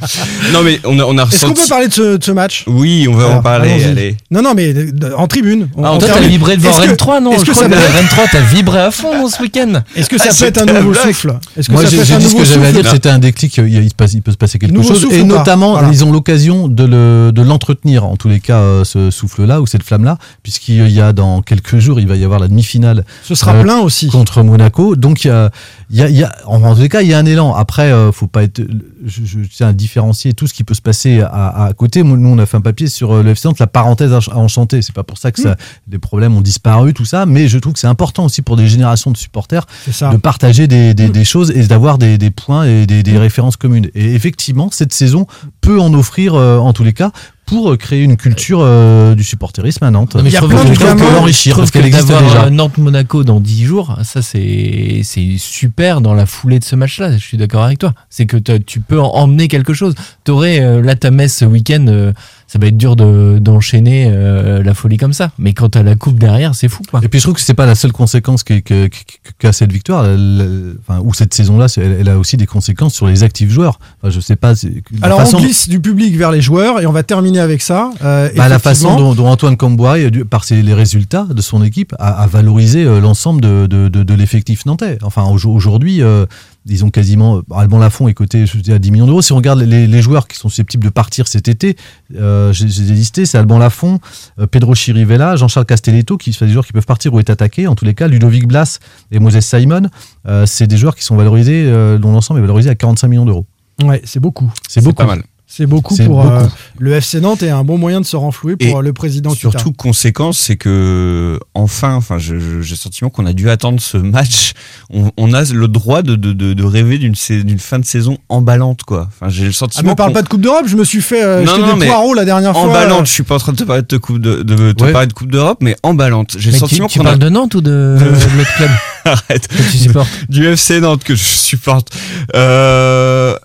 Non, 0.53 0.61
mais 0.63 0.79
on 0.85 1.17
a, 1.17 1.23
Est-ce 1.23 1.45
qu'on 1.45 1.53
peut 1.53 1.61
parler 1.67 1.87
de 1.87 2.19
ce, 2.21 2.31
match? 2.31 2.63
Oui, 2.67 3.07
on 3.09 3.13
va 3.15 3.27
en 3.27 3.41
parler. 3.41 4.15
Non, 4.31 4.41
non, 4.41 4.53
mais 4.55 4.73
en 5.17 5.27
tribune. 5.27 5.69
On- 5.75 5.83
Ah, 5.83 5.93
on 5.93 5.97
toi, 5.99 6.09
t'as 6.13 6.19
vibré 6.21 6.57
devant 6.57 6.71
Rennes 6.71 6.95
3, 6.95 7.19
non 7.21 7.31
Est-ce 7.31 7.41
Je 7.41 7.45
que 7.45 7.51
crois 7.51 7.63
ça 7.63 7.69
que 7.69 7.73
peut 7.75 7.93
Rennes 7.95 8.07
3, 8.09 8.23
t'as 8.31 8.41
vibré 8.41 8.79
à 8.79 8.91
fond 8.91 9.27
ce 9.27 9.41
week-end. 9.41 9.81
est-ce 9.95 10.09
que 10.09 10.17
ça 10.17 10.29
Ah, 10.31 10.33
peut 10.37 10.45
être 10.45 10.61
un 10.61 10.65
nouveau 10.81 10.93
souffle 10.93 11.35
Est-ce 11.57 11.67
que 11.67 11.73
Moi, 11.73 11.81
ça 11.83 11.89
j'ai 11.89 11.97
peut 11.97 12.03
dit 12.19 12.29
ce 12.29 12.35
que 12.35 12.43
j'avais 12.45 12.67
à 12.67 12.71
dire, 12.71 12.89
c'était 12.89 13.09
un 13.09 13.19
déclic, 13.19 13.57
il, 13.57 13.91
peut 13.93 14.07
se 14.31 14.37
passer 14.37 14.59
quelque 14.59 14.81
chose. 14.81 15.05
Et 15.11 15.23
notamment, 15.23 15.89
ils 15.91 16.03
ont 16.03 16.11
l'occasion 16.11 16.67
de 16.67 16.83
le- 16.85 17.31
de 17.31 17.41
l'entretenir, 17.41 18.05
en 18.05 18.15
tous 18.17 18.27
les 18.29 18.39
cas, 18.39 18.57
euh, 18.59 18.83
ce 18.83 19.11
souffle-là 19.11 19.61
ou 19.61 19.67
cette 19.67 19.83
flamme-là, 19.83 20.17
puisqu'il 20.43 20.89
y 20.91 21.01
a 21.01 21.13
dans 21.13 21.41
quelques 21.41 21.77
jours, 21.79 21.99
il 21.99 22.07
va 22.07 22.15
y 22.15 22.23
avoir 22.23 22.39
la 22.39 22.47
demi-finale 22.47 23.05
Ce 23.23 23.35
sera 23.35 23.53
Euh, 23.55 23.63
plein 23.63 23.79
aussi. 23.79 24.07
contre 24.07 24.43
Monaco. 24.43 24.95
Donc, 24.95 25.23
il 25.23 25.27
y 25.27 25.31
a, 25.31 25.51
y 25.91 26.01
a, 26.01 26.09
y 26.09 26.23
a- 26.23 26.35
en, 26.45 26.61
en 26.63 26.75
tous 26.75 26.81
les 26.81 26.89
cas, 26.89 27.01
il 27.01 27.07
y 27.09 27.13
a 27.13 27.17
un 27.19 27.25
élan. 27.25 27.53
Après, 27.53 27.91
euh, 27.91 28.11
faut 28.11 28.27
pas 28.27 28.43
être, 28.43 28.61
je, 29.05 29.25
je 29.25 29.39
tiens 29.49 29.69
à 29.69 29.73
différencier 29.73 30.33
tout 30.33 30.47
ce 30.47 30.53
qui 30.53 30.63
peut 30.63 30.73
se 30.73 30.81
passer 30.81 31.21
à, 31.21 31.65
à 31.65 31.73
côté. 31.73 32.03
Nous, 32.03 32.27
on 32.29 32.37
a 32.39 32.45
fait 32.45 32.57
un 32.57 32.61
papier 32.61 32.87
sur 32.87 33.11
euh, 33.13 33.23
le 33.23 33.31
FC 33.31 33.47
Nantes, 33.47 33.59
la 33.59 33.67
parenthèse 33.67 34.11
à, 34.13 34.37
enchanter. 34.37 34.81
C'est 34.81 34.95
pas 34.95 35.03
pour 35.03 35.17
ça 35.17 35.31
que 35.31 35.41
ça, 35.41 35.55
les 35.91 35.99
problèmes 35.99 36.35
ont 36.35 36.41
disparu, 36.41 36.93
tout 36.93 37.05
ça, 37.05 37.25
mais 37.25 37.47
je 37.47 37.57
trouve 37.59 37.73
que 37.73 37.79
c'est 37.79 37.87
important 37.87 38.25
aussi 38.25 38.41
pour 38.41 38.55
des 38.57 38.67
générations 38.67 39.11
de 39.11 39.17
supporters 39.17 39.65
de 40.11 40.17
partager 40.17 40.67
des, 40.67 40.93
des, 40.93 41.09
des 41.09 41.23
choses 41.25 41.51
et 41.51 41.65
d'avoir 41.67 41.97
des, 41.97 42.17
des 42.17 42.31
points 42.31 42.65
et 42.65 42.85
des, 42.85 43.03
des 43.03 43.17
références 43.17 43.57
communes. 43.57 43.89
Et 43.95 44.13
effectivement, 44.15 44.69
cette 44.71 44.93
saison 44.93 45.27
peut 45.61 45.79
en 45.79 45.93
offrir, 45.93 46.33
euh, 46.35 46.57
en 46.57 46.73
tous 46.73 46.83
les 46.83 46.93
cas, 46.93 47.11
pour 47.45 47.71
euh, 47.71 47.77
créer 47.77 48.01
une 48.03 48.17
culture 48.17 48.59
euh, 48.61 49.13
du 49.15 49.23
supporterisme 49.23 49.83
à 49.83 49.91
Nantes. 49.91 50.15
Non, 50.15 50.23
mais 50.23 50.29
Il 50.29 50.33
y 50.33 50.37
a 50.37 50.41
je 50.41 50.45
trouve 50.45 50.49
plein 50.55 50.63
que- 50.63 50.69
de 50.69 50.73
je 50.73 50.79
trouve 50.79 50.95
gamins- 50.95 51.09
que- 51.09 51.15
l'enrichir, 51.15 51.55
parce 51.55 51.71
qu'elle 51.71 51.81
que 51.83 51.87
existe 51.87 52.07
déjà. 52.07 52.43
euh, 52.45 52.49
Nantes-Monaco 52.49 53.23
dans 53.23 53.39
10 53.39 53.65
jours, 53.65 53.97
ça 54.03 54.21
c'est 54.21 55.01
c'est 55.03 55.35
super 55.37 56.01
dans 56.01 56.13
la 56.13 56.25
foulée 56.25 56.59
de 56.59 56.63
ce 56.63 56.75
match-là. 56.75 57.11
Je 57.13 57.17
suis 57.23 57.37
d'accord 57.37 57.63
avec 57.63 57.79
toi. 57.79 57.93
C'est 58.09 58.25
que 58.25 58.37
tu 58.37 58.79
peux 58.79 58.99
en 58.99 59.09
emmener 59.09 59.47
quelque 59.47 59.73
chose. 59.73 59.93
T'aurais 60.23 60.59
euh, 60.61 60.81
là 60.81 60.95
ta 60.95 61.11
messe 61.11 61.37
ce 61.37 61.45
week-end, 61.45 61.85
euh, 61.87 62.13
ça 62.47 62.59
va 62.59 62.67
être 62.67 62.77
dur 62.77 62.95
de- 62.95 63.37
d'enchaîner 63.39 64.07
euh, 64.09 64.61
la 64.63 64.73
folie 64.73 64.97
comme 64.97 65.13
ça. 65.13 65.31
Mais 65.39 65.53
quand 65.53 65.69
t'as 65.69 65.83
la 65.83 65.95
coupe 65.95 66.19
derrière, 66.19 66.53
c'est 66.55 66.69
fou 66.69 66.83
quoi. 66.89 66.99
Et 67.03 67.07
puis 67.07 67.19
je 67.19 67.25
trouve 67.25 67.35
que 67.35 67.41
c'est 67.41 67.53
pas 67.55 67.65
la 67.65 67.75
seule 67.75 67.91
conséquence 67.91 68.43
que- 68.43 68.59
que- 68.59 68.87
que- 68.87 68.93
qu'a 69.39 69.51
cette 69.51 69.71
victoire, 69.71 70.05
Elle- 70.05 70.75
enfin, 70.87 71.01
ou 71.03 71.13
cette 71.13 71.33
saison-là, 71.33 71.67
elle, 71.77 71.97
elle 72.01 72.09
a 72.09 72.17
aussi 72.19 72.37
des 72.37 72.45
conséquences 72.45 72.93
sur 72.93 73.07
les 73.07 73.23
actifs 73.23 73.49
joueurs. 73.49 73.79
Enfin, 74.01 74.11
je 74.11 74.19
sais 74.19 74.35
pas. 74.35 74.53
Alors 75.01 75.19
façon- 75.19 75.37
on 75.37 75.41
glisse 75.41 75.67
du 75.69 75.79
public 75.79 76.15
vers 76.15 76.31
les 76.31 76.41
joueurs 76.41 76.79
et 76.81 76.85
on 76.85 76.91
va 76.91 77.03
terminer 77.03 77.39
avec 77.39 77.61
ça. 77.61 77.89
Euh, 78.03 78.29
Bah, 78.35 78.47
la 78.49 78.59
façon 78.59 78.95
dont, 78.97 79.15
dont 79.15 79.27
Antoine 79.27 79.57
Camboire, 79.57 79.97
par 80.29 80.43
ses, 80.43 80.61
les 80.61 80.73
résultats 80.73 81.25
de 81.29 81.41
son 81.41 81.63
équipe, 81.63 81.93
a, 81.99 82.09
a 82.23 82.27
valorisé 82.27 82.83
euh, 82.85 82.99
l'ensemble 82.99 83.41
de, 83.41 83.65
de, 83.67 83.87
de, 83.89 84.03
de 84.03 84.13
l'effectif 84.13 84.65
nantais. 84.65 84.97
Enfin, 85.01 85.23
au- 85.23 85.49
aujourd'hui, 85.49 86.01
euh, 86.01 86.25
ils 86.65 86.83
ont 86.83 86.89
quasiment. 86.89 87.41
Alban 87.53 87.77
Lafont 87.77 88.07
est 88.07 88.13
coté 88.13 88.45
je 88.45 88.57
dis, 88.57 88.71
à 88.71 88.79
10 88.79 88.91
millions 88.91 89.05
d'euros. 89.05 89.21
Si 89.21 89.33
on 89.33 89.37
regarde 89.37 89.61
les, 89.61 89.87
les 89.87 90.01
joueurs 90.01 90.27
qui 90.27 90.37
sont 90.37 90.49
susceptibles 90.49 90.83
de 90.83 90.89
partir 90.89 91.27
cet 91.27 91.47
été, 91.47 91.75
euh, 92.15 92.51
j'ai 92.53 92.65
listé 92.65 93.25
c'est 93.25 93.37
Alban 93.37 93.57
Lafont, 93.57 93.99
euh, 94.39 94.47
Pedro 94.47 94.75
Chirivella, 94.75 95.35
Jean-Charles 95.35 95.65
Castelletto, 95.65 96.17
qui 96.17 96.33
sont 96.33 96.45
des 96.45 96.51
joueurs 96.51 96.65
qui 96.65 96.73
peuvent 96.73 96.85
partir 96.85 97.13
ou 97.13 97.19
être 97.19 97.29
attaqués. 97.29 97.67
En 97.67 97.75
tous 97.75 97.85
les 97.85 97.93
cas, 97.93 98.07
Ludovic 98.07 98.47
Blas 98.47 98.79
et 99.11 99.19
Moses 99.19 99.39
Simon, 99.39 99.89
euh, 100.27 100.45
c'est 100.45 100.67
des 100.67 100.77
joueurs 100.77 100.95
qui 100.95 101.03
sont 101.03 101.15
valorisés, 101.15 101.65
euh, 101.67 101.97
dont 101.97 102.11
l'ensemble 102.11 102.39
est 102.39 102.43
valorisé 102.43 102.69
à 102.69 102.75
45 102.75 103.07
millions 103.07 103.25
d'euros. 103.25 103.45
Ouais, 103.83 104.01
c'est 104.05 104.19
beaucoup. 104.19 104.51
C'est 104.67 104.81
beaucoup. 104.81 104.95
pas 104.95 105.05
mal. 105.05 105.23
C'est 105.57 105.65
beaucoup 105.67 105.95
pour 105.95 106.23
beaucoup. 106.23 106.27
euh, 106.35 106.47
le 106.79 106.93
FC 106.93 107.21
Nantes 107.21 107.41
et 107.43 107.49
un 107.49 107.63
bon 107.63 107.77
moyen 107.77 108.01
de 108.01 108.05
se 108.05 108.17
renflouer 108.17 108.57
pour 108.57 108.67
Et 108.67 108.75
euh, 108.75 108.81
le 108.81 108.91
président 108.91 109.33
Surtout, 109.33 109.71
conséquence, 109.71 110.37
c'est 110.37 110.57
que 110.57 111.39
enfin, 111.53 111.93
enfin, 111.95 112.17
j'ai 112.17 112.33
le 112.35 112.63
sentiment 112.63 113.09
qu'on 113.09 113.25
a 113.25 113.31
dû 113.31 113.49
attendre 113.49 113.79
ce 113.79 113.95
match. 113.97 114.51
On, 114.89 115.11
on 115.15 115.31
a 115.33 115.43
le 115.53 115.67
droit 115.69 116.01
de, 116.01 116.15
de, 116.15 116.33
de, 116.33 116.53
de 116.53 116.63
rêver 116.63 116.97
d'une 116.97 117.15
fin 117.15 117.79
de 117.79 117.85
saison 117.85 118.17
emballante, 118.27 118.83
quoi. 118.83 119.07
Enfin, 119.07 119.29
j'ai 119.29 119.43
le 119.45 119.49
Ah, 119.51 119.53
sentiment. 119.53 119.91
me 119.91 119.95
parle 119.95 120.11
pas 120.11 120.21
de 120.23 120.27
Coupe 120.27 120.41
d'Europe, 120.41 120.65
je 120.67 120.75
me 120.75 120.83
suis 120.83 121.01
fait 121.01 121.23
euh, 121.23 121.43
Non, 121.45 121.57
non, 121.57 121.73
des 121.73 121.79
mais 121.79 121.87
poireaux 121.87 122.13
la 122.13 122.25
dernière 122.25 122.51
fois. 122.51 122.63
emballante. 122.63 123.01
euh, 123.01 123.05
Je 123.05 123.11
suis 123.11 123.23
pas 123.23 123.35
en 123.35 123.39
train 123.39 123.51
de 123.53 123.57
te 123.57 123.63
parler 123.63 123.83
de 123.87 123.97
coupe 123.97 124.19
de, 124.19 124.41
de, 124.43 124.73
te 124.73 124.83
Ouais. 124.83 124.91
parler 124.91 125.07
de 125.07 125.13
coupe 125.13 125.31
d'Europe, 125.31 125.59
mais 125.61 125.75
emballante. 125.83 126.35
J'ai 126.37 126.49
le 126.51 126.55
tu, 126.55 126.59
sentiment 126.59 126.87
tu 126.87 126.99
qu'on 126.99 127.05
a 127.05 127.09
parles 127.09 127.19
de 127.19 127.29
Nantes 127.29 127.55
ou 127.55 127.61
de, 127.61 127.69
de 127.99 128.37
l'autre 128.37 128.55
club 128.57 128.69
Arrête. 129.05 129.47
que 129.47 129.55
tu 129.71 129.77
supportes 129.77 130.09
du 130.27 130.45
FC 130.47 130.81
Nantes 130.81 131.03
que 131.05 131.15
je 131.15 131.23
supporte. 131.23 131.95
Euh, 132.35 133.35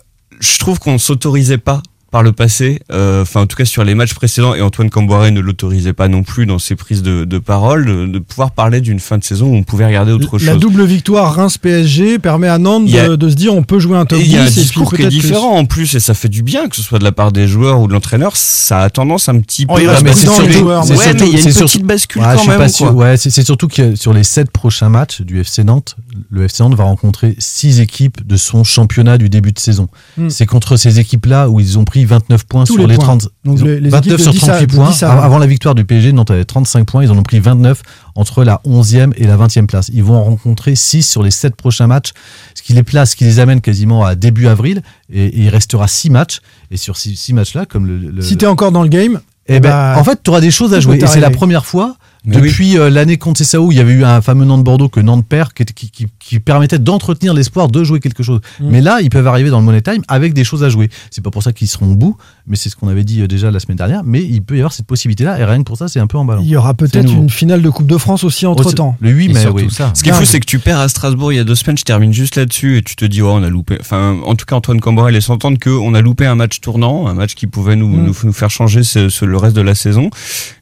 je 0.40 0.58
trouve 0.58 0.78
qu'on 0.80 0.94
ne 0.94 0.98
s'autorisait 0.98 1.58
pas 1.58 1.82
par 2.11 2.22
le 2.24 2.32
passé, 2.32 2.80
euh, 2.92 3.22
enfin 3.22 3.42
en 3.42 3.46
tout 3.46 3.56
cas 3.56 3.64
sur 3.64 3.84
les 3.84 3.94
matchs 3.94 4.14
précédents, 4.14 4.54
et 4.54 4.62
Antoine 4.62 4.90
Camboire 4.90 5.30
ne 5.30 5.40
l'autorisait 5.40 5.92
pas 5.92 6.08
non 6.08 6.22
plus 6.24 6.44
dans 6.44 6.58
ses 6.58 6.74
prises 6.74 7.02
de, 7.02 7.24
de 7.24 7.38
parole, 7.38 7.86
de, 7.86 8.06
de 8.06 8.18
pouvoir 8.18 8.50
parler 8.50 8.80
d'une 8.80 8.98
fin 8.98 9.16
de 9.18 9.22
saison 9.24 9.46
où 9.46 9.54
on 9.54 9.62
pouvait 9.62 9.86
regarder 9.86 10.11
autre 10.12 10.38
La 10.38 10.52
chose. 10.52 10.61
double 10.61 10.84
victoire 10.84 11.32
Reims-PSG 11.36 12.18
permet 12.18 12.48
à 12.48 12.58
Nantes 12.58 12.88
a- 12.94 13.08
de, 13.11 13.16
de 13.16 13.28
se 13.30 13.34
dire 13.36 13.54
on 13.54 13.62
peut 13.62 13.78
jouer 13.78 13.96
un 13.96 14.06
top 14.06 14.18
Et 14.18 14.22
10 14.24 14.28
il 14.28 14.34
y 14.34 14.38
a 14.38 14.42
un 14.42 14.46
discours 14.46 14.92
qui 14.92 15.02
est 15.02 15.08
différent 15.08 15.56
en 15.56 15.64
plus, 15.66 15.94
et 15.94 16.00
ça 16.00 16.14
fait 16.14 16.28
du 16.28 16.42
bien 16.42 16.68
que 16.68 16.76
ce 16.76 16.82
soit 16.82 16.98
de 16.98 17.04
la 17.04 17.12
part 17.12 17.30
des 17.32 17.46
joueurs 17.46 17.80
ou 17.80 17.86
de 17.86 17.92
l'entraîneur. 17.92 18.36
Ça 18.36 18.80
a 18.80 18.90
tendance 18.90 19.28
un 19.28 19.38
petit 19.40 19.66
Oh, 19.68 19.74
peu. 19.74 19.82
il 19.82 19.88
à 19.88 19.92
reste 19.92 20.00
se 20.00 20.04
mais 20.04 20.11
prudent, 20.12 20.32
c'est 20.34 20.42
les 20.42 20.52
surtout- 20.52 20.58
joueurs, 20.66 20.84
mais 20.86 20.94
il 20.94 20.98
y 20.98 21.02
a 21.02 21.11
une 21.11 21.44
petite 21.44 21.52
surtout- 21.52 21.80
bascule 21.86 22.22
Ouais, 22.22 22.28
je 22.32 22.34
quand 22.36 22.42
suis 22.42 22.50
même. 22.50 22.68
sûr. 22.68 22.94
Ouais, 22.94 23.16
c'est 23.16 23.30
c'est 23.30 23.44
surtout 23.44 23.68
que 23.68 23.94
sur 23.94 24.12
les 24.12 24.24
sept 24.24 24.50
prochains 24.50 24.88
matchs 24.88 25.20
du 25.22 25.40
FC 25.40 25.62
Nantes, 25.64 25.96
le 26.30 26.44
FC 26.44 26.62
Nantes 26.62 26.74
va 26.74 26.84
rencontrer 26.84 27.36
six 27.38 27.80
équipes 27.80 28.26
de 28.26 28.36
son 28.36 28.64
championnat 28.64 29.16
du 29.18 29.28
début 29.28 29.52
de 29.52 29.58
saison. 29.58 29.88
Hmm. 30.16 30.28
C'est 30.28 30.46
contre 30.46 30.76
ces 30.76 30.98
équipes-là 30.98 31.48
où 31.48 31.61
ils 31.61 31.78
ont 31.78 31.84
pris 31.84 31.99
29 32.05 32.44
points 32.44 32.64
Tous 32.64 32.74
sur 32.74 32.82
les 32.82 32.88
les, 32.88 32.94
points. 32.96 33.05
30. 33.18 33.28
Donc 33.44 33.61
les- 33.62 33.80
les 33.80 33.88
29 33.90 34.07
équipes 34.20 34.20
sur 34.22 34.32
de 34.32 34.38
10 34.38 34.44
à- 34.44 34.53
38 34.53 34.66
de 34.66 34.74
points. 34.76 34.90
10 34.90 35.03
à- 35.03 35.22
Avant 35.24 35.38
la 35.38 35.46
victoire 35.46 35.74
du 35.74 35.84
PSG, 35.84 36.12
Nantes 36.12 36.30
avait 36.30 36.44
35 36.44 36.86
points. 36.86 37.03
Ils 37.05 37.11
en 37.11 37.18
ont 37.18 37.22
pris 37.22 37.40
29 37.40 37.82
entre 38.14 38.44
la 38.44 38.61
11e 38.64 39.12
et 39.16 39.26
la 39.26 39.36
20e 39.36 39.66
place. 39.66 39.90
Ils 39.92 40.05
vont 40.05 40.16
en 40.16 40.24
rencontrer 40.24 40.74
6 40.74 41.03
sur 41.09 41.22
les 41.22 41.30
7 41.30 41.57
prochains 41.57 41.86
matchs, 41.86 42.11
ce 42.55 42.62
qui 42.62 42.72
les 42.72 42.82
place, 42.82 43.11
ce 43.12 43.16
qui 43.16 43.24
les 43.24 43.38
amène 43.40 43.61
quasiment 43.61 44.05
à 44.05 44.14
début 44.14 44.46
avril. 44.46 44.82
Et, 45.12 45.26
et 45.26 45.38
il 45.40 45.48
restera 45.48 45.88
6 45.88 46.11
matchs. 46.11 46.40
Et 46.70 46.76
sur 46.76 46.96
ces 46.96 47.14
6 47.14 47.32
matchs-là, 47.32 47.66
comme 47.66 47.86
le, 47.86 47.96
le- 47.98 48.22
Si 48.22 48.36
t'es 48.36 48.46
encore 48.46 48.72
dans 48.72 48.82
le 48.82 48.88
game, 48.88 49.20
eh 49.46 49.59
ben, 49.61 49.70
bah, 49.70 49.96
en 49.98 50.05
fait, 50.05 50.20
tu 50.22 50.30
auras 50.30 50.40
des 50.40 50.51
choses 50.51 50.74
à 50.74 50.80
jouer. 50.80 50.96
Et 51.03 51.07
c'est 51.07 51.18
la 51.20 51.30
première 51.30 51.64
fois 51.66 51.96
Mais 52.24 52.36
depuis 52.36 52.78
euh, 52.78 52.90
l'année 52.90 53.16
contre 53.16 53.38
Cessao 53.38 53.66
où 53.66 53.72
il 53.72 53.78
y 53.78 53.80
avait 53.80 53.92
eu 53.94 54.05
un 54.05 54.20
fameux 54.20 54.44
Nantes-Bordeaux 54.44 54.88
que 54.88 55.01
Nantes 55.01 55.26
perd 55.26 55.53
qui, 55.55 55.62
était- 55.62 55.72
qui, 55.72 55.90
qui- 55.90 56.07
qui 56.20 56.38
permettait 56.38 56.78
d'entretenir 56.78 57.34
l'espoir 57.34 57.68
de 57.68 57.82
jouer 57.82 57.98
quelque 57.98 58.22
chose. 58.22 58.40
Mm. 58.60 58.68
Mais 58.70 58.80
là, 58.82 59.00
ils 59.00 59.10
peuvent 59.10 59.26
arriver 59.26 59.50
dans 59.50 59.58
le 59.58 59.64
Money 59.64 59.80
Time 59.80 60.02
avec 60.06 60.34
des 60.34 60.44
choses 60.44 60.62
à 60.62 60.68
jouer. 60.68 60.88
C'est 61.10 61.24
pas 61.24 61.30
pour 61.30 61.42
ça 61.42 61.52
qu'ils 61.52 61.66
seront 61.66 61.90
au 61.92 61.96
bout, 61.96 62.16
mais 62.46 62.56
c'est 62.56 62.68
ce 62.68 62.76
qu'on 62.76 62.88
avait 62.88 63.04
dit 63.04 63.22
euh, 63.22 63.26
déjà 63.26 63.50
la 63.50 63.58
semaine 63.58 63.78
dernière. 63.78 64.02
Mais 64.04 64.22
il 64.22 64.42
peut 64.42 64.54
y 64.54 64.58
avoir 64.60 64.72
cette 64.72 64.86
possibilité-là 64.86 65.38
et 65.40 65.44
rien 65.44 65.58
que 65.58 65.64
pour 65.64 65.78
ça, 65.78 65.88
c'est 65.88 65.98
un 65.98 66.06
peu 66.06 66.18
emballant. 66.18 66.42
il 66.42 66.48
y 66.48 66.56
aura 66.56 66.74
peut-être 66.74 67.10
une 67.10 67.30
finale 67.30 67.62
de 67.62 67.70
Coupe 67.70 67.86
de 67.86 67.96
France 67.96 68.22
aussi 68.24 68.46
entre 68.46 68.70
temps. 68.72 68.96
Le 69.00 69.10
8 69.10 69.30
Et 69.30 69.32
mai, 69.34 69.46
oui. 69.52 69.68
ça. 69.70 69.90
Ce 69.94 70.02
qui 70.02 70.10
est 70.10 70.12
fou, 70.12 70.24
c'est 70.24 70.40
que 70.40 70.46
tu 70.46 70.58
perds 70.58 70.78
à 70.78 70.88
Strasbourg 70.88 71.32
il 71.32 71.36
y 71.36 71.40
a 71.40 71.44
deux 71.44 71.54
semaines, 71.54 71.78
je 71.78 71.84
termine 71.84 72.12
juste 72.12 72.36
là-dessus, 72.36 72.76
et 72.78 72.82
tu 72.82 72.96
te 72.96 73.04
dis, 73.06 73.22
oh, 73.22 73.30
on 73.32 73.42
a 73.42 73.48
loupé. 73.48 73.78
Enfin, 73.80 74.18
en 74.26 74.34
tout 74.36 74.44
cas, 74.44 74.56
Antoine 74.56 74.80
Camborel 74.80 75.14
laisse 75.14 75.30
entendre 75.30 75.58
qu'on 75.58 75.94
a 75.94 76.00
loupé 76.02 76.26
un 76.26 76.34
match 76.34 76.60
tournant, 76.60 77.06
un 77.08 77.14
match 77.14 77.34
qui 77.34 77.46
pouvait 77.46 77.76
nous, 77.76 77.88
Mm. 77.88 78.04
nous, 78.04 78.14
nous 78.24 78.32
faire 78.32 78.50
changer 78.50 78.82
ce- 78.82 79.08
ce- 79.08 79.24
le 79.24 79.36
reste 79.38 79.56
de 79.56 79.62
la 79.62 79.74
saison. 79.74 80.10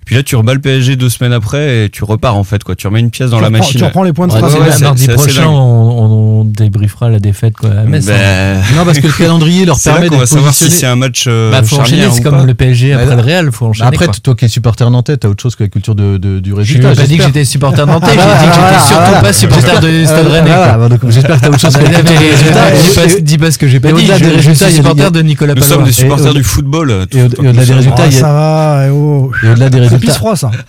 Puis 0.07 0.15
là, 0.15 0.23
tu 0.23 0.37
rebats 0.37 0.55
le 0.55 0.61
PSG 0.61 0.97
deux 0.97 1.11
semaines 1.11 1.35
après 1.35 1.85
et 1.85 1.91
tu 1.91 2.03
repars, 2.05 2.35
en 2.37 2.45
fait, 2.45 2.65
quoi. 2.65 2.75
Tu 2.75 2.87
remets 2.87 3.01
une 3.01 3.11
pièce 3.11 3.29
dans 3.31 3.37
tu, 3.37 3.43
la 3.43 3.49
reprends, 3.49 3.59
machine. 3.63 3.79
tu 3.79 3.85
reprends 3.85 4.03
les 4.05 4.13
points 4.15 4.27
de 4.27 4.33
Strasbourg. 4.33 4.63
ouais, 4.63 4.79
Mardi 4.81 5.11
assez 5.11 5.31
prochain, 5.53 5.63
on, 5.63 6.41
on 6.41 6.45
débriefera 6.45 7.09
la 7.09 7.19
défaite 7.21 7.55
quoi, 7.57 7.71
à 7.71 7.85
Metz. 7.85 8.09
hein. 8.09 8.13
Ben, 8.13 8.63
Non, 8.77 8.85
parce 8.85 8.99
que 8.99 9.07
le 9.07 9.13
calendrier 9.19 9.65
leur 9.65 9.79
permet 9.81 10.09
qu'on 10.09 10.15
va 10.17 10.21
d'être 10.23 10.29
savoir 10.29 10.55
si 10.55 10.71
c'est 10.71 10.87
un 10.87 10.97
match 10.97 11.25
euh, 11.27 11.51
Bah, 11.51 11.63
faut 11.63 11.77
enchaîner, 11.81 12.07
c'est 12.11 12.23
pas. 12.23 12.31
comme 12.31 12.47
le 12.47 12.55
PSG 12.55 12.95
Bah, 12.95 13.01
après 13.03 13.11
là- 13.11 13.17
le 13.17 13.23
Real, 13.23 13.53
faut 13.53 13.67
enchaîner. 13.67 13.89
Après, 13.89 14.07
quoi. 14.07 14.15
toi 14.23 14.35
qui 14.35 14.45
es 14.45 14.49
supporter 14.49 14.91
nantais, 14.91 15.17
t'as 15.17 15.29
autre 15.29 15.43
chose 15.43 15.57
que 15.57 15.65
la 15.65 15.69
culture 15.69 15.95
de, 15.95 16.17
de- 16.17 16.39
du 16.41 16.51
Je 16.51 16.55
résultat. 16.55 16.89
n'ai 16.91 16.95
pas 16.97 17.07
dit 17.07 17.17
que 17.19 17.25
j'étais 17.25 17.45
supporter 17.45 17.87
nantais, 17.87 18.07
j'ai 18.11 18.17
dit 18.17 18.23
Ah, 18.23 18.39
que 18.39 18.45
j'étais 18.45 18.59
voilà, 18.61 18.79
surtout 18.79 19.23
pas 19.23 19.33
supporter 19.33 19.81
de 19.81 20.05
Stade 20.05 20.27
Ah, 20.29 20.33
Rennais. 20.33 20.89
bah, 20.89 20.97
J'espère 21.09 21.37
que 21.37 21.41
t'as 21.43 21.49
autre 21.49 21.61
chose 21.61 21.75
que 21.77 21.79
résultats, 21.85 23.21
dis 23.21 23.35
Et- 23.35 23.39
pas- 23.39 23.51
ce 23.51 23.59
que 23.59 23.69
j'ai 23.69 23.81
pas 23.81 23.89
dit, 23.89 23.95
au-delà 23.95 24.19
je 24.19 24.25
des 24.25 24.31
je 24.31 24.35
résultats, 24.37 24.67
il 24.67 24.71
y 24.71 24.73
suis 24.73 24.81
a 24.81 24.83
des- 24.83 24.89
supporter 24.89 25.11
de 25.13 25.23
Nicolas 25.23 25.55
Nous 25.55 25.63
sommes 25.63 25.85
des 25.85 25.93
supporters 25.93 26.35
du 26.35 26.43
football. 26.45 26.91
euh, 26.91 27.07
et 27.13 27.23
au-delà 27.23 27.65
des 27.65 27.73
résultats, 27.75 28.03
Ah, 28.03 28.07
il 28.07 28.13
y 28.15 28.17
a- 28.17 28.21
ça 28.21 28.33
va, 28.33 28.87
et 28.87 28.91
oh. 28.91 29.31
Au-delà 29.45 29.71
des 29.71 29.81
résultats. 29.81 30.13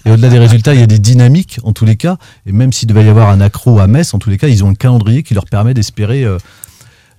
Et 0.05 0.11
au-delà 0.11 0.29
des 0.29 0.39
résultats, 0.39 0.73
il 0.73 0.79
y 0.79 0.83
a 0.83 0.87
des 0.87 0.99
dynamiques 0.99 1.59
en 1.63 1.73
tous 1.73 1.85
les 1.85 1.95
cas. 1.95 2.17
Et 2.45 2.51
même 2.51 2.71
s'il 2.73 2.87
devait 2.87 3.03
y 3.05 3.09
avoir 3.09 3.29
un 3.29 3.41
accro 3.41 3.79
à 3.79 3.87
Metz, 3.87 4.13
en 4.13 4.19
tous 4.19 4.29
les 4.29 4.37
cas, 4.37 4.47
ils 4.47 4.63
ont 4.63 4.68
un 4.69 4.75
calendrier 4.75 5.23
qui 5.23 5.33
leur 5.33 5.45
permet 5.45 5.73
d'espérer 5.73 6.23
euh, 6.23 6.37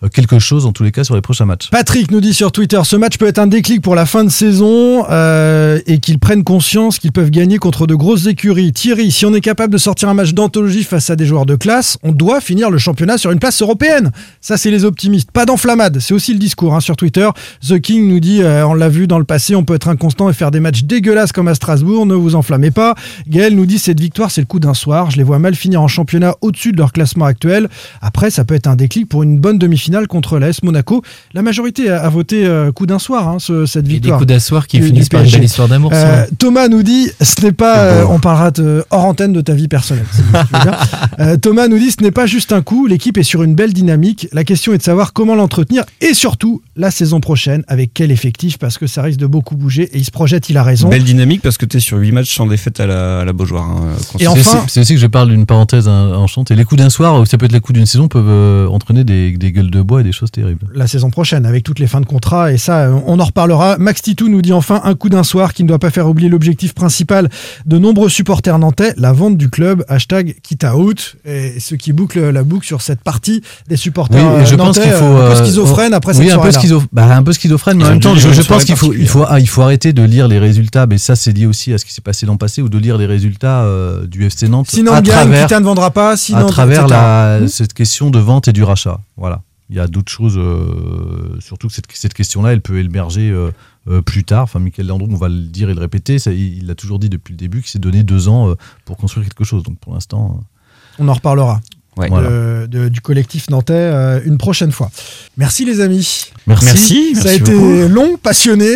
quelque 0.09 0.38
chose 0.38 0.66
en 0.66 0.72
tous 0.72 0.82
les 0.82 0.92
cas 0.92 1.05
sur 1.05 1.14
les 1.14 1.20
prochains 1.20 1.44
matchs. 1.44 1.68
Patrick 1.70 2.11
nous 2.11 2.20
dit 2.20 2.32
sur 2.32 2.53
Twitter, 2.53 2.80
ce 2.84 2.96
match 2.96 3.18
peut 3.18 3.26
être 3.26 3.38
un 3.38 3.46
déclic 3.46 3.82
pour 3.82 3.94
la 3.94 4.07
fin 4.07 4.24
de 4.24 4.30
saison 4.30 5.05
euh, 5.11 5.78
et 5.86 5.98
qu'ils 5.98 6.18
prennent 6.18 6.44
conscience 6.44 6.98
qu'ils 6.98 7.12
peuvent 7.12 7.30
gagner 7.30 7.59
contre 7.59 7.86
de 7.86 7.94
grosses 7.94 8.26
écuries. 8.26 8.72
Thierry, 8.72 9.11
si 9.11 9.26
on 9.26 9.34
est 9.34 9.40
capable 9.40 9.72
de 9.72 9.78
sortir 9.78 10.09
un 10.09 10.14
match 10.14 10.32
d'anthologie 10.32 10.84
face 10.84 11.11
à 11.11 11.16
des 11.16 11.26
joueurs 11.26 11.46
de 11.46 11.57
classe, 11.57 11.98
on 12.03 12.12
doit 12.12 12.40
finir 12.40 12.70
le 12.70 12.78
championnat 12.78 13.18
sur 13.18 13.30
une 13.30 13.38
place 13.38 13.61
européenne. 13.61 14.11
Ça, 14.40 14.57
c'est 14.57 14.70
les 14.70 14.84
optimistes. 14.84 15.30
Pas 15.30 15.44
d'enflammade, 15.44 15.98
c'est 16.01 16.14
aussi 16.14 16.32
le 16.32 16.38
discours 16.38 16.74
hein, 16.74 16.80
sur 16.80 16.96
Twitter. 16.96 17.28
The 17.66 17.78
King 17.80 18.09
nous 18.09 18.20
dit, 18.20 18.42
euh, 18.42 18.66
on 18.66 18.74
l'a 18.74 18.88
vu 18.88 19.07
dans 19.07 19.18
le 19.18 19.24
passé, 19.24 19.55
on 19.55 19.64
peut 19.64 19.74
être 19.74 19.88
inconstant 19.88 20.30
et 20.30 20.32
faire 20.32 20.51
des 20.51 20.61
matchs 20.61 20.84
dégueulasses 20.84 21.32
comme 21.32 21.48
à 21.48 21.55
Strasbourg, 21.55 22.07
ne 22.07 22.14
vous 22.14 22.34
enflammez 22.34 22.70
pas. 22.70 22.94
Gaël 23.28 23.55
nous 23.55 23.66
dit, 23.66 23.78
cette 23.78 24.01
victoire, 24.01 24.30
c'est 24.30 24.40
le 24.40 24.46
coup 24.46 24.61
d'un 24.61 24.74
soir. 24.74 25.11
Je 25.11 25.16
les 25.18 25.22
vois 25.22 25.38
mal 25.38 25.55
finir 25.55 25.82
en 25.82 25.88
championnat 25.88 26.34
au-dessus 26.40 26.72
de 26.72 26.78
leur 26.78 26.92
classement 26.92 27.26
actuel. 27.26 27.68
Après, 28.01 28.30
ça 28.30 28.44
peut 28.44 28.55
être 28.55 28.66
un 28.66 28.76
déclic 28.76 29.09
pour 29.09 29.22
une 29.22 29.38
bonne 29.38 29.59
demi-finale 29.59 29.89
finale 29.91 30.07
contre 30.07 30.38
l'AS 30.38 30.62
Monaco. 30.62 31.03
La 31.34 31.43
majorité 31.43 31.91
a, 31.91 32.01
a 32.05 32.09
voté 32.09 32.47
euh, 32.47 32.70
coup 32.70 32.86
d'un 32.86 33.01
soir, 33.01 33.26
hein, 33.26 33.38
ce- 33.41 33.66
cette 33.66 33.84
Et 33.86 33.88
des 33.88 33.95
victoire. 33.95 34.18
coups 34.18 34.28
d'asseoir 34.28 34.68
qui 34.68 34.78
du- 34.78 34.86
finissent 34.86 35.09
du 35.09 35.16
par 35.16 35.24
une 35.24 35.30
belle 35.32 35.43
histoire 35.45 35.66
d'amour. 35.66 35.91
Euh. 35.93 36.26
Thomas 36.38 36.68
nous 36.68 36.84
dit, 36.84 37.11
ce 37.20 37.41
n'est 37.45 37.51
pas, 37.51 37.78
euh, 37.78 38.05
on 38.09 38.20
parlera 38.20 38.53
de- 38.53 38.84
hors 38.91 39.05
antenne 39.05 39.32
de 39.32 39.41
ta 39.41 39.53
vie 39.55 39.66
personnelle. 39.66 40.05
si 40.12 40.22
tu. 40.22 40.28
Euh, 41.18 41.36
Thomas 41.36 41.68
nous 41.68 41.78
dit, 41.78 41.91
ce 41.91 42.03
n'est 42.03 42.12
pas 42.12 42.24
juste 42.26 42.51
un 42.53 42.62
coup, 42.62 42.86
l'équipe 42.86 43.18
est 43.18 43.22
sur 43.24 43.43
une 43.43 43.55
belle 43.55 43.72
dynamique. 43.74 44.28
La 44.32 44.43
question 44.45 44.72
est 44.72 44.78
de 44.78 44.82
savoir 44.82 45.12
comment 45.12 45.34
l'entretenir 45.34 45.82
et 46.01 46.14
surtout 46.14 46.62
la 46.76 46.91
saison 46.91 47.20
prochaine 47.20 47.62
avec 47.68 47.91
quel 47.93 48.11
effectif 48.11 48.57
parce 48.59 48.78
que 48.78 48.86
ça 48.86 49.03
risque 49.03 49.18
de 49.18 49.26
beaucoup 49.26 49.55
bouger 49.57 49.82
et 49.93 49.99
il 49.99 50.05
se 50.05 50.11
projette, 50.11 50.49
il 50.49 50.57
a 50.57 50.62
raison. 50.62 50.88
Belle 50.88 51.05
dynamique 51.05 51.43
parce 51.43 51.59
que 51.59 51.66
t'es 51.66 51.80
sur 51.80 51.99
8 51.99 52.12
matchs 52.12 52.34
sans 52.34 52.47
défaite 52.47 52.80
à 52.80 52.86
la, 52.86 53.20
à 53.20 53.24
la 53.26 53.32
Beaujoire. 53.34 53.68
hein, 53.68 53.80
Et 54.18 54.28
enfin- 54.28 54.64
c'est 54.68 54.80
aussi 54.80 54.95
que 54.95 55.01
je 55.01 55.07
parle 55.09 55.28
d'une 55.30 55.45
parenthèse 55.47 55.88
en- 55.88 56.12
enchantée. 56.14 56.55
Les 56.55 56.64
coups 56.64 56.80
d'un 56.80 56.91
soir, 56.91 57.20
ou 57.20 57.26
ça 57.26 57.36
peut 57.36 57.47
être 57.47 57.53
les 57.53 57.61
coups 57.61 57.76
d'une 57.76 57.86
saison, 57.86 58.09
peuvent 58.09 58.24
euh, 58.28 58.66
entraîner 58.68 59.05
des, 59.05 59.32
des 59.32 59.53
gueules 59.53 59.70
de 59.70 59.80
bois 59.83 60.01
et 60.01 60.05
des 60.05 60.12
choses 60.12 60.31
terribles. 60.31 60.66
la 60.74 60.87
saison 60.87 61.11
prochaine 61.11 61.47
avec 61.47 61.64
toutes 61.64 61.78
les 61.78 61.87
fins 61.87 62.01
de 62.01 62.07
contrat 62.07 62.53
et 62.53 62.59
ça 62.59 62.91
on 63.07 63.18
en 63.18 63.24
reparlera. 63.24 63.76
Max 63.78 64.03
Titou 64.03 64.28
nous 64.28 64.43
dit 64.43 64.53
enfin 64.53 64.81
un 64.85 64.95
coup 64.95 65.09
d'un 65.09 65.22
soir 65.22 65.53
qui 65.55 65.62
ne 65.62 65.68
doit 65.68 65.78
pas 65.78 65.91
faire 65.91 66.09
oublier 66.09 66.28
l'objectif 66.28 66.74
principal 66.74 67.28
de 67.66 67.78
nombreux 67.78 68.09
supporters 68.09 68.59
nantais, 68.59 68.95
la 68.97 69.12
vente 69.12 69.37
du 69.37 69.51
club, 69.51 69.85
hashtag 69.89 70.37
quitte 70.43 70.64
à 70.64 70.76
out 70.76 71.16
et 71.24 71.59
ce 71.61 71.74
qui 71.74 71.93
boucle 71.93 72.31
la 72.31 72.43
boucle 72.45 72.66
sur 72.66 72.83
cette 72.83 73.01
partie 73.03 73.43
des 73.68 73.76
supporters 73.76 74.35
Oui, 74.35 74.43
et 74.43 74.47
je 74.47 74.55
pense 74.55 74.76
nantais, 74.76 74.83
qu'il 74.89 74.93
faut 74.99 75.05
un 75.05 75.26
peu 75.28 75.33
euh, 75.33 75.45
schizophrène 75.45 75.95
après 75.95 76.16
oui, 76.16 76.24
cette 76.28 76.39
un 76.39 76.43
peu, 76.43 76.51
soirée-là. 76.53 76.76
schizo- 76.76 76.87
bah, 76.93 77.16
un 77.16 77.22
peu 77.22 77.33
schizophrène, 77.33 77.78
mais 77.78 77.85
en 77.85 77.91
même 77.91 78.01
temps, 78.01 78.14
je, 78.14 78.43
pense 78.43 78.64
qu'il 78.64 78.76
faut, 78.76 78.93
il 78.93 79.09
faut, 79.09 79.24
ah, 79.28 79.41
il 79.41 79.49
faut 79.49 79.62
arrêter 79.62 79.93
de 79.93 80.03
lire 80.03 80.28
les 80.28 80.39
résultats. 80.39 80.87
Mais 80.87 80.99
ça, 80.99 81.16
c'est 81.16 81.33
lié 81.33 81.47
aussi 81.47 81.72
à 81.72 81.78
ce 81.78 81.85
qui 81.85 81.93
s'est 81.95 82.01
passé 82.01 82.26
l'an 82.26 82.37
passé 82.37 82.62
ou 82.62 82.68
de 82.68 82.78
lire 82.78 82.97
les 82.99 83.07
résultats 83.07 83.62
euh, 83.62 84.07
du 84.07 84.24
FC 84.24 84.49
Nantes 84.49 84.68
Sinon 84.70 84.93
à 84.93 84.99
on 84.99 85.03
gagne, 85.03 85.14
travers, 85.14 85.47
Kita 85.47 85.61
ne 85.61 85.64
vendra 85.64 85.91
pas, 85.91 86.16
sinon 86.16 86.39
à 86.39 86.45
travers 86.45 86.87
la, 86.89 87.39
Hmm. 87.41 87.49
cette 87.49 87.74
question 87.74 88.11
de 88.11 88.18
vente 88.18 88.49
et 88.49 88.53
du 88.53 88.62
rachat. 88.62 89.01
Voilà. 89.16 89.41
Il 89.70 89.76
y 89.76 89.80
a 89.80 89.86
d'autres 89.86 90.10
choses, 90.10 90.34
euh, 90.36 91.36
surtout 91.40 91.68
que 91.68 91.72
cette, 91.74 91.86
cette 91.92 92.12
question-là, 92.14 92.52
elle 92.52 92.60
peut 92.60 92.78
émerger 92.80 93.30
euh, 93.30 93.50
euh, 93.88 94.02
plus 94.02 94.24
tard. 94.24 94.42
Enfin, 94.42 94.59
Michael 94.59 94.86
Landreau, 94.88 95.06
on 95.10 95.14
va 95.16 95.28
le 95.28 95.42
dire 95.42 95.70
et 95.70 95.74
le 95.74 95.80
répéter, 95.80 96.18
ça, 96.18 96.32
il 96.32 96.66
l'a 96.66 96.74
toujours 96.74 96.98
dit 96.98 97.09
depuis 97.09 97.32
le 97.32 97.38
début 97.38 97.60
qu'il 97.62 97.70
s'est 97.70 97.78
donné 97.78 98.02
deux 98.02 98.28
ans 98.28 98.51
euh, 98.51 98.55
pour 98.84 98.97
construire 98.97 99.26
quelque 99.28 99.44
chose. 99.44 99.62
Donc 99.62 99.78
pour 99.78 99.94
l'instant, 99.94 100.38
euh, 100.40 101.02
On 101.05 101.09
en 101.09 101.14
reparlera. 101.14 101.60
Ouais. 101.97 102.06
de- 102.06 102.10
Voilà. 102.10 102.66
de- 102.66 102.88
du 102.88 103.01
collectif 103.01 103.48
nantais 103.51 103.72
euh, 103.74 104.20
une 104.24 104.38
prochaine 104.38 104.72
fois. 104.72 104.90
Merci 105.36 105.64
les 105.64 105.80
amis. 105.80 106.24
merci. 106.47 106.64
Merci. 106.64 107.14
Ça 107.14 107.20
a 107.20 107.24
merci 107.24 107.40
été 107.40 107.52
beaucoup. 107.55 107.88
long, 107.94 108.16
passionné 108.16 108.66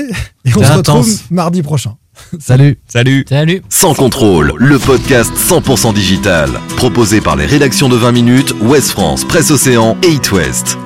et 0.44 0.48
on 0.48 0.50
se 0.50 0.72
retrouve 0.72 0.78
intense. 0.78 1.24
mardi 1.30 1.62
prochain. 1.62 1.96
Salut. 2.40 2.78
Salut. 2.86 3.24
Salut. 3.28 3.62
Sans 3.68 3.94
contrôle, 3.94 4.52
le 4.56 4.78
podcast 4.78 5.32
100% 5.34 5.94
digital. 5.94 6.50
Proposé 6.76 7.20
par 7.20 7.36
les 7.36 7.46
rédactions 7.46 7.88
de 7.88 7.96
20 7.96 8.12
minutes, 8.12 8.54
Ouest 8.62 8.90
France, 8.90 9.24
Presse 9.24 9.50
Océan 9.50 9.96
et 10.02 10.14
It 10.14 10.32
West. 10.32 10.76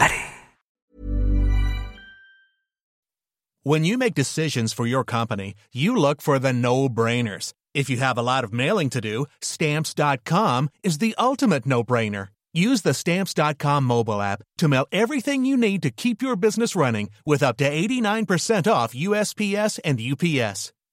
When 3.65 3.85
you 3.85 3.99
make 3.99 4.15
decisions 4.15 4.73
for 4.73 4.87
your 4.87 5.05
company, 5.05 5.55
you 5.73 5.95
look 5.95 6.23
for 6.23 6.39
the 6.39 6.55
no-brainers. 6.55 7.53
If 7.75 7.91
you 7.91 7.99
have 7.99 8.17
a 8.17 8.23
lot 8.23 8.43
of 8.43 8.53
mailing 8.53 8.89
to 8.91 9.01
do, 9.01 9.27
stamps.com 9.43 10.71
is 10.83 10.99
the 10.99 11.15
ultimate 11.19 11.67
no-brainer. 11.67 12.29
Use 12.55 12.81
the 12.81 12.95
stamps.com 12.95 13.85
mobile 13.85 14.23
app 14.23 14.43
to 14.57 14.69
mail 14.69 14.87
everything 14.91 15.45
you 15.45 15.57
need 15.57 15.83
to 15.83 15.91
keep 15.91 16.23
your 16.23 16.35
business 16.35 16.75
running 16.75 17.11
with 17.27 17.43
up 17.43 17.59
to 17.59 17.71
89% 17.71 18.73
off 18.73 18.95
USPS 18.95 19.79
and 19.85 20.01
UPS. 20.01 20.73